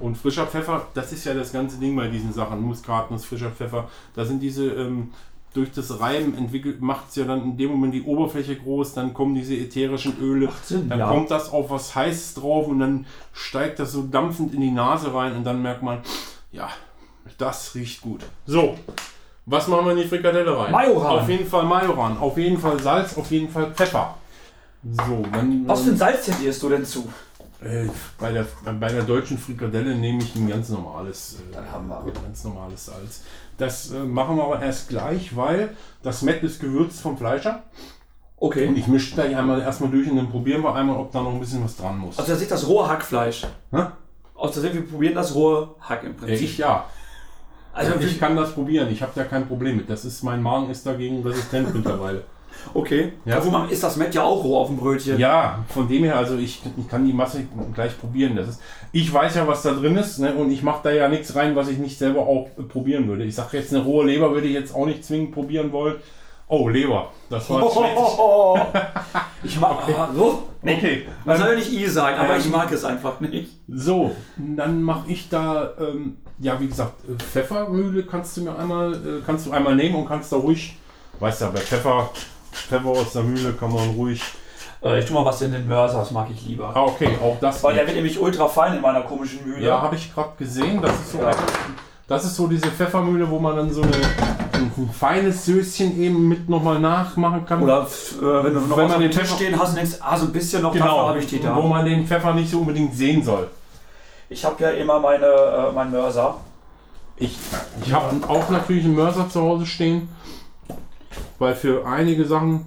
Und 0.00 0.16
frischer 0.16 0.46
Pfeffer, 0.46 0.86
das 0.94 1.12
ist 1.12 1.24
ja 1.24 1.34
das 1.34 1.52
ganze 1.52 1.78
Ding 1.78 1.96
bei 1.96 2.08
diesen 2.08 2.32
Sachen. 2.32 2.60
Muskatnuss, 2.60 3.24
frischer 3.24 3.50
Pfeffer, 3.50 3.88
da 4.14 4.24
sind 4.24 4.40
diese, 4.40 4.66
ähm, 4.66 5.12
durch 5.54 5.72
das 5.72 6.00
Reiben 6.00 6.36
entwickelt, 6.36 6.82
macht 6.82 7.08
es 7.10 7.16
ja 7.16 7.24
dann 7.24 7.42
in 7.42 7.56
dem 7.56 7.70
Moment 7.70 7.94
die 7.94 8.02
Oberfläche 8.02 8.56
groß, 8.56 8.94
dann 8.94 9.14
kommen 9.14 9.34
diese 9.34 9.54
ätherischen 9.54 10.16
Öle, 10.20 10.48
Sinn, 10.62 10.88
dann 10.88 10.98
ja. 10.98 11.08
kommt 11.08 11.30
das 11.30 11.50
auf 11.50 11.70
was 11.70 11.94
Heißes 11.94 12.34
drauf 12.34 12.66
und 12.66 12.80
dann 12.80 13.06
steigt 13.32 13.78
das 13.78 13.92
so 13.92 14.02
dampfend 14.02 14.52
in 14.52 14.60
die 14.60 14.70
Nase 14.72 15.14
rein 15.14 15.34
und 15.36 15.44
dann 15.44 15.62
merkt 15.62 15.82
man, 15.82 16.00
ja, 16.50 16.68
das 17.38 17.74
riecht 17.74 18.02
gut. 18.02 18.20
So, 18.46 18.76
was 19.46 19.68
machen 19.68 19.86
wir 19.86 19.92
in 19.92 19.98
die 19.98 20.08
Frikadelle 20.08 20.58
rein? 20.58 20.72
Majoran. 20.72 21.20
Auf 21.20 21.28
jeden 21.28 21.46
Fall 21.46 21.64
Majoran, 21.64 22.18
auf 22.18 22.36
jeden 22.36 22.58
Fall 22.58 22.80
Salz, 22.80 23.16
auf 23.16 23.30
jeden 23.30 23.48
Fall 23.48 23.72
Pfeffer. 23.72 24.16
So, 24.92 25.24
wenn, 25.32 25.66
Was 25.66 25.82
für 25.82 25.90
ein 25.90 25.96
Salz 25.96 26.26
tendierst 26.26 26.62
du 26.62 26.68
denn 26.68 26.84
zu? 26.84 27.08
äh, 27.62 27.86
bei, 28.18 28.32
der, 28.32 28.46
bei 28.78 28.88
der 28.88 29.02
deutschen 29.02 29.38
Frikadelle 29.38 29.94
nehme 29.94 30.22
ich 30.22 30.34
ein 30.36 30.48
ganz 30.48 30.68
normales, 30.68 31.36
äh, 31.50 31.54
Dann 31.54 31.70
haben 31.70 31.88
wir. 31.88 32.04
ganz 32.22 32.44
normales 32.44 32.86
Salz. 32.86 33.22
Das 33.56 33.90
äh, 33.92 34.00
machen 34.04 34.36
wir 34.36 34.44
aber 34.44 34.60
erst 34.62 34.88
gleich, 34.88 35.34
weil 35.36 35.74
das 36.02 36.22
Mett 36.22 36.42
ist 36.42 36.60
gewürzt 36.60 37.00
vom 37.00 37.16
Fleischer. 37.16 37.62
Und 38.36 38.48
Okay. 38.50 38.70
ich 38.76 38.86
mische 38.88 39.14
gleich 39.14 39.34
einmal 39.34 39.60
erstmal 39.62 39.90
durch 39.90 40.10
und 40.10 40.16
dann 40.18 40.28
probieren 40.28 40.60
wir 40.62 40.74
einmal, 40.74 40.96
ob 40.98 41.10
da 41.12 41.22
noch 41.22 41.32
ein 41.32 41.40
bisschen 41.40 41.64
was 41.64 41.76
dran 41.76 41.96
muss. 41.96 42.18
Also 42.18 42.32
da 42.32 42.38
sieht 42.38 42.50
das 42.50 42.66
rohe 42.68 42.86
Hackfleisch. 42.86 43.46
Hä? 43.70 43.86
Aus 44.34 44.52
der 44.52 44.62
Sicht, 44.62 44.74
wir 44.74 44.86
probieren 44.86 45.14
das 45.14 45.34
rohe 45.34 45.74
Hack 45.80 46.02
im 46.04 46.14
Prinzip. 46.14 46.42
ich 46.42 46.58
ja. 46.58 46.84
also 47.72 47.94
ich 48.00 48.18
kann 48.20 48.36
das 48.36 48.52
probieren. 48.52 48.90
Ich 48.90 49.00
habe 49.00 49.12
da 49.14 49.24
kein 49.24 49.46
Problem 49.48 49.76
mit. 49.78 49.88
Das 49.88 50.04
ist, 50.04 50.22
mein 50.24 50.42
Magen 50.42 50.68
ist 50.68 50.84
dagegen 50.84 51.22
resistent 51.22 51.74
mittlerweile. 51.74 52.24
Okay. 52.72 53.12
Ja. 53.24 53.44
Wo 53.44 53.50
man, 53.50 53.68
ist 53.68 53.82
das 53.82 53.96
Mett 53.96 54.14
ja 54.14 54.22
auch 54.22 54.42
roh 54.42 54.58
auf 54.58 54.68
dem 54.68 54.76
Brötchen. 54.76 55.18
Ja, 55.18 55.64
von 55.68 55.88
dem 55.88 56.04
her, 56.04 56.16
also 56.16 56.36
ich, 56.36 56.62
ich 56.76 56.88
kann 56.88 57.06
die 57.06 57.12
Masse 57.12 57.46
gleich 57.74 57.98
probieren. 57.98 58.36
Das 58.36 58.48
ist, 58.48 58.60
ich 58.92 59.12
weiß 59.12 59.34
ja, 59.34 59.46
was 59.46 59.62
da 59.62 59.72
drin 59.72 59.96
ist, 59.96 60.18
ne, 60.18 60.34
und 60.34 60.50
ich 60.50 60.62
mache 60.62 60.80
da 60.84 60.90
ja 60.90 61.08
nichts 61.08 61.34
rein, 61.34 61.56
was 61.56 61.68
ich 61.68 61.78
nicht 61.78 61.98
selber 61.98 62.20
auch 62.22 62.48
äh, 62.58 62.62
probieren 62.62 63.08
würde. 63.08 63.24
Ich 63.24 63.34
sage 63.34 63.58
jetzt, 63.58 63.74
eine 63.74 63.84
rohe 63.84 64.06
Leber 64.06 64.32
würde 64.32 64.46
ich 64.46 64.54
jetzt 64.54 64.74
auch 64.74 64.86
nicht 64.86 65.04
zwingend 65.04 65.32
probieren 65.32 65.72
wollen. 65.72 65.96
Oh, 66.46 66.68
Leber. 66.68 67.10
Das 67.30 67.48
war. 67.48 67.62
Oh, 67.64 68.58
ich 69.42 69.58
mag. 69.58 69.78
Ah, 69.88 70.08
so. 70.14 70.42
Nee. 70.62 70.76
Okay. 70.76 71.02
Man 71.24 71.38
soll 71.38 71.48
ja 71.48 71.54
nicht 71.54 71.72
I 71.72 71.86
sagen, 71.86 72.18
aber 72.18 72.34
Ähm, 72.34 72.40
ich 72.40 72.50
mag 72.50 72.70
es 72.70 72.84
einfach 72.84 73.20
nicht. 73.20 73.50
So, 73.68 74.12
dann 74.36 74.82
mache 74.82 75.10
ich 75.10 75.28
da, 75.28 75.72
ähm, 75.80 76.18
ja, 76.38 76.60
wie 76.60 76.68
gesagt, 76.68 77.04
äh, 77.08 77.22
Pfeffermühle 77.22 78.04
kannst 78.04 78.36
du 78.36 78.42
mir 78.42 78.58
einmal, 78.58 78.94
äh, 78.94 79.22
kannst 79.24 79.46
du 79.46 79.52
einmal 79.52 79.74
nehmen 79.74 79.94
und 79.94 80.06
kannst 80.06 80.32
da 80.32 80.36
ruhig, 80.36 80.76
weißt 81.18 81.42
ja, 81.42 81.50
bei 81.50 81.60
Pfeffer, 81.60 82.10
Pfeffer 82.54 82.88
aus 82.88 83.12
der 83.12 83.22
Mühle 83.22 83.52
kann 83.52 83.72
man 83.72 83.90
ruhig. 83.90 84.22
Äh, 84.82 84.98
ich 85.00 85.06
tu 85.06 85.14
mal 85.14 85.24
was 85.24 85.40
in 85.42 85.52
den 85.52 85.66
Mörser, 85.68 85.98
das 85.98 86.10
mag 86.10 86.28
ich 86.32 86.46
lieber. 86.46 86.72
Ah, 86.74 86.82
okay, 86.82 87.10
auch 87.22 87.36
das. 87.40 87.62
Weil 87.62 87.74
der 87.74 87.86
wird 87.86 87.96
nämlich 87.96 88.20
ultra 88.20 88.48
fein 88.48 88.74
in 88.76 88.80
meiner 88.80 89.02
komischen 89.02 89.46
Mühle. 89.46 89.64
Ja, 89.66 89.80
habe 89.82 89.96
ich 89.96 90.12
gerade 90.14 90.30
gesehen. 90.38 90.80
Das 90.82 90.92
ist, 90.92 91.12
so, 91.12 91.18
Ja. 91.18 91.30
das 92.06 92.24
ist 92.24 92.36
so 92.36 92.46
diese 92.46 92.66
Pfeffermühle, 92.68 93.28
wo 93.30 93.38
man 93.38 93.56
dann 93.56 93.70
so 93.72 93.82
eine, 93.82 93.92
ein, 94.52 94.70
ein 94.76 94.90
feines 94.92 95.44
Söschen 95.46 95.98
eben 96.00 96.28
mit 96.28 96.48
nochmal 96.48 96.78
nachmachen 96.80 97.44
kann. 97.46 97.62
Oder 97.62 97.82
äh, 97.82 98.44
wenn 98.44 98.54
du 98.54 98.60
noch 98.60 98.76
Wenn 98.76 98.88
man 98.88 99.00
den 99.00 99.10
Tisch 99.10 99.22
Pfeffer- 99.22 99.34
stehen 99.36 99.58
hast 99.58 99.70
und 99.70 99.76
denkst, 99.76 99.96
ah, 100.00 100.16
so 100.16 100.26
ein 100.26 100.32
bisschen 100.32 100.62
noch 100.62 100.72
Pfeffer 100.72 100.84
genau, 100.84 101.08
habe 101.08 101.18
ich 101.18 101.26
die 101.26 101.40
da. 101.40 101.56
wo 101.56 101.62
man 101.62 101.84
den 101.84 102.06
Pfeffer 102.06 102.34
nicht 102.34 102.50
so 102.50 102.58
unbedingt 102.60 102.94
sehen 102.94 103.22
soll. 103.22 103.48
Ich 104.28 104.44
habe 104.44 104.62
ja 104.62 104.70
immer 104.70 105.00
meine, 105.00 105.26
äh, 105.26 105.72
meinen 105.72 105.90
Mörser. 105.92 106.36
Ich, 107.16 107.36
ich 107.84 107.92
habe 107.92 108.06
auch 108.28 108.48
natürlich 108.50 108.84
einen 108.84 108.96
Mörser 108.96 109.28
zu 109.28 109.40
Hause 109.40 109.66
stehen, 109.66 110.08
weil 111.44 111.54
für 111.54 111.86
einige 111.86 112.24
Sachen, 112.24 112.66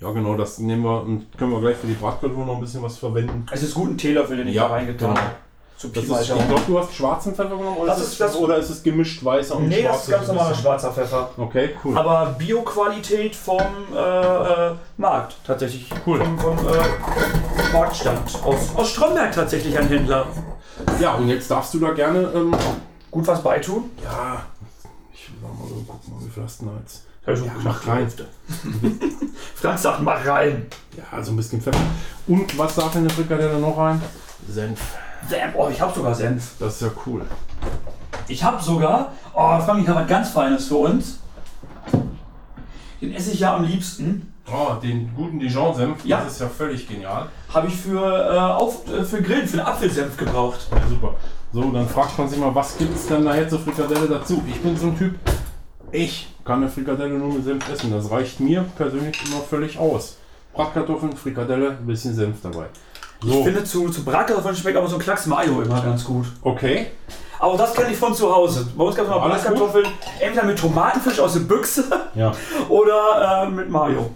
ja 0.00 0.10
genau, 0.12 0.36
das 0.36 0.58
nehmen 0.58 0.82
wir 0.84 1.02
und 1.02 1.36
können 1.36 1.50
wir 1.52 1.60
gleich 1.60 1.76
für 1.76 1.86
die 1.88 1.94
Bratkartoffeln 1.94 2.46
noch 2.46 2.54
ein 2.56 2.60
bisschen 2.60 2.82
was 2.82 2.98
verwenden. 2.98 3.46
Es 3.50 3.62
ist 3.62 3.74
gut 3.74 3.90
ein 3.90 3.98
Teelöffel, 3.98 4.36
den 4.36 4.48
ich 4.48 4.54
Ja, 4.54 4.68
da 4.68 4.74
reingetan 4.74 5.08
genau. 5.10 5.20
habe. 5.20 5.30
Zu 5.76 5.88
Das 5.88 6.02
Pi 6.04 6.10
mal 6.10 6.20
ist, 6.20 6.28
ich 6.30 6.34
glaube, 6.48 6.62
du 6.66 6.78
hast 6.80 6.92
schwarzen 6.92 7.34
Pfeffer 7.36 7.56
genommen 7.56 7.76
oder, 7.76 7.86
Das 7.94 8.00
ist, 8.02 8.20
das- 8.20 8.36
oder 8.36 8.56
ist 8.56 8.68
es 8.68 8.82
gemischt 8.82 9.24
weißer 9.24 9.56
und 9.56 9.68
Nee, 9.68 9.82
das 9.82 9.92
schwarzer? 9.92 10.02
ist 10.02 10.10
ganz 10.10 10.28
normaler 10.28 10.54
schwarzer 10.54 10.92
Pfeffer. 10.92 11.30
Okay, 11.36 11.70
cool. 11.84 11.96
Aber 11.96 12.34
Bioqualität 12.36 13.34
vom 13.36 13.60
äh, 13.94 13.98
äh, 14.70 14.74
Markt 14.96 15.36
tatsächlich. 15.46 15.88
Cool. 16.04 16.18
Vom, 16.18 16.36
vom 16.38 16.58
äh, 16.58 17.72
Marktstand. 17.72 18.20
Aus, 18.44 18.74
aus 18.74 18.90
Stromberg 18.90 19.32
tatsächlich 19.32 19.78
ein 19.78 19.86
Händler. 19.88 20.26
Ja, 21.00 21.14
und 21.14 21.28
jetzt 21.28 21.48
darfst 21.50 21.72
du 21.74 21.78
da 21.80 21.92
gerne, 21.92 22.28
ähm, 22.34 22.54
Gut 23.10 23.26
was 23.26 23.40
beitun. 23.42 23.84
ja, 24.04 24.42
ich 25.36 25.42
will 25.42 25.48
mal 25.50 25.68
so 25.68 25.74
gucken, 25.86 26.26
wie 26.26 26.30
viel 26.30 26.42
hast 26.42 26.60
du 26.60 26.64
denn 26.66 26.74
jetzt? 26.80 27.04
Ja, 27.26 27.36
so 27.36 27.44
Ja, 27.44 27.52
mach 27.62 27.86
rein. 27.86 28.08
Frank 29.54 29.78
sagt, 29.78 30.02
mach 30.02 30.24
rein. 30.26 30.66
Ja, 30.96 31.22
so 31.22 31.32
ein 31.32 31.36
bisschen 31.36 31.60
Pfeffer. 31.60 31.78
Und 32.26 32.56
was 32.58 32.74
darf 32.74 32.94
in 32.94 33.02
eine 33.02 33.10
Frikadelle 33.10 33.58
noch 33.58 33.76
rein? 33.76 34.00
Senf. 34.48 34.80
Senf. 35.28 35.54
Oh, 35.56 35.68
ich 35.70 35.80
habe 35.80 35.92
sogar 35.94 36.14
Senf. 36.14 36.52
Das 36.58 36.74
ist 36.74 36.82
ja 36.82 36.90
cool. 37.06 37.22
Ich 38.28 38.42
habe 38.42 38.62
sogar, 38.62 39.12
oh 39.34 39.58
Frank, 39.60 39.82
ich 39.82 39.88
habe 39.88 40.00
was 40.00 40.08
ganz 40.08 40.30
Feines 40.30 40.66
für 40.68 40.76
uns. 40.76 41.18
Den 43.00 43.14
esse 43.14 43.30
ich 43.32 43.40
ja 43.40 43.56
am 43.56 43.64
liebsten. 43.64 44.32
Oh, 44.50 44.74
den 44.82 45.14
guten 45.14 45.38
Dijon-Senf, 45.38 46.04
Ja. 46.04 46.22
das 46.22 46.32
ist 46.32 46.40
ja 46.40 46.48
völlig 46.48 46.88
genial. 46.88 47.28
Habe 47.52 47.68
ich 47.68 47.76
für, 47.76 48.00
äh, 48.02 48.38
auf, 48.38 48.88
äh, 48.88 49.04
für 49.04 49.20
Grillen, 49.22 49.46
für 49.46 49.58
den 49.58 49.66
Apfelsenf 49.66 50.16
gebraucht. 50.16 50.66
Ja, 50.72 50.88
super. 50.88 51.14
So, 51.52 51.62
dann 51.70 51.88
fragt 51.88 52.18
man 52.18 52.28
sich 52.28 52.38
mal, 52.38 52.54
was 52.54 52.76
gibt 52.76 52.94
es 52.94 53.06
denn 53.06 53.24
da 53.24 53.34
jetzt 53.34 53.50
zur 53.50 53.60
Frikadelle 53.60 54.06
dazu? 54.06 54.42
Ich 54.46 54.60
bin 54.60 54.76
so 54.76 54.88
ein 54.88 54.98
Typ, 54.98 55.14
ich 55.90 56.28
kann 56.44 56.58
eine 56.62 56.68
Frikadelle 56.70 57.14
nur 57.14 57.32
mit 57.32 57.44
Senf 57.44 57.68
essen. 57.70 57.90
Das 57.90 58.10
reicht 58.10 58.40
mir 58.40 58.64
persönlich 58.76 59.16
immer 59.26 59.40
völlig 59.40 59.78
aus. 59.78 60.16
Bratkartoffeln, 60.54 61.16
Frikadelle, 61.16 61.70
ein 61.70 61.86
bisschen 61.86 62.14
Senf 62.14 62.42
dabei. 62.42 62.66
Ich 63.22 63.30
So, 63.32 63.44
finde, 63.44 63.64
zu, 63.64 63.88
zu 63.88 64.04
Bratkartoffeln 64.04 64.54
schmeckt 64.56 64.76
aber 64.76 64.88
so 64.88 64.96
ein 64.96 65.00
Klacks 65.02 65.26
Mayo 65.26 65.62
immer 65.62 65.80
ganz 65.80 66.04
gut. 66.04 66.26
okay. 66.42 66.88
Aber 67.40 67.56
das 67.56 67.72
kenne 67.72 67.92
ich 67.92 67.96
von 67.96 68.12
zu 68.12 68.34
Hause. 68.34 68.66
Bei 68.76 68.82
uns 68.84 68.96
gab 68.96 69.04
es 69.04 69.10
mal 69.10 69.20
Alles 69.20 69.42
gut? 69.44 69.54
Bratkartoffeln, 69.54 69.86
entweder 70.18 70.44
mit 70.44 70.58
Tomatenfisch 70.58 71.20
aus 71.20 71.34
der 71.34 71.40
Büchse 71.40 71.84
Ja. 72.16 72.32
oder 72.68 73.44
äh, 73.46 73.50
mit 73.50 73.70
Mayo. 73.70 74.10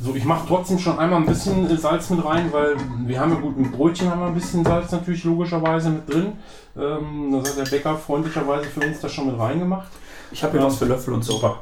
So, 0.00 0.14
ich 0.14 0.24
mache 0.24 0.46
trotzdem 0.46 0.78
schon 0.78 0.98
einmal 0.98 1.20
ein 1.20 1.26
bisschen 1.26 1.76
Salz 1.76 2.08
mit 2.10 2.24
rein, 2.24 2.52
weil 2.52 2.76
wir 3.06 3.18
haben 3.20 3.32
ja 3.32 3.40
gut, 3.40 3.56
im 3.56 3.72
Brötchen 3.72 4.08
haben 4.10 4.20
wir 4.20 4.26
ein 4.28 4.34
bisschen 4.34 4.64
Salz 4.64 4.92
natürlich 4.92 5.24
logischerweise 5.24 5.90
mit 5.90 6.08
drin. 6.08 6.32
Ähm, 6.78 7.32
das 7.42 7.50
hat 7.50 7.58
der 7.66 7.70
Bäcker 7.70 7.96
freundlicherweise 7.96 8.66
für 8.68 8.80
uns 8.80 9.00
das 9.00 9.12
schon 9.12 9.26
mit 9.26 9.38
reingemacht. 9.38 9.88
Ich 10.30 10.42
habe 10.44 10.52
hier 10.52 10.60
Ja. 10.60 10.66
was 10.68 10.76
für 10.76 10.84
Löffel 10.84 11.14
und 11.14 11.24
so. 11.24 11.32
Super. 11.34 11.60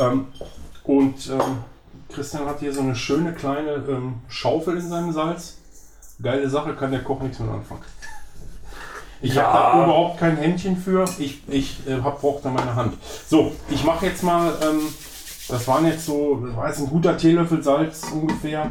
Ähm, 0.00 0.26
und 0.84 1.28
ähm, 1.30 1.40
Christian 2.12 2.44
hat 2.46 2.60
hier 2.60 2.72
so 2.74 2.80
eine 2.82 2.94
schöne 2.94 3.32
kleine 3.32 3.82
ähm, 3.88 4.14
Schaufel 4.28 4.76
in 4.76 4.88
seinem 4.88 5.12
Salz. 5.12 5.56
geile 6.22 6.48
Sache, 6.50 6.74
kann 6.74 6.90
der 6.90 7.02
Koch 7.02 7.20
nichts 7.20 7.38
mit 7.38 7.48
anfangen. 7.50 7.80
Ich 9.22 9.34
Ja. 9.34 9.44
habe 9.52 9.78
da 9.78 9.84
überhaupt 9.84 10.18
kein 10.20 10.36
Händchen 10.36 10.76
für. 10.76 11.04
Ich, 11.18 11.42
ich 11.48 11.78
äh, 11.88 11.96
brauche 11.96 12.40
da 12.42 12.50
meine 12.50 12.74
Hand. 12.74 12.94
So, 13.28 13.52
ich 13.70 13.82
mache 13.84 14.06
jetzt 14.06 14.22
mal, 14.22 14.52
ähm, 14.62 14.80
das 15.48 15.66
waren 15.66 15.86
jetzt 15.86 16.04
so, 16.04 16.44
das 16.46 16.56
war 16.56 16.68
jetzt 16.68 16.78
ein 16.80 16.88
guter 16.88 17.16
Teelöffel 17.16 17.62
Salz 17.62 18.04
ungefähr, 18.12 18.70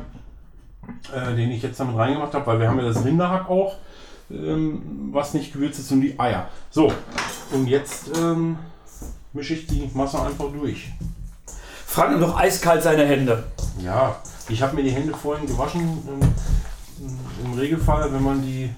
äh, 1.13 1.36
den 1.36 1.52
ich 1.52 1.63
jetzt 1.63 1.80
damit 1.80 1.98
reingemacht 1.98 2.34
habe, 2.34 2.46
weil 2.46 2.60
wir 2.60 2.70
haben 2.70 2.80
ja 2.80 2.86
das 2.86 3.04
Rinderhack 3.04 3.50
auch, 3.50 3.76
ähm, 4.30 5.10
was 5.12 5.34
nicht 5.34 5.54
gewürzt 5.54 5.80
ist 5.80 5.92
und 5.92 6.02
die 6.02 6.20
Eier. 6.20 6.48
So, 6.70 6.92
und 7.52 7.68
jetzt 7.68 8.16
ähm, 8.18 8.58
mische 9.34 9.56
ich 9.56 9.68
die 9.68 9.90
Masse 9.94 10.22
einfach 10.22 10.52
durch. 10.52 10.92
Frank 11.86 12.20
doch 12.20 12.38
eiskalt 12.38 12.84
seine 12.84 13.06
Hände. 13.06 13.44
Ja, 13.84 14.18
ich 14.50 14.62
habe 14.62 14.76
mir 14.76 14.84
die 14.84 14.92
Hände 14.92 15.13
vorhin 15.13 15.48
gewaschen. 15.48 15.82
ähm, 15.82 16.34
Im 17.43 17.53
Regelfall, 17.53 18.12
wenn 18.13 18.23
man 18.23 18.41
die 18.41 18.69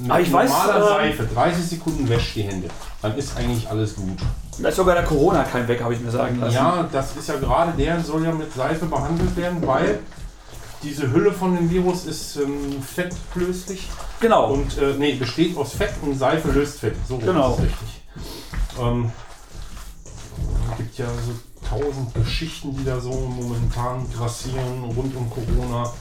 mit 0.00 0.10
Aber 0.10 0.20
ich 0.20 0.32
weiß, 0.32 0.50
normaler 0.50 0.76
äh, 0.76 0.88
Seife 1.12 1.24
30 1.34 1.64
Sekunden 1.64 2.08
wäscht 2.08 2.34
die 2.36 2.42
Hände, 2.42 2.68
dann 3.02 3.16
ist 3.16 3.36
eigentlich 3.36 3.68
alles 3.68 3.94
gut. 3.94 4.18
Da 4.58 4.68
ist 4.70 4.76
sogar 4.76 4.94
der 4.94 5.04
Corona-Keim 5.04 5.68
weg, 5.68 5.82
habe 5.82 5.92
ich 5.94 6.00
mir 6.00 6.10
sagen 6.10 6.40
lassen. 6.40 6.54
Ja, 6.54 6.88
das 6.90 7.14
ist 7.16 7.28
ja 7.28 7.36
gerade 7.36 7.72
der 7.72 8.00
soll 8.02 8.24
ja 8.24 8.32
mit 8.32 8.52
Seife 8.54 8.86
behandelt 8.86 9.36
werden, 9.36 9.66
weil 9.66 10.00
diese 10.82 11.12
Hülle 11.12 11.32
von 11.32 11.54
dem 11.54 11.70
Virus 11.70 12.06
ist 12.06 12.36
ähm, 12.36 12.82
fettlöslich 12.82 13.88
Genau. 14.20 14.52
und 14.52 14.78
äh, 14.78 14.94
nee, 14.98 15.14
besteht 15.14 15.56
aus 15.56 15.74
Fett 15.74 15.92
und 16.02 16.18
Seife 16.18 16.50
löst 16.50 16.80
Fett. 16.80 16.96
So 17.08 17.18
Genau. 17.18 17.52
ist 17.52 17.58
es 17.58 17.64
richtig. 17.64 18.02
Ähm, 18.80 19.12
es 20.72 20.76
gibt 20.78 20.98
ja 20.98 21.06
so 21.06 21.68
tausend 21.68 22.14
Geschichten, 22.14 22.74
die 22.76 22.84
da 22.84 22.98
so 22.98 23.10
momentan 23.10 24.06
grassieren 24.16 24.84
rund 24.96 25.14
um 25.14 25.30
Corona. 25.30 25.92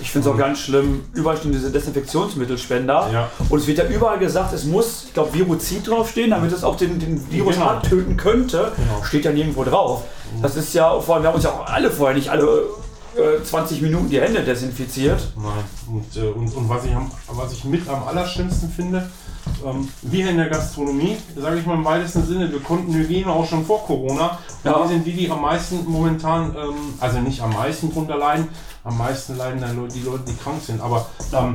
Ich 0.00 0.10
finde 0.12 0.28
es 0.28 0.34
auch 0.34 0.38
ganz 0.38 0.60
schlimm. 0.60 1.04
Überall 1.12 1.36
stehen 1.36 1.50
diese 1.52 1.70
Desinfektionsmittelspender. 1.72 3.10
Ja. 3.12 3.30
Und 3.48 3.58
es 3.58 3.66
wird 3.66 3.78
ja 3.78 3.84
überall 3.86 4.18
gesagt, 4.18 4.52
es 4.52 4.64
muss, 4.64 5.04
ich 5.06 5.14
glaube, 5.14 5.34
Virozid 5.34 5.86
draufstehen, 5.88 6.30
damit 6.30 6.52
es 6.52 6.62
auch 6.64 6.76
den, 6.76 6.98
den 6.98 7.30
Virus 7.30 7.54
Genau. 7.56 7.66
abtöten 7.68 8.16
könnte. 8.16 8.72
Genau. 8.76 9.04
Steht 9.04 9.24
ja 9.24 9.32
nirgendwo 9.32 9.64
drauf. 9.64 10.04
Das 10.42 10.56
ist 10.56 10.74
ja, 10.74 10.98
vor 11.00 11.14
allem, 11.16 11.24
wir 11.24 11.28
haben 11.28 11.34
uns 11.36 11.44
ja 11.44 11.50
auch 11.50 11.66
alle 11.66 11.90
vorher 11.90 12.16
nicht 12.16 12.28
alle 12.30 12.62
äh, 13.16 13.42
20 13.42 13.80
Minuten 13.82 14.08
die 14.10 14.20
Hände 14.20 14.42
desinfiziert. 14.42 15.32
Nein. 15.36 15.64
Und, 15.90 16.22
äh, 16.22 16.26
und, 16.28 16.54
und 16.54 16.68
was, 16.68 16.84
ich 16.84 16.94
am, 16.94 17.10
was 17.28 17.52
ich 17.52 17.64
mit 17.64 17.88
am 17.88 18.06
allerschlimmsten 18.06 18.70
finde, 18.70 19.08
ähm, 19.66 19.88
wir 20.02 20.28
in 20.30 20.36
der 20.36 20.48
Gastronomie, 20.50 21.16
sage 21.36 21.58
ich 21.58 21.66
mal 21.66 21.74
im 21.74 21.84
weitesten 21.84 22.24
Sinne, 22.24 22.52
wir 22.52 22.60
konnten 22.60 22.92
Hygiene 22.94 23.32
auch 23.32 23.48
schon 23.48 23.64
vor 23.64 23.84
Corona. 23.86 24.38
Und 24.62 24.70
Ja. 24.70 24.78
wir 24.80 24.88
sind 24.88 25.04
die, 25.06 25.12
die 25.14 25.30
am 25.30 25.40
meisten 25.40 25.84
momentan, 25.88 26.54
ähm, 26.54 26.74
also 27.00 27.18
nicht 27.20 27.40
am 27.40 27.52
meisten 27.54 27.90
drunter 27.92 28.18
leiden, 28.18 28.48
am 28.88 28.96
meisten 28.98 29.36
leiden 29.36 29.60
dann 29.60 29.88
die 29.92 30.00
Leute, 30.00 30.24
die 30.26 30.34
krank 30.36 30.62
sind. 30.64 30.80
Aber 30.80 31.06
ähm, 31.32 31.54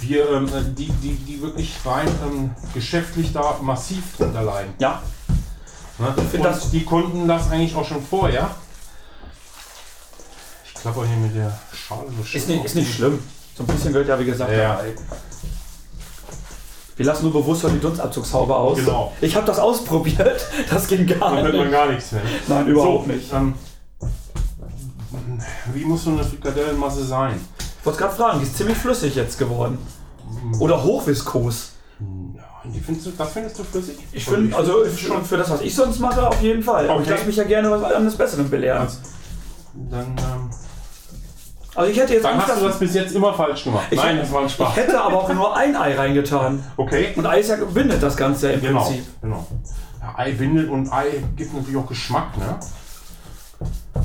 wir, 0.00 0.30
ähm, 0.30 0.48
die, 0.76 0.88
die, 0.90 1.14
die 1.14 1.40
wirklich 1.40 1.72
rein 1.84 2.08
ähm, 2.26 2.50
geschäftlich 2.74 3.32
da 3.32 3.58
massiv 3.62 4.02
drunter 4.16 4.42
leiden. 4.42 4.74
Ja. 4.78 5.02
Ne? 5.98 6.12
find 6.30 6.34
Und 6.34 6.42
das- 6.44 6.70
die 6.70 6.84
konnten 6.84 7.26
das 7.28 7.50
eigentlich 7.50 7.74
auch 7.76 7.86
schon 7.86 8.02
vorher. 8.02 8.50
Ich 10.66 10.74
klapper 10.74 11.06
hier 11.06 11.16
mit 11.16 11.34
der 11.34 11.58
Schale 11.72 12.02
so 12.16 12.36
Ist 12.36 12.48
nicht, 12.48 12.64
ist 12.64 12.74
nicht 12.74 12.94
schlimm. 12.94 13.18
So 13.56 13.62
ein 13.62 13.66
bisschen 13.68 13.94
wird 13.94 14.08
ja, 14.08 14.18
wie 14.18 14.24
gesagt, 14.24 14.50
Ja. 14.52 14.74
dabei. 14.76 14.94
Wir 16.96 17.06
lassen 17.06 17.24
nur 17.24 17.32
bewusst 17.32 17.62
die 17.62 17.78
Dunstabzugshaube 17.78 18.54
aus. 18.54 18.78
Genau. 18.78 19.12
Ich 19.20 19.36
habe 19.36 19.46
das 19.46 19.58
ausprobiert. 19.58 20.46
Das 20.70 20.88
ging 20.88 21.06
gar 21.06 21.18
Da 21.36 21.42
hört 21.42 21.52
man 21.54 21.62
nicht. 21.62 21.70
gar 21.72 21.90
nichts 21.90 22.12
mehr. 22.12 22.22
Nein, 22.48 22.66
überhaupt 22.68 23.06
so, 23.06 23.12
nicht. 23.12 23.32
Ähm, 23.32 23.54
wie 25.72 25.84
muss 25.84 26.04
so 26.04 26.10
eine 26.10 26.24
Frikadellenmasse 26.24 27.04
sein? 27.04 27.40
Ich 27.80 27.86
wollte 27.86 27.98
gerade 28.00 28.14
fragen, 28.14 28.38
die 28.40 28.46
ist 28.46 28.56
ziemlich 28.56 28.76
flüssig 28.78 29.14
jetzt 29.14 29.38
geworden. 29.38 29.78
Oder 30.58 30.82
hochviskos. 30.82 31.72
Ja, 32.34 32.42
die 32.64 32.80
findest 32.80 33.06
du, 33.06 33.10
das 33.16 33.32
findest 33.32 33.58
du 33.58 33.64
flüssig? 33.64 33.96
Ich 34.12 34.24
finde, 34.24 34.54
also 34.56 34.84
schon 34.96 35.24
für 35.24 35.36
das, 35.36 35.48
was 35.50 35.60
ich 35.60 35.74
sonst 35.74 36.00
mache, 36.00 36.26
auf 36.26 36.40
jeden 36.42 36.62
Fall. 36.62 36.88
Aber 36.90 37.00
ich 37.00 37.06
Okay. 37.06 37.10
lasse 37.16 37.26
mich 37.26 37.36
ja 37.36 37.44
gerne 37.44 37.70
was 37.70 37.82
anderes 37.82 38.16
Besserem 38.16 38.50
belehren. 38.50 38.82
Also, 38.82 38.98
dann, 39.90 40.06
ähm, 40.18 40.50
Also 41.74 41.90
ich 41.90 41.98
hätte 41.98 42.14
jetzt 42.14 42.24
dann 42.24 42.34
Angst, 42.34 42.48
hast 42.48 42.62
du 42.62 42.66
das 42.68 42.78
bis 42.78 42.94
jetzt 42.94 43.14
immer 43.14 43.34
falsch 43.34 43.64
gemacht. 43.64 43.86
Ich- 43.90 43.98
Nein, 43.98 44.16
das 44.18 44.32
war 44.32 44.40
ein 44.40 44.46
Ich 44.46 44.52
Spaß. 44.54 44.76
hätte 44.76 44.98
aber 45.00 45.16
auch 45.16 45.32
nur 45.32 45.54
ein 45.56 45.76
Ei 45.76 45.94
reingetan. 45.94 46.64
Okay. 46.78 47.12
Und 47.16 47.26
Ei 47.26 47.40
ist 47.40 47.50
ja, 47.50 47.56
bindet 47.56 48.02
das 48.02 48.16
Ganze 48.16 48.50
im 48.52 48.60
Genau, 48.62 48.82
Prinzip. 48.84 49.04
genau. 49.20 49.46
Ja, 50.00 50.14
Ei 50.16 50.32
bindet 50.32 50.70
und 50.70 50.90
Ei 50.90 51.22
gibt 51.36 51.52
natürlich 51.54 51.76
auch 51.76 51.86
Geschmack, 51.86 52.36
ne? 52.38 52.56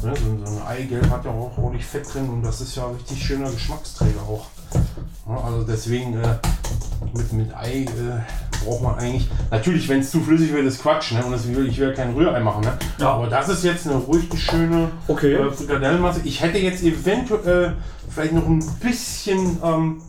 Ne, 0.04 0.14
so, 0.16 0.46
so 0.46 0.60
ein 0.60 0.68
Eigelb 0.68 1.10
hat 1.10 1.26
ja 1.26 1.32
auch 1.32 1.58
ordentlich 1.58 1.86
Fett 1.86 2.12
drin 2.14 2.30
und 2.30 2.42
das 2.44 2.62
ist 2.62 2.76
ja 2.76 2.88
ein 2.88 2.96
richtig 2.96 3.24
schöner 3.24 3.52
Geschmacksträger 3.52 4.22
auch. 4.22 4.46
Ja, 5.28 5.44
also 5.44 5.64
deswegen 5.64 6.14
äh, 6.20 6.38
mit, 7.14 7.32
mit 7.34 7.56
Ei 7.56 7.84
äh, 7.84 8.66
braucht 8.66 8.82
man 8.82 8.96
eigentlich. 8.96 9.30
Natürlich, 9.50 9.88
wenn 9.90 10.00
es 10.00 10.12
zu 10.12 10.22
flüssig 10.22 10.54
wird, 10.54 10.66
ist 10.66 10.82
Quatsch, 10.82 11.12
ne? 11.12 11.24
Und 11.24 11.32
das 11.34 11.48
will, 11.48 11.68
ich 11.68 11.78
will 11.78 11.94
kein 11.94 12.14
Rührei 12.14 12.40
machen, 12.40 12.64
ne? 12.64 12.78
Ja. 12.98 13.14
Aber 13.14 13.28
das 13.28 13.50
ist 13.50 13.64
jetzt 13.64 13.88
eine 13.88 13.98
ruhig 13.98 14.28
schöne 14.38 14.90
Okay. 15.08 15.34
äh, 15.34 15.52
Frikadellenmasse. 15.52 16.22
Ich 16.24 16.42
hätte 16.42 16.58
jetzt 16.58 16.84
eventuell 16.84 17.76
vielleicht 18.10 18.34
noch 18.34 18.48
ein 18.48 18.64
bisschen. 18.80 19.58
Ähm, 19.64 20.02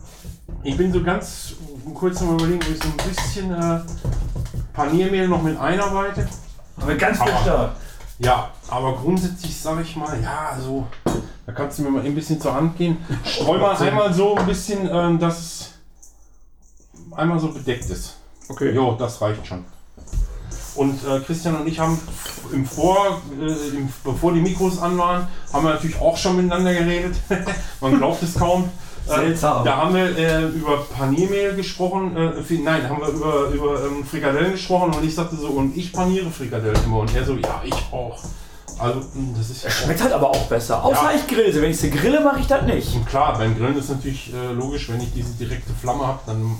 ich 0.63 0.77
bin 0.77 0.93
so 0.93 1.03
ganz 1.03 1.53
kurz 1.93 2.21
noch 2.21 2.29
mal 2.29 2.35
überlegen, 2.35 2.59
ob 2.63 2.69
ich 2.69 2.81
so 2.81 2.89
ein 2.89 3.09
bisschen 3.15 3.53
äh, 3.53 3.79
Paniermehl 4.73 5.27
noch 5.27 5.43
mit 5.43 5.59
einarbeite. 5.59 6.27
Aber 6.77 6.95
ganz 6.95 7.19
bitter. 7.19 7.75
Ja, 8.19 8.51
aber 8.67 8.93
grundsätzlich 8.93 9.59
sage 9.59 9.81
ich 9.81 9.95
mal, 9.95 10.21
ja, 10.21 10.57
so, 10.59 10.87
da 11.45 11.51
kannst 11.51 11.79
du 11.79 11.83
mir 11.83 11.89
mal 11.89 12.05
ein 12.05 12.15
bisschen 12.15 12.39
zur 12.39 12.53
Hand 12.53 12.77
gehen. 12.77 12.97
Streu 13.25 13.57
mal 13.57 13.75
einmal 13.75 14.13
so 14.13 14.35
ein 14.35 14.45
bisschen, 14.45 14.87
ähm, 14.91 15.19
dass 15.19 15.39
es 15.39 15.71
einmal 17.11 17.39
so 17.39 17.49
bedeckt 17.49 17.89
ist. 17.89 18.17
Okay. 18.49 18.71
Jo, 18.71 18.95
das 18.97 19.21
reicht 19.21 19.45
schon. 19.47 19.65
Und 20.75 21.05
äh, 21.05 21.19
Christian 21.19 21.55
und 21.55 21.67
ich 21.67 21.79
haben 21.79 21.99
im 22.51 22.65
Vor, 22.65 23.21
äh, 23.39 23.77
im, 23.77 23.89
bevor 24.03 24.33
die 24.33 24.41
Mikros 24.41 24.79
an 24.79 24.97
waren, 24.97 25.27
haben 25.51 25.65
wir 25.65 25.73
natürlich 25.73 25.99
auch 25.99 26.17
schon 26.17 26.35
miteinander 26.37 26.73
geredet. 26.73 27.15
Man 27.81 27.97
glaubt 27.97 28.23
es 28.23 28.35
kaum. 28.35 28.69
Äh, 29.07 29.15
Seltsam. 29.15 29.65
Da 29.65 29.77
haben 29.77 29.95
wir 29.95 30.17
äh, 30.17 30.45
über 30.45 30.77
Paniermehl 30.83 31.55
gesprochen. 31.55 32.15
Äh, 32.15 32.53
nein, 32.63 32.89
haben 32.89 33.01
wir 33.01 33.09
über, 33.09 33.47
über 33.49 33.85
ähm, 33.85 34.05
Frikadellen 34.05 34.53
gesprochen 34.53 34.93
und 34.93 35.03
ich 35.03 35.13
sagte 35.13 35.35
so, 35.35 35.47
und 35.47 35.75
ich 35.75 35.91
paniere 35.91 36.29
Frikadellen 36.29 36.79
immer. 36.85 36.99
Und 36.99 37.15
er 37.15 37.25
so, 37.25 37.35
ja, 37.35 37.61
ich 37.65 37.73
auch. 37.91 38.17
Also, 38.79 38.99
mh, 38.99 39.37
das 39.37 39.49
ist 39.49 39.63
ja 39.63 39.69
auch 39.69 39.73
Schmeckt 39.73 40.01
halt 40.03 40.13
aber 40.13 40.29
auch 40.29 40.45
besser. 40.47 40.83
Außer 40.83 41.03
Ja. 41.03 41.11
ich 41.15 41.27
grille 41.27 41.51
sie. 41.51 41.61
Wenn 41.61 41.71
ich 41.71 41.79
sie 41.79 41.89
grille, 41.89 42.21
mache 42.21 42.39
ich 42.39 42.47
das 42.47 42.63
nicht. 42.63 42.95
Und 42.95 43.05
klar, 43.05 43.37
beim 43.37 43.57
Grillen 43.57 43.77
ist 43.77 43.89
natürlich 43.89 44.33
äh, 44.33 44.53
logisch, 44.53 44.89
wenn 44.89 45.01
ich 45.01 45.13
diese 45.13 45.33
direkte 45.33 45.71
Flamme 45.81 46.05
habe, 46.07 46.19
dann 46.25 46.55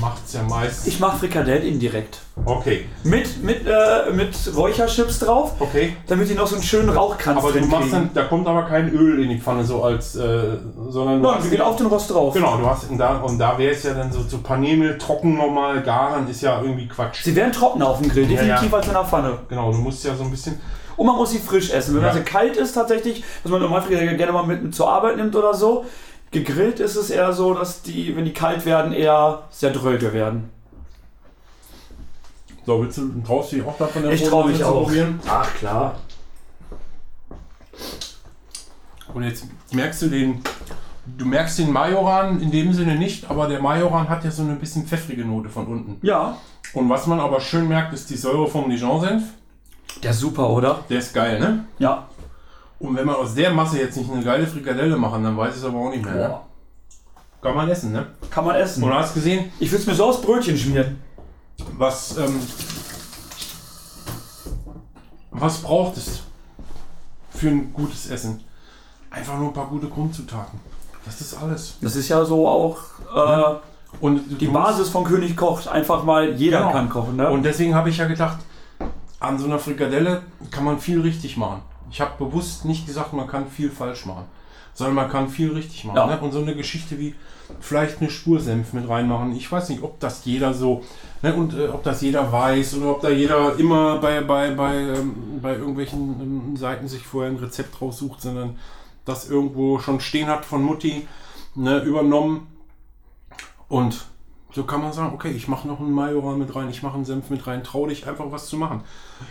macht 0.00 0.22
es 0.26 0.32
ja 0.34 0.42
meist. 0.42 0.86
Ich 0.86 1.00
mache 1.00 1.18
Frikadellen 1.18 1.64
indirekt. 1.66 2.18
Okay, 2.46 2.86
Mit, 3.04 3.42
mit, 3.42 3.66
äh, 3.66 4.10
mit 4.10 4.34
Räucherchips 4.56 5.18
drauf, 5.18 5.52
okay. 5.58 5.96
damit 6.06 6.30
die 6.30 6.34
noch 6.34 6.46
so 6.46 6.54
einen 6.54 6.64
schönen 6.64 6.88
Rauchkranz 6.88 7.38
Aber 7.38 7.52
du 7.52 7.58
drin 7.58 7.68
machst 7.68 7.90
kriegen. 7.90 7.92
dann, 7.92 8.10
da 8.14 8.22
kommt 8.24 8.46
aber 8.48 8.62
kein 8.62 8.88
Öl 8.90 9.22
in 9.22 9.28
die 9.28 9.38
Pfanne 9.38 9.62
so 9.64 9.82
als, 9.84 10.16
äh, 10.16 10.56
sondern 10.88 11.22
du 11.22 11.28
Nein, 11.30 11.42
wir 11.42 11.50
gehen 11.50 11.60
auf 11.60 11.76
den 11.76 11.86
Rost 11.88 12.10
drauf. 12.10 12.32
Genau, 12.32 12.56
du 12.56 12.66
hast 12.66 12.86
da 12.96 13.18
und 13.18 13.38
da 13.38 13.58
wäre 13.58 13.74
es 13.74 13.82
ja 13.82 13.92
dann 13.92 14.10
so 14.10 14.24
zu 14.24 14.38
Paniermehl 14.38 14.96
trocken 14.96 15.34
normal 15.36 15.82
garen 15.82 16.26
ist 16.28 16.40
ja 16.40 16.60
irgendwie 16.62 16.88
Quatsch. 16.88 17.22
Sie 17.22 17.36
werden 17.36 17.52
trockener 17.52 17.86
auf 17.88 18.00
dem 18.00 18.08
Grill, 18.10 18.22
Ja, 18.30 18.40
definitiv 18.40 18.70
ja. 18.72 18.76
als 18.78 18.86
in 18.86 18.92
der 18.94 19.04
Pfanne. 19.04 19.38
Genau, 19.50 19.70
du 19.70 19.78
musst 19.78 20.02
ja 20.04 20.14
so 20.16 20.24
ein 20.24 20.30
bisschen. 20.30 20.58
Und 20.96 21.06
man 21.06 21.16
muss 21.16 21.30
sie 21.30 21.38
frisch 21.38 21.70
essen. 21.70 21.94
Wenn 21.94 22.02
Ja. 22.02 22.08
man 22.08 22.16
sie 22.18 22.22
kalt 22.24 22.56
ist 22.56 22.72
tatsächlich, 22.72 23.24
was 23.42 23.50
man 23.52 23.60
normal 23.60 23.82
gerne 23.88 24.32
mal 24.32 24.44
mit, 24.46 24.62
mit 24.62 24.74
zur 24.74 24.90
Arbeit 24.90 25.16
nimmt 25.16 25.34
oder 25.36 25.54
so, 25.54 25.84
gegrillt 26.30 26.80
ist 26.80 26.96
es 26.96 27.10
eher 27.10 27.32
so, 27.32 27.54
dass 27.54 27.82
die, 27.82 28.14
wenn 28.16 28.24
die 28.24 28.32
kalt 28.32 28.64
werden, 28.66 28.92
eher 28.92 29.44
sehr 29.50 29.70
dröge 29.70 30.12
werden. 30.12 30.50
So, 32.64 32.80
willst 32.80 32.98
du 32.98 33.10
traust 33.26 33.52
du 33.52 33.56
dich 33.56 33.64
auch 33.66 33.76
davon 33.76 34.08
Ich 34.10 34.22
traue 34.24 34.48
mich 34.48 34.62
auch. 34.62 34.84
probieren? 34.84 35.18
Ach 35.28 35.52
klar. 35.54 35.96
Und 39.12 39.24
jetzt 39.24 39.46
merkst 39.72 40.02
du 40.02 40.08
den. 40.08 40.42
Du 41.18 41.24
merkst 41.24 41.58
den 41.58 41.72
Majoran 41.72 42.40
in 42.40 42.52
dem 42.52 42.72
Sinne 42.72 42.94
nicht, 42.94 43.28
aber 43.28 43.48
der 43.48 43.60
Majoran 43.60 44.08
hat 44.08 44.22
ja 44.24 44.30
so 44.30 44.42
eine 44.42 44.54
bisschen 44.54 44.86
pfeffrige 44.86 45.24
Note 45.24 45.48
von 45.48 45.66
unten. 45.66 45.98
Ja. 46.06 46.38
Und 46.74 46.88
was 46.88 47.08
man 47.08 47.18
aber 47.18 47.40
schön 47.40 47.66
merkt, 47.66 47.92
ist 47.92 48.08
die 48.08 48.16
Säure 48.16 48.46
vom 48.48 48.70
Dijon-Senf. 48.70 49.24
Der 50.02 50.10
ist 50.10 50.20
super, 50.20 50.48
oder? 50.50 50.80
Der 50.88 50.98
ist 50.98 51.14
geil, 51.14 51.38
ne? 51.38 51.64
Ja. 51.78 52.06
Und 52.78 52.96
wenn 52.96 53.06
man 53.06 53.14
aus 53.16 53.34
der 53.34 53.50
Masse 53.52 53.78
jetzt 53.78 53.96
nicht 53.96 54.10
eine 54.10 54.24
geile 54.24 54.46
Frikadelle 54.46 54.96
machen, 54.96 55.22
dann 55.22 55.36
weiß 55.36 55.54
ich 55.54 55.60
es 55.60 55.64
aber 55.64 55.78
auch 55.78 55.90
nicht 55.90 56.04
mehr. 56.04 56.14
Ne? 56.14 56.28
Boah. 56.28 56.46
Kann 57.40 57.56
man 57.56 57.68
essen, 57.68 57.92
ne? 57.92 58.06
Kann 58.30 58.44
man 58.44 58.56
essen. 58.56 58.82
Und 58.82 58.90
du 58.90 58.96
hast 58.96 59.14
gesehen, 59.14 59.50
Ich 59.60 59.70
würde 59.70 59.82
es 59.82 59.86
mir 59.86 59.94
so 59.94 60.06
aus 60.06 60.20
Brötchen 60.20 60.56
schmieren. 60.56 60.98
was, 61.78 62.16
ähm, 62.18 62.40
was 65.30 65.58
braucht 65.58 65.96
es 65.96 66.22
für 67.30 67.48
ein 67.48 67.72
gutes 67.72 68.10
Essen? 68.10 68.40
Einfach 69.10 69.38
nur 69.38 69.48
ein 69.48 69.54
paar 69.54 69.66
gute 69.68 69.88
Grundzutaten. 69.88 70.58
Das 71.04 71.20
ist 71.20 71.34
alles. 71.40 71.76
Das 71.80 71.96
ist 71.96 72.08
ja 72.08 72.24
so 72.24 72.46
auch 72.48 72.78
äh, 73.14 73.54
Und 74.00 74.40
die 74.40 74.46
Basis 74.46 74.88
von 74.88 75.04
König 75.04 75.36
kocht. 75.36 75.68
Einfach 75.68 76.04
mal 76.04 76.32
jeder 76.34 76.60
Genau. 76.60 76.72
kann 76.72 76.88
kochen. 76.88 77.16
Ne? 77.16 77.28
Und 77.28 77.42
deswegen 77.44 77.74
habe 77.74 77.90
ich 77.90 77.98
ja 77.98 78.06
gedacht, 78.06 78.38
an 79.22 79.38
so 79.38 79.46
einer 79.46 79.58
Frikadelle 79.58 80.22
kann 80.50 80.64
man 80.64 80.78
viel 80.78 81.00
richtig 81.00 81.36
machen. 81.36 81.62
Ich 81.90 82.00
habe 82.00 82.24
bewusst 82.24 82.64
nicht 82.64 82.86
gesagt, 82.86 83.12
man 83.12 83.26
kann 83.26 83.48
viel 83.48 83.70
falsch 83.70 84.06
machen. 84.06 84.24
sondern 84.74 84.94
man 84.94 85.10
kann 85.10 85.28
viel 85.28 85.52
richtig 85.52 85.84
machen. 85.84 85.96
Ja. 85.96 86.06
Ne? 86.06 86.20
Und 86.20 86.32
so 86.32 86.40
eine 86.40 86.54
Geschichte 86.54 86.98
wie 86.98 87.14
vielleicht 87.60 88.00
eine 88.00 88.10
Spur 88.10 88.40
Senf 88.40 88.72
mit 88.72 88.88
reinmachen. 88.88 89.36
Ich 89.36 89.50
weiß 89.50 89.68
nicht, 89.68 89.82
ob 89.82 90.00
das 90.00 90.24
jeder 90.24 90.54
so, 90.54 90.82
ne? 91.20 91.34
und 91.34 91.54
äh, 91.54 91.68
ob 91.68 91.82
das 91.82 92.00
jeder 92.00 92.32
weiß 92.32 92.76
oder 92.76 92.92
ob 92.92 93.02
da 93.02 93.10
jeder 93.10 93.58
immer 93.58 93.98
bei, 93.98 94.22
bei, 94.22 94.52
bei, 94.52 94.76
ähm, 94.76 95.40
bei 95.42 95.52
irgendwelchen 95.52 96.20
ähm, 96.20 96.56
Seiten 96.56 96.88
sich 96.88 97.06
vorher 97.06 97.30
ein 97.30 97.38
Rezept 97.38 97.80
raussucht, 97.80 98.22
sondern 98.22 98.56
das 99.04 99.28
irgendwo 99.28 99.78
schon 99.78 100.00
stehen 100.00 100.28
hat 100.28 100.44
von 100.44 100.62
Mutti, 100.62 101.06
ne? 101.54 101.80
übernommen. 101.80 102.46
Und 103.68 104.06
so 104.54 104.64
kann 104.64 104.82
man 104.82 104.92
sagen, 104.92 105.12
okay, 105.14 105.30
ich 105.30 105.48
mache 105.48 105.66
noch 105.66 105.80
einen 105.80 105.92
Majoran 105.92 106.38
mit 106.38 106.54
rein, 106.54 106.68
ich 106.68 106.82
mache 106.82 106.94
einen 106.96 107.04
Senf 107.06 107.30
mit 107.30 107.46
rein, 107.46 107.64
trau 107.64 107.86
dich 107.86 108.06
einfach 108.06 108.26
was 108.30 108.46
zu 108.46 108.56
machen. 108.56 108.82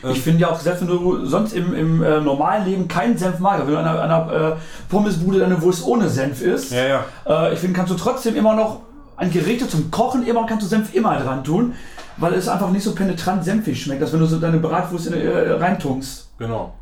Ähm, 0.03 0.11
Ich 0.11 0.21
finde 0.21 0.41
ja 0.41 0.49
auch, 0.49 0.59
selbst 0.59 0.81
wenn 0.81 0.87
du 0.87 1.25
sonst 1.25 1.53
im, 1.53 1.73
im 1.75 2.01
äh, 2.03 2.19
normalen 2.21 2.65
Leben 2.65 2.87
keinen 2.87 3.17
Senf 3.17 3.39
magst, 3.39 3.65
wenn 3.67 3.73
du 3.73 3.79
an 3.79 3.85
einer, 3.87 4.01
einer 4.01 4.53
äh, 4.53 4.55
Pommesbude 4.89 5.39
deine 5.39 5.61
Wurst 5.61 5.85
ohne 5.85 6.09
Senf 6.09 6.41
isst, 6.41 6.71
Ja, 6.71 6.85
ja. 6.87 7.05
äh, 7.27 7.53
ich 7.53 7.59
finde, 7.59 7.75
kannst 7.75 7.91
du 7.91 7.97
trotzdem 7.97 8.35
immer 8.35 8.55
noch 8.55 8.79
an 9.15 9.29
Geräte 9.29 9.67
zum 9.67 9.91
Kochen 9.91 10.25
immer 10.25 10.45
kannst 10.47 10.63
du 10.65 10.67
Senf 10.69 10.95
immer 10.95 11.15
dran 11.19 11.43
tun, 11.43 11.73
weil 12.17 12.33
es 12.33 12.47
einfach 12.47 12.71
nicht 12.71 12.83
so 12.83 12.95
penetrant 12.95 13.43
senfig 13.43 13.79
schmeckt, 13.81 14.01
als 14.01 14.11
wenn 14.13 14.19
du 14.19 14.25
so 14.25 14.39
deine 14.39 14.57
Bratwurst 14.57 15.07
in, 15.07 15.13
äh, 15.13 15.51
reintunkst. 15.51 16.29
Genau. 16.39 16.73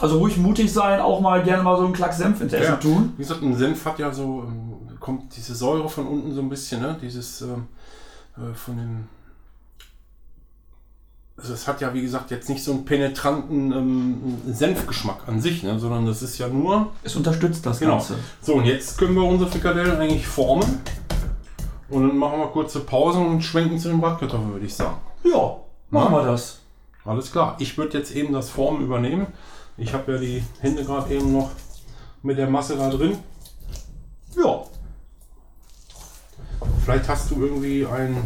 Also 0.00 0.18
ruhig 0.18 0.36
mutig 0.36 0.72
sein, 0.72 1.00
auch 1.00 1.20
mal 1.20 1.42
gerne 1.42 1.62
mal 1.62 1.76
so 1.78 1.84
einen 1.84 1.92
Klack 1.94 2.12
Senf 2.12 2.40
ins 2.42 2.52
Essen 2.52 2.72
Ja. 2.72 2.76
tun. 2.76 3.12
Wie 3.16 3.22
gesagt, 3.22 3.42
ein 3.42 3.56
Senf 3.56 3.84
hat 3.86 3.98
ja 3.98 4.12
so, 4.12 4.44
ähm, 4.46 4.69
kommt 5.00 5.34
diese 5.36 5.54
Säure 5.54 5.88
von 5.88 6.06
unten 6.06 6.32
so 6.34 6.40
ein 6.40 6.48
bisschen, 6.48 6.82
ne? 6.82 6.96
Dieses 7.00 7.40
ähm, 7.42 7.66
äh, 8.36 8.54
von 8.54 8.76
dem. 8.76 9.08
Also 11.36 11.54
es 11.54 11.66
hat 11.66 11.80
ja, 11.80 11.94
wie 11.94 12.02
gesagt, 12.02 12.30
jetzt 12.30 12.50
nicht 12.50 12.62
so 12.62 12.72
einen 12.72 12.84
penetranten 12.84 13.72
ähm, 13.72 14.38
Senfgeschmack 14.46 15.26
an 15.26 15.40
sich, 15.40 15.62
ne? 15.62 15.78
sondern 15.78 16.04
das 16.04 16.20
ist 16.22 16.36
ja 16.36 16.48
nur. 16.48 16.92
Es 17.02 17.16
unterstützt 17.16 17.64
das 17.64 17.78
Genau. 17.80 17.92
Ganze. 17.96 18.16
So, 18.42 18.56
und 18.56 18.66
jetzt 18.66 18.98
können 18.98 19.14
wir 19.14 19.24
unsere 19.24 19.50
Frikadellen 19.50 19.96
eigentlich 19.96 20.26
formen. 20.26 20.80
Und 21.88 22.06
dann 22.08 22.18
machen 22.18 22.38
wir 22.40 22.46
kurze 22.48 22.80
Pausen 22.80 23.26
und 23.26 23.40
schwenken 23.42 23.78
zu 23.78 23.88
den 23.88 24.02
Bratkartoffeln, 24.02 24.52
würde 24.52 24.66
ich 24.66 24.74
sagen. 24.74 24.98
Ja, 25.24 25.56
machen 25.88 26.12
Ja. 26.12 26.18
wir 26.20 26.26
das. 26.30 26.58
Alles 27.06 27.32
klar. 27.32 27.56
Ich 27.58 27.78
würde 27.78 27.96
jetzt 27.96 28.14
eben 28.14 28.34
das 28.34 28.50
Formen 28.50 28.82
übernehmen. 28.82 29.26
Ich 29.78 29.94
habe 29.94 30.12
ja 30.12 30.18
die 30.18 30.44
Hände 30.60 30.84
gerade 30.84 31.12
eben 31.14 31.32
noch 31.32 31.50
mit 32.22 32.36
der 32.36 32.50
Masse 32.50 32.76
da 32.76 32.90
drin. 32.90 33.16
Ja. 34.36 34.62
Vielleicht 36.90 37.08
hast 37.08 37.30
du 37.30 37.36
irgendwie 37.44 37.86
einen 37.86 38.16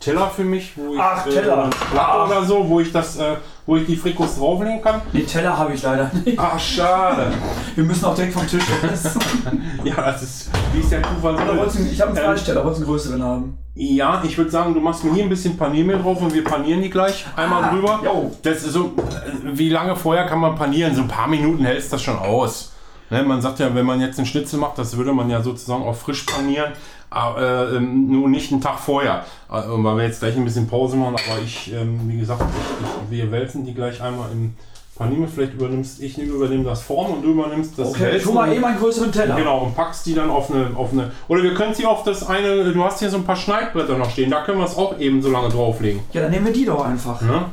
Teller 0.00 0.28
für 0.28 0.44
mich, 0.44 0.72
wo 0.76 0.92
ich 0.94 1.00
Ach, 1.00 1.26
äh, 1.26 1.30
Teller. 1.30 1.70
Platte 1.90 1.96
Ach. 2.12 2.26
oder 2.28 2.44
so, 2.44 2.68
wo 2.68 2.80
ich 2.80 2.92
das, 2.92 3.16
äh, 3.16 3.36
wo 3.64 3.76
ich 3.76 3.86
die 3.86 3.96
Frikos 3.96 4.36
drauflegen 4.36 4.82
kann. 4.82 5.00
Den 5.14 5.26
Teller 5.26 5.56
habe 5.56 5.72
ich 5.72 5.82
leider 5.82 6.10
nicht. 6.12 6.38
Ach, 6.38 6.60
schade. 6.60 7.32
Wir 7.74 7.84
müssen 7.84 8.04
auch 8.04 8.14
direkt 8.14 8.34
vom 8.34 8.46
Tisch 8.46 8.64
essen. 8.92 9.18
ja, 9.84 9.94
das 9.94 10.22
ist, 10.22 10.50
wie 10.74 10.80
ist 10.80 10.92
der 10.92 11.00
wolltest 11.22 11.78
du- 11.78 11.82
ich 11.84 11.98
habe 12.02 12.10
einen 12.10 12.18
Ähm, 12.18 12.24
Fleischteller, 12.24 12.62
wolltest 12.64 12.82
du 12.82 12.84
einen 12.84 12.92
größeren 12.92 13.22
haben? 13.22 13.58
Ja, 13.76 14.22
ich 14.22 14.36
würde 14.36 14.50
sagen, 14.50 14.74
du 14.74 14.80
machst 14.80 15.04
mir 15.04 15.14
hier 15.14 15.22
ein 15.24 15.30
bisschen 15.30 15.56
Paniermehl 15.56 15.98
drauf 15.98 16.20
und 16.20 16.34
wir 16.34 16.44
panieren 16.44 16.82
die 16.82 16.90
gleich 16.90 17.24
einmal 17.34 17.64
Ah, 17.64 17.70
drüber. 17.72 18.00
jo. 18.04 18.30
Das 18.42 18.58
ist 18.58 18.72
so, 18.74 18.92
äh, 18.98 19.30
wie 19.42 19.70
lange 19.70 19.96
vorher 19.96 20.26
kann 20.26 20.38
man 20.38 20.54
panieren? 20.54 20.94
So 20.94 21.00
ein 21.00 21.08
paar 21.08 21.28
Minuten 21.28 21.64
hältst 21.64 21.90
das 21.94 22.02
schon 22.02 22.18
aus. 22.18 22.73
Ne, 23.14 23.22
man 23.22 23.40
sagt 23.40 23.58
ja, 23.60 23.74
wenn 23.74 23.86
man 23.86 24.00
jetzt 24.00 24.18
einen 24.18 24.26
Schnitzel 24.26 24.58
macht, 24.58 24.78
das 24.78 24.96
würde 24.96 25.12
man 25.12 25.30
ja 25.30 25.40
sozusagen 25.42 25.84
auch 25.84 25.94
frisch 25.94 26.22
panieren, 26.24 26.72
aber 27.10 27.40
äh, 27.72 27.76
ähm, 27.76 28.10
nur 28.10 28.28
nicht 28.28 28.50
einen 28.52 28.60
Tag 28.60 28.78
vorher. 28.78 29.24
Äh, 29.50 29.62
weil 29.68 29.96
wir 29.96 30.04
jetzt 30.04 30.20
gleich 30.20 30.36
ein 30.36 30.44
bisschen 30.44 30.66
Pause 30.66 30.96
machen, 30.96 31.14
aber 31.14 31.40
ich, 31.44 31.72
ähm, 31.72 32.00
wie 32.08 32.18
gesagt, 32.18 32.42
ich, 32.42 32.86
ich, 33.12 33.18
wir 33.18 33.30
wälzen 33.32 33.64
die 33.64 33.74
gleich 33.74 34.02
einmal 34.02 34.30
im 34.32 34.54
Paniermehl. 34.96 35.28
Vielleicht 35.28 35.54
übernimmst 35.54 36.00
ich 36.02 36.18
übernehme 36.18 36.64
das 36.64 36.82
Form 36.82 37.12
und 37.12 37.22
du 37.22 37.30
übernimmst 37.32 37.78
das 37.78 37.90
Okay, 37.90 38.02
Wälzen. 38.02 38.28
tu 38.28 38.32
mal 38.32 38.52
eben 38.52 38.64
einen 38.64 38.78
größeren 38.78 39.12
Teller. 39.12 39.36
Genau, 39.36 39.58
und 39.64 39.74
packst 39.74 40.06
die 40.06 40.14
dann 40.14 40.30
auf 40.30 40.50
eine, 40.52 40.70
auf 40.76 40.92
eine. 40.92 41.10
Oder 41.28 41.42
wir 41.42 41.54
können 41.54 41.74
sie 41.74 41.86
auf 41.86 42.02
das 42.04 42.26
eine. 42.28 42.72
Du 42.72 42.84
hast 42.84 42.98
hier 43.00 43.10
so 43.10 43.16
ein 43.18 43.24
paar 43.24 43.36
Schneidbretter 43.36 43.96
noch 43.96 44.10
stehen, 44.10 44.30
da 44.30 44.42
können 44.44 44.58
wir 44.58 44.66
es 44.66 44.76
auch 44.76 44.98
eben 44.98 45.20
so 45.22 45.30
lange 45.30 45.48
drauflegen. 45.48 46.00
Ja, 46.12 46.22
dann 46.22 46.30
nehmen 46.30 46.46
wir 46.46 46.52
die 46.52 46.64
doch 46.64 46.84
einfach. 46.84 47.20
Ne? 47.22 47.46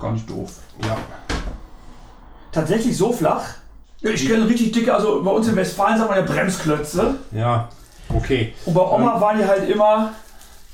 Gar 0.00 0.12
nicht 0.12 0.28
doof. 0.28 0.50
Ja. 0.82 0.96
Tatsächlich 2.52 2.96
so 2.96 3.12
flach? 3.12 3.44
Ich 4.12 4.26
kenne 4.28 4.46
richtig 4.48 4.72
dicke, 4.72 4.94
also 4.94 5.22
bei 5.22 5.30
uns 5.30 5.48
in 5.48 5.56
Westfalen 5.56 5.96
sagen 5.98 6.10
wir 6.10 6.18
ja 6.20 6.26
Bremsklötze. 6.26 7.14
Ja. 7.32 7.68
Okay. 8.14 8.52
Und 8.66 8.74
bei 8.74 8.80
Oma 8.82 9.20
waren 9.20 9.38
die 9.38 9.44
halt 9.44 9.68
immer. 9.68 10.12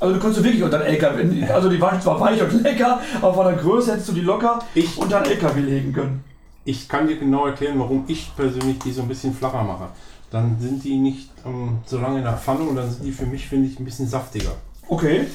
Also 0.01 0.15
du 0.15 0.21
konntest 0.21 0.43
wirklich 0.43 0.63
unter 0.63 0.79
den 0.79 0.87
LKW, 0.89 1.45
also 1.53 1.69
die 1.69 1.79
waren 1.81 2.01
zwar 2.01 2.19
weich 2.19 2.41
und 2.43 2.63
lecker, 2.63 3.01
aber 3.21 3.35
von 3.35 3.45
der 3.47 3.57
Größe 3.57 3.93
hättest 3.93 4.09
du 4.09 4.13
die 4.15 4.23
locker 4.23 4.59
Ich- 4.75 4.97
unter 4.97 5.21
den 5.21 5.33
LKW 5.33 5.61
legen 5.61 5.93
können. 5.93 6.25
Ich 6.65 6.89
kann 6.89 7.07
dir 7.07 7.19
genau 7.19 7.47
erklären, 7.47 7.79
warum 7.79 8.05
ich 8.09 8.35
persönlich 8.35 8.79
die 8.79 8.93
so 8.93 9.03
ein 9.03 9.09
bisschen 9.09 9.35
flacher 9.35 9.63
mache. 9.63 9.89
Dann 10.31 10.57
sind 10.59 10.83
die 10.85 10.97
nicht 10.99 11.31
ähm, 11.45 11.79
so 11.85 11.99
lange 11.99 12.19
in 12.19 12.25
der 12.25 12.37
Pfanne 12.39 12.61
und 12.61 12.77
dann 12.77 12.91
sind 12.91 13.05
die 13.05 13.13
für 13.13 13.27
mich, 13.27 13.47
finde 13.49 13.69
ich, 13.69 13.79
ein 13.79 13.85
bisschen 13.85 14.09
saftiger. 14.09 14.53
Okay. 14.89 15.27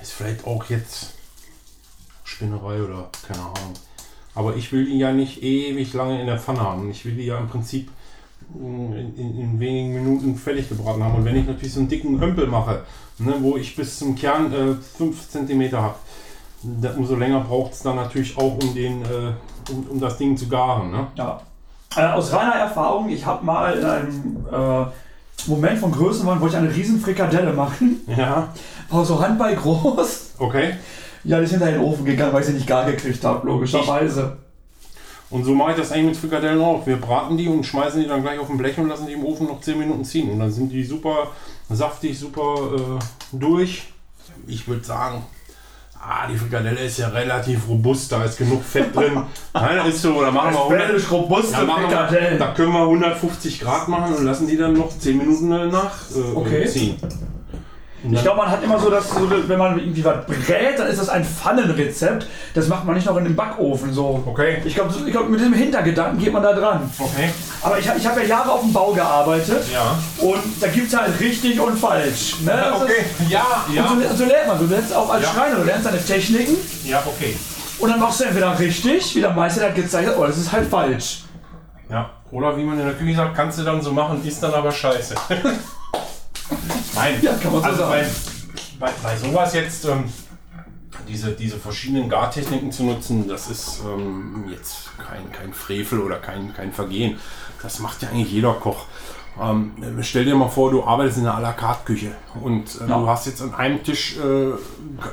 Ist 0.00 0.12
vielleicht 0.12 0.46
auch 0.46 0.64
jetzt 0.66 1.10
Spinnerei 2.24 2.82
oder 2.82 3.08
keine 3.26 3.40
Ahnung. 3.40 3.74
Aber 4.34 4.56
ich 4.56 4.72
will 4.72 4.86
die 4.86 4.98
ja 4.98 5.12
nicht 5.12 5.42
ewig 5.42 5.92
lange 5.92 6.20
in 6.20 6.26
der 6.26 6.38
Pfanne 6.38 6.60
haben. 6.60 6.90
Ich 6.90 7.04
will 7.04 7.14
die 7.14 7.26
ja 7.26 7.38
im 7.38 7.48
Prinzip 7.48 7.90
mm, 8.54 8.92
in, 8.92 9.16
in, 9.16 9.38
in 9.38 9.60
wenigen 9.60 9.94
Minuten 9.94 10.36
fertig 10.36 10.68
gebraten 10.68 11.02
haben. 11.04 11.16
Und 11.16 11.24
wenn 11.24 11.36
ich 11.36 11.46
natürlich 11.46 11.74
so 11.74 11.80
einen 11.80 11.88
dicken 11.88 12.22
Ömpel 12.22 12.46
mache, 12.46 12.82
ne, 13.18 13.34
wo 13.40 13.56
ich 13.56 13.76
bis 13.76 13.98
zum 13.98 14.14
Kern 14.14 14.78
5 14.96 15.28
cm 15.28 15.72
habe, 15.72 15.96
umso 16.96 17.16
länger 17.16 17.40
braucht 17.40 17.72
es 17.72 17.80
dann 17.80 17.96
natürlich 17.96 18.36
auch, 18.36 18.58
um, 18.62 18.74
den, 18.74 19.02
äh, 19.02 19.32
um, 19.70 19.86
um 19.90 20.00
das 20.00 20.16
Ding 20.16 20.36
zu 20.36 20.48
garen. 20.48 20.90
Ne? 20.90 21.06
Ja. 21.16 21.40
Äh, 21.96 22.06
aus 22.06 22.32
reiner 22.32 22.54
Erfahrung, 22.54 23.08
ich 23.08 23.26
habe 23.26 23.44
mal 23.44 23.74
in 23.74 23.84
einem 23.84 24.46
äh, 24.50 24.86
Moment 25.46 25.78
von 25.78 25.90
Größenwahn, 25.90 26.40
wollte 26.40 26.56
ich 26.56 26.62
eine 26.62 26.74
riesen 26.74 27.00
Frikadelle 27.00 27.52
machen. 27.52 28.00
Ja, 28.16 28.48
War 28.90 29.04
so 29.04 29.20
Handball 29.20 29.54
groß. 29.56 30.34
okay. 30.38 30.74
Ja, 31.24 31.38
die 31.38 31.44
ist 31.44 31.50
hinter 31.50 31.70
den 31.70 31.80
Ofen 31.80 32.04
gegangen, 32.04 32.32
weil 32.32 32.40
ich 32.40 32.46
sie 32.48 32.54
nicht 32.54 32.66
gar 32.66 32.84
gekriegt 32.84 33.22
habe, 33.24 33.46
logischerweise. 33.46 34.36
Und 35.30 35.44
so 35.44 35.54
mache 35.54 35.70
ich 35.70 35.76
das 35.78 35.92
eigentlich 35.92 36.06
mit 36.06 36.16
Frikadellen 36.16 36.60
auch. 36.60 36.86
Wir 36.86 36.96
braten 37.00 37.36
die 37.38 37.48
und 37.48 37.64
schmeißen 37.64 38.00
die 38.02 38.06
dann 38.08 38.22
gleich 38.22 38.38
auf 38.38 38.48
den 38.48 38.58
Blech 38.58 38.76
und 38.78 38.88
lassen 38.88 39.06
die 39.06 39.14
im 39.14 39.24
Ofen 39.24 39.46
noch 39.46 39.60
10 39.60 39.78
Minuten 39.78 40.04
ziehen. 40.04 40.30
Und 40.30 40.40
dann 40.40 40.50
sind 40.52 40.70
die 40.70 40.84
super 40.84 41.28
saftig, 41.70 42.18
super 42.18 42.54
äh, 42.76 43.36
durch. 43.36 43.84
Ich 44.46 44.68
würde 44.68 44.84
sagen, 44.84 45.22
ah, 45.98 46.26
die 46.30 46.36
Frikadelle 46.36 46.80
ist 46.80 46.98
ja 46.98 47.08
relativ 47.08 47.66
robust, 47.68 48.12
da 48.12 48.24
ist 48.24 48.36
genug 48.36 48.62
Fett 48.62 48.94
drin. 48.94 49.22
Nein, 49.54 49.76
das 49.78 49.88
ist 49.94 50.02
so, 50.02 50.20
da 50.20 50.30
machen 50.30 50.52
wir 50.52 50.64
100, 50.64 50.86
Belgisch 50.88 51.10
robuste 51.10 51.52
da, 51.52 51.64
machen 51.64 51.82
wir, 51.84 51.88
Frikadellen. 51.88 52.38
da 52.38 52.52
können 52.52 52.72
wir 52.72 52.82
150 52.82 53.60
Grad 53.60 53.88
machen 53.88 54.14
und 54.14 54.24
lassen 54.24 54.46
die 54.48 54.56
dann 54.58 54.74
noch 54.74 54.90
10 54.98 55.16
Minuten 55.16 55.48
nachziehen. 55.48 56.24
Äh, 56.24 56.36
Okay. 56.36 56.66
ziehen. 56.66 56.96
Und 58.04 58.14
Ich 58.14 58.22
glaube, 58.22 58.38
man 58.38 58.50
hat 58.50 58.62
immer 58.64 58.78
so, 58.80 58.90
dass 58.90 59.10
so, 59.10 59.30
wenn 59.48 59.58
man 59.58 59.78
irgendwie 59.78 60.04
was 60.04 60.26
brät, 60.26 60.76
dann 60.78 60.88
ist 60.88 61.00
das 61.00 61.08
ein 61.08 61.24
Pfannenrezept. 61.24 62.26
Das 62.54 62.66
macht 62.68 62.84
man 62.84 62.96
nicht 62.96 63.06
noch 63.06 63.16
in 63.16 63.24
den 63.24 63.36
Backofen 63.36 63.92
so. 63.92 64.22
Okay. 64.26 64.60
Ich 64.64 64.74
glaube, 64.74 64.92
ich 65.06 65.12
glaub, 65.12 65.28
mit 65.28 65.40
dem 65.40 65.52
Hintergedanken 65.52 66.18
geht 66.18 66.32
man 66.32 66.42
da 66.42 66.52
dran. 66.52 66.90
Okay. 66.98 67.30
Aber 67.62 67.78
ich, 67.78 67.86
ich 67.96 68.06
habe 68.06 68.20
ja 68.22 68.26
Jahre 68.26 68.50
auf 68.50 68.60
dem 68.62 68.72
Bau 68.72 68.92
gearbeitet 68.92 69.62
Ja. 69.72 69.96
und 70.18 70.40
da 70.60 70.66
gibt 70.66 70.88
es 70.92 70.98
halt 70.98 71.18
richtig 71.20 71.60
und 71.60 71.78
falsch. 71.78 72.40
Ne? 72.40 72.50
Das 72.70 72.82
Okay. 72.82 73.04
Ja, 73.28 73.64
Ist, 73.68 73.74
ja. 73.76 73.84
und 73.86 74.02
so, 74.02 74.16
so 74.16 74.24
lernt 74.24 74.48
man. 74.48 74.58
Du 74.58 74.66
lernst 74.66 74.94
auch 74.94 75.08
als 75.10 75.22
Ja. 75.24 75.30
Schreiner, 75.32 75.56
du 75.56 75.62
lernst 75.64 75.86
deine 75.86 76.04
Techniken 76.04 76.56
Ja, 76.84 77.02
okay. 77.06 77.36
und 77.78 77.88
dann 77.88 78.00
machst 78.00 78.18
du 78.20 78.24
entweder 78.24 78.58
richtig, 78.58 79.14
wie 79.14 79.20
der 79.20 79.30
Meister 79.30 79.64
hat 79.66 79.76
gezeigt 79.76 80.08
hat, 80.08 80.16
oder 80.16 80.26
das 80.28 80.38
ist 80.38 80.50
halt 80.50 80.68
falsch. 80.68 81.22
Ja, 81.88 82.10
oder 82.32 82.56
wie 82.56 82.64
man 82.64 82.78
in 82.80 82.86
der 82.86 82.94
Küche 82.94 83.14
sagt, 83.14 83.36
kannst 83.36 83.58
du 83.60 83.62
dann 83.62 83.80
so 83.80 83.92
machen, 83.92 84.26
ist 84.26 84.42
dann 84.42 84.54
aber 84.54 84.72
scheiße. 84.72 85.14
Nein, 86.94 87.18
Ja, 87.22 87.32
kann 87.34 87.52
man 87.52 87.62
so 87.62 87.66
also 87.68 87.78
sagen. 87.82 88.06
Bei, 88.78 88.86
bei, 88.86 88.92
bei 89.02 89.16
sowas 89.16 89.54
jetzt, 89.54 89.84
ähm, 89.86 90.04
diese, 91.08 91.32
diese 91.32 91.56
verschiedenen 91.58 92.08
Gartechniken 92.08 92.70
zu 92.70 92.84
nutzen, 92.84 93.28
das 93.28 93.48
ist 93.50 93.80
ähm, 93.84 94.44
jetzt 94.50 94.90
kein, 94.98 95.30
kein 95.32 95.52
Frevel 95.52 96.00
oder 96.00 96.16
kein, 96.16 96.52
kein 96.54 96.72
Vergehen. 96.72 97.18
Das 97.62 97.78
macht 97.78 98.02
ja 98.02 98.08
eigentlich 98.10 98.30
jeder 98.32 98.54
Koch. 98.54 98.86
Ähm, 99.40 99.72
stell 100.02 100.26
dir 100.26 100.34
mal 100.34 100.48
vor, 100.48 100.70
du 100.70 100.84
arbeitest 100.84 101.18
in 101.18 101.26
einer 101.26 101.38
à 101.38 101.40
la 101.40 101.52
carte 101.54 101.84
Küche 101.86 102.12
und 102.42 102.66
äh, 102.82 102.88
Ja. 102.88 102.98
du 102.98 103.08
hast 103.08 103.26
jetzt 103.26 103.40
an 103.40 103.54
einem 103.54 103.82
Tisch, 103.82 104.16
äh, 104.18 104.20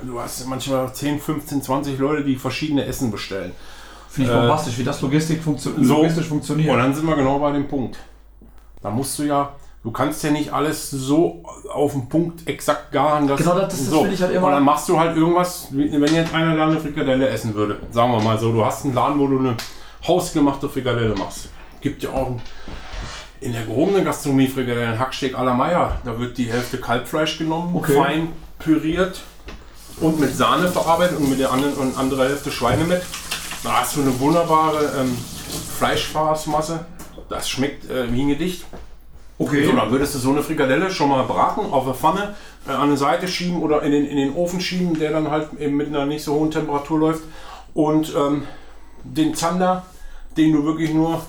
du 0.06 0.20
hast 0.20 0.46
manchmal 0.48 0.94
10, 0.94 1.20
15, 1.22 1.62
20 1.64 1.98
Leute, 2.00 2.26
die 2.26 2.36
verschiedene 2.36 2.84
Essen 2.86 3.12
bestellen. 3.12 3.54
Finde 4.10 4.30
ich 4.32 4.36
Äh, 4.36 4.40
bombastisch, 4.42 4.78
wie 4.78 4.84
das 4.84 5.00
Logistik 5.02 5.42
funktio 5.42 5.72
so. 5.82 5.96
logistisch 6.02 6.26
funktioniert. 6.28 6.70
Und 6.74 6.80
dann 6.80 6.94
sind 6.94 7.06
wir 7.08 7.16
genau 7.16 7.40
bei 7.40 7.52
dem 7.54 7.68
Punkt. 7.70 7.98
Da 8.82 8.90
musst 8.90 9.18
du 9.20 9.24
ja, 9.24 9.54
du 9.84 9.92
kannst 9.92 10.24
ja 10.24 10.32
nicht 10.32 10.52
alles 10.54 10.90
so 10.92 11.44
auf 11.74 11.94
den 11.94 12.10
Punkt 12.10 12.48
exakt 12.48 12.92
garen. 12.92 13.28
Dass, 13.28 13.40
Genau, 13.40 13.56
das- 13.60 13.70
das 13.70 13.86
so. 13.88 14.00
finde 14.02 14.16
ich 14.16 14.22
halt 14.22 14.34
immer- 14.34 14.48
Und 14.48 14.54
dann 14.54 14.64
machst 14.64 14.90
du 14.90 15.00
halt 15.00 15.16
irgendwas, 15.16 15.68
wenn 15.72 16.14
jetzt 16.14 16.34
einer 16.34 16.56
da 16.56 16.68
eine 16.68 16.80
Frikadelle 16.80 17.28
essen 17.30 17.54
würde. 17.56 17.78
Sagen 17.92 18.12
wir 18.12 18.22
mal 18.22 18.38
so, 18.38 18.52
du 18.52 18.64
hast 18.66 18.86
einen 18.86 18.94
Laden, 18.94 19.20
wo 19.20 19.28
du 19.28 19.40
eine 19.40 19.56
hausgemachte 20.08 20.68
Frikadelle 20.70 21.16
machst. 21.16 21.50
Gibt 21.82 22.04
ja 22.04 22.10
auch 22.10 22.32
in 23.42 23.54
der 23.54 23.64
gehobenen 23.64 24.04
Gastronomie 24.04 24.48
Frikadellen, 24.48 25.00
Hacksteak 25.00 25.34
à 25.38 25.44
la 25.44 25.54
Meier. 25.54 25.98
Da 26.04 26.20
wird 26.20 26.38
die 26.38 26.52
Hälfte 26.52 26.78
Kalbfleisch 26.78 27.38
genommen, 27.38 27.74
Okay. 27.76 27.94
fein 27.96 28.28
püriert 28.60 29.22
und 30.02 30.20
mit 30.20 30.36
Sahne 30.36 30.68
verarbeitet 30.68 31.18
und 31.20 31.30
mit 31.30 31.40
der 31.40 31.52
anderen 31.54 31.74
und 31.76 31.98
andere 31.98 32.28
Hälfte 32.28 32.52
Schweinemett. 32.52 33.02
Da 33.64 33.80
hast 33.82 33.96
du 33.96 34.02
eine 34.02 34.18
wunderbare 34.20 34.92
ähm, 35.00 35.18
Fleischfassmasse 35.78 36.86
Das 37.30 37.50
schmeckt 37.50 37.90
äh, 37.90 38.12
wie 38.12 38.22
ein 38.24 38.30
Gedicht. 38.30 38.66
Okay. 39.40 39.66
So, 39.66 39.72
dann 39.72 39.90
würdest 39.90 40.14
du 40.16 40.20
so 40.20 40.32
eine 40.32 40.44
Frikadelle 40.44 40.92
schon 40.92 41.10
mal 41.10 41.24
braten, 41.24 41.72
auf 41.72 41.86
der 41.86 41.94
Pfanne, 41.94 42.36
äh, 42.68 42.72
an 42.72 42.92
die 42.92 42.98
Seite 42.98 43.28
schieben 43.28 43.62
oder 43.62 43.82
in 43.84 43.92
den, 43.94 44.06
in 44.06 44.18
den 44.18 44.36
Ofen 44.36 44.60
schieben, 44.60 45.00
der 45.00 45.12
dann 45.12 45.32
halt 45.32 45.48
eben 45.60 45.78
mit 45.78 45.88
einer 45.88 46.06
nicht 46.06 46.24
so 46.24 46.34
hohen 46.36 46.52
Temperatur 46.52 47.00
läuft. 47.00 47.22
Und 47.74 48.14
ähm, 48.16 48.44
den 49.04 49.34
Zander, 49.36 49.86
den 50.36 50.52
du 50.52 50.66
wirklich 50.66 50.94
nur 50.94 51.22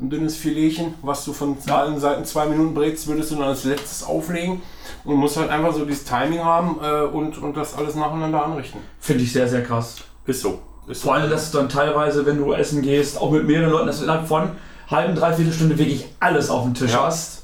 ein 0.00 0.08
dünnes 0.08 0.36
Filetchen, 0.36 0.94
was 1.02 1.26
du 1.26 1.34
von 1.34 1.58
allen 1.68 2.00
Seiten 2.00 2.24
zwei 2.24 2.46
Minuten 2.46 2.72
brätst, 2.72 3.06
würdest 3.06 3.30
du 3.30 3.34
dann 3.36 3.44
als 3.48 3.64
letztes 3.64 4.02
auflegen 4.04 4.62
und 5.04 5.16
musst 5.16 5.36
halt 5.36 5.50
einfach 5.50 5.74
so 5.74 5.84
dieses 5.84 6.04
Timing 6.04 6.42
haben 6.42 6.78
äh, 6.82 7.02
und, 7.02 7.36
und 7.42 7.54
das 7.56 7.76
alles 7.76 7.94
nacheinander 7.94 8.42
anrichten. 8.42 8.80
Finde 9.00 9.24
ich 9.24 9.32
sehr, 9.34 9.46
sehr 9.46 9.62
krass. 9.62 9.96
Ist 10.24 10.40
so. 10.40 10.60
Ist. 10.88 11.02
Vor 11.02 11.14
allem, 11.14 11.28
dass 11.28 11.50
du 11.50 11.58
dann 11.58 11.68
teilweise, 11.68 12.24
wenn 12.24 12.38
du 12.38 12.54
essen 12.54 12.80
gehst, 12.80 13.20
auch 13.20 13.30
mit 13.30 13.46
mehreren 13.46 13.70
Leuten, 13.70 13.86
dass 13.86 13.98
du 13.98 14.04
innerhalb 14.04 14.26
von 14.26 14.50
halben, 14.90 15.14
dreiviertel 15.14 15.52
Stunde 15.52 15.78
wirklich 15.78 16.06
alles 16.18 16.48
auf 16.48 16.64
dem 16.64 16.72
Tisch 16.72 16.92
Ja. 16.92 17.04
hast. 17.04 17.39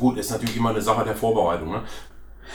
Gut, 0.00 0.16
ist 0.16 0.30
natürlich 0.30 0.56
immer 0.56 0.70
eine 0.70 0.80
Sache 0.80 1.04
der 1.04 1.14
Vorbereitung. 1.14 1.70
Ne? 1.72 1.80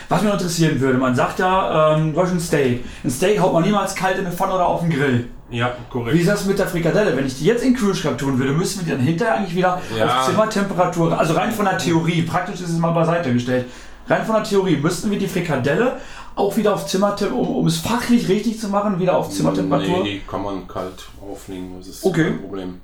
Was 0.08 0.22
mich 0.22 0.32
interessieren 0.32 0.78
würde, 0.80 0.98
man 0.98 1.14
sagt 1.14 1.38
ja, 1.38 1.94
ähm, 1.96 2.14
ein 2.18 2.40
Steak. 2.40 2.84
Ein 3.04 3.10
Steak 3.10 3.40
haut 3.40 3.52
man 3.52 3.62
niemals 3.62 3.94
kalt 3.94 4.18
in 4.18 4.26
eine 4.26 4.34
Pfanne 4.34 4.54
oder 4.54 4.66
auf 4.66 4.80
den 4.80 4.90
Grill. 4.90 5.28
Ja, 5.48 5.68
Wie 5.68 5.92
korrekt. 5.92 6.18
ist 6.18 6.28
das 6.28 6.44
mit 6.44 6.58
der 6.58 6.66
Frikadelle? 6.66 7.16
Wenn 7.16 7.24
ich 7.26 7.38
die 7.38 7.44
jetzt 7.44 7.62
in 7.62 7.72
den 7.72 7.78
Kühlschrank 7.80 8.18
tun 8.18 8.36
würde, 8.38 8.52
müssten 8.52 8.80
wir 8.80 8.84
die 8.84 8.90
dann 8.98 9.00
hinterher 9.06 9.36
eigentlich 9.36 9.54
wieder 9.54 9.80
Ja. 9.96 10.18
auf 10.20 10.26
Zimmertemperatur, 10.26 11.16
also 11.18 11.34
rein 11.34 11.52
von 11.52 11.64
der 11.66 11.78
Theorie, 11.78 12.22
praktisch 12.22 12.60
ist 12.60 12.70
es 12.70 12.78
mal 12.78 12.90
beiseite 12.90 13.32
gestellt, 13.32 13.66
rein 14.08 14.26
von 14.26 14.34
der 14.34 14.44
Theorie 14.44 14.76
müssten 14.76 15.08
wir 15.10 15.18
die 15.20 15.28
Frikadelle 15.28 15.98
auch 16.34 16.56
wieder 16.56 16.74
auf 16.74 16.86
Zimmertemperatur, 16.86 17.48
um, 17.48 17.56
um 17.58 17.66
es 17.68 17.78
fachlich 17.78 18.28
richtig 18.28 18.60
zu 18.60 18.68
machen, 18.68 18.98
wieder 18.98 19.16
auf 19.16 19.30
Zimmertemperatur? 19.30 20.02
Nee, 20.02 20.14
die 20.14 20.20
kann 20.28 20.42
man 20.42 20.66
kalt 20.66 21.06
auflegen, 21.22 21.76
das 21.78 21.86
ist 21.88 22.04
Okay. 22.04 22.24
kein 22.24 22.40
Problem. 22.42 22.80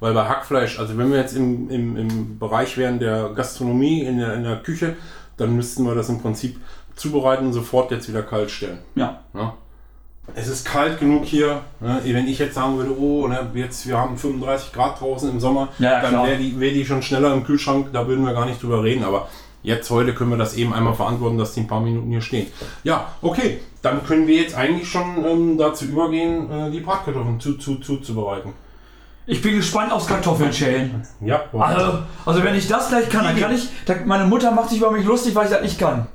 Weil 0.00 0.14
bei 0.14 0.24
Hackfleisch, 0.24 0.78
also 0.78 0.96
wenn 0.96 1.10
wir 1.10 1.18
jetzt 1.18 1.36
im, 1.36 1.70
im, 1.70 1.96
im 1.96 2.38
Bereich 2.38 2.76
wären 2.78 2.98
der 2.98 3.30
Gastronomie, 3.34 4.02
in 4.02 4.18
der, 4.18 4.34
in 4.34 4.44
der 4.44 4.56
Küche, 4.56 4.96
dann 5.36 5.54
müssten 5.54 5.84
wir 5.84 5.94
das 5.94 6.08
im 6.08 6.20
Prinzip 6.20 6.58
zubereiten 6.96 7.46
und 7.46 7.52
sofort 7.52 7.90
jetzt 7.90 8.08
wieder 8.08 8.22
kalt 8.22 8.50
stellen. 8.50 8.78
Ja. 8.94 9.20
Ne? 9.32 9.52
Es 10.34 10.48
ist 10.48 10.64
kalt 10.64 11.00
genug 11.00 11.24
hier. 11.24 11.60
Ne? 11.80 12.00
Wenn 12.04 12.28
ich 12.28 12.38
jetzt 12.38 12.54
sagen 12.54 12.76
würde, 12.76 12.98
oh, 12.98 13.26
ne, 13.26 13.50
jetzt 13.54 13.86
wir 13.86 13.98
haben 13.98 14.16
35 14.16 14.72
Grad 14.72 15.00
draußen 15.00 15.30
im 15.30 15.40
Sommer, 15.40 15.68
Ja, 15.78 15.92
ja, 15.92 16.02
dann 16.02 16.26
wäre 16.26 16.38
die, 16.38 16.58
wär 16.58 16.72
die 16.72 16.84
schon 16.84 17.02
schneller 17.02 17.32
im 17.34 17.44
Kühlschrank, 17.44 17.88
da 17.92 18.06
würden 18.06 18.24
wir 18.24 18.32
gar 18.32 18.46
nicht 18.46 18.62
drüber 18.62 18.82
reden. 18.82 19.04
Aber 19.04 19.28
jetzt 19.62 19.90
heute 19.90 20.14
können 20.14 20.30
wir 20.30 20.38
das 20.38 20.54
eben 20.54 20.72
einmal 20.72 20.94
verantworten, 20.94 21.36
dass 21.36 21.54
die 21.54 21.60
ein 21.60 21.66
paar 21.66 21.80
Minuten 21.80 22.10
hier 22.10 22.20
stehen. 22.20 22.46
Ja, 22.84 23.08
okay, 23.22 23.60
dann 23.82 24.04
können 24.04 24.26
wir 24.26 24.36
jetzt 24.36 24.54
eigentlich 24.54 24.88
schon 24.88 25.24
ähm, 25.26 25.58
dazu 25.58 25.86
übergehen, 25.86 26.50
äh, 26.50 26.70
die 26.70 26.80
Bratkartoffeln 26.80 27.40
zu, 27.40 27.54
zu, 27.54 27.76
zuzubereiten. 27.76 28.52
Ich 29.26 29.42
bin 29.42 29.56
gespannt 29.56 29.92
aufs 29.92 30.06
Kartoffelschälen. 30.06 31.02
Ja, 31.20 31.42
Also, 31.58 31.98
also 32.26 32.42
wenn 32.42 32.54
ich 32.54 32.66
das 32.66 32.88
gleich 32.88 33.08
kann, 33.08 33.24
dann 33.24 33.38
kann 33.38 33.54
ich. 33.54 33.68
Da, 33.86 33.94
meine 34.04 34.24
Mutter 34.24 34.50
macht 34.50 34.70
sich 34.70 34.78
über 34.78 34.90
mich 34.90 35.04
lustig, 35.04 35.34
weil 35.34 35.44
ich 35.46 35.52
das 35.52 35.62
nicht 35.62 35.78
kann. 35.78 36.06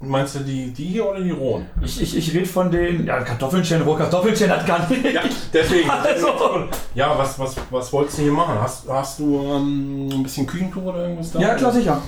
meinst 0.00 0.34
du 0.34 0.40
die, 0.40 0.72
die 0.72 0.84
hier 0.86 1.06
oder 1.08 1.20
die 1.20 1.30
rohen? 1.30 1.66
Ich, 1.82 2.00
ich, 2.02 2.16
ich 2.16 2.34
rede 2.34 2.46
von 2.46 2.70
den. 2.70 3.06
Ja, 3.06 3.20
Kartoffelschälen, 3.20 3.86
wo 3.86 3.94
Kartoffelschälen 3.94 4.52
hat 4.52 4.66
kann 4.66 4.84
ich. 4.90 5.12
Ja, 5.12 5.20
deswegen. 5.52 5.88
Also. 6.04 6.64
Ja, 6.94 7.16
was, 7.16 7.38
was, 7.38 7.54
was 7.70 7.92
wolltest 7.92 8.18
du 8.18 8.22
hier 8.22 8.32
machen? 8.32 8.54
Hast, 8.60 8.88
hast 8.88 9.18
du 9.20 9.40
ähm, 9.42 10.08
ein 10.12 10.22
bisschen 10.24 10.46
Küchentuch 10.46 10.82
oder 10.82 11.02
irgendwas 11.02 11.30
da? 11.32 11.38
Ja, 11.38 11.54
klar, 11.54 11.70
sicher. 11.72 12.00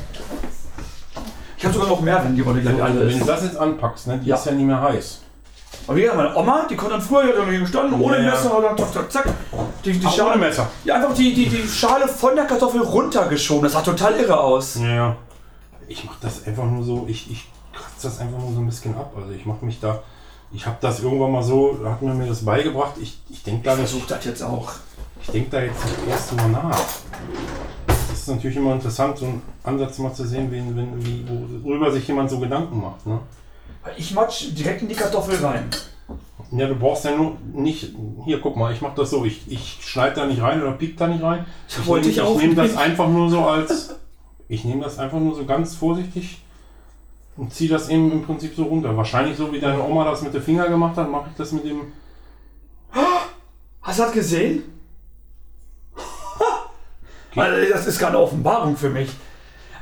Ich 1.56 1.64
habe 1.64 1.74
sogar 1.74 1.90
noch 1.90 2.00
mehr, 2.00 2.20
wenn 2.24 2.34
die 2.34 2.40
Rolle 2.40 2.60
gleich 2.60 2.74
alle 2.74 2.84
Also, 2.84 3.00
wenn 3.00 3.08
ist. 3.10 3.20
du 3.20 3.24
das 3.26 3.44
jetzt 3.44 3.56
anpackst, 3.56 4.06
ne, 4.08 4.18
die 4.18 4.28
Ja. 4.28 4.34
ist 4.36 4.46
ja 4.46 4.52
nicht 4.52 4.66
mehr 4.66 4.80
heiß. 4.80 5.20
Aber 5.86 5.96
wie 5.96 6.00
gesagt, 6.02 6.16
meine 6.18 6.34
Oma, 6.36 6.66
die 6.68 6.74
konnte 6.76 6.94
dann 6.94 7.02
früher 7.02 7.24
hier 7.24 7.34
drin 7.34 7.60
gestanden, 7.60 8.00
ohne 8.00 8.16
Ja, 8.18 8.22
ja. 8.24 8.30
Messer, 8.30 8.56
oder 8.58 8.76
zack, 8.76 8.92
zack, 8.92 9.12
zack. 9.12 9.24
Die, 9.84 9.92
die 9.92 10.06
Schale, 10.06 10.30
ohne 10.30 10.36
Messer. 10.38 10.68
Ja, 10.84 10.96
einfach 10.96 11.14
die, 11.14 11.34
die, 11.34 11.48
die 11.48 11.66
Schale 11.68 12.06
von 12.08 12.36
der 12.36 12.44
Kartoffel 12.44 12.82
runtergeschoben. 12.82 13.64
Das 13.64 13.72
sah 13.72 13.82
total 13.82 14.14
irre 14.18 14.38
aus. 14.38 14.76
Ja, 14.76 14.88
ja. 14.94 15.16
Ich 15.88 16.04
mach 16.04 16.18
das 16.20 16.46
einfach 16.46 16.64
nur 16.64 16.84
so, 16.84 17.04
ich, 17.08 17.30
ich 17.30 17.48
kratze 17.72 18.08
das 18.08 18.20
einfach 18.20 18.38
nur 18.38 18.52
so 18.52 18.60
ein 18.60 18.66
bisschen 18.66 18.94
ab. 18.96 19.12
Also 19.16 19.32
ich 19.32 19.44
mach 19.44 19.60
mich 19.62 19.80
da, 19.80 20.00
ich 20.52 20.64
habe 20.66 20.76
das 20.80 21.00
irgendwann 21.00 21.32
mal 21.32 21.42
so, 21.42 21.78
da 21.82 21.90
hat 21.92 22.02
man 22.02 22.16
mir 22.16 22.26
das 22.26 22.44
beigebracht. 22.44 22.92
Ich, 23.00 23.18
ich 23.28 23.42
denke 23.42 23.64
da, 23.64 23.74
nicht- 23.74 23.88
Versuch 23.90 24.06
das 24.06 24.24
jetzt 24.24 24.42
auch. 24.42 24.70
ich 25.20 25.28
denk 25.30 25.50
da 25.50 25.60
jetzt 25.60 25.84
nicht 25.84 25.96
erst 26.08 26.30
drüber 26.30 26.46
nach. 26.48 26.78
Das 27.88 28.12
ist 28.12 28.28
natürlich 28.28 28.56
immer 28.56 28.74
interessant, 28.74 29.18
so 29.18 29.24
einen 29.26 29.42
Ansatz 29.64 29.98
mal 29.98 30.12
zu 30.14 30.24
sehen, 30.26 30.50
wen, 30.50 30.76
wenn, 30.76 31.04
wie, 31.04 31.24
worüber 31.64 31.90
sich 31.90 32.06
jemand 32.06 32.30
so 32.30 32.38
Gedanken 32.38 32.80
macht. 32.80 33.04
Ne? 33.06 33.18
Ich 33.96 34.12
matsch 34.14 34.44
direkt 34.52 34.82
in 34.82 34.88
die 34.88 34.94
Kartoffel 34.94 35.44
rein. 35.44 35.68
Ja, 36.54 36.66
du 36.66 36.74
brauchst 36.74 37.04
ja 37.06 37.16
nur 37.16 37.36
nicht. 37.54 37.94
Hier, 38.24 38.40
guck 38.40 38.56
mal, 38.56 38.72
ich 38.72 38.80
mach 38.82 38.94
das 38.94 39.10
so. 39.10 39.24
Ich, 39.24 39.50
ich 39.50 39.78
schneide 39.80 40.16
da 40.16 40.26
nicht 40.26 40.42
rein 40.42 40.60
oder 40.62 40.72
piek 40.72 40.96
da 40.98 41.06
nicht 41.08 41.22
rein. 41.22 41.46
Das 41.66 41.86
wollte 41.86 42.10
ich 42.10 42.16
nehm- 42.18 42.24
auch 42.26 42.34
Ich 42.36 42.42
nehme 42.42 42.54
das 42.54 42.76
einfach 42.76 43.08
nur 43.08 43.30
so 43.30 43.40
als. 43.46 43.96
Ich 44.48 44.64
nehme 44.64 44.82
das 44.84 44.98
einfach 44.98 45.18
nur 45.18 45.34
so 45.34 45.46
ganz 45.46 45.74
vorsichtig 45.74 46.42
und 47.38 47.54
ziehe 47.54 47.70
das 47.70 47.88
eben 47.88 48.12
im 48.12 48.22
Prinzip 48.22 48.54
so 48.54 48.64
runter. 48.64 48.94
Wahrscheinlich 48.96 49.36
so 49.38 49.50
wie 49.50 49.60
deine 49.60 49.82
Oma 49.82 50.04
das 50.04 50.20
mit 50.20 50.34
dem 50.34 50.42
Finger 50.42 50.68
gemacht 50.68 50.96
hat, 50.96 51.10
mache 51.10 51.30
ich 51.30 51.36
das 51.38 51.52
mit 51.52 51.64
dem. 51.64 51.80
Hast 53.80 53.98
du 53.98 54.02
das 54.02 54.12
gesehen? 54.12 54.62
Also, 57.34 57.72
das 57.72 57.86
ist 57.86 57.98
gerade 57.98 58.12
eine 58.16 58.24
Offenbarung 58.24 58.76
für 58.76 58.90
mich. 58.90 59.08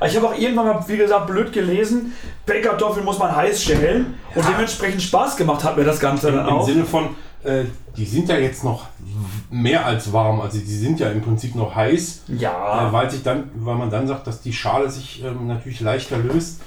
Ich 0.05 0.15
habe 0.15 0.27
auch 0.27 0.37
irgendwann 0.37 0.65
mal, 0.65 0.83
wie 0.87 0.97
gesagt, 0.97 1.27
blöd 1.27 1.53
gelesen, 1.53 2.13
Pellkartoffeln 2.45 3.05
muss 3.05 3.19
man 3.19 3.35
heiß 3.35 3.63
schälen 3.63 4.15
und 4.33 4.45
dementsprechend 4.47 5.01
Spaß 5.01 5.37
gemacht 5.37 5.63
hat 5.63 5.77
mir 5.77 5.83
das 5.83 5.99
Ganze 5.99 6.31
dann 6.31 6.47
Im 6.47 6.53
auch. 6.55 6.65
Sinne 6.65 6.85
von, 6.85 7.09
äh, 7.43 7.65
die 7.95 8.05
sind 8.05 8.29
ja 8.29 8.37
jetzt 8.37 8.63
noch 8.63 8.85
mehr 9.51 9.85
als 9.85 10.11
warm. 10.11 10.41
Also 10.41 10.57
die 10.57 10.65
sind 10.65 10.99
ja 10.99 11.09
im 11.11 11.21
Prinzip 11.21 11.55
noch 11.55 11.75
heiß. 11.75 12.23
Äh, 12.29 12.35
Ja, 12.35 12.89
weil, 12.91 13.09
sich 13.11 13.21
dann, 13.23 13.51
weil 13.55 13.75
man 13.75 13.89
dann 13.91 14.07
sagt, 14.07 14.25
dass 14.27 14.41
die 14.41 14.53
Schale 14.53 14.89
sich 14.89 15.23
ähm, 15.23 15.47
natürlich 15.47 15.81
leichter 15.81 16.17
löst. 16.17 16.61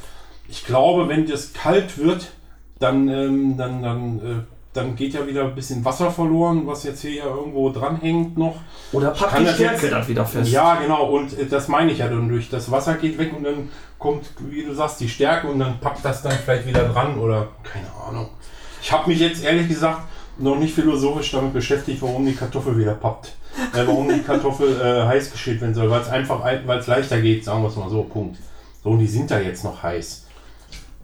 Ich 0.48 0.64
glaube, 0.64 1.08
wenn 1.08 1.26
das 1.26 1.52
kalt 1.52 1.98
wird, 1.98 2.32
dann, 2.78 3.08
ähm, 3.08 3.56
dann, 3.56 3.82
dann, 3.82 4.18
äh, 4.18 4.53
dann 4.74 4.96
geht 4.96 5.14
ja 5.14 5.26
wieder 5.26 5.44
ein 5.44 5.54
bisschen 5.54 5.84
Wasser 5.84 6.10
verloren, 6.10 6.66
was 6.66 6.82
jetzt 6.82 7.00
hier 7.00 7.14
ja 7.14 7.24
irgendwo 7.26 7.70
dranhängt 7.70 8.36
noch. 8.36 8.56
oder 8.92 9.10
packt 9.10 9.38
die 9.38 9.46
Stärke 9.46 9.88
dann 9.88 10.06
wieder 10.06 10.26
fest. 10.26 10.50
Ja, 10.50 10.74
genau, 10.74 11.06
und 11.06 11.38
äh, 11.38 11.46
das 11.46 11.68
meine 11.68 11.92
ich 11.92 11.98
ja 11.98 12.08
dann 12.08 12.28
durch. 12.28 12.50
Das 12.50 12.70
Wasser 12.70 12.94
geht 12.94 13.16
weg 13.16 13.32
und 13.36 13.44
dann 13.44 13.70
kommt, 13.98 14.26
wie 14.50 14.64
du 14.64 14.74
sagst, 14.74 15.00
die 15.00 15.08
Stärke 15.08 15.46
und 15.46 15.60
dann 15.60 15.78
packt 15.78 16.04
das 16.04 16.22
dann 16.22 16.32
vielleicht 16.32 16.66
wieder 16.66 16.88
dran 16.88 17.18
oder 17.18 17.48
keine 17.62 17.86
Ahnung. 18.06 18.28
Ich 18.82 18.92
habe 18.92 19.08
mich 19.08 19.20
jetzt 19.20 19.44
ehrlich 19.44 19.68
gesagt 19.68 20.02
noch 20.38 20.56
nicht 20.56 20.74
philosophisch 20.74 21.30
damit 21.30 21.52
beschäftigt, 21.52 22.02
warum 22.02 22.26
die 22.26 22.34
Kartoffel 22.34 22.76
wieder 22.76 22.94
pappt. 22.94 23.36
Äh, 23.72 23.86
warum 23.86 24.08
die 24.12 24.20
Kartoffel 24.22 24.80
äh, 24.80 25.02
heiß 25.06 25.30
geschält 25.30 25.60
werden 25.60 25.74
soll, 25.74 25.88
weil 25.88 26.00
es 26.00 26.08
einfach 26.08 26.42
weil 26.42 26.78
es 26.78 26.88
leichter 26.88 27.20
geht, 27.20 27.44
sagen 27.44 27.62
wir 27.62 27.68
es 27.68 27.76
mal 27.76 27.88
so, 27.88 28.02
Punkt. 28.02 28.38
So, 28.82 28.90
und 28.90 28.98
die 28.98 29.06
sind 29.06 29.30
da 29.30 29.38
jetzt 29.38 29.62
noch 29.62 29.84
heiß. 29.84 30.23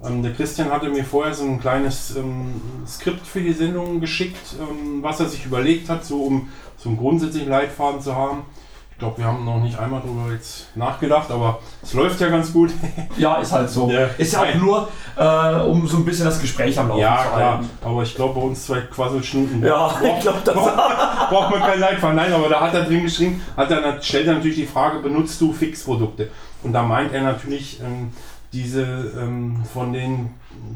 Ähm, 0.05 0.23
der 0.23 0.33
Christian 0.33 0.71
hatte 0.71 0.89
mir 0.89 1.05
vorher 1.05 1.35
so 1.35 1.45
ein 1.45 1.61
kleines 1.61 2.17
ähm, 2.17 2.61
Skript 2.87 3.27
für 3.27 3.41
die 3.41 3.53
Sendung 3.53 4.01
geschickt, 4.01 4.55
ähm, 4.59 5.03
was 5.03 5.21
er 5.21 5.29
sich 5.29 5.45
überlegt 5.45 5.89
hat, 5.89 6.05
so 6.05 6.23
um 6.23 6.49
so 6.79 6.89
einen 6.89 6.99
grundsätzlichen 6.99 7.51
Leitfaden 7.51 8.01
zu 8.01 8.15
haben. 8.15 8.45
Ich 8.93 8.99
glaube, 8.99 9.19
wir 9.19 9.25
haben 9.25 9.45
noch 9.47 9.61
nicht 9.63 9.79
einmal 9.79 10.03
darüber 10.03 10.31
jetzt 10.33 10.77
nachgedacht, 10.77 11.31
aber 11.31 11.59
es 11.83 11.95
läuft 11.95 12.21
ja 12.21 12.29
ganz 12.29 12.53
gut. 12.53 12.71
Ja, 13.17 13.37
ist 13.37 13.53
halt 13.53 13.69
so. 13.69 13.91
Ja. 13.91 14.07
Ist 14.17 14.33
ja 14.33 14.43
auch 14.43 14.55
nur, 14.55 14.89
äh, 15.17 15.61
um 15.63 15.87
so 15.87 15.99
ein 15.99 16.05
bisschen 16.05 16.25
das 16.25 16.41
Gespräch 16.41 16.79
am 16.79 16.89
Laufen 16.89 17.01
ja, 17.01 17.17
zu 17.17 17.29
klar. 17.29 17.53
halten. 17.55 17.71
Aber 17.83 18.03
ich 18.03 18.15
glaube, 18.15 18.41
bei 18.41 18.47
uns 18.47 18.65
zwei 18.65 18.81
Quasselschnuten 18.81 19.63
Ja, 19.63 19.95
ich 20.03 20.21
glaube, 20.21 20.39
das 20.45 20.55
braucht 20.55 21.51
man 21.51 21.61
keinen 21.61 21.81
Leitfaden. 21.81 22.17
Nein, 22.17 22.33
aber 22.33 22.49
da 22.49 22.61
hat 22.61 22.75
er 22.75 22.85
drin 22.85 23.03
geschrieben, 23.03 23.43
hat 23.57 23.71
er, 23.71 24.01
stellt 24.03 24.27
er 24.27 24.35
natürlich 24.35 24.57
die 24.57 24.67
Frage, 24.67 25.01
benutzt 25.01 25.41
du 25.41 25.53
Fixprodukte? 25.53 26.31
Und 26.63 26.73
da 26.73 26.83
meint 26.83 27.13
er 27.13 27.23
natürlich 27.23 27.81
ähm, 27.81 28.13
diese 28.53 28.83
ähm, 28.83 29.63
von 29.73 29.93
den 29.93 30.31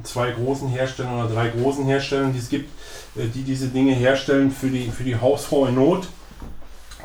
zwei 0.05 0.31
großen 0.31 0.68
Herstellern 0.68 1.25
oder 1.25 1.35
drei 1.35 1.49
großen 1.49 1.85
Herstellern, 1.87 2.33
die 2.33 2.39
es 2.39 2.49
gibt, 2.49 2.70
äh, 3.16 3.27
die 3.27 3.43
diese 3.43 3.68
Dinge 3.68 3.93
herstellen 3.95 4.51
für 4.51 4.68
die, 4.68 4.91
für 4.91 5.05
die 5.05 5.16
Hausfrau 5.16 5.66
in 5.66 5.75
Not. 5.75 6.07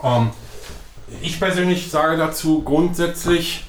Ähm, 0.04 0.30
ich 1.22 1.40
persönlich 1.40 1.90
sage 1.90 2.18
dazu 2.18 2.62
grundsätzlich, 2.62 3.66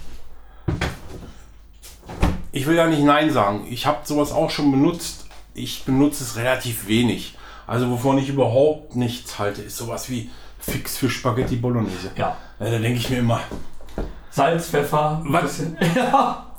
ich 2.52 2.66
will 2.66 2.76
ja 2.76 2.86
nicht 2.86 3.02
Nein 3.02 3.32
sagen. 3.32 3.66
Ich 3.70 3.86
habe 3.86 4.00
sowas 4.04 4.32
auch 4.32 4.50
schon 4.50 4.70
benutzt. 4.70 5.26
Ich 5.54 5.84
benutze 5.84 6.24
es 6.24 6.36
relativ 6.36 6.86
wenig. 6.86 7.36
Also 7.66 7.88
wovon 7.90 8.18
ich 8.18 8.28
überhaupt 8.28 8.96
nichts 8.96 9.38
halte, 9.38 9.62
ist 9.62 9.76
sowas 9.76 10.10
wie 10.10 10.30
Fix 10.58 10.98
für 10.98 11.08
Spaghetti 11.08 11.56
Bolognese. 11.56 12.10
Ja. 12.16 12.36
Äh, 12.58 12.70
Da 12.70 12.78
denke 12.78 12.98
ich 12.98 13.08
mir 13.08 13.18
immer, 13.18 13.40
Salz, 14.30 14.68
Pfeffer. 14.68 15.22
Was? 15.24 15.62
Ja. 15.94 16.49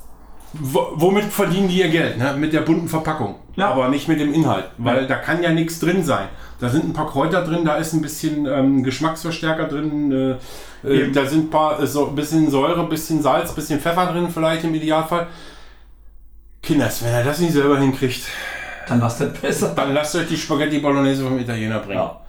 Wo, 0.52 0.92
womit 0.94 1.24
verdienen 1.24 1.68
die 1.68 1.80
ihr 1.80 1.88
Geld? 1.88 2.18
Ne? 2.18 2.34
Mit 2.38 2.52
der 2.52 2.60
bunten 2.60 2.88
Verpackung. 2.88 3.36
Ja. 3.56 3.68
Aber 3.70 3.88
nicht 3.88 4.08
mit 4.08 4.20
dem 4.20 4.32
Inhalt. 4.34 4.66
Weil 4.78 5.06
da 5.06 5.16
kann 5.16 5.42
ja 5.42 5.50
nichts 5.50 5.80
drin 5.80 6.04
sein. 6.04 6.28
Da 6.60 6.68
sind 6.68 6.84
ein 6.84 6.92
paar 6.92 7.10
Kräuter 7.10 7.42
drin, 7.42 7.64
da 7.64 7.76
ist 7.76 7.92
ein 7.92 8.02
bisschen 8.02 8.46
ähm, 8.46 8.82
Geschmacksverstärker 8.84 9.66
drin, 9.66 10.38
äh, 10.84 10.88
äh, 10.88 11.10
da 11.10 11.26
sind 11.26 11.46
ein 11.46 11.50
paar, 11.50 11.82
äh, 11.82 11.86
so, 11.86 12.06
bisschen 12.06 12.50
Säure, 12.50 12.80
ein 12.80 12.88
bisschen 12.88 13.20
Salz, 13.20 13.50
ein 13.50 13.56
bisschen 13.56 13.80
Pfeffer 13.80 14.06
drin, 14.06 14.28
vielleicht 14.32 14.62
im 14.64 14.74
Idealfall. 14.74 15.26
Kinders, 16.62 17.02
wenn 17.02 17.12
er 17.12 17.24
das 17.24 17.40
nicht 17.40 17.52
selber 17.52 17.78
hinkriegt, 17.80 18.22
Dann 18.86 19.00
lasst 19.00 19.20
das 19.20 19.32
besser. 19.32 19.72
dann 19.74 19.92
lasst 19.92 20.14
euch 20.14 20.28
die 20.28 20.36
Spaghetti 20.36 20.78
Bolognese 20.78 21.24
vom 21.24 21.36
Italiener 21.38 21.80
bringen. 21.80 21.98
Ja. 21.98 22.20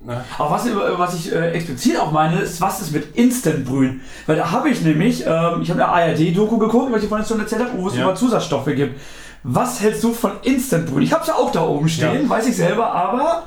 Ne? 0.00 0.22
Aber 0.38 0.50
was, 0.50 0.66
was 0.98 1.14
ich 1.14 1.32
äh, 1.32 1.50
explizit 1.52 1.98
auch 1.98 2.12
meine, 2.12 2.40
ist, 2.40 2.60
was 2.60 2.80
ist 2.80 2.92
mit 2.92 3.16
Instant-Brühen? 3.16 4.02
Weil 4.26 4.36
da 4.36 4.50
habe 4.50 4.68
ich 4.68 4.82
nämlich, 4.82 5.24
ähm, 5.26 5.62
ich 5.62 5.70
habe 5.70 5.84
eine 5.84 5.88
ARD-Doku 5.88 6.58
geguckt, 6.58 6.92
weil 6.92 7.02
ich 7.02 7.08
vorhin 7.08 7.26
schon 7.26 7.40
erzählt 7.40 7.62
habe, 7.62 7.78
wo 7.78 7.88
es 7.88 7.96
Ja. 7.96 8.02
immer 8.02 8.14
Zusatzstoffe 8.14 8.66
gibt. 8.66 9.00
Was 9.42 9.80
hältst 9.80 10.02
du 10.04 10.12
von 10.12 10.32
Instant-Brühen? 10.42 11.02
Ich 11.02 11.12
habe 11.12 11.22
es 11.22 11.28
ja 11.28 11.34
auch 11.34 11.50
da 11.50 11.62
oben 11.62 11.88
stehen, 11.88 12.24
Ja. 12.24 12.28
weiß 12.28 12.46
ich 12.48 12.56
selber, 12.56 12.92
aber 12.92 13.44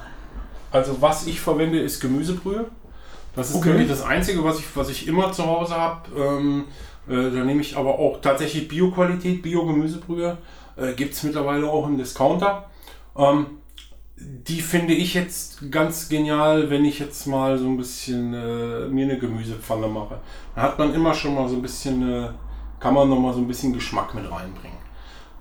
Also 0.71 0.97
was 1.01 1.25
ich 1.25 1.39
verwende, 1.41 1.79
ist 1.79 1.99
Gemüsebrühe. 1.99 2.65
Das 3.35 3.49
ist 3.49 3.55
Okay. 3.55 3.69
wirklich 3.69 3.87
das 3.89 4.03
Einzige, 4.03 4.43
was 4.43 4.59
ich, 4.59 4.65
was 4.75 4.89
ich 4.89 5.07
immer 5.07 5.31
zu 5.31 5.45
Hause 5.45 5.75
habe. 5.75 6.01
Ähm, 6.15 6.65
äh, 7.09 7.13
da 7.15 7.43
nehme 7.43 7.61
ich 7.61 7.75
aber 7.75 7.97
auch 7.97 8.19
tatsächlich 8.21 8.67
Bio-Qualität, 8.67 9.41
Bio-Gemüsebrühe. 9.41 10.37
Äh, 10.77 10.93
Gibt 10.93 11.13
es 11.15 11.23
mittlerweile 11.23 11.67
auch 11.67 11.87
im 11.87 11.97
Discounter. 11.97 12.65
Ähm, 13.17 13.47
die 14.19 14.61
finde 14.61 14.93
ich 14.93 15.13
jetzt 15.13 15.71
ganz 15.71 16.09
genial, 16.09 16.69
wenn 16.69 16.83
ich 16.85 16.99
jetzt 16.99 17.25
mal 17.25 17.57
so 17.57 17.65
ein 17.67 17.77
bisschen 17.77 18.33
äh, 18.33 18.87
mir 18.87 19.05
eine 19.05 19.17
Gemüsepfanne 19.17 19.87
mache. 19.87 20.19
Da 20.55 20.63
hat 20.63 20.79
man 20.79 20.93
immer 20.93 21.13
schon 21.13 21.35
mal 21.35 21.47
so 21.47 21.55
ein 21.55 21.61
bisschen, 21.61 22.07
äh, 22.11 22.29
kann 22.79 22.93
man 22.93 23.09
noch 23.09 23.19
mal 23.19 23.33
so 23.33 23.39
ein 23.39 23.47
bisschen 23.47 23.73
Geschmack 23.73 24.13
mit 24.13 24.29
reinbringen. 24.29 24.77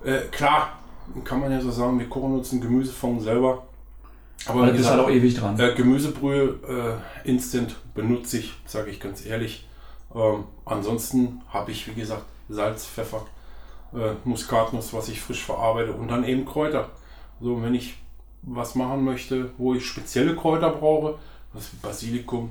Äh, 0.03 0.19
klar, 0.31 0.79
kann 1.23 1.41
man 1.41 1.51
ja 1.51 1.59
so 1.59 1.71
sagen, 1.71 1.99
wir 1.99 2.07
kochen 2.07 2.33
uns 2.35 2.51
ein 2.51 2.61
Gemüsefond 2.61 3.21
selber. 3.21 3.63
Aber 4.45 4.61
da 4.61 4.67
wie 4.67 4.77
bist 4.77 4.85
du 4.85 4.93
gesagt, 4.93 4.97
halt 4.97 5.07
auch 5.07 5.11
ewig 5.11 5.35
dran. 5.35 5.59
äh, 5.59 5.73
Gemüsebrühe 5.75 6.99
äh, 7.25 7.29
instant 7.29 7.75
benutze 7.93 8.37
ich, 8.37 8.53
sage 8.65 8.89
ich 8.89 8.99
ganz 9.01 9.25
ehrlich. 9.25 9.67
Ähm, 10.15 10.45
ansonsten 10.63 11.41
habe 11.49 11.71
ich, 11.71 11.87
wie 11.87 11.99
gesagt, 11.99 12.23
Salz, 12.47 12.85
Pfeffer, 12.85 13.25
äh, 13.93 14.13
Muskatnuss, 14.23 14.93
was 14.93 15.09
ich 15.09 15.19
frisch 15.21 15.43
verarbeite 15.43 15.91
und 15.91 16.07
dann 16.07 16.23
eben 16.23 16.45
Kräuter. 16.45 16.89
So, 17.41 17.61
wenn 17.61 17.75
ich 17.75 17.97
was 18.43 18.75
machen 18.75 19.03
möchte, 19.03 19.49
wo 19.57 19.73
ich 19.73 19.85
spezielle 19.85 20.35
Kräuter 20.35 20.69
brauche, 20.69 21.15
das 21.53 21.65
Basilikum, 21.81 22.49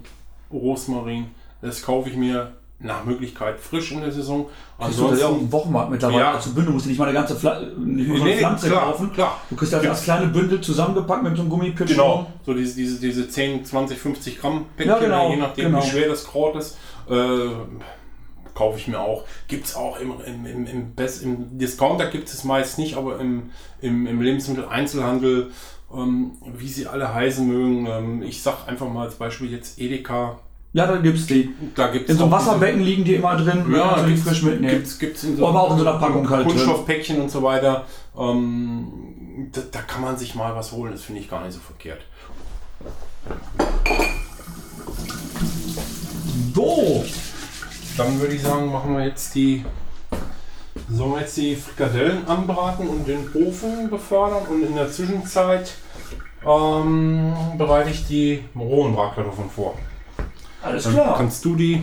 Rosmarin, 0.52 1.26
das 1.62 1.82
kaufe 1.82 2.08
ich 2.10 2.16
mir 2.16 2.52
nach 2.80 3.04
Möglichkeit 3.04 3.58
frisch 3.58 3.90
in 3.90 4.00
der 4.00 4.12
Saison. 4.12 4.46
Kriegst 4.78 5.00
du 5.00 5.08
das 5.08 5.18
ja 5.18 5.26
auch 5.26 5.30
Ansonsten, 5.30 5.46
im 5.46 5.52
Wochenmarkt 5.52 5.90
mittlerweile 5.90 6.20
Ja. 6.20 6.38
zu 6.40 6.54
Bündel, 6.54 6.72
musst 6.72 6.84
du 6.86 6.90
nicht 6.90 6.98
mal 6.98 7.06
eine 7.06 7.14
ganze 7.14 7.34
Pfla 7.34 7.58
nicht 7.76 8.08
eine 8.10 8.22
Nee, 8.24 8.36
Pflanze 8.38 8.68
klar, 8.68 8.82
kaufen. 8.84 9.12
klar. 9.12 9.40
Du 9.50 9.56
kriegst 9.56 9.72
das 9.72 9.80
als 9.80 9.88
Gibt's- 9.88 10.04
kleine 10.04 10.26
Bündel 10.28 10.60
zusammengepackt 10.60 11.22
mit 11.24 11.34
so 11.34 11.42
einem 11.42 11.50
Gummipitch. 11.50 11.90
Genau, 11.90 12.26
so 12.46 12.54
diese, 12.54 12.76
diese, 12.76 13.00
diese 13.00 13.28
10, 13.28 13.64
20, 13.64 13.98
50 13.98 14.40
Gramm 14.40 14.66
Päckchen, 14.76 14.94
Ja, 14.94 14.98
genau, 15.00 15.30
je 15.30 15.36
nachdem 15.38 15.64
genau. 15.66 15.82
wie 15.84 15.88
schwer 15.88 16.08
das 16.08 16.24
Kraut 16.24 16.54
ist, 16.54 16.76
äh, 17.10 17.14
kaufe 18.58 18.76
ich 18.76 18.88
mir 18.88 19.00
auch. 19.00 19.24
Gibt 19.46 19.66
es 19.66 19.76
auch 19.76 20.00
im, 20.00 20.12
im, 20.26 20.46
im, 20.46 20.66
im, 20.66 20.94
Best, 20.94 21.22
im 21.22 21.58
Discounter 21.58 22.06
gibt 22.06 22.28
es 22.28 22.42
meist 22.42 22.78
nicht, 22.78 22.96
aber 22.96 23.20
im, 23.20 23.50
im, 23.80 24.06
im 24.06 24.20
Lebensmitteleinzelhandel, 24.20 25.52
ähm, 25.94 26.32
wie 26.56 26.68
sie 26.68 26.88
alle 26.88 27.14
heißen 27.14 27.46
mögen. 27.46 27.86
Ähm, 27.86 28.22
ich 28.22 28.42
sag 28.42 28.66
einfach 28.66 28.88
mal 28.88 29.06
als 29.06 29.14
Beispiel 29.14 29.52
jetzt 29.52 29.78
Edeka. 29.80 30.40
Ja, 30.72 30.86
da 30.88 30.96
gibt's 30.96 31.26
die. 31.26 31.50
Da 31.76 31.86
gibt's 31.86 32.10
In 32.10 32.18
so 32.18 32.30
Wasserbecken 32.30 32.82
liegen 32.82 33.04
die 33.04 33.14
immer 33.14 33.36
drin. 33.36 33.64
ja, 33.72 34.02
die 34.02 34.10
gibt's, 34.10 34.28
frisch 34.28 34.42
mitnehmen. 34.42 34.74
Gibt's, 34.74 34.98
gibt's 34.98 35.22
in 35.22 35.36
so 35.36 35.46
Aber 35.46 35.62
auch 35.62 35.72
in 35.72 35.78
so 35.78 35.86
einer 35.86 35.98
Packung 35.98 36.28
halt. 36.28 36.46
Kunststoffpäckchen 36.46 37.20
und 37.20 37.30
so 37.30 37.42
weiter. 37.44 37.86
Ähm, 38.18 38.88
da, 39.52 39.60
da 39.70 39.82
kann 39.82 40.02
man 40.02 40.16
sich 40.16 40.34
mal 40.34 40.54
was 40.56 40.72
holen, 40.72 40.92
das 40.92 41.02
finde 41.02 41.20
ich 41.20 41.30
gar 41.30 41.44
nicht 41.44 41.54
so 41.54 41.60
verkehrt. 41.60 42.00
So, 46.54 47.04
Dann 47.98 48.20
würde 48.20 48.34
ich 48.36 48.42
sagen, 48.42 48.70
machen 48.70 48.96
wir 48.96 49.04
jetzt 49.04 49.34
die. 49.34 49.64
Sollen 50.88 51.12
wir 51.14 51.20
jetzt 51.20 51.36
die 51.36 51.56
Frikadellen 51.56 52.26
anbraten 52.28 52.88
und 52.88 53.06
den 53.08 53.28
Ofen 53.34 53.90
befördern 53.90 54.44
und 54.48 54.62
in 54.62 54.76
der 54.76 54.90
Zwischenzeit 54.90 55.72
ähm, 56.46 57.34
bereite 57.58 57.90
ich 57.90 58.06
die 58.06 58.44
rohen 58.56 58.94
Bratkartoffeln 58.94 59.50
vor. 59.50 59.74
alles 60.62 60.84
Dann 60.84 60.92
klar. 60.94 61.16
kannst 61.16 61.44
du 61.44 61.56
die. 61.56 61.82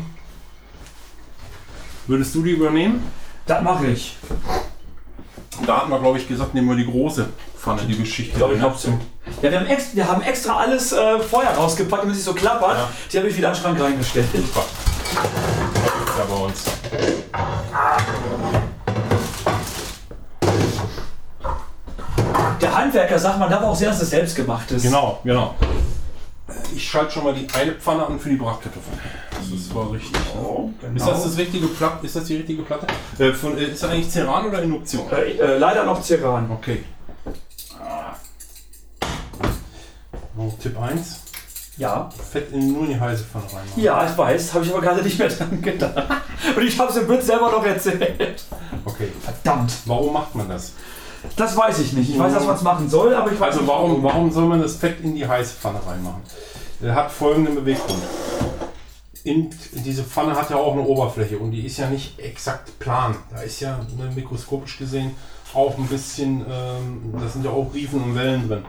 Würdest 2.07 2.33
du 2.33 2.43
die 2.43 2.51
übernehmen? 2.51 3.03
Das 3.45 3.61
mache 3.61 3.87
ich. 3.87 4.15
Da 5.67 5.81
hatten 5.81 5.89
wir, 5.89 5.99
glaube 5.99 6.17
ich, 6.17 6.27
gesagt, 6.27 6.53
nehmen 6.53 6.69
wir 6.69 6.77
die 6.77 6.89
große 6.89 7.27
Pfanne, 7.57 7.81
die 7.81 7.97
Geschichte. 7.97 8.31
Ich 8.31 8.37
glaube, 8.37 8.55
ich 8.55 8.61
hab's. 8.61 8.87
Ja, 9.41 9.51
wir 9.51 9.59
haben, 9.59 9.67
extra, 9.67 9.95
wir 9.97 10.07
haben 10.07 10.21
extra 10.21 10.57
alles 10.57 10.93
äh, 10.93 11.19
vorher 11.19 11.55
rausgepackt, 11.55 12.03
damit 12.03 12.15
es 12.15 12.23
so 12.23 12.33
klappert. 12.33 12.77
Ja. 12.77 12.89
Die 13.11 13.17
habe 13.17 13.27
ich 13.27 13.37
wieder 13.37 13.49
in 13.49 13.53
den 13.53 13.61
Schrank 13.61 13.81
reingestellt. 13.81 14.27
Super. 14.33 14.63
Bei 16.27 16.35
uns. 16.35 16.63
Der 22.61 22.75
Handwerker 22.75 23.19
sagt, 23.19 23.39
man 23.39 23.49
darf 23.49 23.63
auch 23.63 23.75
sehen, 23.75 23.89
dass 23.89 24.01
es 24.01 24.09
selbst 24.09 24.35
gemacht 24.35 24.71
ist. 24.71 24.83
Genau, 24.83 25.19
genau. 25.23 25.55
Ich 26.75 26.87
schalte 26.87 27.11
schon 27.11 27.23
mal 27.25 27.33
die 27.33 27.47
eine 27.53 27.73
Pfanne 27.73 28.05
an 28.05 28.19
für 28.19 28.29
die 28.29 28.35
Bratkartoffeln. 28.35 28.99
Das 29.31 29.47
ist 29.47 29.73
war 29.75 29.91
richtig. 29.91 30.19
Oh, 30.35 30.69
genau. 30.81 30.95
Ist 30.95 31.07
das 31.07 31.23
das 31.23 31.37
richtige? 31.37 31.67
Ist 32.01 32.15
das 32.15 32.23
die 32.25 32.37
richtige 32.37 32.63
Platte? 32.63 32.87
Äh, 33.19 33.31
von, 33.33 33.57
äh, 33.57 33.63
ist 33.65 33.83
das 33.83 33.89
eigentlich 33.91 34.09
Ceran 34.09 34.47
oder 34.47 34.61
Induktion? 34.63 35.05
äh, 35.11 35.31
äh, 35.31 35.57
leider 35.57 35.83
noch 35.85 36.01
Ceran. 36.01 36.49
Okay. 36.51 36.83
Oh, 40.37 40.51
Tipp 40.61 40.77
1. 40.79 41.24
Ja. 41.77 42.09
Fett 42.31 42.51
in, 42.51 42.71
nur 42.73 42.83
in 42.83 42.89
die 42.89 42.99
heiße 42.99 43.23
Pfanne 43.25 43.45
reinmachen. 43.45 43.81
Ja, 43.83 44.05
ich 44.09 44.17
weiß, 44.17 44.53
habe 44.53 44.65
ich 44.65 44.71
aber 44.71 44.81
gerade 44.81 45.01
nicht 45.03 45.19
mehr 45.19 45.27
dran 45.27 45.61
gedacht. 45.61 46.07
Und 46.55 46.63
ich 46.63 46.79
habe 46.79 46.89
es 46.91 46.97
im 46.97 47.09
Witz 47.09 47.25
selber 47.25 47.51
noch 47.51 47.65
erzählt. 47.65 48.43
Okay. 48.85 49.09
Verdammt. 49.21 49.73
Warum 49.85 50.13
macht 50.13 50.33
man 50.35 50.47
das? 50.47 50.71
Das 51.35 51.57
weiß 51.57 51.79
ich 51.79 51.93
nicht. 51.93 52.09
Ich 52.11 52.19
weiß, 52.19 52.33
dass 52.33 52.45
man 52.45 52.55
es 52.55 52.61
machen 52.61 52.89
soll, 52.89 53.13
aber 53.13 53.31
ich 53.31 53.39
weiß 53.39 53.49
Also 53.49 53.61
nicht. 53.61 53.69
warum, 53.69 54.03
warum 54.03 54.31
soll 54.31 54.45
man 54.45 54.61
das 54.61 54.75
Fett 54.75 55.01
in 55.01 55.15
die 55.15 55.27
heiße 55.27 55.55
Pfanne 55.55 55.79
reinmachen? 55.85 56.21
Er 56.81 56.95
hat 56.95 57.11
folgenden 57.11 57.55
Beweggrund. 57.55 58.01
In, 59.23 59.49
diese 59.73 60.03
Pfanne 60.03 60.35
hat 60.35 60.51
ja 60.51 60.57
auch 60.57 60.73
eine 60.73 60.83
Oberfläche 60.83 61.39
und 61.39 61.49
die 61.51 61.65
ist 61.65 61.77
ja 61.77 61.89
nicht 61.89 62.19
exakt 62.19 62.77
plan. 62.79 63.15
Da 63.33 63.41
ist 63.41 63.59
ja 63.59 63.79
ne, 63.97 64.11
mikroskopisch 64.15 64.77
gesehen 64.77 65.15
auch 65.55 65.77
ein 65.77 65.87
bisschen, 65.87 66.45
ähm, 66.49 67.13
da 67.19 67.27
sind 67.27 67.45
ja 67.45 67.51
auch 67.51 67.73
Riefen 67.73 68.03
und 68.03 68.15
Wellen 68.15 68.47
drin, 68.47 68.65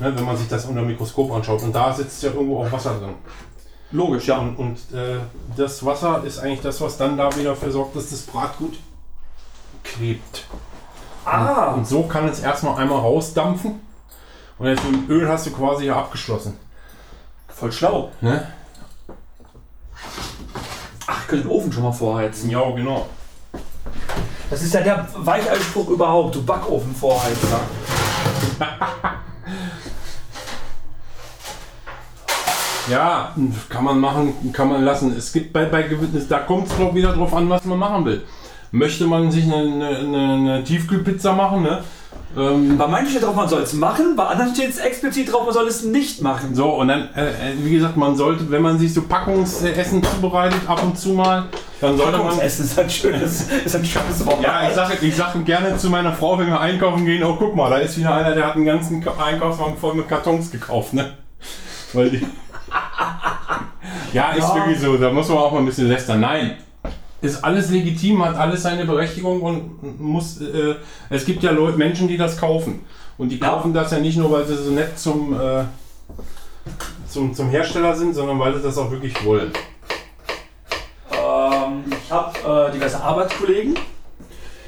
ne, 0.00 0.12
wenn 0.16 0.24
man 0.24 0.36
sich 0.36 0.48
das 0.48 0.64
unter 0.64 0.80
dem 0.80 0.88
Mikroskop 0.88 1.30
anschaut. 1.32 1.62
Und 1.62 1.72
da 1.74 1.92
sitzt 1.92 2.22
ja 2.22 2.30
irgendwo 2.30 2.62
auch 2.62 2.72
Wasser 2.72 2.98
drin. 2.98 3.14
Logisch, 3.92 4.26
ja. 4.28 4.38
Und, 4.38 4.56
und 4.56 4.76
äh, 4.96 5.18
das 5.56 5.84
Wasser 5.84 6.22
ist 6.24 6.38
eigentlich 6.38 6.60
das, 6.62 6.80
was 6.80 6.96
dann 6.96 7.16
da 7.16 7.34
wieder 7.36 7.50
dafür 7.50 7.70
sorgt, 7.72 7.96
dass 7.96 8.10
das 8.10 8.22
Bratgut 8.22 8.74
klebt. 9.84 10.44
Ah, 11.24 11.72
Und 11.74 11.86
so 11.86 12.04
kann 12.04 12.26
es 12.28 12.40
erstmal 12.40 12.76
einmal 12.80 12.98
rausdampfen. 12.98 13.80
Und 14.58 14.66
jetzt 14.66 14.84
mit 14.84 14.94
dem 14.94 15.10
Öl 15.10 15.28
hast 15.28 15.46
du 15.46 15.50
quasi 15.50 15.86
ja 15.86 15.96
abgeschlossen. 15.96 16.56
voll 17.48 17.72
schlau. 17.72 18.10
Ne? 18.20 18.46
Ach, 21.06 21.20
ich 21.22 21.28
könnte 21.28 21.46
den 21.48 21.50
Ofen 21.50 21.72
schon 21.72 21.82
mal 21.82 21.92
vorheizen. 21.92 22.50
Ja, 22.50 22.70
genau. 22.70 23.06
Das 24.50 24.62
ist 24.62 24.72
ja 24.74 24.80
der 24.82 25.06
Weicheispruch 25.14 25.88
überhaupt, 25.88 26.34
du 26.34 26.42
Backofen 26.44 26.94
vorheizer. 26.94 27.60
Ja, 32.90 33.34
kann 33.68 33.84
man 33.84 33.98
machen, 34.00 34.52
kann 34.52 34.68
man 34.68 34.84
lassen. 34.84 35.14
Es 35.16 35.32
gibt 35.32 35.52
bei, 35.52 35.64
bei 35.66 35.84
da 36.28 36.38
kommt 36.40 36.66
es 36.68 36.76
doch 36.76 36.94
wieder 36.94 37.12
drauf 37.12 37.32
an, 37.34 37.48
was 37.48 37.64
man 37.64 37.78
machen 37.78 38.04
will. 38.04 38.22
Möchte 38.72 39.06
man 39.06 39.30
sich 39.32 39.44
eine, 39.44 39.56
eine, 39.56 39.88
eine, 40.34 40.64
Tiefkühlpizza 40.64 41.32
machen, 41.32 41.62
ne? 41.62 41.82
Ähm, 42.38 42.78
Bei 42.78 42.86
manchen 42.86 43.10
steht 43.10 43.24
drauf, 43.24 43.34
man 43.34 43.48
soll 43.48 43.62
es 43.62 43.72
machen, 43.72 44.14
bei 44.14 44.24
anderen 44.24 44.54
steht 44.54 44.70
es 44.70 44.78
explizit 44.78 45.32
drauf, 45.32 45.44
man 45.46 45.52
soll 45.52 45.66
es 45.66 45.82
nicht 45.82 46.22
machen. 46.22 46.54
so, 46.54 46.68
und 46.76 46.86
dann, 46.86 47.08
äh, 47.16 47.26
äh, 47.30 47.32
wie 47.64 47.72
gesagt, 47.72 47.96
man 47.96 48.14
sollte, 48.14 48.48
wenn 48.52 48.62
man 48.62 48.78
sich 48.78 48.94
so 48.94 49.02
Packungsessen 49.02 50.00
zubereitet, 50.04 50.60
ab 50.68 50.80
und 50.84 50.96
zu 50.96 51.08
mal, 51.08 51.46
dann 51.80 51.96
sollte 51.96 52.18
man. 52.18 52.38
Essen 52.38 52.66
ist 52.66 52.78
ein 52.78 52.88
schönes, 52.88 53.48
ist 53.64 53.74
ein 53.74 53.84
schönes 53.84 54.24
Wort. 54.24 54.40
Ja, 54.44 54.68
ich 54.68 54.74
sage 54.74 54.98
ich 55.04 55.16
sag 55.16 55.44
gerne 55.44 55.76
zu 55.76 55.90
meiner 55.90 56.12
Frau, 56.12 56.38
wenn 56.38 56.46
wir 56.46 56.60
einkaufen 56.60 57.04
gehen, 57.04 57.24
oh 57.24 57.34
guck 57.36 57.56
mal, 57.56 57.68
da 57.68 57.78
ist 57.78 57.98
wieder 57.98 58.14
einer, 58.14 58.32
der 58.36 58.46
hat 58.46 58.54
einen 58.54 58.64
ganzen 58.64 59.02
Ka- 59.02 59.14
Einkaufswagen 59.20 59.76
voll 59.76 59.94
mit 59.94 60.08
Kartons 60.08 60.52
gekauft, 60.52 60.94
ne? 60.94 61.14
Weil 61.92 62.10
die. 62.10 62.26
ja, 64.12 64.30
ist 64.32 64.48
Ja. 64.48 64.54
wirklich 64.54 64.78
so, 64.80 64.96
da 64.96 65.10
muss 65.10 65.28
man 65.28 65.38
auch 65.38 65.52
mal 65.52 65.58
ein 65.58 65.66
bisschen 65.66 65.88
lästern. 65.88 66.20
Nein. 66.20 66.56
Ist 67.22 67.44
alles 67.44 67.68
legitim, 67.70 68.24
hat 68.24 68.36
alles 68.36 68.62
seine 68.62 68.84
Berechtigung 68.86 69.42
und 69.42 70.00
muss. 70.00 70.40
Äh, 70.40 70.76
es 71.10 71.24
gibt 71.26 71.42
ja 71.42 71.50
Leute, 71.50 71.76
Menschen, 71.76 72.08
die 72.08 72.16
das 72.16 72.38
kaufen. 72.38 72.84
Und 73.18 73.28
die 73.28 73.38
Ja. 73.38 73.48
kaufen 73.50 73.74
das 73.74 73.90
ja 73.90 73.98
nicht 73.98 74.16
nur, 74.16 74.30
weil 74.32 74.46
sie 74.46 74.56
so 74.56 74.70
nett 74.70 74.98
zum, 74.98 75.38
äh, 75.38 75.64
zum, 77.08 77.34
zum 77.34 77.50
Hersteller 77.50 77.94
sind, 77.94 78.14
sondern 78.14 78.38
weil 78.38 78.54
sie 78.54 78.62
das 78.62 78.78
auch 78.78 78.90
wirklich 78.90 79.22
wollen. 79.24 79.52
Ähm, 81.12 81.84
ich 81.90 82.10
habe 82.10 82.68
äh, 82.68 82.72
diverse 82.72 83.02
Arbeitskollegen, 83.02 83.76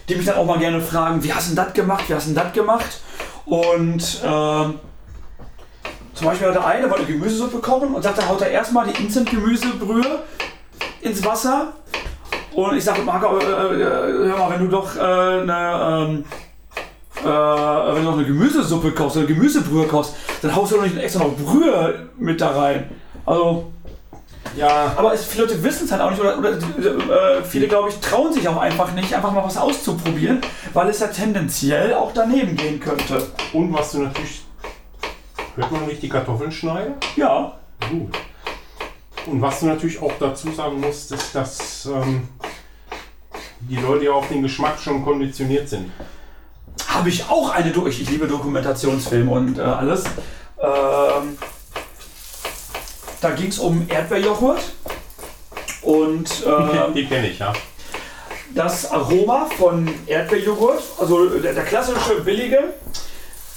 die 0.09 0.14
mich 0.16 0.26
dann 0.26 0.37
auch 0.37 0.45
mal 0.45 0.59
gerne 0.59 0.80
fragen, 0.80 1.22
wie 1.24 1.33
hast 1.33 1.51
du 1.53 1.55
das 1.55 1.72
gemacht, 1.72 2.05
wie 2.09 2.14
hast 2.14 2.28
du 2.28 2.35
das 2.35 2.53
gemacht? 2.53 3.01
Und 3.47 4.20
ähm, 4.24 4.74
zum 6.22 6.30
Beispiel 6.30 6.48
hat 6.48 6.54
der 6.54 6.64
eine 6.64 6.88
wollte 6.88 7.04
Gemüsesuppe 7.04 7.58
kochen 7.58 7.94
und 7.94 8.00
sagte, 8.00 8.28
haut 8.28 8.40
er 8.42 8.50
erstmal 8.52 8.86
die 8.86 9.02
Instant-Gemüsebrühe 9.02 10.20
ins 11.00 11.24
Wasser. 11.24 11.72
Und 12.54 12.76
ich 12.76 12.84
sage, 12.84 13.02
Marco, 13.02 13.38
äh, 13.38 13.42
äh, 13.42 14.28
hör 14.28 14.38
mal, 14.38 14.50
wenn 14.52 14.60
du 14.60 14.68
doch 14.68 14.94
äh, 14.94 15.00
eine, 15.00 16.06
ähm, 16.06 16.24
äh, 17.22 17.24
wenn 17.24 17.96
du 17.96 18.02
noch 18.02 18.18
eine 18.18 18.24
Gemüsesuppe 18.24 18.92
kochst 18.92 19.16
oder 19.16 19.26
Gemüsebrühe 19.26 19.88
kochst, 19.88 20.14
dann 20.42 20.54
haust 20.54 20.70
du 20.70 20.76
doch 20.76 20.84
nicht 20.84 20.96
extra 20.96 21.24
noch 21.24 21.34
Brühe 21.34 22.08
mit 22.16 22.40
da 22.40 22.50
rein. 22.50 22.88
Also, 23.26 23.72
Ja, 24.56 24.92
aber 24.96 25.14
es, 25.14 25.24
viele 25.24 25.46
Leute 25.46 25.64
wissen 25.64 25.86
es 25.86 25.90
halt 25.90 26.02
auch 26.02 26.10
nicht 26.10 26.20
oder, 26.20 26.38
oder 26.38 26.50
äh, 26.52 27.42
viele, 27.42 27.66
glaube 27.66 27.88
ich, 27.88 27.98
trauen 27.98 28.32
sich 28.32 28.46
auch 28.46 28.58
einfach 28.58 28.92
nicht, 28.92 29.12
einfach 29.12 29.32
mal 29.32 29.42
was 29.42 29.56
auszuprobieren, 29.56 30.40
weil 30.72 30.88
es 30.88 31.00
ja 31.00 31.08
tendenziell 31.08 31.94
auch 31.94 32.12
daneben 32.14 32.54
gehen 32.54 32.78
könnte. 32.78 33.26
und 33.52 33.72
was 33.72 33.90
du 33.90 34.02
natürlich. 34.02 34.42
Hört 35.57 35.70
man, 35.70 35.86
wie 35.86 35.92
ich 35.92 36.00
die 36.00 36.09
Kartoffeln 36.09 36.53
schneide? 36.53 36.94
Ja, 37.16 37.59
Gut. 37.90 38.11
Und 39.26 39.40
was 39.40 39.61
du 39.61 39.66
natürlich 39.66 40.00
auch 40.03 40.12
dazu 40.18 40.50
sagen 40.53 40.80
musst, 40.80 41.12
ist, 41.12 41.34
dass 41.34 41.86
ähm, 41.86 42.28
die 43.61 43.76
Leute 43.76 44.07
ja 44.07 44.12
auf 44.12 44.28
den 44.28 44.42
Geschmack 44.42 44.78
schon 44.80 45.05
konditioniert 45.05 45.68
sind. 45.68 45.92
habe 46.88 47.09
ich 47.09 47.28
auch 47.28 47.50
eine 47.50 47.70
durch. 47.70 48.00
Ich 48.00 48.11
liebe 48.11 48.26
Dokumentationsfilme 48.26 49.30
und 49.30 49.59
äh, 49.59 49.62
alles. 49.62 50.05
Ähm, 50.59 51.38
da 53.20 53.30
ging 53.30 53.48
es 53.48 53.59
um 53.59 53.86
Erdbeerjoghurt 53.88 54.61
und 55.82 56.44
ähm, 56.44 56.94
die 56.94 57.07
kenne 57.07 57.28
ich, 57.28 57.38
ja. 57.38 57.53
das 58.55 58.90
Aroma 58.90 59.46
von 59.57 59.88
Erdbeerjoghurt, 60.07 60.82
also 60.98 61.28
der, 61.38 61.55
der 61.55 61.64
klassische 61.64 62.20
billige, 62.22 62.74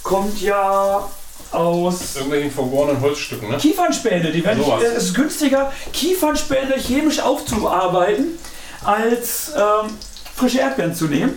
kommt 0.04 0.40
ja 0.40 1.08
aus 1.56 2.16
Irgendwelchen 2.16 2.50
vergorenen 2.50 3.00
Holzstücken, 3.00 3.48
ne? 3.48 3.56
Kiefernspäne. 3.56 4.30
Die 4.30 4.44
werden, 4.44 4.62
es 4.82 5.04
ist 5.04 5.14
günstiger, 5.14 5.72
Kiefernspäne 5.92 6.76
chemisch 6.78 7.20
aufzuarbeiten, 7.20 8.38
als 8.84 9.52
ähm, 9.56 9.90
frische 10.34 10.58
Erdbeeren 10.58 10.94
zu 10.94 11.06
nehmen. 11.06 11.34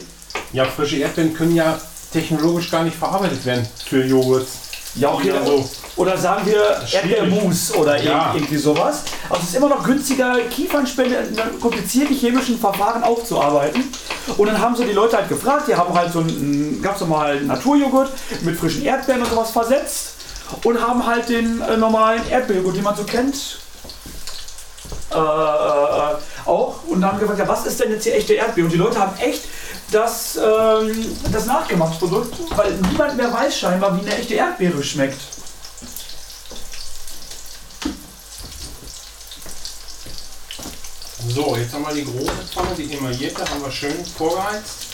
Ja, 0.53 0.65
frische 0.65 0.97
Erdbeeren 0.97 1.33
können 1.33 1.55
ja 1.55 1.79
technologisch 2.11 2.69
gar 2.69 2.83
nicht 2.83 2.97
verarbeitet 2.97 3.45
werden 3.45 3.67
für 3.85 4.03
Joghurt. 4.05 4.47
Ja, 4.95 5.13
okay. 5.13 5.31
Oder 5.31 5.45
so. 5.45 5.69
Oder 5.95 6.17
sagen 6.17 6.45
wir. 6.45 6.81
Erdbeermus 6.91 7.73
oder 7.75 8.01
Ja. 8.01 8.31
irgendwie 8.33 8.57
sowas. 8.57 9.03
Also 9.29 9.43
es 9.43 9.49
ist 9.49 9.55
immer 9.55 9.69
noch 9.69 9.83
günstiger, 9.83 10.37
Kiefernspende 10.49 11.15
in 11.15 11.39
einem 11.39 11.59
komplizierten 11.59 12.15
chemischen 12.15 12.59
Verfahren 12.59 13.03
aufzuarbeiten. 13.03 13.83
Und 14.37 14.47
dann 14.47 14.59
haben 14.59 14.75
so 14.75 14.83
die 14.83 14.93
Leute 14.93 15.17
halt 15.17 15.29
gefragt, 15.29 15.67
die 15.67 15.75
haben 15.75 15.93
halt 15.93 16.11
so 16.11 16.19
einen 16.19 16.81
ganz 16.81 16.99
normalen 17.01 17.47
Naturjoghurt 17.47 18.11
mit 18.41 18.57
frischen 18.57 18.83
Erdbeeren 18.83 19.21
und 19.21 19.29
sowas 19.29 19.51
versetzt 19.51 20.13
und 20.63 20.81
haben 20.81 21.05
halt 21.05 21.29
den 21.29 21.61
äh, 21.61 21.77
normalen 21.77 22.21
Erdbeerjoghurt, 22.29 22.75
den 22.77 22.83
man 22.83 22.95
so 22.95 23.03
kennt, 23.03 23.59
äh, 25.11 25.15
äh, 25.15 26.15
auch. 26.45 26.75
Und 26.87 27.01
dann 27.01 27.11
haben 27.11 27.19
gefragt, 27.19 27.39
ja, 27.39 27.47
was 27.47 27.65
ist 27.65 27.79
denn 27.79 27.91
jetzt 27.91 28.03
hier 28.03 28.15
echte 28.15 28.33
Erdbeere? 28.33 28.65
Und 28.65 28.73
die 28.73 28.77
Leute 28.77 28.99
haben 28.99 29.13
echt 29.19 29.43
das, 29.91 30.37
ähm, 30.37 31.17
das 31.31 31.45
nachgemacht 31.45 31.99
Produkt, 31.99 32.35
weil 32.55 32.73
niemand 32.73 33.17
mehr 33.17 33.33
weiß 33.33 33.57
scheinbar, 33.57 33.95
wie 33.95 34.01
eine 34.01 34.17
echte 34.17 34.35
Erdbeere 34.35 34.83
schmeckt. 34.83 35.19
So, 41.29 41.55
jetzt 41.55 41.73
haben 41.73 41.85
wir 41.85 41.93
die 41.93 42.05
große 42.05 42.31
Pfanne, 42.51 42.69
die 42.75 42.93
emaillierte, 42.93 43.41
haben 43.49 43.61
wir 43.61 43.71
schön 43.71 44.05
vorgeheizt. 44.17 44.87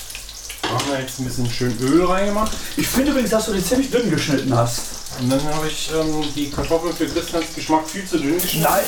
Haben 0.64 0.92
wir 0.92 1.00
jetzt 1.00 1.20
ein 1.20 1.26
bisschen 1.26 1.50
schön 1.50 1.78
Öl 1.80 2.06
reingemacht. 2.06 2.52
Ich 2.76 2.88
finde 2.88 3.12
übrigens, 3.12 3.30
dass 3.32 3.46
du 3.46 3.54
die 3.54 3.64
ziemlich 3.64 3.92
dünn 3.92 4.10
geschnitten 4.10 4.54
hast. 4.56 4.82
Und 5.20 5.30
dann 5.30 5.42
habe 5.54 5.68
ich 5.68 5.90
ähm, 5.94 6.24
die 6.36 6.50
Kartoffeln 6.50 6.94
für 6.94 7.08
Christians 7.08 7.46
Geschmack 7.56 7.88
viel 7.88 8.06
zu 8.06 8.18
dünn 8.18 8.40
geschnitten. 8.42 8.64
Nein. 8.64 8.84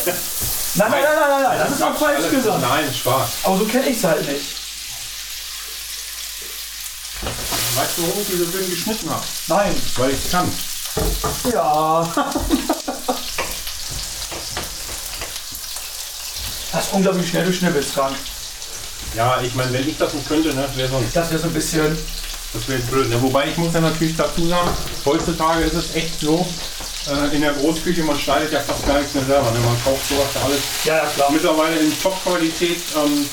Nein, 0.76 0.92
nein, 0.92 1.02
nein, 1.02 1.02
nein, 1.04 1.30
nein, 1.30 1.44
nein, 1.44 1.60
das 1.60 1.72
ist 1.72 1.82
auch 1.82 1.96
falsch 1.96 2.30
gesagt. 2.30 2.62
Nein, 2.62 2.94
Spaß. 2.94 3.30
Aber 3.44 3.58
so 3.58 3.66
kenne 3.66 3.88
ich 3.90 3.98
es 3.98 4.04
halt 4.04 4.28
nicht. 4.28 4.67
Weißt 7.76 7.98
du, 7.98 8.02
warum 8.04 8.22
ich 8.22 8.28
die 8.28 8.38
so 8.38 8.46
dünn 8.46 8.70
geschnitten 8.70 9.10
habe? 9.10 9.24
Nein. 9.48 9.76
Weil 9.98 10.12
ich 10.12 10.32
kann. 10.32 10.52
Ja. 11.52 12.14
Das 16.72 16.86
ist 16.88 16.94
unglaublich 16.94 17.30
schnell, 17.30 17.46
du 17.46 17.54
schnibbelst 17.54 17.96
dran. 17.96 18.14
Ja, 19.16 19.42
ich 19.42 19.56
meine, 19.56 19.72
wenn 19.74 19.88
ich 19.88 19.98
das 19.98 20.14
nicht 20.14 20.28
könnte, 20.28 20.54
ne, 20.54 20.68
wäre 20.76 20.90
sonst. 20.90 21.16
Das 21.16 21.30
wäre 21.32 21.40
so 21.42 21.48
ein 21.48 21.54
bisschen. 21.54 21.98
Das 22.54 22.68
wäre 22.68 22.80
blöd. 22.82 23.10
Ne? 23.10 23.22
Wobei 23.22 23.48
ich 23.50 23.58
muss 23.58 23.74
ja 23.74 23.82
natürlich 23.82 24.16
dazu 24.16 24.48
sagen, 24.48 24.70
heutzutage 25.06 25.64
ist 25.64 25.74
es 25.74 25.96
echt 25.96 26.20
so, 26.20 26.46
äh, 27.10 27.36
in 27.36 27.42
der 27.42 27.54
Großküche, 27.54 28.04
man 28.04 28.20
schneidet 28.20 28.52
ja 28.54 28.60
fast 28.60 28.86
gar 28.86 29.00
nichts 29.00 29.14
mehr 29.16 29.26
selber. 29.26 29.50
Ne? 29.52 29.60
Man 29.60 29.82
kauft 29.84 30.08
sowas 30.08 30.28
ja 30.36 30.42
alles 30.44 30.60
Ja, 30.84 30.96
ja, 30.98 31.06
klar. 31.16 31.32
mittlerweile 31.32 31.78
in 31.80 32.02
Top-Qualität. 32.02 32.80
Ähm, 32.96 33.28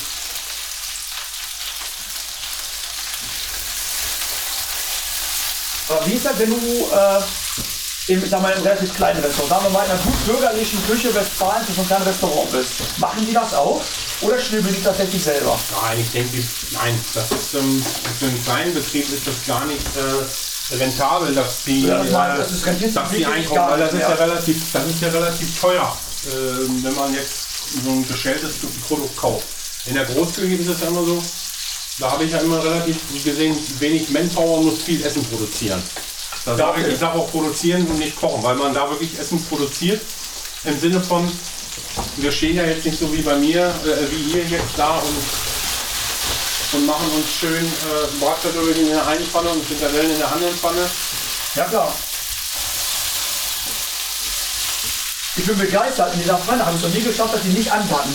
wie 6.07 6.15
ist 6.15 6.27
das, 6.27 6.39
wenn 6.39 6.51
du 6.51 6.57
äh, 6.57 8.13
in, 8.13 8.29
sag 8.29 8.43
mal, 8.43 8.53
einem 8.53 8.63
relativ 8.63 8.95
kleinen 8.95 9.23
Restaurant, 9.23 9.51
sagen 9.51 9.65
wir 9.65 9.71
mal 9.71 9.85
in 9.85 9.91
einer 9.91 10.01
gut 10.01 10.27
bürgerlichen 10.27 10.79
Küche 10.87 11.15
Westfalen 11.15 11.65
für 11.65 11.73
so 11.73 11.81
ein 11.81 11.87
kleines 11.87 12.07
Restaurant 12.07 12.51
bist? 12.53 12.73
Machen 12.99 13.27
die 13.27 13.33
das 13.33 13.55
auch? 13.55 13.81
Oder 14.21 14.39
schnibbeln 14.39 14.75
die 14.75 14.83
tatsächlich 14.83 15.23
selber? 15.23 15.59
nein, 15.83 16.01
ich 16.01 16.11
denke, 16.11 16.43
nein, 16.73 17.01
das 17.15 17.31
ist 17.31 17.55
ähm, 17.55 17.85
für 18.19 18.27
einen 18.27 18.45
kleinen 18.45 18.75
Betrieb 18.75 19.11
ist 19.11 19.27
das 19.27 19.35
gar 19.47 19.65
nicht 19.67 19.87
äh, 19.97 20.75
rentabel, 20.77 21.35
dass 21.35 21.65
die, 21.65 21.87
Ja, 21.87 22.05
ich 22.05 22.11
meine, 22.11 22.35
äh, 22.35 22.39
das 22.39 22.53
ist 22.53 22.67
rentiert 22.67 22.97
dass 22.97 23.11
die 23.11 23.27
einkaufen, 23.27 23.71
weil 23.71 23.81
das 23.81 23.93
ist, 23.93 24.01
ja 24.01 24.15
relativ, 24.15 24.73
das 24.73 24.87
ist 24.87 25.01
ja 25.01 25.09
relativ 25.09 25.61
teuer, 25.61 25.97
ähm, 26.33 26.85
wenn 26.85 26.95
man 26.95 27.15
jetzt 27.15 27.47
so 27.85 27.91
ein 27.91 28.07
bestelltes 28.07 28.53
Produkt 28.87 29.17
kauft. 29.17 29.47
In 29.87 29.95
der 29.95 30.05
Großküche 30.05 30.63
ist 30.63 30.69
es 30.69 30.81
ja 30.81 30.89
immer 30.89 31.05
so, 31.05 31.23
da 31.99 32.11
habe 32.11 32.25
ich 32.25 32.33
ja 32.33 32.39
immer 32.39 32.63
relativ 32.63 32.97
gesehen, 33.25 33.57
wenig 33.79 34.11
Manpower 34.11 34.63
muss 34.63 34.83
viel 34.83 35.05
Essen 35.05 35.25
produzieren. 35.25 35.83
Da 36.45 36.75
ich, 36.77 36.99
sage 36.99 37.19
auch 37.19 37.31
produzieren 37.31 37.87
und 37.87 37.99
nicht 37.99 38.17
kochen, 38.17 38.43
weil 38.43 38.57
man 38.57 38.75
da 38.75 38.91
wirklich 38.91 39.19
Essen 39.19 39.43
produziert. 39.47 40.03
Im 40.65 40.79
Sinne 40.79 41.01
von, 41.01 41.31
wir 42.17 42.33
stehen 42.33 42.57
ja 42.57 42.65
jetzt 42.65 42.85
nicht 42.85 42.99
so 42.99 43.11
wie 43.13 43.23
bei 43.23 43.37
mir, 43.37 43.67
äh, 43.67 44.11
wie 44.11 44.37
ihr 44.37 44.45
jetzt 44.45 44.77
da 44.77 44.99
und, 44.99 46.79
und 46.79 46.87
machen 46.87 47.07
uns 47.15 47.27
schön 47.41 47.65
äh, 47.65 48.21
Bratkartoffeln 48.21 48.77
in 48.77 48.89
der 48.89 49.07
einen 49.07 49.25
Pfanne 49.25 49.51
und 49.51 49.65
Frikadellen 49.65 50.11
in 50.11 50.19
der 50.19 50.33
anderen 50.33 50.55
Pfanne. 50.55 50.91
Ja, 51.55 51.65
klar. 51.65 51.95
Ich 55.37 55.47
bin 55.47 55.59
begeistert. 55.59 56.15
In 56.15 56.21
dieser 56.21 56.39
Pfanne 56.39 56.65
habe 56.65 56.77
ich 56.77 56.83
noch 56.83 56.91
nie 56.91 57.03
geschafft, 57.03 57.35
dass 57.35 57.43
die 57.43 57.49
nicht 57.49 57.71
anpacken. 57.71 58.15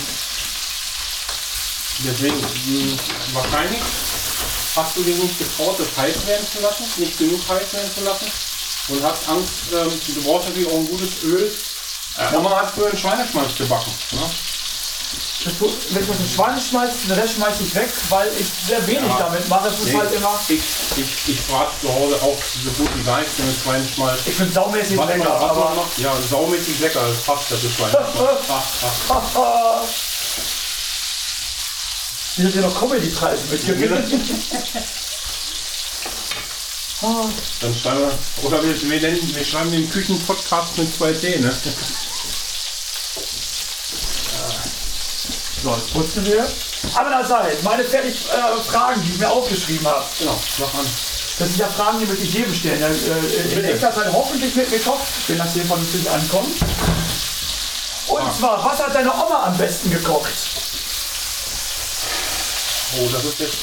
Deswegen, 2.05 2.37
mh, 2.39 2.97
wahrscheinlich 3.33 3.81
hast 4.75 4.95
du 4.95 5.03
dich 5.03 5.17
nicht 5.17 5.37
getraut, 5.39 5.75
das 5.79 5.87
heiß 5.97 6.25
werden 6.27 6.47
zu 6.53 6.61
lassen, 6.61 6.83
nicht 6.97 7.17
genug 7.17 7.41
heiß 7.49 7.73
werden 7.73 7.91
zu 7.97 8.03
lassen 8.03 8.31
und 8.89 9.03
hast 9.03 9.27
Angst, 9.27 9.51
ähm, 9.73 9.91
du 10.15 10.21
brauchst 10.23 10.47
natürlich 10.47 10.69
auch 10.69 10.77
ein 10.77 10.87
gutes 10.87 11.23
Öl. 11.23 11.51
Äh, 12.17 12.31
Mama 12.33 12.55
hat 12.61 12.71
früher 12.71 12.87
einen 12.89 12.97
Schweineschmalz 12.97 13.55
gebacken. 13.55 13.91
Ne? 14.11 14.21
Das, 15.43 15.53
wenn 15.91 16.03
ich 16.03 16.09
was 16.09 16.19
ins 16.19 16.33
Schwein 16.33 16.59
schmeiße, 16.59 16.93
den 17.07 17.17
Rest 17.19 17.35
schmeiße 17.35 17.63
ich 17.63 17.73
weg, 17.73 17.89
weil 18.09 18.27
ich 18.37 18.47
sehr 18.67 18.85
wenig 18.87 19.07
Ja. 19.07 19.19
damit 19.19 19.47
mache. 19.47 19.69
Es 19.69 19.79
ist 19.79 19.95
halt 19.95 20.11
immer. 20.13 20.37
Ich, 20.49 20.59
ich, 20.97 21.29
ich 21.29 21.47
brate 21.47 21.71
zu 21.81 21.89
Hause 21.93 22.15
auch 22.21 22.37
so 22.63 22.69
gut 22.71 22.89
wie 22.95 23.03
gar 23.03 23.19
nichts 23.19 23.37
mit 23.37 23.55
Schweineschmalz. 23.63 24.19
Ich 24.25 24.35
finde 24.35 24.53
saumäßig 24.53 24.97
Warte 24.97 25.13
lecker, 25.17 25.29
mal, 25.29 25.49
aber. 25.49 25.87
Ja, 25.97 26.13
saumäßig 26.29 26.79
lecker, 26.79 27.01
das 27.07 27.23
passt, 27.23 27.51
das 27.51 27.63
ist 27.63 27.75
Schweineschmalz. 27.75 28.09
Ah, 32.39 32.41
ah. 32.41 32.43
Wie 32.43 32.45
hat 32.45 32.53
hier 32.53 32.61
noch 32.61 32.79
Comedy-Preise 32.79 33.43
mitgebracht? 33.51 34.03
Dann 37.61 37.75
schreiben 37.81 37.99
wir, 38.01 38.11
oder 38.43 38.61
wir, 38.63 38.81
wir, 38.81 39.01
nennen, 39.01 39.35
wir 39.35 39.45
schreiben 39.45 39.71
den 39.71 39.89
Küchenpodcast 39.89 40.77
mit 40.77 40.89
2T, 40.93 41.39
ne? 41.39 41.53
So, 45.63 45.75
jetzt 45.75 45.93
putzen 45.93 46.25
wir. 46.25 46.45
Andererseits, 46.95 47.63
meine 47.63 47.83
fertig 47.85 48.15
äh, 48.29 48.61
Fragen, 48.69 49.01
die 49.03 49.11
ich 49.13 49.17
mir 49.19 49.29
aufgeschrieben 49.29 49.87
habe. 49.87 50.03
Genau, 50.19 50.37
mach 50.59 50.73
an. 50.73 50.85
Das 51.37 51.47
sind 51.49 51.57
ja 51.59 51.67
Fragen, 51.67 51.99
die 51.99 52.05
möchte 52.05 52.23
ich 52.23 52.33
jedem 52.33 52.53
stellen. 52.53 52.81
Ja, 52.81 52.87
äh, 52.87 52.91
in 52.91 53.49
Bitte. 53.49 53.61
nächster 53.61 53.93
Zeit 53.93 54.11
hoffentlich 54.11 54.55
mit 54.55 54.69
mir 54.69 54.79
kocht, 54.79 55.07
wenn 55.27 55.37
das 55.37 55.53
hier 55.53 55.63
vernünftig 55.65 56.09
ankommt. 56.09 56.55
Und 58.07 58.21
Ah. 58.21 58.33
zwar, 58.37 58.65
was 58.65 58.79
hat 58.79 58.93
deine 58.95 59.11
Oma 59.13 59.43
am 59.47 59.57
besten 59.57 59.89
gekocht? 59.91 60.31
Oh, 62.97 63.07
das 63.11 63.23
ist 63.25 63.39
jetzt 63.39 63.57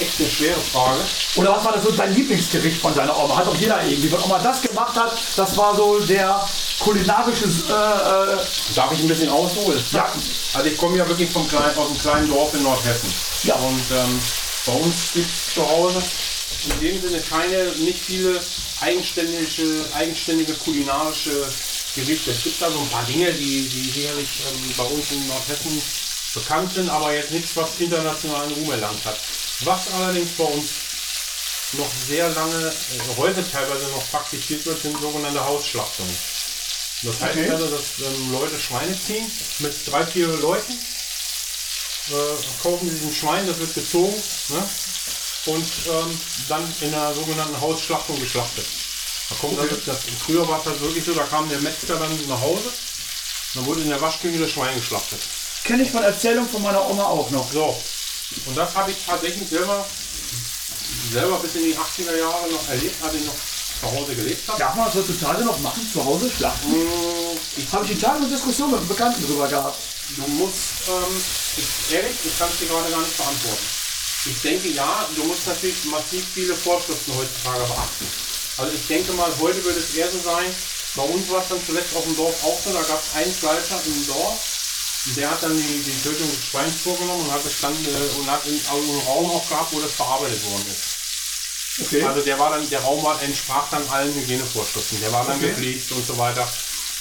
echt 0.00 0.20
eine 0.20 0.30
schwere 0.30 0.60
Frage. 0.60 1.00
Oder 1.36 1.56
was 1.56 1.64
war 1.64 1.72
das 1.72 1.82
so 1.82 1.90
dein 1.90 2.14
Lieblingsgericht 2.14 2.80
von 2.80 2.94
deiner 2.94 3.16
Oma? 3.18 3.36
Hat 3.36 3.46
doch 3.46 3.56
jeder 3.56 3.82
irgendwie. 3.84 4.10
Wenn 4.12 4.20
Oma 4.20 4.38
das 4.38 4.62
gemacht 4.62 4.94
hat, 4.96 5.12
das 5.36 5.56
war 5.56 5.74
so 5.74 5.98
der 6.00 6.46
kulinarische. 6.78 7.44
Äh, 7.44 8.32
äh, 8.32 8.36
Darf 8.74 8.92
ich 8.92 9.00
ein 9.00 9.08
bisschen 9.08 9.28
ausholen? 9.28 9.82
Ja. 9.92 10.12
Also 10.54 10.68
ich 10.68 10.76
komme 10.76 10.98
ja 10.98 11.08
wirklich 11.08 11.30
vom 11.30 11.48
kleinen, 11.48 11.76
aus 11.76 11.88
einem 11.88 11.98
kleinen 11.98 12.28
Dorf 12.28 12.54
in 12.54 12.62
Nordhessen. 12.62 13.12
Ja. 13.44 13.54
Und 13.56 13.82
ähm, 13.92 14.20
bei 14.66 14.72
uns 14.72 14.94
gibt 15.14 15.26
es 15.26 15.54
zu 15.54 15.68
Hause 15.68 16.02
in 16.70 16.80
dem 16.80 17.00
Sinne 17.00 17.20
keine, 17.20 17.72
nicht 17.78 18.00
viele 18.00 18.40
eigenständige, 18.80 19.84
eigenständige 19.94 20.54
kulinarische 20.54 21.46
Gerichte. 21.94 22.30
Es 22.30 22.42
gibt 22.42 22.60
da 22.60 22.70
so 22.70 22.78
ein 22.78 22.88
paar 22.88 23.04
Dinge, 23.04 23.32
die, 23.32 23.68
die 23.68 23.90
sicherlich 23.90 24.28
ähm, 24.48 24.72
bei 24.76 24.84
uns 24.84 25.10
in 25.12 25.26
Nordhessen 25.26 25.82
bekannt 26.34 26.72
sind, 26.74 26.88
aber 26.88 27.14
jetzt 27.14 27.30
nichts, 27.30 27.56
was 27.56 27.78
internationalen 27.78 28.52
Ruhm 28.52 28.70
erlangt 28.70 29.04
hat. 29.04 29.18
Was 29.60 29.92
allerdings 29.92 30.30
bei 30.36 30.44
uns 30.44 30.68
noch 31.72 31.90
sehr 32.06 32.28
lange, 32.30 32.68
äh, 32.68 33.16
heute 33.16 33.44
teilweise 33.50 33.86
noch 33.88 34.10
praktiziert 34.10 34.64
wird, 34.66 34.80
sind 34.80 35.00
sogenannte 35.00 35.44
Hausschlachtungen. 35.44 36.16
Das 37.02 37.20
heißt 37.20 37.38
Okay. 37.38 37.50
also, 37.50 37.66
dass 37.68 37.84
ähm, 38.06 38.32
Leute 38.32 38.58
Schweine 38.58 38.98
ziehen 38.98 39.30
mit 39.60 39.74
drei, 39.86 40.04
vier 40.06 40.28
Leuten, 40.28 40.72
äh, 40.72 42.62
kaufen 42.62 42.88
diesen 42.90 43.12
Schwein, 43.14 43.46
das 43.46 43.58
wird 43.58 43.74
gezogen 43.74 44.20
ne? 44.48 44.68
und 45.46 45.66
ähm, 45.88 46.20
dann 46.48 46.74
in 46.80 46.94
einer 46.94 47.14
sogenannten 47.14 47.60
Hausschlachtung 47.60 48.18
geschlachtet. 48.18 48.66
Da 49.28 49.34
kommt 49.36 49.58
Okay. 49.58 49.68
also, 49.70 49.82
das, 49.84 49.98
früher 50.24 50.48
war 50.48 50.60
es 50.60 50.66
halt 50.66 50.80
wirklich 50.80 51.04
so, 51.04 51.14
da 51.14 51.24
kam 51.24 51.48
der 51.48 51.60
Metzger 51.60 51.96
dann 51.96 52.26
nach 52.28 52.40
Hause, 52.40 52.72
dann 53.54 53.66
wurde 53.66 53.82
in 53.82 53.90
der 53.90 54.00
Waschküche 54.00 54.38
das 54.38 54.50
Schwein 54.50 54.74
geschlachtet. 54.74 55.20
Kenne 55.64 55.82
ich 55.82 55.90
von 55.90 56.02
Erzählung 56.02 56.48
von 56.48 56.62
meiner 56.62 56.88
Oma 56.88 57.04
auch 57.04 57.30
noch. 57.30 57.50
So, 57.52 57.76
und 58.46 58.56
das 58.56 58.74
habe 58.74 58.90
ich 58.90 58.96
tatsächlich 59.06 59.48
selber, 59.48 59.84
selber 61.12 61.38
bis 61.38 61.54
in 61.56 61.64
die 61.64 61.76
80er 61.76 62.16
Jahre 62.16 62.48
noch 62.50 62.68
erlebt, 62.68 63.02
als 63.02 63.14
ich 63.14 63.24
noch 63.24 63.34
zu 63.80 63.86
Hause 63.86 64.14
gelebt 64.14 64.48
habe. 64.48 64.58
Darf 64.58 64.74
man 64.74 64.86
das 64.86 64.94
heutzutage 64.94 65.44
noch 65.44 65.58
machen, 65.60 65.88
zu 65.92 66.04
Hause 66.04 66.30
schlachten? 66.36 66.70
Mm, 66.70 67.36
Ich 67.56 67.72
Habe 67.72 67.84
ich 67.84 67.92
die 67.92 67.98
Tage 67.98 68.18
eine 68.18 68.28
Diskussion 68.28 68.70
mit 68.70 68.80
einem 68.80 68.88
Bekannten 68.88 69.24
drüber 69.26 69.46
gehabt. 69.46 69.78
Du 70.16 70.22
musst, 70.32 70.88
ähm, 70.88 71.22
ich, 71.56 71.94
ehrlich, 71.94 72.16
ich 72.24 72.38
kann 72.38 72.48
es 72.50 72.58
dir 72.58 72.66
gerade 72.66 72.90
gar 72.90 73.00
nicht 73.00 73.16
beantworten. 73.16 73.66
Ich 74.24 74.40
denke 74.42 74.68
ja, 74.68 75.06
du 75.14 75.24
musst 75.24 75.46
natürlich 75.46 75.84
massiv 75.84 76.24
viele 76.34 76.54
Vorschriften 76.54 77.12
heutzutage 77.14 77.64
beachten. 77.64 78.06
Also 78.58 78.72
ich 78.74 78.86
denke 78.88 79.12
mal, 79.12 79.30
heute 79.38 79.62
würde 79.62 79.78
es 79.78 79.94
eher 79.94 80.10
so 80.10 80.18
sein, 80.24 80.46
bei 80.96 81.02
uns 81.02 81.30
war 81.30 81.42
es 81.42 81.48
dann 81.48 81.64
zuletzt 81.64 81.94
auf 81.94 82.02
dem 82.02 82.16
Dorf 82.16 82.34
auch 82.42 82.58
so, 82.64 82.72
da 82.72 82.82
gab 82.82 83.00
es 83.00 83.14
einen 83.14 83.32
Fleischer 83.32 83.80
im 83.86 84.06
Dorf, 84.08 84.40
der 85.16 85.30
hat 85.30 85.42
dann 85.42 85.56
die, 85.56 85.82
die 85.82 86.02
Tötung 86.02 86.28
des 86.30 86.44
Schweins 86.50 86.74
vorgenommen 86.82 87.24
und 87.26 87.32
hat 87.32 87.44
es 87.44 87.60
dann 87.60 87.72
äh, 87.72 88.18
und 88.20 88.30
hat 88.30 88.44
in, 88.46 88.60
auch 88.68 88.74
einen 88.76 89.00
Raum 89.06 89.30
auch 89.30 89.48
gehabt, 89.48 89.72
wo 89.72 89.80
das 89.80 89.92
verarbeitet 89.92 90.42
worden 90.44 90.66
ist. 90.70 91.80
Okay. 91.86 92.02
Also 92.02 92.20
der 92.22 92.38
war 92.38 92.50
dann, 92.50 92.68
der 92.68 92.80
Raum 92.80 93.02
war, 93.04 93.20
entsprach 93.22 93.70
dann 93.70 93.86
allen 93.88 94.12
Hygienevorschriften. 94.14 95.00
Der 95.00 95.12
war 95.12 95.24
dann 95.24 95.36
Okay. 95.36 95.48
gepflegt 95.50 95.92
und 95.92 96.04
so 96.06 96.16
weiter. 96.18 96.46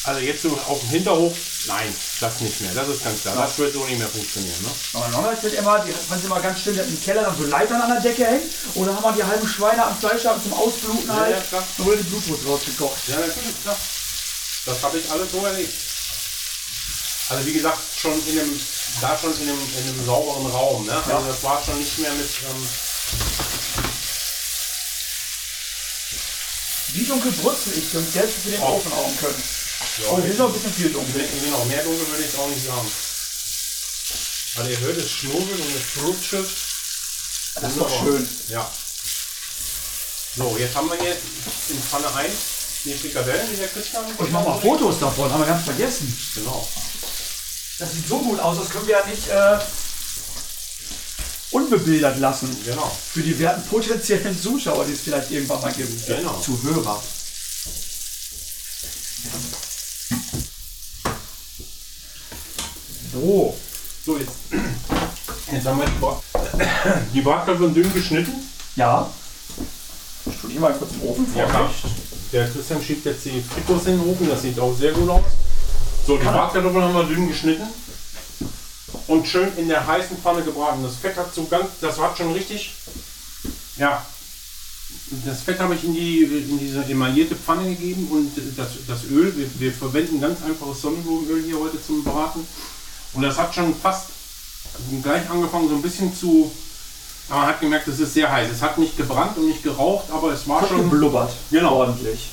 Also 0.03 0.21
jetzt 0.21 0.41
so 0.43 0.57
auf 0.67 0.79
dem 0.79 0.89
Hinterhof, 0.89 1.35
nein, 1.65 1.93
das 2.21 2.39
nicht 2.39 2.61
mehr. 2.61 2.71
Das 2.73 2.87
ist 2.87 3.03
ganz 3.03 3.21
klar. 3.21 3.35
Das 3.35 3.57
wird 3.57 3.73
so 3.73 3.83
nicht 3.85 3.97
mehr 3.99 4.07
funktionieren. 4.07 4.55
Ne? 4.61 4.69
Aber 4.93 5.07
Nonna 5.09 5.31
erzählt 5.31 5.55
immer, 5.55 5.79
die 5.79 5.91
fand 5.91 6.21
sie 6.21 6.27
immer 6.27 6.39
ganz 6.39 6.61
schlimm, 6.61 6.75
die 6.75 6.79
hat 6.81 6.87
im 6.87 7.03
Keller 7.03 7.23
dann 7.23 7.37
so 7.37 7.43
Leitern 7.43 7.81
an 7.81 7.89
der 7.91 7.99
Decke 8.01 8.25
hängen 8.25 8.49
und 8.75 8.85
dann 8.87 8.95
haben 8.95 9.03
wir 9.03 9.11
die 9.23 9.23
halben 9.29 9.47
Schweine 9.47 9.83
am 9.85 9.97
Fleisch 9.99 10.23
haben 10.23 10.41
zum 10.41 10.53
Ausbluten 10.53 11.07
Ja, 11.07 11.15
halt. 11.15 11.35
ja, 11.35 11.41
klar. 11.41 11.63
Dann 11.75 11.85
wurde 11.85 11.97
die 11.97 12.03
Blutwurst 12.03 12.45
rausgekocht. 12.47 12.97
Ja, 13.07 13.15
natürlich, 13.15 13.61
klar. 13.63 13.77
Das 14.65 14.83
habe 14.83 14.97
ich 14.99 15.11
alles 15.11 15.31
so 15.31 15.45
erlebt. 15.45 15.73
Also 17.29 17.45
wie 17.45 17.53
gesagt, 17.53 17.79
schon 17.99 18.13
in 18.27 18.39
einem, 18.39 18.59
da 19.01 19.17
schon 19.17 19.33
in 19.41 19.49
einem, 19.49 19.59
in 19.77 19.89
einem 19.89 20.05
sauberen 20.05 20.45
Raum. 20.47 20.85
Ne? 20.85 20.93
Also 20.93 21.09
Ja. 21.11 21.21
das 21.27 21.43
war 21.43 21.61
schon 21.63 21.77
nicht 21.79 21.97
mehr 21.99 22.11
mit, 22.13 22.29
ähm, 22.49 22.67
Wie 26.93 27.03
dunkel 27.03 27.31
brutzel 27.33 27.73
ich, 27.77 27.83
sonst 27.91 28.13
selbst 28.13 28.37
für 28.43 28.49
den 28.51 28.61
Oh. 28.61 28.75
Ofen 28.77 28.91
hauen 28.95 29.17
können. 29.19 29.43
ja, 30.01 30.07
Oh, 30.09 30.21
hier 30.21 30.31
ist 30.31 30.39
noch 30.39 30.47
ein 30.47 30.53
bisschen 30.53 30.73
viel 30.73 30.89
dunkel. 30.89 31.27
genau, 31.43 31.65
mehr 31.65 31.83
dunkel 31.83 32.07
würde 32.09 32.23
ich 32.23 32.29
es 32.33 32.39
auch 32.39 32.47
nicht 32.47 32.65
sagen. 32.65 32.91
Also 34.55 34.69
ihr 34.71 34.79
hört 34.79 34.97
es 34.97 35.11
schnurren 35.11 35.49
und 35.61 35.75
es 35.75 35.83
frutscht. 36.01 36.33
Das 37.61 37.71
ist 37.71 37.79
doch 37.79 37.89
schön. 38.03 38.27
Ja. 38.49 38.71
So, 40.37 40.55
jetzt 40.57 40.75
haben 40.75 40.89
wir 40.89 40.97
hier 40.99 41.17
in 41.69 41.81
Pfanne 41.83 42.13
1 42.15 42.33
die 42.85 42.93
Frikadellen, 42.93 43.49
die 43.51 43.57
der 43.57 43.67
Christian. 43.67 44.05
Oh, 44.17 44.23
ich 44.23 44.31
mache 44.31 44.45
mal 44.49 44.61
Fotos 44.61 44.99
davon, 44.99 45.31
haben 45.31 45.41
wir 45.41 45.47
ganz 45.47 45.65
vergessen. 45.65 46.17
Genau. 46.35 46.67
Das 47.79 47.93
sieht 47.93 48.07
so 48.07 48.17
gut 48.19 48.39
aus, 48.39 48.57
das 48.57 48.69
können 48.69 48.87
wir 48.87 48.97
ja 48.97 49.05
nicht 49.05 49.27
äh, 49.27 49.59
unbebildert 51.51 52.17
lassen. 52.19 52.49
Genau. 52.65 52.91
Für 53.13 53.21
die 53.21 53.37
werten 53.37 53.63
potenziellen 53.67 54.39
Zuschauer, 54.39 54.85
die 54.85 54.93
es 54.93 55.01
vielleicht 55.01 55.29
irgendwann 55.31 55.61
mal 55.61 55.71
gibt. 55.73 56.07
Genau. 56.07 56.39
Zuhörer. 56.39 57.01
So. 63.13 63.57
So, 64.05 64.17
jetzt, 64.17 64.31
jetzt 65.51 65.65
haben 65.65 65.79
wir 65.79 65.85
die, 65.85 65.99
Brat 65.99 66.23
die 67.13 67.21
Bratkartoffeln 67.21 67.73
dünn 67.73 67.93
geschnitten. 67.93 68.31
Ja. 68.75 69.11
Ich 70.25 70.37
tue 70.37 70.49
die 70.49 70.59
mal 70.59 70.73
kurz 70.73 70.93
im 70.93 71.01
Ofen 71.03 71.27
vor. 71.27 71.45
klar. 71.45 71.69
Der 72.31 72.49
Christian 72.49 72.81
schiebt 72.81 73.05
jetzt 73.05 73.25
die 73.25 73.41
Fritos 73.41 73.85
in 73.85 73.99
den 73.99 74.09
Ofen, 74.09 74.29
das 74.29 74.41
sieht 74.41 74.59
auch 74.59 74.75
sehr 74.77 74.93
gut 74.93 75.09
aus. 75.09 75.23
So, 76.07 76.15
die. 76.15 76.23
Bratkartoffeln 76.23 76.83
haben 76.85 76.93
wir 76.93 77.03
dünn 77.03 77.27
geschnitten 77.27 77.67
und 79.07 79.27
schön 79.27 79.49
in 79.57 79.67
der 79.67 79.85
heißen 79.85 80.17
Pfanne 80.17 80.41
gebraten. 80.41 80.81
Das 80.81 80.95
Fett 80.95 81.17
hat 81.17 81.35
so 81.35 81.43
ganz, 81.47 81.67
das 81.81 81.99
hat 81.99 82.17
schon 82.17 82.31
richtig, 82.31 82.73
ja, 83.75 84.05
das 85.25 85.41
Fett 85.41 85.59
habe 85.59 85.75
ich 85.75 85.83
in, 85.83 85.93
die, 85.93 86.23
in 86.23 86.59
diese 86.59 86.85
emaillierte 86.85 87.35
Pfanne 87.35 87.67
gegeben 87.67 88.07
und 88.09 88.31
das, 88.57 88.69
das 88.87 89.03
Öl, 89.11 89.35
wir, 89.35 89.49
wir 89.59 89.73
verwenden 89.73 90.21
ganz 90.21 90.41
einfaches 90.43 90.81
Sonnenblumenöl 90.81 91.43
hier 91.43 91.59
heute 91.59 91.85
zum 91.85 92.05
Braten. 92.05 92.47
Und 93.11 93.21
das 93.21 93.37
hat 93.37 93.53
schon 93.53 93.75
fast 93.75 94.07
gleich 95.03 95.29
angefangen 95.29 95.67
so 95.67 95.75
ein 95.75 95.81
bisschen 95.81 96.15
zu, 96.15 96.49
aber 97.27 97.41
man 97.41 97.49
hat 97.49 97.59
gemerkt, 97.59 97.85
es 97.89 97.99
ist 97.99 98.13
sehr 98.13 98.31
heiß. 98.31 98.49
Es 98.49 98.61
hat 98.61 98.77
nicht 98.77 98.95
gebrannt 98.95 99.37
und 99.37 99.47
nicht 99.47 99.61
geraucht, 99.61 100.05
aber 100.09 100.31
es 100.31 100.47
war 100.47 100.61
Hat 100.61 100.69
schon... 100.69 100.89
geblubbert. 100.89 101.33
Genau. 101.51 101.75
Ordentlich. 101.75 102.29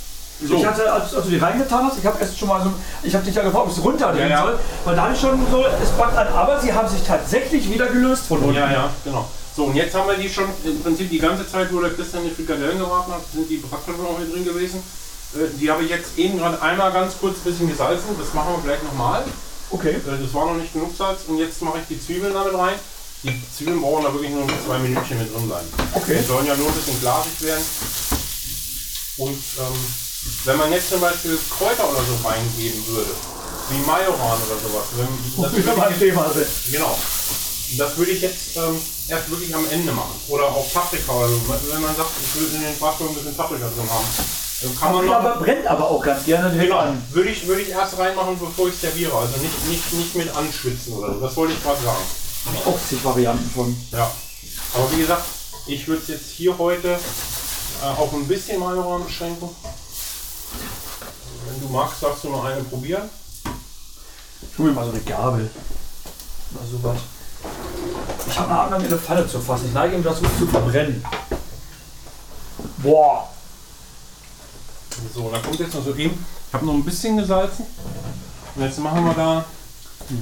So. 0.47 0.57
Ich 0.57 0.67
hatte, 0.67 0.93
als, 0.93 1.15
als 1.15 1.25
du 1.25 1.31
die 1.31 1.39
reingetan 1.39 1.87
hast, 1.87 1.99
ich 1.99 2.05
habe 2.07 2.19
erst 2.21 2.39
schon 2.39 2.49
mal 2.49 2.63
so, 2.63 2.73
ich 3.03 3.15
habe 3.15 3.25
dich 3.25 3.35
ja 3.35 3.43
gefragt, 3.43 3.67
ob 3.67 3.73
es 3.73 3.83
runterdrehen 3.83 4.29
Ja, 4.31 4.37
ja. 4.39 4.43
soll, 4.43 4.59
weil 4.85 4.97
da 4.97 5.03
hatte 5.05 5.15
ich 5.15 5.21
schon 5.21 5.39
so, 5.51 5.65
es 5.65 5.91
backt 5.91 6.17
an, 6.17 6.29
aber 6.29 6.61
sie 6.61 6.73
haben 6.73 6.89
sich 6.89 7.03
tatsächlich 7.03 7.71
wieder 7.73 7.87
gelöst 7.87 8.25
von 8.27 8.39
unten. 8.41 8.55
Ja, 8.57 8.71
ja, 8.71 8.91
genau. 9.05 9.29
So, 9.57 9.65
und 9.67 9.77
jetzt 9.77 9.95
haben 9.95 10.09
wir 10.09 10.17
die 10.17 10.29
schon 10.29 10.47
im 10.65 10.83
Prinzip 10.83 11.09
die 11.11 11.19
ganze 11.21 11.49
Zeit, 11.49 11.73
wo 11.73 11.81
der 11.81 11.91
Christian 11.91 12.25
die 12.25 12.31
Frikadellen 12.35 12.79
gebraten 12.79 13.13
hat, 13.13 13.21
sind 13.33 13.49
die 13.49 13.59
Bratkartoffeln 13.59 14.03
noch 14.13 14.19
mit 14.19 14.35
drin 14.35 14.45
gewesen. 14.45 14.83
Äh, 15.35 15.47
Die 15.61 15.71
habe 15.71 15.85
ich 15.85 15.91
jetzt 15.91 16.19
eben 16.19 16.39
gerade 16.39 16.61
einmal 16.61 16.91
ganz 16.93 17.15
kurz 17.21 17.37
ein 17.39 17.45
bisschen 17.45 17.69
gesalzen. 17.69 18.09
Das 18.19 18.35
machen 18.35 18.55
wir 18.57 18.63
gleich 18.65 18.83
nochmal. 18.83 19.23
Okay. 19.71 19.91
Äh, 19.95 20.23
Das 20.23 20.35
war 20.35 20.47
noch 20.47 20.55
nicht 20.57 20.73
genug 20.73 20.91
Salz. 20.97 21.21
Und 21.29 21.39
jetzt 21.39 21.63
mache 21.63 21.79
ich 21.79 21.87
die 21.97 22.05
Zwiebeln 22.05 22.35
damit 22.35 22.55
rein. 22.55 22.75
Die 23.23 23.41
Zwiebeln 23.57 23.81
brauchen 23.81 24.03
da 24.05 24.13
wirklich 24.13 24.33
nur 24.33 24.45
zwei 24.67 24.79
Minütchen 24.79 25.19
mit 25.19 25.33
drin 25.33 25.47
bleiben. 25.47 25.69
Okay. 25.95 26.19
Die 26.21 26.27
sollen 26.27 26.47
ja 26.47 26.57
nur 26.57 26.67
ein 26.69 26.75
bisschen 26.75 27.01
glasig 27.01 27.41
werden. 27.43 27.65
Und 29.17 29.31
ähm, 29.59 29.79
wenn 30.45 30.57
man 30.57 30.73
jetzt 30.73 30.91
zum 30.91 31.01
Beispiel 31.01 31.39
Kräuter 31.57 31.91
oder 31.91 32.01
so 32.01 32.29
reingeben 32.29 32.87
würde, 32.89 33.11
wie 33.71 33.79
Majoran 33.79 34.39
oder 34.47 34.61
sowas, 34.61 34.85
wenn, 34.97 35.09
das 35.43 35.53
Das 35.53 35.77
würde 35.77 35.93
ich 35.93 35.99
Thema 35.99 36.31
sind. 36.31 36.47
Genau. 36.71 36.99
Das 37.79 37.97
würde 37.97 38.11
ich 38.13 38.21
jetzt 38.21 38.57
ähm, 38.57 38.79
erst 39.09 39.31
wirklich 39.31 39.55
am 39.55 39.67
Ende 39.71 39.91
machen. 39.93 40.15
Oder 40.29 40.45
auch 40.45 40.71
Paprika 40.73 41.13
oder 41.13 41.29
so. 41.29 41.41
Wenn 41.73 41.81
man 41.83 41.97
sagt, 41.97 42.11
ich 42.23 42.41
will 42.41 42.49
in 42.55 42.63
den 42.63 42.79
Bratwurst 42.79 43.11
ein 43.13 43.15
bisschen 43.17 43.35
Paprika 43.37 43.67
drin 43.67 43.91
haben. 43.91 44.05
Dann 44.61 44.79
kann 44.79 44.93
man 44.95 45.09
Aber 45.11 45.37
brennt 45.41 45.67
aber 45.67 45.91
auch 45.91 46.03
ganz 46.03 46.25
gerne 46.25 46.57
genau, 46.57 46.79
an. 46.79 47.03
würde 47.11 47.31
ich, 47.31 47.47
würde 47.47 47.63
ich 47.63 47.71
erst 47.71 47.99
reinmachen, 47.99 48.39
bevor 48.39 48.69
ich 48.69 48.77
serviere. 48.77 49.17
Also 49.17 49.39
nicht, 49.39 49.67
nicht, 49.67 49.93
nicht 49.95 50.15
mit 50.15 50.35
anschwitzen 50.37 50.93
oder 50.93 51.15
so. 51.15 51.21
Das 51.21 51.37
wollte 51.37 51.55
ich 51.55 51.63
gerade 51.63 51.83
sagen. 51.83 52.03
Auch 52.67 52.79
zig 52.89 53.03
Varianten 53.05 53.51
von. 53.51 53.77
Ja. 53.93 54.11
Aber 54.75 54.93
wie 54.93 55.01
gesagt, 55.01 55.25
ich 55.67 55.89
würde 55.89 56.03
es 56.03 56.09
jetzt 56.09 56.31
hier 56.37 56.57
heute 56.59 56.99
äh, 57.83 57.87
auf 57.87 58.13
ein 58.13 58.29
bisschen 58.29 58.61
Majoran 58.61 59.05
beschränken. 59.05 59.49
Wenn 61.55 61.69
du 61.69 61.73
magst, 61.73 62.03
darfst 62.03 62.25
du 62.25 62.31
noch 62.31 62.45
eine 62.45 62.63
probieren. 62.65 63.09
Ich 64.51 64.59
hol 64.59 64.67
mir 64.67 64.73
mal 64.73 64.85
so 64.85 64.91
eine 64.91 65.01
Gabel. 65.01 65.49
Oder 66.55 66.67
sowas. 66.67 66.99
Ich 68.27 68.39
habe 68.39 68.51
eine 68.51 68.61
Ahnung, 68.61 68.81
mir 68.83 68.89
eine 68.89 68.99
Falle 68.99 69.27
zu 69.27 69.39
fassen. 69.41 69.67
Ich 69.69 69.73
neige 69.73 69.95
ihm 69.95 70.03
dazu 70.03 70.25
zu 70.37 70.47
verbrennen. 70.47 71.05
Boah. 72.79 73.29
So, 75.15 75.31
da 75.31 75.39
kommt 75.39 75.61
jetzt 75.61 75.75
noch 75.75 75.85
so 75.85 75.95
eben. 75.95 76.27
Ich 76.49 76.55
habe 76.55 76.67
noch 76.67 76.75
ein 76.75 76.85
bisschen 76.85 77.17
gesalzen. 77.17 77.67
Und 78.57 78.63
jetzt 78.63 78.79
machen 78.81 79.05
wir 79.05 79.15
da. 79.15 79.45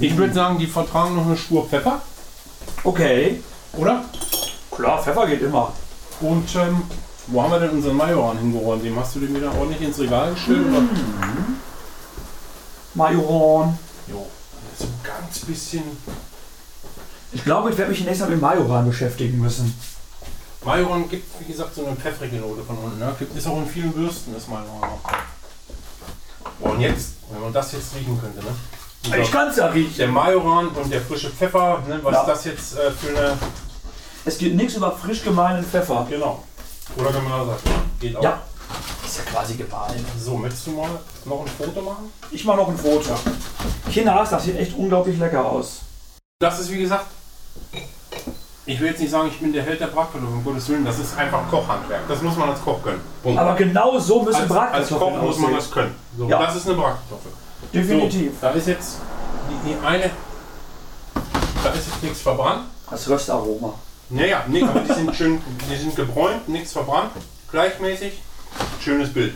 Ich 0.01 0.16
würde 0.16 0.35
sagen, 0.35 0.59
die 0.59 0.66
vertragen 0.66 1.16
noch 1.16 1.26
eine 1.26 1.37
Spur 1.37 1.66
Pfeffer, 1.66 2.01
Okay. 2.85 3.43
oder? 3.76 4.05
Klar, 4.70 5.03
Pfeffer 5.03 5.26
geht 5.26 5.43
immer. 5.43 5.72
Und 6.20 6.55
ähm, 6.57 6.83
wo 7.29 7.43
haben 7.43 7.51
wir 7.53 7.61
denn 7.61 7.70
unseren 7.70 7.97
Majoran 7.97 8.39
hingeräumt? 8.39 8.85
Dem 8.85 8.99
hast 8.99 9.14
du 9.14 9.20
den 9.20 9.35
wieder 9.35 9.55
ordentlich 9.55 9.81
ins 9.81 9.99
Regal 9.99 10.33
gestellt? 10.35 10.66
Oder? 10.68 10.83
Majoran. 12.95 13.79
Jo. 14.09 14.27
So 14.79 14.85
ein 14.85 15.01
ganz 15.03 15.39
bisschen. 15.41 15.83
Ich 17.33 17.45
glaube, 17.45 17.70
ich 17.70 17.79
werde 17.79 17.91
mich 17.91 18.01
nächstes 18.01 18.20
Mal 18.27 18.31
mit 18.35 18.41
Majoran 18.43 18.87
beschäftigen 18.87 19.39
müssen. 19.39 19.75
Majoran 20.64 21.09
gibt, 21.09 21.27
wie 21.41 21.51
gesagt, 21.51 21.75
so 21.75 21.85
eine 21.87 21.97
pfeffrige 21.97 22.37
Note 22.37 22.62
von 22.62 22.77
unten. 22.79 22.99
Ne? 22.99 23.14
Gibt, 23.18 23.37
ist 23.37 23.47
auch 23.47 23.57
in 23.57 23.66
vielen 23.66 23.95
Würsten 23.95 24.35
das 24.35 24.47
Majoran 24.49 24.91
auch. 24.91 26.68
Und 26.70 26.81
jetzt, 26.81 27.14
wenn 27.33 27.41
man 27.41 27.53
das 27.53 27.73
jetzt 27.73 27.95
riechen 27.97 28.20
könnte, 28.20 28.39
ne? 28.41 28.55
Dieser- 29.05 29.18
Ich 29.18 29.33
kann 29.33 29.49
es 29.49 29.57
ja 29.57 29.66
riechen. 29.66 29.97
der 29.97 30.09
Majoran 30.09 30.68
und 30.68 30.93
der 30.93 31.01
frische 31.01 31.31
Pfeffer, 31.31 31.83
ne? 31.89 31.99
was 32.03 32.12
Ja. 32.12 32.25
das 32.27 32.45
jetzt 32.45 32.77
äh, 32.79 32.91
für 32.93 33.09
eine. 33.18 33.37
Es 34.25 34.39
geht 34.39 34.55
nichts 34.55 34.75
über 34.77 34.93
frisch 34.93 35.25
gemahlenen 35.25 35.64
Pfeffer. 35.64 36.07
Genau. 36.09 36.45
Oder 36.97 37.14
wenn 37.14 37.24
man 37.24 37.33
da 37.41 37.47
sagt, 37.47 37.62
geht 38.01 38.16
auch. 38.16 38.22
Ja. 38.22 38.41
Ist 39.05 39.18
ja 39.18 39.24
quasi 39.24 39.55
gemahlen. 39.55 40.05
So, 40.18 40.37
möchtest 40.37 40.66
du 40.66 40.70
mal 40.72 40.89
noch 41.24 41.41
ein 41.41 41.49
Foto 41.49 41.83
machen? 41.83 42.12
Ich 42.30 42.45
mache 42.45 42.57
noch 42.59 42.68
ein 42.68 42.78
Foto. 42.78 43.11
Kinders, 43.91 44.30
das 44.30 44.45
sieht 44.45 44.57
echt 44.57 44.76
unglaublich 44.76 45.18
lecker 45.18 45.45
aus. 45.45 45.80
Das 46.41 46.59
ist 46.59 46.70
wie 46.70 46.78
gesagt, 46.78 47.07
ich 48.64 48.80
will 48.80 48.89
jetzt 48.89 49.01
nicht 49.01 49.11
sagen, 49.11 49.28
ich 49.28 49.39
bin 49.41 49.53
der 49.53 49.62
Held 49.64 49.80
der 49.80 49.89
Bratkartoffeln, 49.89 50.39
um 50.39 50.45
Gottes 50.45 50.68
Willen, 50.68 50.85
das 50.85 50.99
ist 50.99 51.16
einfach 51.16 51.49
Kochhandwerk. 51.51 52.03
Das 52.09 52.22
muss 52.22 52.37
man 52.37 52.51
als 52.51 52.62
Koch 52.62 52.83
können. 52.83 53.01
Punkt. 53.22 53.39
Aber 53.39 53.55
genau 53.55 53.99
so 53.99 54.22
müssen 54.22 54.43
als, 54.43 54.51
als 54.51 54.89
Bratkartoffeln 54.89 55.14
Koch 55.14 55.22
muss 55.26 55.39
man 55.39 55.55
das 55.55 55.70
können. 55.70 55.95
So, 56.16 56.28
Ja. 56.28 56.39
Das 56.39 56.57
ist 56.57 56.66
eine 56.66 56.76
Bratkartoffel. 56.76 57.33
Definitiv. 57.72 58.33
So, 58.33 58.47
da 58.47 58.51
ist 58.53 58.68
jetzt 58.68 58.97
die, 59.51 59.70
die 59.70 59.87
eine, 59.87 60.11
da 61.62 61.70
ist 61.70 61.87
jetzt 61.89 62.03
nichts 62.03 62.20
verbrannt. 62.22 62.62
Das 62.91 63.09
Röstaroma. 63.09 63.74
Naja, 64.11 64.45
nee, 64.49 64.63
aber 64.63 64.81
die 64.81 64.93
sind 64.93 65.15
schön, 65.17 65.43
die 65.71 65.77
sind 65.77 65.97
gebräunt, 65.97 66.49
nichts 66.49 66.73
verbrannt, 66.73 67.13
gleichmäßig, 67.51 68.21
schönes 68.81 69.13
Bild. 69.13 69.35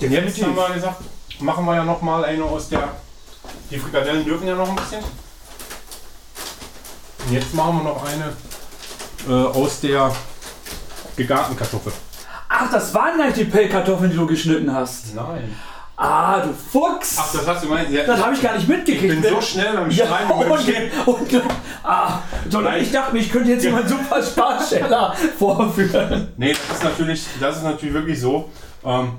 Und 0.00 0.10
jetzt 0.10 0.42
haben 0.42 0.54
wir 0.54 0.74
gesagt, 0.74 1.02
machen 1.40 1.64
wir 1.64 1.74
ja 1.74 1.84
noch 1.84 2.00
mal 2.02 2.24
eine 2.24 2.44
aus 2.44 2.68
der, 2.68 2.90
die 3.70 3.78
Frikadellen 3.78 4.24
dürfen 4.24 4.46
ja 4.46 4.54
noch 4.54 4.68
ein 4.68 4.76
bisschen. 4.76 5.02
Und 7.26 7.32
jetzt 7.32 7.54
machen 7.54 7.78
wir 7.78 7.84
noch 7.84 8.04
eine 8.04 8.32
äh, 9.28 9.46
aus 9.46 9.80
der 9.80 10.14
gegarten 11.16 11.56
Kartoffel. 11.56 11.92
Ach, 12.48 12.70
das 12.70 12.92
waren 12.94 13.16
nicht 13.16 13.36
die 13.36 13.44
Pellkartoffeln, 13.44 14.10
die 14.10 14.16
du 14.16 14.26
geschnitten 14.26 14.72
hast. 14.72 15.14
Nein. 15.14 15.56
Ah, 15.96 16.40
du 16.40 16.52
Fuchs! 16.52 17.16
Ach, 17.20 17.32
das 17.32 17.46
hast 17.46 17.62
du 17.64 17.68
gemeint? 17.68 17.88
Ja, 17.90 18.04
das 18.04 18.20
habe 18.20 18.34
ich 18.34 18.42
gar 18.42 18.56
nicht 18.56 18.66
mitgekriegt. 18.68 19.14
ich 19.14 19.20
bin 19.20 19.30
so 19.32 19.40
schnell 19.40 19.74
beim 19.76 19.90
Ja, 19.90 20.06
Schreiben 20.06 20.30
und 20.32 20.40
beim 20.40 20.50
und, 20.52 20.60
Stehen. 20.60 20.90
und, 21.06 21.42
ah, 21.84 22.18
sondern 22.50 22.76
ich 22.80 22.90
dachte 22.90 23.12
mir, 23.12 23.20
ich 23.20 23.30
könnte 23.30 23.50
jetzt 23.50 23.62
hier 23.62 23.70
meinen 23.72 23.86
super 23.86 24.20
Sparsteller 24.22 25.14
vorführen. 25.38 26.32
Nee, 26.36 26.52
das 26.68 26.78
ist 26.78 26.84
natürlich, 26.84 27.24
das 27.40 27.56
ist 27.58 27.62
natürlich 27.62 27.94
wirklich 27.94 28.20
so. 28.20 28.50
Ähm, 28.84 29.12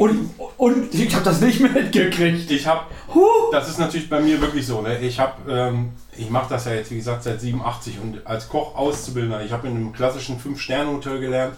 Und, 0.00 0.30
und 0.56 0.92
ich 0.92 1.14
habe 1.14 1.24
das 1.24 1.40
nicht 1.40 1.60
mitgekriegt. 1.60 2.50
ich 2.50 2.66
habe 2.66 2.80
Huh. 3.14 3.20
Das 3.52 3.68
ist 3.68 3.78
natürlich 3.78 4.10
bei 4.10 4.18
mir 4.20 4.40
wirklich 4.40 4.66
so. 4.66 4.80
Ne? 4.82 4.98
Ich 4.98 5.20
habe, 5.20 5.34
ähm, 5.48 5.92
ich 6.18 6.28
mache 6.28 6.48
das 6.50 6.64
ja 6.64 6.72
jetzt 6.72 6.90
wie 6.90 6.96
gesagt 6.96 7.22
seit 7.22 7.40
87 7.40 8.00
und 8.02 8.26
als 8.26 8.48
Koch 8.48 8.74
Auszubildender. 8.74 9.44
Ich 9.44 9.52
habe 9.52 9.68
in 9.68 9.76
einem 9.76 9.92
klassischen 9.92 10.40
5-Sterne-Hotel 10.40 11.20
gelernt. 11.20 11.54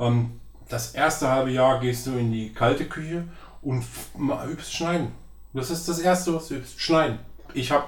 Ähm, 0.00 0.40
das 0.70 0.92
erste 0.94 1.28
halbe 1.30 1.50
Jahr 1.50 1.80
gehst 1.80 2.06
du 2.06 2.12
in 2.12 2.32
die 2.32 2.50
kalte 2.54 2.86
Küche 2.86 3.24
und 3.62 3.84
mal 4.16 4.48
übst 4.50 4.74
schneiden. 4.74 5.12
Das 5.52 5.70
ist 5.70 5.88
das 5.88 5.98
erste, 5.98 6.34
was 6.34 6.48
du 6.48 6.54
übst, 6.54 6.80
schneiden. 6.80 7.18
Ich 7.54 7.70
habe 7.70 7.86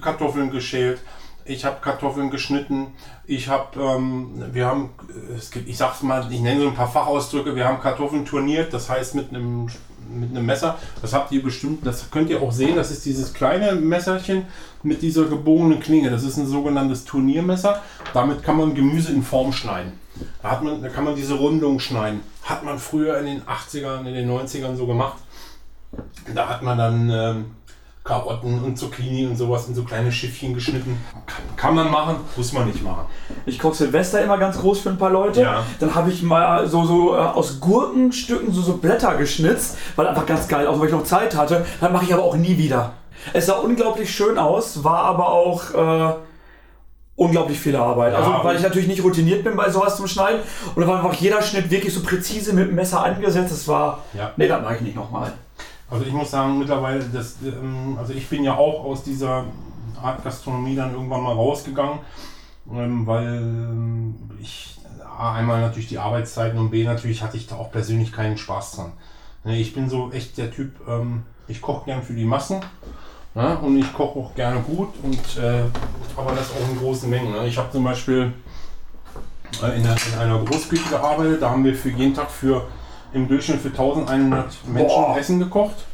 Kartoffeln 0.00 0.50
geschält. 0.50 1.00
Ich 1.44 1.64
habe 1.64 1.80
Kartoffeln 1.80 2.30
geschnitten. 2.30 2.88
Ich 3.26 3.48
habe, 3.48 3.80
ähm, 3.80 4.42
wir 4.52 4.66
haben, 4.66 4.90
äh, 5.08 5.34
es 5.34 5.50
gibt, 5.50 5.68
ich 5.68 5.76
sag's 5.76 6.02
mal, 6.02 6.30
ich 6.30 6.40
nenne 6.40 6.60
so 6.60 6.68
ein 6.68 6.74
paar 6.74 6.90
Fachausdrücke. 6.90 7.56
Wir 7.56 7.66
haben 7.66 7.80
Kartoffeln 7.80 8.24
turniert, 8.24 8.72
das 8.72 8.88
heißt 8.88 9.14
mit 9.16 9.30
einem 9.30 9.68
mit 10.08 10.30
einem 10.30 10.46
Messer. 10.46 10.78
Das 11.00 11.12
habt 11.12 11.32
ihr 11.32 11.42
bestimmt, 11.42 11.86
das 11.86 12.10
könnt 12.10 12.30
ihr 12.30 12.42
auch 12.42 12.52
sehen. 12.52 12.76
Das 12.76 12.90
ist 12.90 13.04
dieses 13.04 13.32
kleine 13.32 13.74
Messerchen 13.74 14.46
mit 14.82 15.02
dieser 15.02 15.24
gebogenen 15.24 15.80
Klinge. 15.80 16.10
Das 16.10 16.22
ist 16.22 16.36
ein 16.36 16.46
sogenanntes 16.46 17.04
Turniermesser. 17.04 17.80
Damit 18.12 18.42
kann 18.42 18.56
man 18.56 18.74
Gemüse 18.74 19.12
in 19.12 19.22
Form 19.22 19.52
schneiden. 19.52 19.92
Da, 20.42 20.50
hat 20.50 20.62
man, 20.62 20.82
da 20.82 20.88
kann 20.88 21.04
man 21.04 21.14
diese 21.14 21.34
Rundung 21.34 21.78
schneiden. 21.78 22.20
Hat 22.42 22.64
man 22.64 22.78
früher 22.78 23.18
in 23.18 23.26
den 23.26 23.42
80ern, 23.42 24.06
in 24.06 24.14
den 24.14 24.30
90ern 24.30 24.76
so 24.76 24.86
gemacht. 24.86 25.18
Da 26.34 26.48
hat 26.48 26.62
man 26.62 26.78
dann 26.78 27.10
ähm, 27.10 27.44
Karotten 28.04 28.64
und 28.64 28.76
Zucchini 28.76 29.26
und 29.26 29.36
sowas 29.36 29.68
in 29.68 29.74
so 29.74 29.84
kleine 29.84 30.10
Schiffchen 30.10 30.54
geschnitten. 30.54 30.98
Kann, 31.26 31.44
kann 31.56 31.74
man 31.74 31.90
machen, 31.90 32.16
muss 32.36 32.52
man 32.52 32.66
nicht 32.66 32.82
machen. 32.82 33.06
Ich 33.46 33.58
koche 33.60 33.74
Silvester 33.74 34.22
immer 34.22 34.38
ganz 34.38 34.58
groß 34.58 34.80
für 34.80 34.90
ein 34.90 34.98
paar 34.98 35.10
Leute. 35.10 35.42
Ja. 35.42 35.64
Dann 35.78 35.94
habe 35.94 36.10
ich 36.10 36.22
mal 36.22 36.66
so, 36.66 36.84
so 36.84 37.14
äh, 37.14 37.18
aus 37.18 37.60
Gurkenstücken 37.60 38.52
so, 38.52 38.60
so 38.60 38.78
Blätter 38.78 39.14
geschnitzt, 39.16 39.78
weil 39.94 40.08
einfach 40.08 40.26
ganz 40.26 40.48
geil, 40.48 40.66
auch 40.66 40.80
weil 40.80 40.86
ich 40.86 40.92
noch 40.92 41.04
Zeit 41.04 41.36
hatte. 41.36 41.64
Dann 41.80 41.92
mache 41.92 42.04
ich 42.04 42.12
aber 42.12 42.24
auch 42.24 42.36
nie 42.36 42.58
wieder. 42.58 42.94
Es 43.32 43.46
sah 43.46 43.54
unglaublich 43.54 44.12
schön 44.12 44.36
aus, 44.36 44.82
war 44.82 45.04
aber 45.04 45.28
auch 45.28 45.74
äh, 45.74 46.14
unglaublich 47.16 47.58
viel 47.58 47.76
Arbeit. 47.76 48.12
Ja, 48.12 48.18
also 48.18 48.44
weil 48.44 48.56
ich 48.56 48.62
natürlich 48.62 48.88
nicht 48.88 49.02
routiniert 49.04 49.44
bin 49.44 49.56
bei 49.56 49.70
sowas 49.70 49.96
zum 49.96 50.06
Schneiden. 50.06 50.40
Und 50.74 50.82
da 50.82 50.88
war 50.88 51.02
einfach 51.04 51.14
jeder 51.14 51.42
Schnitt 51.42 51.70
wirklich 51.70 51.92
so 51.92 52.02
präzise 52.02 52.52
mit 52.52 52.68
dem 52.68 52.74
Messer 52.74 53.04
angesetzt. 53.04 53.52
Das 53.52 53.68
war. 53.68 53.98
Ja. 54.14 54.32
Nee, 54.36 54.48
das 54.48 54.62
mache 54.62 54.76
ich 54.76 54.80
nicht 54.80 54.96
nochmal. 54.96 55.32
Also 55.90 56.06
ich 56.06 56.12
muss 56.12 56.30
sagen, 56.30 56.58
mittlerweile, 56.58 57.04
das, 57.12 57.36
ähm, 57.44 57.96
also 57.98 58.14
ich 58.14 58.26
bin 58.28 58.44
ja 58.44 58.56
auch 58.56 58.82
aus 58.84 59.04
dieser 59.04 59.44
Art 60.02 60.24
Gastronomie 60.24 60.74
dann 60.74 60.94
irgendwann 60.94 61.22
mal 61.22 61.34
rausgegangen, 61.34 61.98
ähm, 62.72 63.06
weil 63.06 63.26
ähm, 63.26 64.14
ich 64.40 64.78
A, 65.18 65.34
einmal 65.34 65.60
natürlich 65.60 65.88
die 65.88 65.98
Arbeitszeiten 65.98 66.58
und 66.58 66.70
B 66.70 66.84
natürlich 66.84 67.22
hatte 67.22 67.36
ich 67.36 67.46
da 67.46 67.56
auch 67.56 67.70
persönlich 67.70 68.10
keinen 68.10 68.38
Spaß 68.38 68.76
dran. 68.76 68.92
Ne, 69.44 69.58
Ich 69.58 69.74
bin 69.74 69.90
so 69.90 70.10
echt 70.10 70.38
der 70.38 70.50
Typ, 70.50 70.72
ich 71.46 71.60
koche 71.60 71.84
gern 71.84 72.02
für 72.02 72.14
die 72.14 72.24
Massen 72.24 72.60
ne, 73.34 73.58
und 73.58 73.78
ich 73.78 73.92
koche 73.92 74.18
auch 74.18 74.34
gerne 74.34 74.60
gut 74.60 74.88
und 75.02 75.42
äh, 75.42 75.64
aber 76.16 76.32
das 76.32 76.50
auch 76.50 76.70
in 76.70 76.78
großen 76.78 77.08
Mengen. 77.08 77.32
Ne. 77.32 77.46
Ich 77.46 77.56
habe 77.56 77.70
zum 77.70 77.84
Beispiel 77.84 78.32
äh, 79.62 79.78
in, 79.78 79.86
einer, 79.86 79.96
in 80.12 80.18
einer 80.18 80.44
Großküche 80.44 80.88
gearbeitet, 80.90 81.42
da 81.42 81.50
haben 81.50 81.64
wir 81.64 81.74
für 81.74 81.90
jeden 81.90 82.14
Tag 82.14 82.30
für 82.30 82.66
im 83.12 83.28
Durchschnitt 83.28 83.60
für 83.60 83.68
1100 83.68 84.66
Menschen 84.68 84.88
Boah. 84.88 85.16
Essen 85.18 85.38
gekocht. 85.38 85.84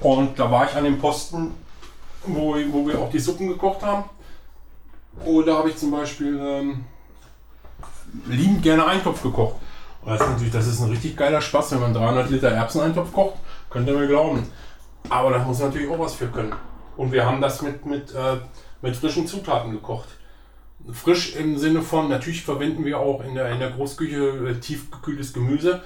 Und 0.00 0.38
da 0.38 0.50
war 0.50 0.68
ich 0.68 0.74
an 0.76 0.84
dem 0.84 0.98
Posten, 0.98 1.52
wo, 2.26 2.56
wo 2.70 2.86
wir 2.86 2.98
auch 2.98 3.10
die 3.10 3.18
Suppen 3.18 3.48
gekocht 3.48 3.82
haben. 3.82 4.04
Und 5.24 5.46
da 5.46 5.58
habe 5.58 5.70
ich 5.70 5.76
zum 5.76 5.90
Beispiel 5.90 6.38
ähm, 6.42 6.84
liebend 8.26 8.62
gerne 8.62 8.86
Eintopf 8.86 9.22
gekocht. 9.22 9.56
Und 10.02 10.12
das 10.12 10.20
ist 10.20 10.28
natürlich, 10.28 10.52
das 10.52 10.66
ist 10.66 10.80
ein 10.80 10.90
richtig 10.90 11.16
geiler 11.16 11.40
Spaß, 11.40 11.72
wenn 11.72 11.80
man 11.80 11.94
300 11.94 12.30
Liter 12.30 12.50
Erbseneintopf 12.50 13.12
kocht. 13.12 13.36
Könnt 13.70 13.88
ihr 13.88 13.94
mir 13.94 14.06
glauben. 14.06 14.46
Aber 15.08 15.30
da 15.30 15.38
muss 15.38 15.60
natürlich 15.60 15.88
auch 15.90 15.98
was 15.98 16.14
für 16.14 16.28
können. 16.28 16.52
Und 16.96 17.12
wir 17.12 17.26
haben 17.26 17.40
das 17.40 17.62
mit, 17.62 17.86
mit, 17.86 18.12
äh, 18.14 18.36
mit 18.82 18.96
frischen 18.96 19.26
Zutaten 19.26 19.72
gekocht. 19.72 20.08
Frisch 20.92 21.34
im 21.36 21.58
Sinne 21.58 21.82
von, 21.82 22.08
natürlich 22.08 22.42
verwenden 22.42 22.84
wir 22.84 22.98
auch 22.98 23.24
in 23.24 23.34
der, 23.34 23.50
in 23.50 23.58
der 23.58 23.70
Großküche 23.70 24.50
äh, 24.50 24.54
tiefgekühltes 24.60 25.32
Gemüse. 25.32 25.82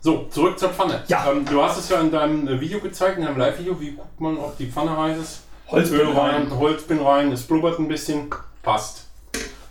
So, 0.00 0.26
zurück 0.30 0.58
zur 0.58 0.70
Pfanne. 0.70 1.02
Ja. 1.08 1.30
Ähm, 1.30 1.44
du 1.44 1.62
hast 1.62 1.78
es 1.78 1.88
ja 1.88 2.00
in 2.00 2.10
deinem 2.10 2.48
äh, 2.48 2.60
Video 2.60 2.80
gezeigt, 2.80 3.18
in 3.18 3.24
deinem 3.24 3.36
Live-Video. 3.38 3.78
Wie 3.80 3.92
guckt 3.92 4.20
man, 4.20 4.36
ob 4.38 4.56
die 4.56 4.66
Pfanne 4.66 4.96
heiß 4.96 5.18
ist? 5.18 5.40
Holzbin 5.68 6.00
Öl 6.00 6.12
rein, 6.12 6.50
Holzbin 6.58 7.00
rein, 7.00 7.30
es 7.30 7.42
blubbert 7.42 7.78
ein 7.78 7.88
bisschen, 7.88 8.30
passt. 8.62 9.04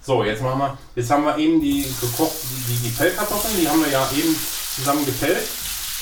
So, 0.01 0.23
jetzt 0.23 0.43
machen 0.43 0.59
wir, 0.59 0.77
jetzt 0.95 1.09
haben 1.09 1.23
wir 1.25 1.37
eben 1.37 1.59
die 1.59 1.81
gekocht, 1.99 2.35
die, 2.43 2.73
die, 2.73 2.89
die 2.89 2.95
Pellkartoffeln, 2.95 3.59
die 3.59 3.67
haben 3.67 3.83
wir 3.83 3.89
ja 3.91 4.07
eben 4.15 4.35
zusammen 4.75 5.03
gepellt. 5.05 5.47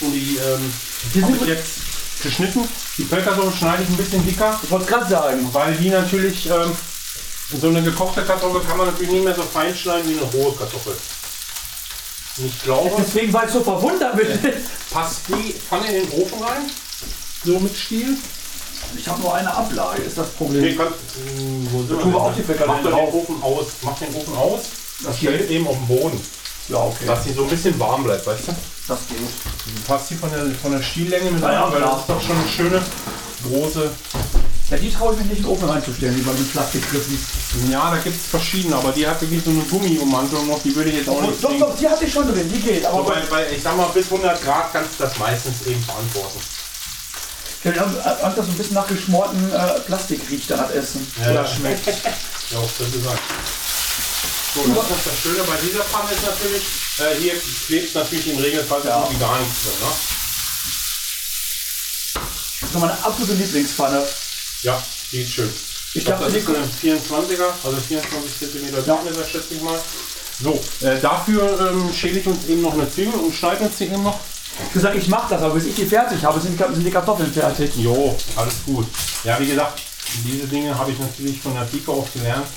Und 0.02 0.12
die, 0.12 0.38
ähm, 0.38 0.74
Die 1.14 1.20
sind- 1.22 1.48
jetzt 1.48 1.80
geschnitten. 2.26 2.68
Die 2.98 3.04
Pellkartoffeln 3.04 3.56
schneide 3.56 3.84
ich 3.84 3.90
ein 3.90 3.98
bisschen 3.98 4.26
dicker, 4.26 4.60
Ich 4.64 4.70
wollte 4.72 4.86
gerade 4.88 5.10
sagen. 5.10 5.50
weil 5.54 5.76
die 5.76 5.90
natürlich, 5.90 6.48
ähm, 6.50 6.72
so 7.62 7.68
eine 7.68 7.82
gekochte 7.84 8.24
Kartoffel 8.24 8.62
kann 8.62 8.78
man 8.78 8.88
natürlich 8.88 9.12
nicht 9.14 9.24
mehr 9.24 9.36
so 9.36 9.44
fein 9.44 9.76
schneiden 9.76 10.10
wie 10.10 10.18
eine 10.20 10.24
rohe 10.32 10.54
Kartoffel. 10.56 10.96
Und 12.38 12.46
ich 12.48 12.64
glaube, 12.64 12.92
Deswegen 12.98 13.32
war 13.32 13.46
ich 13.46 13.52
so 13.52 13.64
verwundert. 13.64 14.16
Mit 14.16 14.28
passt 14.92 15.22
die 15.30 15.54
Pfanne 15.54 15.88
in 15.88 16.10
den 16.10 16.22
Ofen 16.22 16.42
rein, 16.44 16.70
so 17.46 17.60
mit 17.60 17.76
Stiel. 17.78 18.18
ich 18.98 19.08
habe 19.08 19.22
nur 19.22 19.34
eine 19.36 19.54
Ablage, 19.54 20.02
ist 20.02 20.18
das 20.18 20.30
Problem. 20.32 20.62
Nee, 20.64 20.76
kann, 20.76 20.88
mh, 20.88 21.68
wo 21.72 21.84
sind 21.84 22.02
tun 22.02 22.12
wir 22.12 22.20
auch 22.22 22.36
die 22.36 22.44
Frikadellen 22.44 22.84
Mach 22.84 22.92
den 22.92 22.94
Ofen 22.94 23.44
aus. 23.44 23.66
Mach 23.84 23.98
den 24.00 24.14
Ofen 24.16 24.36
aus. 24.36 24.60
Das 25.00 25.08
Das 25.12 25.18
stellt 25.18 25.40
geht. 25.42 25.50
eben 25.52 25.68
auf 25.68 25.76
den 25.78 25.88
Boden. 25.88 26.22
Ja, 26.70 26.78
okay. 26.78 27.06
Dass 27.06 27.24
sie 27.24 27.34
so 27.34 27.44
ein 27.44 27.50
bisschen 27.50 27.80
warm 27.80 28.04
bleibt, 28.04 28.26
weißt 28.26 28.48
du? 28.48 28.56
Das 28.88 29.00
geht. 29.08 29.86
Passt 29.88 30.10
die 30.12 30.16
von 30.16 30.30
der, 30.32 30.46
von 30.62 30.72
der 30.72 30.82
Stiellänge 30.82 31.32
mit 31.32 31.42
Ja, 31.42 31.52
ja, 31.52 31.64
rein, 31.64 31.74
weil 31.74 31.82
klar. 31.82 31.92
das 31.92 32.02
ist 32.02 32.10
doch 32.10 32.22
schon 32.22 32.38
eine 32.38 32.50
schöne 32.50 32.82
große. 33.48 33.92
Ja, 34.72 34.78
die 34.78 34.92
traue 34.92 35.14
ich 35.14 35.20
mich 35.20 35.28
nicht 35.28 35.38
in 35.40 35.44
den 35.44 35.52
Ofen 35.52 35.70
reinzustellen, 35.70 36.16
wie 36.18 36.22
bei 36.22 36.34
den 36.34 36.48
Plastikgriffen. 36.50 37.20
Ja, 37.70 37.92
da 37.92 37.98
gibt 37.98 38.16
es 38.16 38.26
verschiedene, 38.28 38.76
aber 38.76 38.92
die 38.92 39.08
hat 39.08 39.22
wirklich 39.22 39.44
so 39.44 39.52
eine 39.52 39.60
Gummiummantelung 39.62 40.48
noch, 40.48 40.62
die 40.64 40.76
würde 40.76 40.90
ich 40.90 40.98
jetzt 40.98 41.10
auch 41.10 41.22
nicht 41.22 41.44
Doch, 41.44 41.52
doch, 41.60 41.78
die 41.78 41.88
hatte 41.88 42.06
ich 42.06 42.12
schon 42.12 42.28
drin, 42.34 42.52
die 42.52 42.60
geht. 42.60 42.84
Aber 42.86 42.98
So, 43.04 43.10
weil, 43.10 43.30
weil 43.30 43.54
ich 43.54 43.62
sag 43.62 43.78
mal, 43.78 43.86
bis 43.94 44.06
100 44.06 44.42
Grad 44.44 44.74
kannst 44.74 45.00
du 45.00 45.04
das 45.04 45.18
meistens 45.20 45.68
eben 45.68 45.84
verantworten. 45.84 46.40
ja, 47.64 47.74
wir 47.76 47.82
haben 47.82 47.96
Angst, 48.24 48.38
dass 48.40 48.46
so 48.48 48.52
ein 48.52 48.58
bisschen 48.58 48.74
nach 48.74 48.88
geschmorten 48.88 49.52
äh, 49.54 49.80
Plastik 49.82 50.22
riecht 50.32 50.52
an 50.52 50.60
das 50.60 50.72
Essen. 50.72 51.12
Ja. 51.24 51.32
Oder 51.32 51.46
schmeckt. 51.48 51.86
Ja, 52.52 52.60
auch 52.60 52.70
könnte 52.78 53.00
sein. 53.00 53.18
So, 54.56 54.62
das, 54.74 54.86
ist 54.90 55.06
das 55.08 55.20
Schöne 55.22 55.44
bei 55.44 55.58
dieser 55.58 55.84
Pfanne 55.84 56.12
ist 56.12 56.24
natürlich, 56.26 56.64
äh, 57.00 57.22
hier 57.22 57.34
klebt 57.68 57.94
natürlich 57.94 58.28
im 58.30 58.40
Regelfall 58.40 58.82
Ja. 58.86 59.02
gut 59.02 59.12
wie 59.16 59.20
gar 59.20 59.38
nichts 59.38 59.64
drin. 59.64 59.74
Ne? 59.82 59.92
Das 62.62 62.70
ist 62.70 62.80
meine 62.80 63.04
absolute 63.04 63.34
Lieblingspfanne. 63.34 64.02
Ja, 64.64 64.82
die 65.12 65.22
ist 65.24 65.34
schön. 65.34 65.52
Ich 65.90 65.98
Ich 65.98 66.06
glaube, 66.06 66.26
das 66.26 66.34
ist 66.36 66.48
eine 66.48 66.66
24er, 66.82 67.50
also 67.64 67.78
24 67.78 68.52
cm 68.52 68.86
Ja. 68.86 69.00
Schätze 69.30 69.54
ich 69.56 69.62
mal. 69.62 69.80
So, 70.42 70.64
äh, 70.82 71.00
dafür 71.02 71.72
ähm, 71.72 71.94
schäle 71.94 72.20
ich 72.20 72.28
uns 72.28 72.46
eben 72.48 72.62
noch 72.62 72.74
eine 72.74 72.90
Zwiebel 72.90 73.20
und 73.20 73.34
schneide 73.36 73.66
uns 73.66 73.78
die 73.78 73.86
eben 73.86 74.04
noch. 74.04 74.20
gesagt, 74.74 74.96
ich 74.96 75.08
mache 75.10 75.34
das, 75.34 75.42
aber 75.42 75.54
bis 75.56 75.66
ich 75.66 75.76
die 75.76 75.86
fertig 75.86 76.24
habe, 76.24 76.40
sind 76.40 76.58
die, 76.58 76.92
Kartoffeln 76.92 77.32
fertig. 77.34 77.72
Jo, 77.76 78.18
alles 78.38 78.56
gut. 78.66 78.88
Ja, 79.26 79.38
wie 79.40 79.48
gesagt, 79.48 79.82
diese 80.26 80.48
Dinge 80.48 80.78
habe 80.78 80.92
ich 80.92 81.00
natürlich 81.00 81.42
von 81.42 81.54
der 81.54 81.64
Pike 81.64 81.92
auf 81.92 82.12
gelernt. 82.14 82.48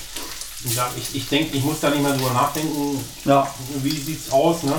Ich, 0.64 1.14
ich 1.14 1.28
denke, 1.28 1.56
ich 1.56 1.62
muss 1.64 1.80
da 1.80 1.90
nicht 1.90 2.02
mehr 2.02 2.12
drüber 2.12 2.32
nachdenken, 2.32 3.02
Ja. 3.24 3.46
wie 3.82 3.90
sieht's 4.00 4.30
aus, 4.32 4.64
ne? 4.64 4.74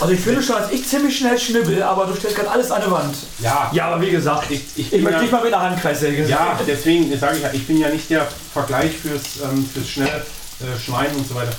Also 0.00 0.12
ich 0.14 0.20
finde 0.20 0.40
schon, 0.40 0.54
dass 0.56 0.70
ich 0.70 0.86
ziemlich 0.86 1.18
schnell 1.18 1.36
schnibbel, 1.36 1.82
aber 1.82 2.06
du 2.06 2.14
stellst 2.14 2.36
gerade 2.36 2.50
alles 2.52 2.70
an 2.70 2.82
die 2.86 2.90
Wand. 2.90 3.16
Ja, 3.40 3.68
Ja, 3.74 3.88
aber 3.88 4.00
wie 4.00 4.10
gesagt, 4.12 4.48
Ich- 4.50 4.60
ich, 4.76 4.92
ich 4.92 5.02
möchte 5.02 5.16
ja- 5.16 5.22
nicht 5.22 5.32
mal 5.32 5.42
mit 5.42 5.50
der 5.52 5.60
Handkreissäge 5.60 6.24
Ja, 6.28 6.56
deswegen 6.64 7.18
sage 7.18 7.38
ich 7.38 7.42
ja, 7.42 7.50
ich 7.52 7.66
bin 7.66 7.78
ja 7.80 7.88
nicht 7.88 8.08
der 8.08 8.28
Vergleich 8.52 8.96
fürs, 8.96 9.22
ähm, 9.42 9.68
fürs 9.74 9.88
schnelle 9.88 10.24
äh, 10.60 10.78
schneiden 10.78 11.16
und 11.16 11.28
so 11.28 11.34
weiter. 11.34 11.52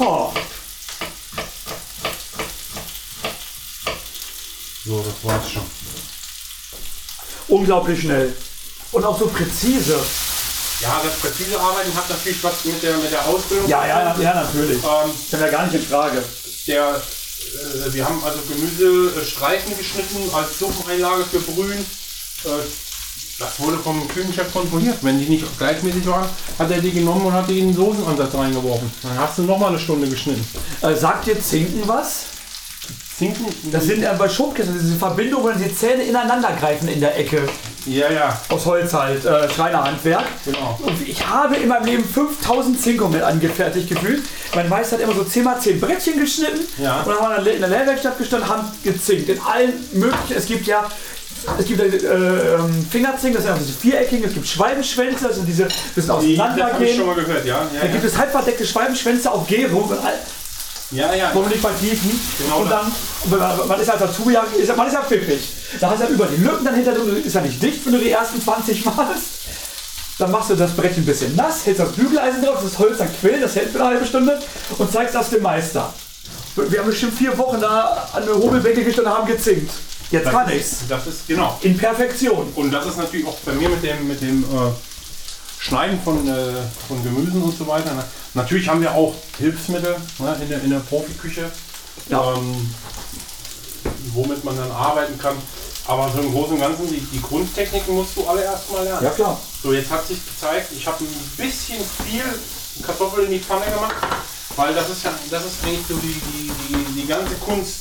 Oh, 0.00 0.32
So, 4.84 5.00
das 5.04 5.14
war's 5.32 5.48
schon. 5.52 5.62
unglaublich 7.46 8.00
schnell. 8.00 8.34
Und 8.92 9.04
auch 9.04 9.18
so 9.18 9.26
präzise. 9.26 9.96
Ja, 10.80 11.00
das 11.04 11.14
präzise 11.18 11.58
Arbeiten 11.58 11.94
hat 11.94 12.08
natürlich 12.10 12.42
was 12.42 12.64
mit 12.64 12.82
der, 12.82 12.96
mit 12.98 13.10
der 13.10 13.26
Ausbildung. 13.26 13.68
Ja, 13.68 13.86
ja, 13.86 14.16
ja, 14.18 14.34
natürlich. 14.34 14.78
Ähm, 14.78 15.10
Stellt 15.26 15.42
ja 15.42 15.48
gar 15.48 15.64
nicht 15.66 15.74
in 15.74 15.82
Frage. 15.82 16.22
der, 16.66 16.88
äh, 16.90 17.92
wir 17.92 18.04
haben 18.04 18.22
also 18.24 18.38
Gemüsestreifen 18.48 19.76
geschnitten 19.78 20.30
als 20.34 20.58
Suppeneinlage 20.58 21.24
für 21.24 21.38
Brühen. 21.40 21.78
Äh, 21.78 22.48
das 23.38 23.58
wurde 23.58 23.78
vom 23.78 24.06
Küchenchef 24.08 24.52
kontrolliert. 24.52 24.98
Wenn 25.02 25.18
die 25.18 25.26
nicht 25.28 25.58
gleichmäßig 25.58 26.06
waren, 26.06 26.28
hat 26.58 26.70
er 26.70 26.80
die 26.80 26.92
genommen 26.92 27.26
und 27.26 27.32
hat 27.32 27.48
die 27.48 27.60
in 27.60 27.68
den 27.68 27.76
Soßenansatz 27.76 28.34
reingeworfen. 28.34 28.92
Dann 29.02 29.18
hast 29.18 29.38
du 29.38 29.42
noch 29.42 29.58
mal 29.58 29.68
eine 29.68 29.78
Stunde 29.78 30.08
geschnitten. 30.08 30.46
Äh, 30.82 30.94
sagt 30.94 31.26
dir 31.26 31.40
Zinken 31.40 31.82
was? 31.86 32.24
Zinken? 33.16 33.46
Das 33.70 33.84
sind 33.84 34.02
äh, 34.02 34.14
bei 34.18 34.28
Schubkästen 34.28 34.78
diese 34.78 34.96
Verbindungen, 34.96 35.62
die 35.62 35.74
Zähne 35.74 36.02
ineinander 36.02 36.52
greifen 36.58 36.88
in 36.88 37.00
der 37.00 37.16
Ecke. 37.16 37.48
Ja, 37.86 38.10
ja, 38.10 38.40
Aus 38.48 38.64
Holz 38.66 38.92
halt, 38.92 39.24
äh, 39.24 39.48
Schreinerhandwerk. 39.50 40.24
genau. 40.44 40.78
Und 40.82 41.06
ich 41.06 41.26
habe 41.26 41.56
in 41.56 41.68
meinem 41.68 41.84
Leben 41.84 42.04
5000 42.04 42.80
Zinken 42.80 43.10
mit 43.10 43.22
angefertigt 43.22 43.88
gefühlt. 43.88 44.22
Mein 44.54 44.68
Meister 44.68 44.96
hat 44.96 45.02
immer 45.02 45.14
so 45.14 45.24
10 45.24 45.44
x 45.46 45.60
10 45.62 45.80
Brettchen 45.80 46.18
geschnitten. 46.20 46.60
Ja. 46.78 47.00
Und 47.02 47.08
dann 47.08 47.20
haben 47.20 47.44
wir 47.44 47.52
in 47.54 47.60
der 47.60 47.68
Lehrwerkstatt 47.70 48.18
gestanden, 48.18 48.48
haben 48.48 48.68
gezinkt. 48.84 49.28
In 49.28 49.40
allen 49.40 49.72
möglichen, 49.92 50.36
es 50.36 50.46
gibt 50.46 50.66
ja 50.66 50.84
es 51.58 51.66
gibt 51.66 51.80
äh, 51.80 51.86
ähm, 52.54 52.86
Fingerzinken, 52.88 53.34
das 53.34 53.42
sind 53.44 53.52
also 53.52 53.64
diese 53.64 53.76
viereckigen, 53.78 54.28
es 54.28 54.34
gibt 54.34 54.46
Schwalbenschwänze, 54.46 55.26
das 55.26 55.36
sind 55.36 55.46
diese 55.46 55.66
bisschen 55.94 56.20
Die, 56.20 56.36
das 56.36 56.80
ich 56.80 56.96
schon 56.96 57.06
mal 57.06 57.16
gehört, 57.16 57.44
ja. 57.44 57.62
Ja, 57.74 57.80
Dann 57.82 57.90
gibt 57.92 58.04
ja. 58.04 58.10
es 58.10 58.16
halbverdeckte 58.16 58.64
Schwalbenschwänze 58.64 59.28
auf 59.28 59.44
Gärung 59.48 59.82
und 59.88 59.98
all, 59.98 60.14
ja, 60.92 61.12
ja. 61.14 61.34
wollen 61.34 61.46
wir 61.46 61.56
nicht 61.56 61.60
vertiefen. 61.66 62.20
Genau 62.38 62.58
und 62.60 62.70
dann, 62.70 62.92
man- 63.68 63.80
ist 63.80 63.90
als 63.90 64.02
Azubi, 64.02 64.34
ja- 64.34 64.44
ist, 64.56 64.76
man 64.76 64.86
ist 64.86 64.92
ja 64.92 65.02
pfiffig. 65.02 65.40
Da 65.80 65.90
hast 65.90 66.00
du 66.00 66.04
ja 66.04 66.10
über 66.10 66.26
die 66.26 66.42
Lücken 66.42 66.64
dann 66.64 66.74
hinter 66.74 66.92
drin, 66.92 67.22
ist 67.24 67.34
ja 67.34 67.40
nicht 67.40 67.62
dicht, 67.62 67.84
wenn 67.86 67.92
du 67.92 67.98
die 67.98 68.10
ersten 68.10 68.40
20 68.40 68.84
machst. 68.84 69.24
Dann 70.18 70.30
machst 70.30 70.50
du 70.50 70.54
das 70.54 70.72
Brettchen 70.72 71.02
ein 71.02 71.06
bisschen 71.06 71.34
nass, 71.34 71.64
hältst 71.64 71.80
das 71.80 71.92
Bügeleisen 71.92 72.42
drauf, 72.44 72.58
das 72.62 72.78
Holz 72.78 72.98
dann 72.98 73.08
quillt, 73.20 73.42
das 73.42 73.56
hält 73.56 73.70
für 73.70 73.80
eine 73.80 73.88
halbe 73.94 74.06
Stunde 74.06 74.38
und 74.78 74.92
zeigst 74.92 75.14
das 75.14 75.30
dem 75.30 75.42
Meister. 75.42 75.92
Wir 76.54 76.80
haben 76.80 76.86
bestimmt 76.86 77.14
vier 77.16 77.36
Wochen 77.38 77.60
da 77.60 78.08
an 78.12 78.24
der 78.26 78.34
Hobelbänke 78.34 78.84
gestanden 78.84 79.12
und 79.12 79.18
haben 79.18 79.26
gezinkt. 79.26 79.70
Jetzt 80.10 80.28
kann 80.30 80.46
das, 80.46 80.54
ich's. 80.54 80.72
ist, 80.72 80.90
das 80.90 81.06
ist, 81.06 81.26
genau. 81.26 81.58
In 81.62 81.76
Perfektion. 81.78 82.52
Und 82.54 82.70
das 82.70 82.86
ist 82.86 82.98
natürlich 82.98 83.26
auch 83.26 83.36
bei 83.38 83.52
mir 83.52 83.70
mit 83.70 83.82
dem, 83.82 84.06
mit 84.06 84.20
dem 84.20 84.44
äh, 84.44 84.70
Schneiden 85.58 85.98
von, 86.04 86.28
äh, 86.28 86.34
von 86.86 87.02
Gemüsen 87.02 87.42
und 87.42 87.56
so 87.56 87.66
weiter. 87.66 87.94
Ne? 87.94 88.04
Natürlich 88.34 88.68
haben 88.68 88.82
wir 88.82 88.92
auch 88.92 89.14
Hilfsmittel 89.38 89.96
ne, 90.18 90.36
in, 90.42 90.48
der, 90.50 90.62
in 90.62 90.70
der 90.70 90.80
Profiküche, 90.80 91.50
Ja. 92.10 92.34
ähm, 92.34 92.74
womit 94.14 94.44
man 94.44 94.56
dann 94.56 94.70
arbeiten 94.70 95.18
kann. 95.18 95.36
Aber 95.86 96.10
so 96.14 96.20
im 96.20 96.32
Großen 96.32 96.54
und 96.54 96.60
Ganzen, 96.60 96.88
die, 96.88 97.00
die 97.00 97.20
Grundtechniken 97.20 97.94
musst 97.94 98.16
du 98.16 98.26
alle 98.26 98.44
erstmal 98.44 98.84
lernen. 98.84 99.04
Ja 99.04 99.10
klar. 99.10 99.40
So, 99.62 99.72
jetzt 99.72 99.90
hat 99.90 100.06
sich 100.06 100.18
gezeigt, 100.24 100.68
ich 100.76 100.86
habe 100.86 101.02
ein 101.02 101.32
bisschen 101.36 101.78
viel 102.06 102.22
Kartoffeln 102.86 103.26
in 103.26 103.32
die 103.32 103.40
Pfanne 103.40 103.64
gemacht, 103.66 103.96
weil 104.56 104.74
das 104.74 104.90
ist 104.90 105.04
ja, 105.04 105.12
das 105.30 105.44
ist 105.44 105.64
eigentlich 105.64 105.86
so 105.88 105.96
die, 105.96 106.14
die, 106.14 106.50
die, 106.68 107.00
die 107.02 107.06
ganze 107.06 107.34
Kunst. 107.34 107.76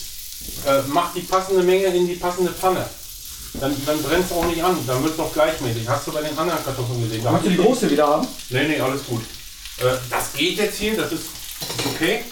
Äh, 0.65 0.81
macht 0.87 1.15
die 1.15 1.21
passende 1.21 1.61
Menge 1.61 1.85
in 1.85 2.07
die 2.07 2.15
passende 2.15 2.51
Pfanne. 2.51 2.83
Dann, 3.53 3.75
dann 3.85 4.01
brennt 4.01 4.25
es 4.25 4.31
auch 4.31 4.45
nicht 4.45 4.63
an, 4.63 4.77
dann 4.87 5.03
wird 5.03 5.13
es 5.13 5.17
noch 5.17 5.31
gleichmäßig. 5.33 5.87
Hast 5.87 6.07
du 6.07 6.11
bei 6.11 6.21
den 6.21 6.37
anderen 6.37 6.63
Kartoffeln 6.63 7.01
gesehen? 7.03 7.23
Da 7.23 7.33
Willst 7.33 7.45
du 7.45 7.49
die 7.49 7.57
große 7.57 7.91
wieder 7.91 8.07
haben? 8.07 8.27
Nee, 8.49 8.67
nee, 8.67 8.79
alles 8.79 9.05
gut. 9.05 9.21
Äh, 9.77 9.97
das 10.09 10.33
geht 10.33 10.57
jetzt 10.57 10.77
hier, 10.77 10.95
das 10.97 11.11
ist 11.11 11.25
okay. 11.85 12.23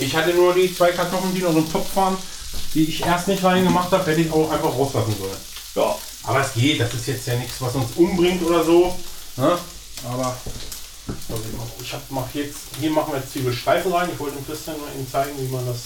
Ich 0.00 0.14
hatte 0.16 0.32
nur 0.34 0.54
die 0.54 0.74
zwei 0.74 0.92
Kartoffeln, 0.92 1.34
die 1.34 1.42
noch 1.42 1.54
im 1.54 1.70
Topf 1.70 1.94
waren, 1.94 2.16
die 2.74 2.84
ich 2.84 3.04
erst 3.04 3.28
nicht 3.28 3.44
reingemacht 3.44 3.90
habe, 3.92 4.10
hätte 4.10 4.20
ich 4.22 4.32
auch 4.32 4.50
einfach 4.50 4.72
rauslassen 4.72 5.14
sollen. 5.18 5.36
Ja. 5.74 5.94
Aber 6.24 6.40
es 6.40 6.52
geht, 6.54 6.80
das 6.80 6.92
ist 6.94 7.06
jetzt 7.06 7.26
ja 7.26 7.34
nichts, 7.36 7.54
was 7.60 7.74
uns 7.74 7.86
umbringt 7.96 8.42
oder 8.42 8.64
so. 8.64 8.94
Ne? 9.36 9.58
Aber 10.10 10.36
ich 11.82 11.92
hab, 11.92 12.02
mach 12.10 12.26
jetzt, 12.34 12.56
hier 12.80 12.90
machen 12.90 13.12
wir 13.12 13.20
jetzt 13.20 13.32
Zwiebelstreifen 13.32 13.92
rein. 13.92 14.08
Ich 14.12 14.18
wollte 14.18 14.36
dem 14.36 14.46
Christian 14.46 14.76
mal 14.80 14.88
eben 14.94 15.10
zeigen, 15.10 15.32
wie 15.38 15.48
man 15.52 15.66
das, 15.66 15.78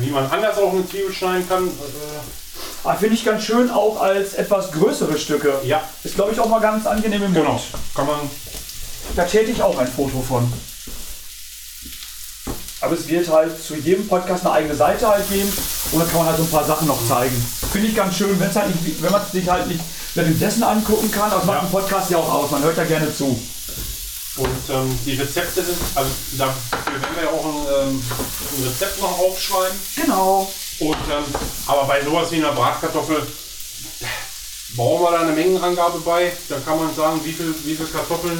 wie 0.00 0.10
man 0.10 0.26
anders 0.30 0.58
auch 0.58 0.72
eine 0.72 0.88
Zwiebel 0.88 1.12
schneiden 1.12 1.48
kann. 1.48 1.66
Äh, 1.68 1.70
Aber 2.84 2.98
finde 2.98 3.14
ich 3.16 3.24
ganz 3.24 3.44
schön 3.44 3.70
auch 3.70 4.00
als 4.00 4.34
etwas 4.34 4.70
größere 4.72 5.18
Stücke. 5.18 5.60
ja, 5.64 5.82
Ist 6.02 6.14
glaube 6.14 6.32
ich 6.32 6.40
auch 6.40 6.48
mal 6.48 6.60
ganz 6.60 6.86
angenehm 6.86 7.22
im 7.24 7.32
Mund. 7.32 7.44
genau. 7.46 7.60
Kann 7.94 8.06
man, 8.06 8.20
Da 9.16 9.24
täte 9.24 9.50
ich 9.50 9.62
auch 9.62 9.78
ein 9.78 9.88
Foto 9.88 10.20
von. 10.20 10.52
Aber 12.84 12.94
es 12.94 13.08
wird 13.08 13.28
halt 13.28 13.62
zu 13.62 13.74
jedem 13.76 14.06
Podcast 14.06 14.44
eine 14.44 14.54
eigene 14.54 14.74
Seite 14.74 15.08
halt 15.08 15.28
geben 15.30 15.50
und 15.92 15.98
dann 16.00 16.08
kann 16.08 16.18
man 16.18 16.26
halt 16.28 16.36
so 16.36 16.42
ein 16.44 16.50
paar 16.50 16.64
Sachen 16.64 16.86
noch 16.86 16.98
zeigen. 17.08 17.34
Finde 17.72 17.88
ich 17.88 17.96
ganz 17.96 18.16
schön, 18.16 18.38
wenn's 18.38 18.54
halt 18.56 18.68
nicht, 18.84 19.02
wenn 19.02 19.10
man 19.12 19.22
es 19.22 19.32
sich 19.32 19.48
halt 19.48 19.66
nicht 19.68 19.80
währenddessen 20.14 20.62
angucken 20.62 21.10
kann, 21.10 21.30
aber 21.30 21.40
es 21.40 21.46
macht 21.46 21.56
Ja. 21.58 21.62
ein 21.64 21.70
Podcast 21.70 22.10
ja 22.10 22.18
auch 22.18 22.32
aus, 22.32 22.50
man 22.50 22.62
hört 22.62 22.76
ja 22.76 22.84
gerne 22.84 23.14
zu. 23.14 23.40
und 24.36 24.48
ähm, 24.70 24.98
die 25.06 25.14
Rezepte 25.14 25.62
sind, 25.64 25.78
also 25.94 26.10
dafür 26.36 27.00
werden 27.00 27.14
wir 27.16 27.22
ja 27.24 27.30
auch 27.30 27.44
ein, 27.44 27.88
ähm, 27.88 28.02
ein 28.58 28.64
Rezept 28.68 29.00
noch 29.00 29.18
aufschreiben. 29.18 29.78
Genau. 29.96 30.52
Und, 30.80 30.90
ähm, 30.90 31.24
aber 31.66 31.84
bei 31.84 32.02
sowas 32.04 32.30
wie 32.32 32.36
einer 32.36 32.52
Bratkartoffel 32.52 33.24
brauchen 34.76 35.02
wir 35.04 35.10
da 35.12 35.20
eine 35.20 35.32
Mengenangabe 35.32 36.00
bei. 36.00 36.32
Da 36.48 36.56
kann 36.64 36.78
man 36.78 36.92
sagen, 36.94 37.20
wie 37.24 37.32
viel, 37.32 37.54
wie 37.64 37.76
viel 37.76 37.86
Kartoffeln 37.86 38.38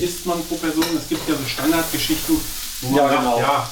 isst 0.00 0.24
man 0.24 0.44
pro 0.46 0.54
Person. 0.54 0.84
Es 0.96 1.08
gibt 1.08 1.28
ja 1.28 1.34
so 1.34 1.46
Standardgeschichten, 1.48 2.40
Ja, 2.92 3.08
genau. 3.08 3.38
ja, 3.38 3.68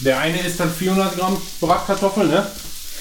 der 0.00 0.18
eine 0.18 0.40
isst 0.40 0.60
dann 0.60 0.72
400 0.72 1.16
Gramm 1.16 1.40
Bratkartoffeln, 1.60 2.28
ne? 2.28 2.46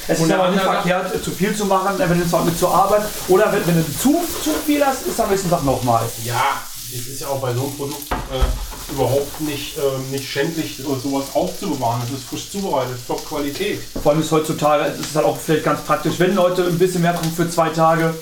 Es 0.07 0.19
Und 0.19 0.29
ist 0.29 0.33
aber 0.33 0.51
nicht 0.51 0.63
verkehrt, 0.63 1.13
äh, 1.13 1.21
zu 1.21 1.31
viel 1.31 1.55
zu 1.55 1.65
machen, 1.65 1.95
wenn 1.97 2.19
du 2.19 2.27
zwar 2.27 2.45
mit 2.45 2.57
zur 2.57 2.73
Arbeit 2.73 3.03
oder 3.27 3.51
wenn, 3.51 3.67
wenn 3.67 3.75
du 3.75 3.83
zu, 3.83 4.23
zu 4.43 4.51
viel 4.65 4.83
hast, 4.85 5.05
ist 5.05 5.19
am 5.19 5.29
nächsten 5.29 5.49
Tag 5.49 5.63
nochmal. 5.63 6.03
Ja, 6.23 6.61
es 6.93 7.07
ist 7.07 7.21
ja 7.21 7.27
auch 7.27 7.41
bei 7.41 7.53
so 7.53 7.63
einem 7.63 7.75
Produkt 7.75 8.09
äh, 8.11 8.93
überhaupt 8.93 9.41
nicht, 9.41 9.77
ähm, 9.77 10.09
nicht 10.11 10.29
schändlich, 10.29 10.79
äh, 10.79 10.83
sowas 10.83 11.25
aufzubewahren. 11.33 12.01
Es 12.05 12.19
ist 12.19 12.29
frisch 12.29 12.49
zubereitet, 12.49 12.97
top 13.05 13.27
Qualität. 13.27 13.81
Vor 14.01 14.13
allem 14.13 14.21
ist 14.21 14.31
heutzutage, 14.31 14.85
es 14.85 14.99
ist 15.07 15.15
halt 15.15 15.25
auch 15.25 15.37
vielleicht 15.37 15.65
ganz 15.65 15.81
praktisch, 15.81 16.17
wenn 16.19 16.35
Leute 16.35 16.63
ein 16.63 16.77
bisschen 16.77 17.01
mehr 17.01 17.13
kochen 17.13 17.33
für 17.33 17.49
zwei 17.49 17.69
Tage. 17.69 18.13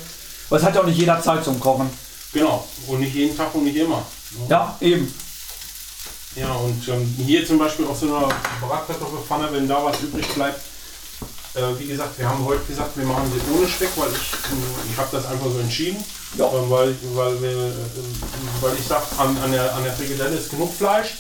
Weil 0.50 0.60
es 0.60 0.66
hat 0.66 0.76
ja 0.76 0.82
auch 0.82 0.86
nicht 0.86 0.98
jeder 0.98 1.22
Zeit 1.22 1.44
zum 1.44 1.60
Kochen. 1.60 1.90
Genau. 2.34 2.68
Und 2.88 3.00
nicht 3.00 3.14
jeden 3.14 3.38
Tag 3.38 3.54
und 3.54 3.64
nicht 3.64 3.78
immer. 3.78 4.04
Ja, 4.50 4.76
eben. 4.82 5.14
Ja, 6.36 6.54
und 6.54 6.88
ähm, 6.90 7.16
hier 7.26 7.46
zum 7.46 7.58
Beispiel 7.58 7.86
aus 7.86 8.02
so 8.02 8.08
einer 8.08 8.28
Bratkartoffelpfanne, 8.60 9.54
wenn 9.54 9.68
da 9.68 9.84
was 9.84 10.02
übrig 10.02 10.28
bleibt. 10.34 10.60
Äh, 11.54 11.80
wie 11.80 11.88
gesagt, 11.88 12.20
wir 12.20 12.28
haben 12.28 12.44
heute 12.44 12.64
gesagt, 12.66 12.98
wir 12.98 13.06
machen 13.06 13.32
sie 13.34 13.58
ohne 13.58 13.68
Speck, 13.70 13.90
weil 13.96 14.10
ich, 14.10 14.92
ich 14.92 14.98
habe 14.98 15.08
das 15.14 15.26
einfach 15.26 15.46
so 15.46 15.60
entschieden. 15.60 16.04
Ja. 16.38 16.46
Ähm, 16.48 16.70
weil, 16.70 16.94
weil, 17.14 17.42
wir, 17.42 17.52
ähm, 17.52 18.20
weil 18.60 18.74
ich 18.78 18.86
sage, 18.86 19.06
an, 19.18 19.38
an, 19.38 19.52
der, 19.54 19.74
an 19.74 19.84
der 19.86 19.94
Frikadelle 19.94 20.36
ist 20.36 20.50
genug 20.50 20.76
Fleisch. 20.76 21.14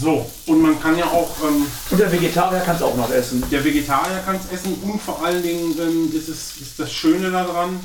So, 0.00 0.28
und 0.46 0.60
man 0.60 0.80
kann 0.80 0.96
ja 0.96 1.06
auch, 1.06 1.30
ähm, 1.44 1.66
Und 1.90 1.98
der 1.98 2.10
Vegetarier 2.10 2.60
kann 2.60 2.76
es 2.76 2.82
auch 2.82 2.96
noch 2.96 3.10
essen. 3.10 3.44
der 3.50 3.64
Vegetarier 3.64 4.20
kann 4.24 4.36
es 4.36 4.56
essen 4.56 4.74
und 4.82 5.00
vor 5.00 5.24
allen 5.24 5.42
Dingen 5.42 5.76
ähm, 5.80 6.12
ist, 6.16 6.28
es, 6.28 6.60
ist 6.60 6.78
das 6.78 6.92
Schöne 6.92 7.30
daran, 7.30 7.80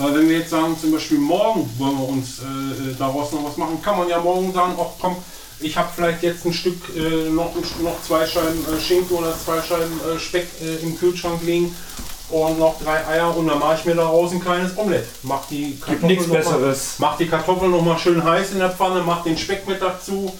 äh, 0.00 0.14
wenn 0.14 0.28
wir 0.28 0.38
jetzt 0.38 0.50
sagen, 0.50 0.76
zum 0.80 0.92
Beispiel 0.92 1.18
morgen 1.18 1.68
wollen 1.78 1.98
wir 1.98 2.08
uns 2.08 2.38
äh, 2.40 2.42
äh, 2.90 2.94
daraus 2.98 3.32
noch 3.32 3.44
was 3.44 3.56
machen, 3.56 3.80
kann 3.82 3.98
man 3.98 4.08
ja 4.08 4.18
morgen 4.20 4.52
sagen, 4.52 4.74
ach 4.78 4.86
komm, 5.00 5.16
ich 5.60 5.76
habe 5.76 5.88
vielleicht 5.94 6.22
jetzt 6.22 6.44
ein 6.46 6.52
Stück, 6.52 6.78
äh, 6.96 7.28
noch, 7.30 7.54
noch 7.82 8.02
zwei 8.06 8.26
Scheiben 8.26 8.64
äh, 8.74 8.80
Schinken 8.80 9.16
oder 9.16 9.34
zwei 9.38 9.60
Scheiben 9.60 10.00
äh, 10.14 10.18
Speck 10.18 10.48
äh, 10.62 10.76
im 10.82 10.98
Kühlschrank 10.98 11.42
liegen 11.42 11.74
und 12.30 12.58
noch 12.58 12.80
drei 12.82 13.04
Eier 13.06 13.36
und 13.36 13.46
dann 13.48 13.58
mache 13.58 13.76
ich 13.80 13.84
mir 13.84 13.94
daraus 13.96 14.30
ein 14.32 14.40
kleines 14.40 14.76
Omelett. 14.78 15.06
Mach 15.22 15.46
die 15.50 15.78
Gibt 15.86 16.02
nichts 16.04 16.26
noch 16.28 16.34
mal- 16.34 16.38
Besseres. 16.42 16.94
Mach 16.98 17.16
die 17.18 17.26
Kartoffeln 17.26 17.70
noch 17.72 17.82
mal 17.82 17.98
schön 17.98 18.22
heiß 18.22 18.52
in 18.52 18.58
der 18.60 18.70
Pfanne, 18.70 19.02
mach 19.04 19.22
den 19.24 19.36
Speck 19.36 19.66
mit 19.68 19.82
dazu 19.82 20.32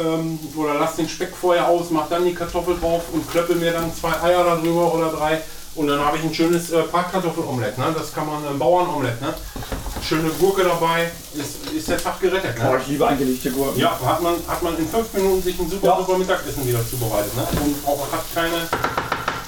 ähm, 0.00 0.38
oder 0.56 0.74
lass 0.74 0.96
den 0.96 1.08
Speck 1.08 1.32
vorher 1.38 1.68
aus, 1.68 1.90
mach 1.90 2.08
dann 2.08 2.24
die 2.24 2.34
Kartoffel 2.34 2.76
drauf 2.80 3.02
und 3.12 3.30
klöppel 3.30 3.56
mir 3.56 3.72
dann 3.72 3.94
zwei 3.94 4.20
Eier 4.20 4.42
darüber 4.44 4.92
oder 4.94 5.10
drei 5.10 5.42
und 5.76 5.86
dann 5.86 6.00
habe 6.00 6.16
ich 6.18 6.24
ein 6.24 6.34
schönes 6.34 6.70
äh, 6.72 6.82
Bratkartoffel-Omelett. 6.90 7.78
Ne? 7.78 7.94
Das 7.96 8.12
kann 8.12 8.26
man 8.26 8.46
ein 8.46 8.58
Bauernomelett. 8.58 9.20
Ne? 9.20 9.34
Schöne 10.02 10.30
Gurke 10.30 10.62
dabei, 10.64 11.10
ist, 11.34 11.72
ist 11.76 11.88
der 11.88 11.98
Tag 11.98 12.20
gerettet. 12.20 12.56
Oh, 12.60 12.72
Ne? 12.72 12.78
ich 12.82 12.86
liebe 12.88 13.06
eingelegte 13.06 13.50
Gurken. 13.50 13.78
Ja, 13.80 13.98
hat 14.04 14.22
man, 14.22 14.34
hat 14.46 14.62
man 14.62 14.76
in 14.78 14.88
fünf 14.88 15.12
Minuten 15.12 15.42
sich 15.42 15.58
ein 15.58 15.68
super, 15.70 15.86
Ja. 15.86 15.96
super 15.98 16.18
Mittagessen 16.18 16.66
wieder 16.66 16.80
zubereitet. 16.88 17.34
Ne? 17.36 17.46
Und 17.64 17.86
auch 17.86 18.06
hat 18.12 18.24
keine, 18.34 18.68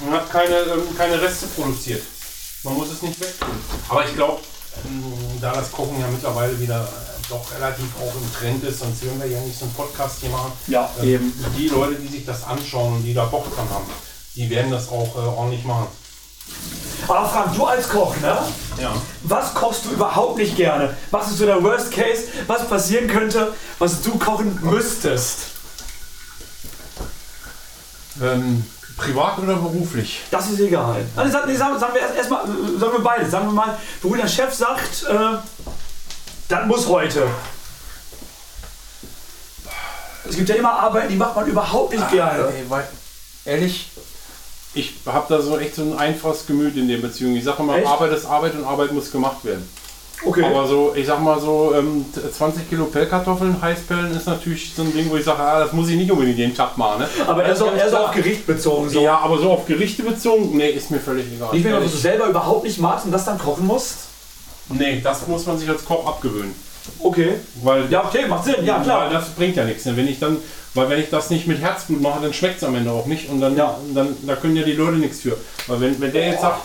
man 0.04 0.20
hat 0.20 0.30
keine, 0.30 0.54
ähm, 0.56 0.96
keine 0.96 1.20
Reste 1.20 1.46
produziert. 1.48 2.02
Man 2.64 2.74
muss 2.74 2.90
es 2.90 3.02
nicht 3.02 3.20
wegtun. 3.20 3.48
Aber 3.88 4.04
ich 4.04 4.14
glaube, 4.14 4.40
ähm, 4.86 5.02
da 5.40 5.52
das 5.52 5.70
Kochen 5.72 6.00
ja 6.00 6.06
mittlerweile 6.08 6.58
wieder 6.60 6.80
äh, 6.82 7.28
doch 7.30 7.44
relativ 7.56 7.86
auch 8.00 8.14
im 8.20 8.34
Trend 8.38 8.64
ist, 8.64 8.80
sonst 8.80 9.02
würden 9.02 9.20
wir 9.20 9.28
ja 9.28 9.40
nicht 9.40 9.58
so 9.58 9.64
einen 9.66 9.74
Podcast 9.74 10.18
hier 10.20 10.30
machen. 10.30 10.52
Ja, 10.66 10.90
Ähm, 11.00 11.08
eben. 11.08 11.44
Die 11.56 11.68
Leute, 11.68 11.94
die 11.96 12.08
sich 12.08 12.24
das 12.26 12.42
anschauen 12.44 12.94
und 12.94 13.02
die 13.04 13.14
da 13.14 13.26
Bock 13.26 13.44
dran 13.54 13.68
haben, 13.70 13.84
die 14.34 14.48
werden 14.50 14.70
das 14.72 14.88
auch 14.88 15.14
äh, 15.14 15.18
ordentlich 15.20 15.64
machen. 15.64 15.86
Aber 17.06 17.28
Frank, 17.28 17.54
du 17.54 17.64
als 17.64 17.88
Koch, 17.88 18.16
ne? 18.18 18.36
Ja. 18.80 18.94
Was 19.22 19.54
kochst 19.54 19.84
du 19.86 19.90
überhaupt 19.90 20.36
nicht 20.36 20.56
gerne? 20.56 20.96
Was 21.10 21.28
ist 21.28 21.38
so 21.38 21.46
der 21.46 21.62
Worst 21.62 21.90
Case, 21.90 22.24
was 22.46 22.68
passieren 22.68 23.08
könnte, 23.08 23.54
was 23.78 24.02
du 24.02 24.18
kochen 24.18 24.58
müsstest? 24.62 25.38
Ähm, 28.20 28.64
privat 28.96 29.38
oder 29.38 29.54
beruflich? 29.54 30.22
Das 30.30 30.50
ist 30.50 30.60
egal. 30.60 31.04
Also 31.16 31.32
sagen, 31.32 31.56
sagen, 31.56 31.94
wir 31.94 32.00
erst 32.00 32.16
erstmal, 32.16 32.46
sagen 32.46 32.92
wir 32.92 33.02
beide. 33.02 33.28
Sagen 33.28 33.46
wir 33.46 33.52
mal, 33.52 33.78
wo 34.02 34.14
der 34.14 34.28
Chef 34.28 34.52
sagt, 34.52 35.04
äh, 35.08 35.38
das 36.48 36.66
muss 36.66 36.86
heute. 36.86 37.26
Es 40.28 40.36
gibt 40.36 40.48
ja 40.48 40.56
immer 40.56 40.72
Arbeiten, 40.72 41.08
die 41.08 41.16
macht 41.16 41.36
man 41.36 41.46
überhaupt 41.46 41.92
nicht 41.92 42.10
gerne. 42.10 42.48
Ey, 42.48 42.64
weil, 42.68 42.86
ehrlich, 43.44 43.90
ich 44.74 44.94
habe 45.06 45.26
da 45.28 45.40
so 45.40 45.58
echt 45.58 45.74
so 45.74 45.82
ein 45.82 45.98
einfaches 45.98 46.46
Gemüt 46.46 46.76
in 46.76 46.88
der 46.88 46.98
Beziehung. 46.98 47.34
Ich 47.36 47.44
sage 47.44 47.62
immer, 47.62 47.76
Echt? 47.76 47.86
Arbeit 47.86 48.12
ist 48.12 48.26
Arbeit 48.26 48.54
und 48.54 48.64
Arbeit 48.64 48.92
muss 48.92 49.10
gemacht 49.10 49.44
werden. 49.44 49.68
Okay. 50.24 50.44
Aber 50.44 50.66
so, 50.66 50.92
ich 50.96 51.06
sag 51.06 51.20
mal 51.20 51.40
so, 51.40 51.72
ähm, 51.76 52.04
20 52.12 52.68
Kilo 52.68 52.86
Pellkartoffeln, 52.86 53.60
Heißpellen 53.62 54.16
ist 54.16 54.26
natürlich 54.26 54.72
so 54.74 54.82
ein 54.82 54.92
Ding, 54.92 55.08
wo 55.10 55.16
ich 55.16 55.24
sage, 55.24 55.40
ah, 55.40 55.60
das 55.60 55.72
muss 55.72 55.88
ich 55.88 55.96
nicht 55.96 56.10
unbedingt 56.10 56.38
jeden 56.38 56.54
Tag 56.54 56.76
machen. 56.76 57.02
Ne? 57.02 57.08
Aber 57.26 57.44
er 57.44 57.52
ist, 57.52 57.62
auch, 57.62 57.72
er 57.72 57.86
ist 57.86 57.94
auf 57.94 58.10
Gericht 58.10 58.46
bezogen. 58.46 58.90
So. 58.90 59.00
Ja, 59.00 59.18
aber 59.18 59.38
so 59.38 59.52
auf 59.52 59.66
Gerichte 59.66 60.02
bezogen, 60.02 60.56
nee, 60.56 60.70
ist 60.70 60.90
mir 60.90 60.98
völlig 60.98 61.26
egal. 61.32 61.50
Nicht, 61.52 61.64
wenn 61.64 61.80
du 61.80 61.88
selber 61.88 62.26
überhaupt 62.26 62.64
nicht 62.64 62.80
magst 62.80 63.06
und 63.06 63.12
das 63.12 63.24
dann 63.24 63.38
kochen 63.38 63.66
musst? 63.66 64.08
Nee, 64.70 65.00
das 65.02 65.26
muss 65.28 65.46
man 65.46 65.56
sich 65.56 65.68
als 65.68 65.84
Koch 65.84 66.06
abgewöhnen. 66.06 66.54
Okay. 66.98 67.34
Weil, 67.62 67.90
Ja, 67.90 68.04
okay, 68.04 68.26
macht 68.26 68.44
Sinn. 68.44 68.64
Ja, 68.64 68.76
weil 68.78 68.84
klar. 68.84 69.10
das 69.10 69.28
bringt 69.30 69.56
ja 69.56 69.64
nichts. 69.64 69.84
Ne? 69.84 69.96
Wenn 69.96 70.08
ich 70.08 70.18
dann, 70.18 70.36
weil 70.74 70.88
wenn 70.90 71.00
ich 71.00 71.10
das 71.10 71.30
nicht 71.30 71.46
mit 71.46 71.60
Herzblut 71.60 72.00
mache, 72.00 72.20
dann 72.22 72.32
schmeckt 72.32 72.58
es 72.58 72.64
am 72.64 72.74
Ende 72.74 72.90
auch 72.92 73.06
nicht. 73.06 73.28
Und 73.28 73.40
dann, 73.40 73.56
Ja. 73.56 73.76
dann 73.94 74.16
da 74.26 74.36
können 74.36 74.56
ja 74.56 74.64
die 74.64 74.72
Leute 74.72 74.96
nichts 74.96 75.20
für. 75.20 75.36
Weil 75.66 75.80
wenn, 75.80 76.00
wenn 76.00 76.12
der 76.12 76.26
jetzt 76.28 76.40
sagt, 76.42 76.60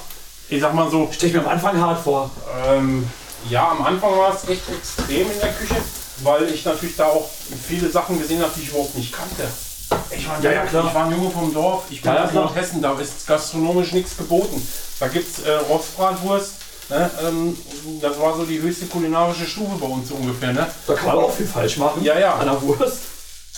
ich 0.49 0.61
sag 0.61 0.73
mal 0.73 0.89
so, 0.91 1.09
Stell 1.11 1.29
ich 1.29 1.35
mir 1.35 1.41
am 1.41 1.47
Anfang 1.49 1.79
hart 1.79 2.03
vor. 2.03 2.29
Ähm, 2.67 3.07
ja, 3.49 3.69
am 3.71 3.81
Anfang 3.85 4.11
war 4.17 4.33
es 4.35 4.47
echt 4.49 4.61
extrem 4.69 5.29
in 5.31 5.39
der 5.41 5.51
Küche, 5.53 5.75
weil 6.23 6.43
ich 6.49 6.63
natürlich 6.63 6.95
da 6.95 7.05
auch 7.05 7.29
viele 7.67 7.89
Sachen 7.89 8.19
gesehen 8.19 8.41
habe, 8.41 8.51
die 8.55 8.61
ich 8.61 8.69
überhaupt 8.69 8.95
nicht 8.97 9.11
kannte. 9.13 9.43
Ich 10.15 10.27
war, 10.27 10.37
ein 10.37 10.43
Ja, 10.43 10.51
ja, 10.51 10.57
Junge- 10.61 10.69
klar. 10.69 10.85
ich 10.87 10.93
war 10.95 11.05
ein 11.05 11.11
Junge 11.11 11.29
vom 11.29 11.53
Dorf, 11.53 11.83
ich 11.89 12.01
bin 12.01 12.13
Ja, 12.13 12.25
aus. 12.25 12.33
Nordhessen, 12.33 12.81
da 12.81 12.93
ist 12.99 13.27
gastronomisch 13.27 13.91
nichts 13.91 14.15
geboten. 14.17 14.65
Da 14.99 15.07
gibt 15.07 15.27
es 15.37 15.43
äh, 15.43 15.51
Rostbratwurst, 15.69 16.53
ne? 16.89 17.09
ähm, 17.27 17.57
das 18.01 18.19
war 18.19 18.35
so 18.37 18.43
die 18.45 18.61
höchste 18.61 18.85
kulinarische 18.85 19.45
Stufe 19.45 19.77
bei 19.79 19.87
uns 19.87 20.09
so 20.09 20.15
ungefähr. 20.15 20.53
Ne? 20.53 20.67
Da 20.87 20.93
kann 20.93 21.07
man 21.07 21.17
auch 21.25 21.33
viel 21.33 21.47
falsch 21.47 21.77
machen. 21.77 22.03
Ja, 22.03 22.17
ja. 22.19 22.35
An 22.35 22.47
der 22.47 22.61
Wurst. 22.61 22.97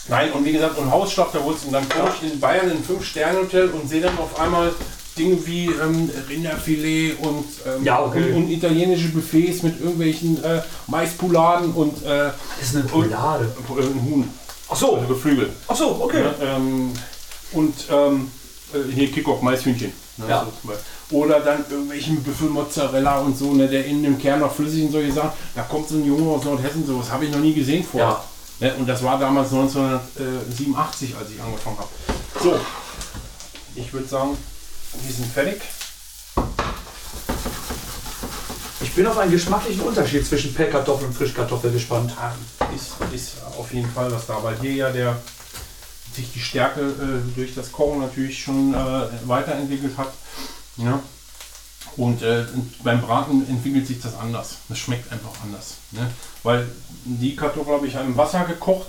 Nein, 0.07 0.31
und 0.33 0.45
wie 0.45 0.51
gesagt, 0.51 0.77
und 0.77 0.91
Hausschlachterwurst. 0.91 1.65
Und 1.65 1.73
dann 1.73 1.87
komme 1.89 2.11
ich 2.21 2.31
in 2.31 2.39
Bayern 2.39 2.69
in 2.69 2.77
ein 2.77 2.83
Fünf-Sterne-Hotel 2.83 3.69
und 3.69 3.89
sehe 3.89 4.01
dann 4.01 4.17
auf 4.19 4.39
einmal 4.39 4.71
Dinge 5.17 5.37
wie 5.47 5.65
ähm, 5.67 6.09
Rinderfilet 6.29 7.17
und, 7.21 7.45
ähm, 7.65 7.83
Ja, 7.83 8.03
okay. 8.03 8.31
und, 8.31 8.43
und 8.43 8.49
italienische 8.51 9.07
Buffets 9.09 9.63
mit 9.63 9.79
irgendwelchen 9.79 10.43
äh, 10.43 10.61
Maispuladen 10.87 11.71
und 11.71 12.03
äh, 12.03 12.31
Das 12.59 12.67
ist 12.69 12.75
eine 12.75 12.85
Poulade. 12.85 13.45
äh, 13.45 13.81
ein 13.81 14.05
Huhn, 14.05 14.29
Ach 14.67 14.71
also 14.71 14.99
so. 15.01 15.07
Geflügel. 15.07 15.49
Ach 15.67 15.75
so, 15.75 15.99
okay. 16.03 16.21
Ne? 16.21 16.33
Ähm, 16.41 16.93
und 17.53 17.73
ähm, 17.89 18.29
äh, 18.73 18.91
hier 18.93 19.11
Kickoff, 19.11 19.41
Maishühnchen. 19.41 19.93
Ne? 20.17 20.25
Ja. 20.29 20.47
So. 20.63 21.17
Oder 21.17 21.39
dann 21.41 21.65
irgendwelchen 21.69 22.23
Büffelmozzarella 22.23 23.19
und 23.19 23.37
so, 23.37 23.53
ne, 23.53 23.67
der 23.67 23.85
innen 23.85 24.05
im 24.05 24.17
Kern 24.17 24.39
noch 24.39 24.53
flüssig 24.53 24.83
und 24.85 24.91
solche 24.91 25.11
Sachen. 25.11 25.31
Da 25.53 25.63
kommt 25.63 25.87
so 25.89 25.95
ein 25.95 26.05
Junge 26.05 26.29
aus 26.31 26.43
Nordhessen, 26.43 26.85
sowas 26.85 27.09
habe 27.11 27.25
ich 27.25 27.31
noch 27.31 27.39
nie 27.39 27.53
gesehen 27.53 27.83
vorher. 27.83 28.09
Ja. 28.59 28.67
Ne, 28.67 28.75
und 28.75 28.87
das 28.87 29.03
war 29.03 29.19
damals 29.19 29.51
1987, 29.51 31.15
als 31.17 31.29
ich 31.29 31.41
angefangen 31.41 31.77
habe. 31.77 31.89
So, 32.41 32.57
ich 33.75 33.91
würde 33.91 34.07
sagen, 34.07 34.37
die 35.07 35.11
sind 35.11 35.31
fertig. 35.31 35.61
Ich 38.81 38.93
bin 38.93 39.07
auf 39.07 39.17
einen 39.17 39.31
geschmacklichen 39.31 39.81
Unterschied 39.81 40.25
zwischen 40.25 40.53
Pellkartoffel 40.53 41.07
und 41.07 41.13
Frischkartoffel 41.13 41.71
gespannt. 41.71 42.13
Ah, 42.17 42.31
Ist, 42.73 42.93
ist 43.13 43.33
auf 43.57 43.73
jeden 43.73 43.89
Fall 43.91 44.09
was 44.11 44.25
da, 44.25 44.41
weil 44.41 44.55
hier 44.61 44.73
ja 44.73 44.89
der 44.89 45.17
sich 46.15 46.31
die 46.33 46.39
Stärke 46.39 46.81
äh, 46.81 47.35
durch 47.35 47.53
das 47.55 47.71
Kochen 47.71 47.99
natürlich 48.01 48.41
schon 48.41 48.73
äh, 48.73 48.77
weiterentwickelt 49.25 49.97
hat. 49.97 50.13
Ja. 50.77 51.01
Und 51.97 52.21
äh, 52.23 52.45
beim 52.83 53.01
Braten 53.01 53.47
entwickelt 53.47 53.87
sich 53.87 54.01
das 54.01 54.17
anders. 54.17 54.57
Das 54.67 54.77
schmeckt 54.77 55.11
einfach 55.11 55.31
anders. 55.43 55.75
Ne? 55.91 56.09
Weil 56.43 56.69
die 57.05 57.35
Kartoffel 57.35 57.73
habe 57.73 57.87
ich 57.87 57.95
im 57.95 58.17
Wasser 58.17 58.43
gekocht 58.45 58.87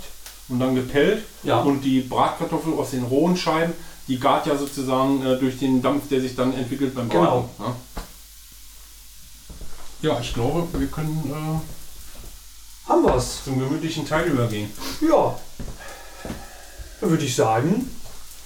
und 0.49 0.59
dann 0.59 0.75
gepellt. 0.75 1.23
Ja. 1.43 1.59
Und 1.59 1.81
die 1.81 2.01
Bratkartoffel 2.01 2.73
aus 2.73 2.91
den 2.91 3.03
rohen 3.03 3.37
Scheiben, 3.37 3.73
die 4.07 4.19
gart 4.19 4.45
ja 4.47 4.57
sozusagen 4.57 5.25
äh, 5.25 5.37
durch 5.37 5.57
den 5.59 5.81
Dampf, 5.81 6.09
der 6.09 6.21
sich 6.21 6.35
dann 6.35 6.53
entwickelt 6.53 6.95
beim 6.95 7.07
Braten. 7.07 7.49
Genau. 7.57 7.75
Ja. 10.01 10.13
ja, 10.13 10.19
ich 10.19 10.33
glaube, 10.33 10.67
wir 10.77 10.87
können 10.87 11.31
äh, 11.31 12.89
Haben 12.89 13.03
wir's. 13.03 13.43
zum 13.45 13.59
gemütlichen 13.59 14.05
Teil 14.07 14.27
übergehen. 14.27 14.69
Ja. 15.01 15.37
Dann 17.01 17.09
würde 17.09 17.25
ich 17.25 17.35
sagen, 17.35 17.89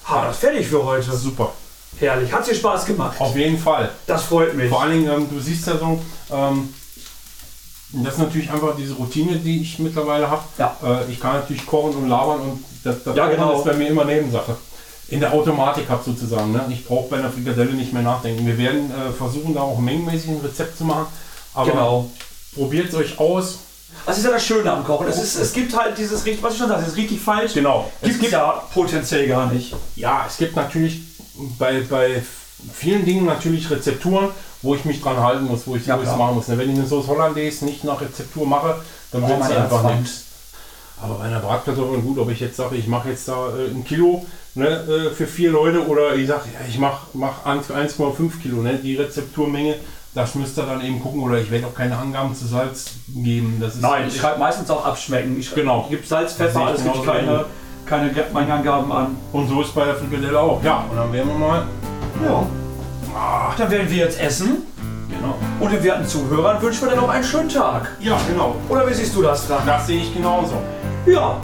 haben 0.03 0.23
wir 0.23 0.27
das 0.27 0.37
fertig 0.37 0.67
für 0.67 0.83
heute. 0.83 1.11
Super. 1.15 1.53
Herrlich. 1.99 2.31
Hat 2.31 2.47
dir 2.47 2.55
Spaß 2.55 2.85
gemacht. 2.85 3.19
Auf 3.19 3.35
jeden 3.35 3.57
Fall. 3.57 3.91
Das 4.07 4.23
freut 4.23 4.55
mich. 4.55 4.69
Vor 4.69 4.81
allen 4.81 4.91
Dingen, 5.03 5.11
ähm, 5.11 5.27
du 5.29 5.39
siehst 5.39 5.67
ja 5.67 5.77
so, 5.77 6.01
ähm, 6.31 6.73
das 7.93 8.13
ist 8.13 8.19
natürlich 8.19 8.49
einfach 8.49 8.75
diese 8.77 8.93
Routine, 8.93 9.37
die 9.37 9.61
ich 9.61 9.77
mittlerweile 9.79 10.29
habe. 10.29 10.43
Ja. 10.57 10.75
Äh, 10.83 11.11
ich 11.11 11.19
kann 11.19 11.33
natürlich 11.33 11.65
kochen 11.65 11.93
und 11.95 12.07
labern 12.09 12.39
und 12.41 12.63
das, 12.83 13.03
das 13.03 13.15
Ja, 13.15 13.27
genau. 13.27 13.57
ist 13.59 13.65
bei 13.65 13.73
mir 13.73 13.89
immer 13.89 14.05
Nebensache. 14.05 14.55
In 15.09 15.19
der 15.19 15.33
Automatik 15.33 15.89
habe 15.89 16.01
sozusagen. 16.03 16.53
Ne? 16.53 16.65
Ich 16.69 16.85
brauche 16.85 17.09
bei 17.09 17.17
einer 17.17 17.29
Frikadelle 17.29 17.73
nicht 17.73 17.91
mehr 17.91 18.01
nachdenken. 18.01 18.45
Wir 18.47 18.57
werden 18.57 18.89
äh, 18.91 19.11
versuchen, 19.11 19.53
da 19.53 19.61
auch 19.61 19.77
mengenmäßig 19.77 20.29
ein 20.29 20.39
Rezept 20.41 20.77
zu 20.77 20.85
machen. 20.85 21.07
Aber 21.53 21.69
Genau. 21.69 22.09
probiert 22.55 22.87
es 22.89 22.95
euch 22.95 23.19
aus. 23.19 23.59
Das 24.05 24.17
ist 24.17 24.23
ja 24.25 24.31
das 24.31 24.45
Schöne 24.45 24.71
am 24.71 24.83
Kochen. 24.83 25.07
Es, 25.07 25.21
ist, 25.21 25.35
es 25.35 25.53
gibt 25.53 25.75
halt 25.77 25.97
dieses, 25.97 26.25
richtig- 26.25 26.43
was 26.43 26.53
ich 26.53 26.59
schon 26.59 26.67
sagte, 26.69 26.83
es 26.83 26.89
ist 26.89 26.97
richtig 26.97 27.19
falsch. 27.21 27.53
Genau. 27.53 27.91
Gibt 28.01 28.23
es 28.23 28.31
ja 28.31 28.63
potenziell 28.73 29.27
gar 29.27 29.51
nicht. 29.51 29.75
Ja, 29.95 30.25
es 30.27 30.37
gibt 30.37 30.55
natürlich 30.55 31.01
bei, 31.59 31.81
bei 31.89 32.21
vielen 32.73 33.05
Dingen 33.05 33.25
natürlich 33.25 33.69
Rezepturen, 33.69 34.29
wo 34.61 34.75
ich 34.75 34.85
mich 34.85 35.01
dran 35.01 35.17
halten 35.17 35.45
muss, 35.45 35.65
wo 35.65 35.75
ich 35.75 35.85
Ja, 35.85 35.95
ich 35.97 36.03
klar. 36.03 36.17
machen 36.17 36.35
muss. 36.35 36.47
Wenn 36.49 36.59
ich 36.59 36.77
eine 36.77 36.87
Sauce 36.87 37.07
Hollandaise 37.07 37.65
nicht 37.65 37.83
nach 37.83 38.01
Rezeptur 38.01 38.45
mache, 38.47 38.75
dann 39.11 39.27
wird 39.27 39.39
es 39.41 39.51
einfach 39.51 39.95
nichts. 39.95 40.23
Aber 41.01 41.15
bei 41.15 41.23
einer 41.25 41.39
Bratkartoffel, 41.39 41.99
gut, 42.01 42.19
ob 42.19 42.29
ich 42.29 42.39
jetzt 42.39 42.57
sage, 42.57 42.75
ich 42.75 42.85
mache 42.87 43.09
jetzt 43.09 43.27
da 43.27 43.49
äh, 43.57 43.69
ein 43.71 43.83
Kilo 43.83 44.23
ne, 44.53 44.67
äh, 44.67 45.09
für 45.15 45.25
vier 45.25 45.49
Leute 45.49 45.87
oder 45.87 46.13
ich 46.15 46.27
sage, 46.27 46.43
ja, 46.53 46.59
ich 46.69 46.77
mache 46.77 47.07
mach 47.13 47.43
1 47.43 47.69
1,5 47.71 48.39
Kilo, 48.39 48.57
ne, 48.61 48.75
die 48.75 48.95
Rezepturmenge, 48.95 49.75
das 50.13 50.35
müsst 50.35 50.57
ihr 50.57 50.63
dann 50.63 50.81
eben 50.81 51.01
gucken 51.01 51.21
oder 51.21 51.37
ich 51.39 51.49
werde 51.49 51.67
auch 51.67 51.73
keine 51.73 51.97
Angaben 51.97 52.35
zu 52.35 52.45
Salz 52.45 52.91
geben. 53.07 53.57
Das 53.61 53.75
ist 53.75 53.81
Nein, 53.81 54.07
ich 54.07 54.17
schreibe 54.17 54.39
meistens 54.39 54.69
auch 54.69 54.85
abschmecken. 54.85 55.39
Ich 55.39 55.53
Genau. 55.55 55.87
Gibt 55.89 56.07
Salz, 56.07 56.33
Pfeffer, 56.33 56.59
alles 56.59 56.83
gibt 56.83 57.05
keine, 57.05 57.45
keine 57.85 58.11
Mengenangaben 58.33 58.91
an. 58.91 59.17
Und 59.31 59.47
so 59.47 59.61
ist 59.61 59.73
bei 59.73 59.85
der 59.85 59.95
Frikadelle 59.95 60.39
auch. 60.39 60.61
Ja, 60.63 60.85
und 60.89 60.97
dann 60.97 61.11
werden 61.13 61.29
wir 61.29 61.47
mal. 61.47 61.63
Ja. 62.25 62.45
Dann 63.57 63.71
werden 63.71 63.89
wir 63.89 63.97
jetzt 63.97 64.19
essen. 64.19 64.57
Genau. 65.09 65.35
Und 65.59 65.71
den 65.71 65.83
werten 65.83 66.05
Zuhörern 66.05 66.61
wünschen 66.61 66.81
wir 66.83 66.89
dann 66.89 66.99
noch 66.99 67.09
einen 67.09 67.23
schönen 67.23 67.49
Tag. 67.49 67.89
Ja, 67.99 68.17
genau. 68.27 68.55
Oder 68.69 68.89
wie 68.89 68.93
siehst 68.93 69.15
du 69.15 69.21
das, 69.21 69.45
Frank? 69.45 69.65
Das 69.65 69.87
sehe 69.87 70.01
ich 70.01 70.13
genauso. 70.13 70.55
Ja. 71.05 71.37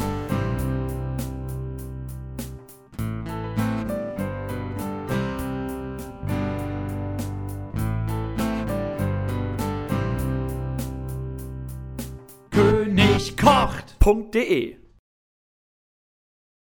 Kocht.de 14.08 14.87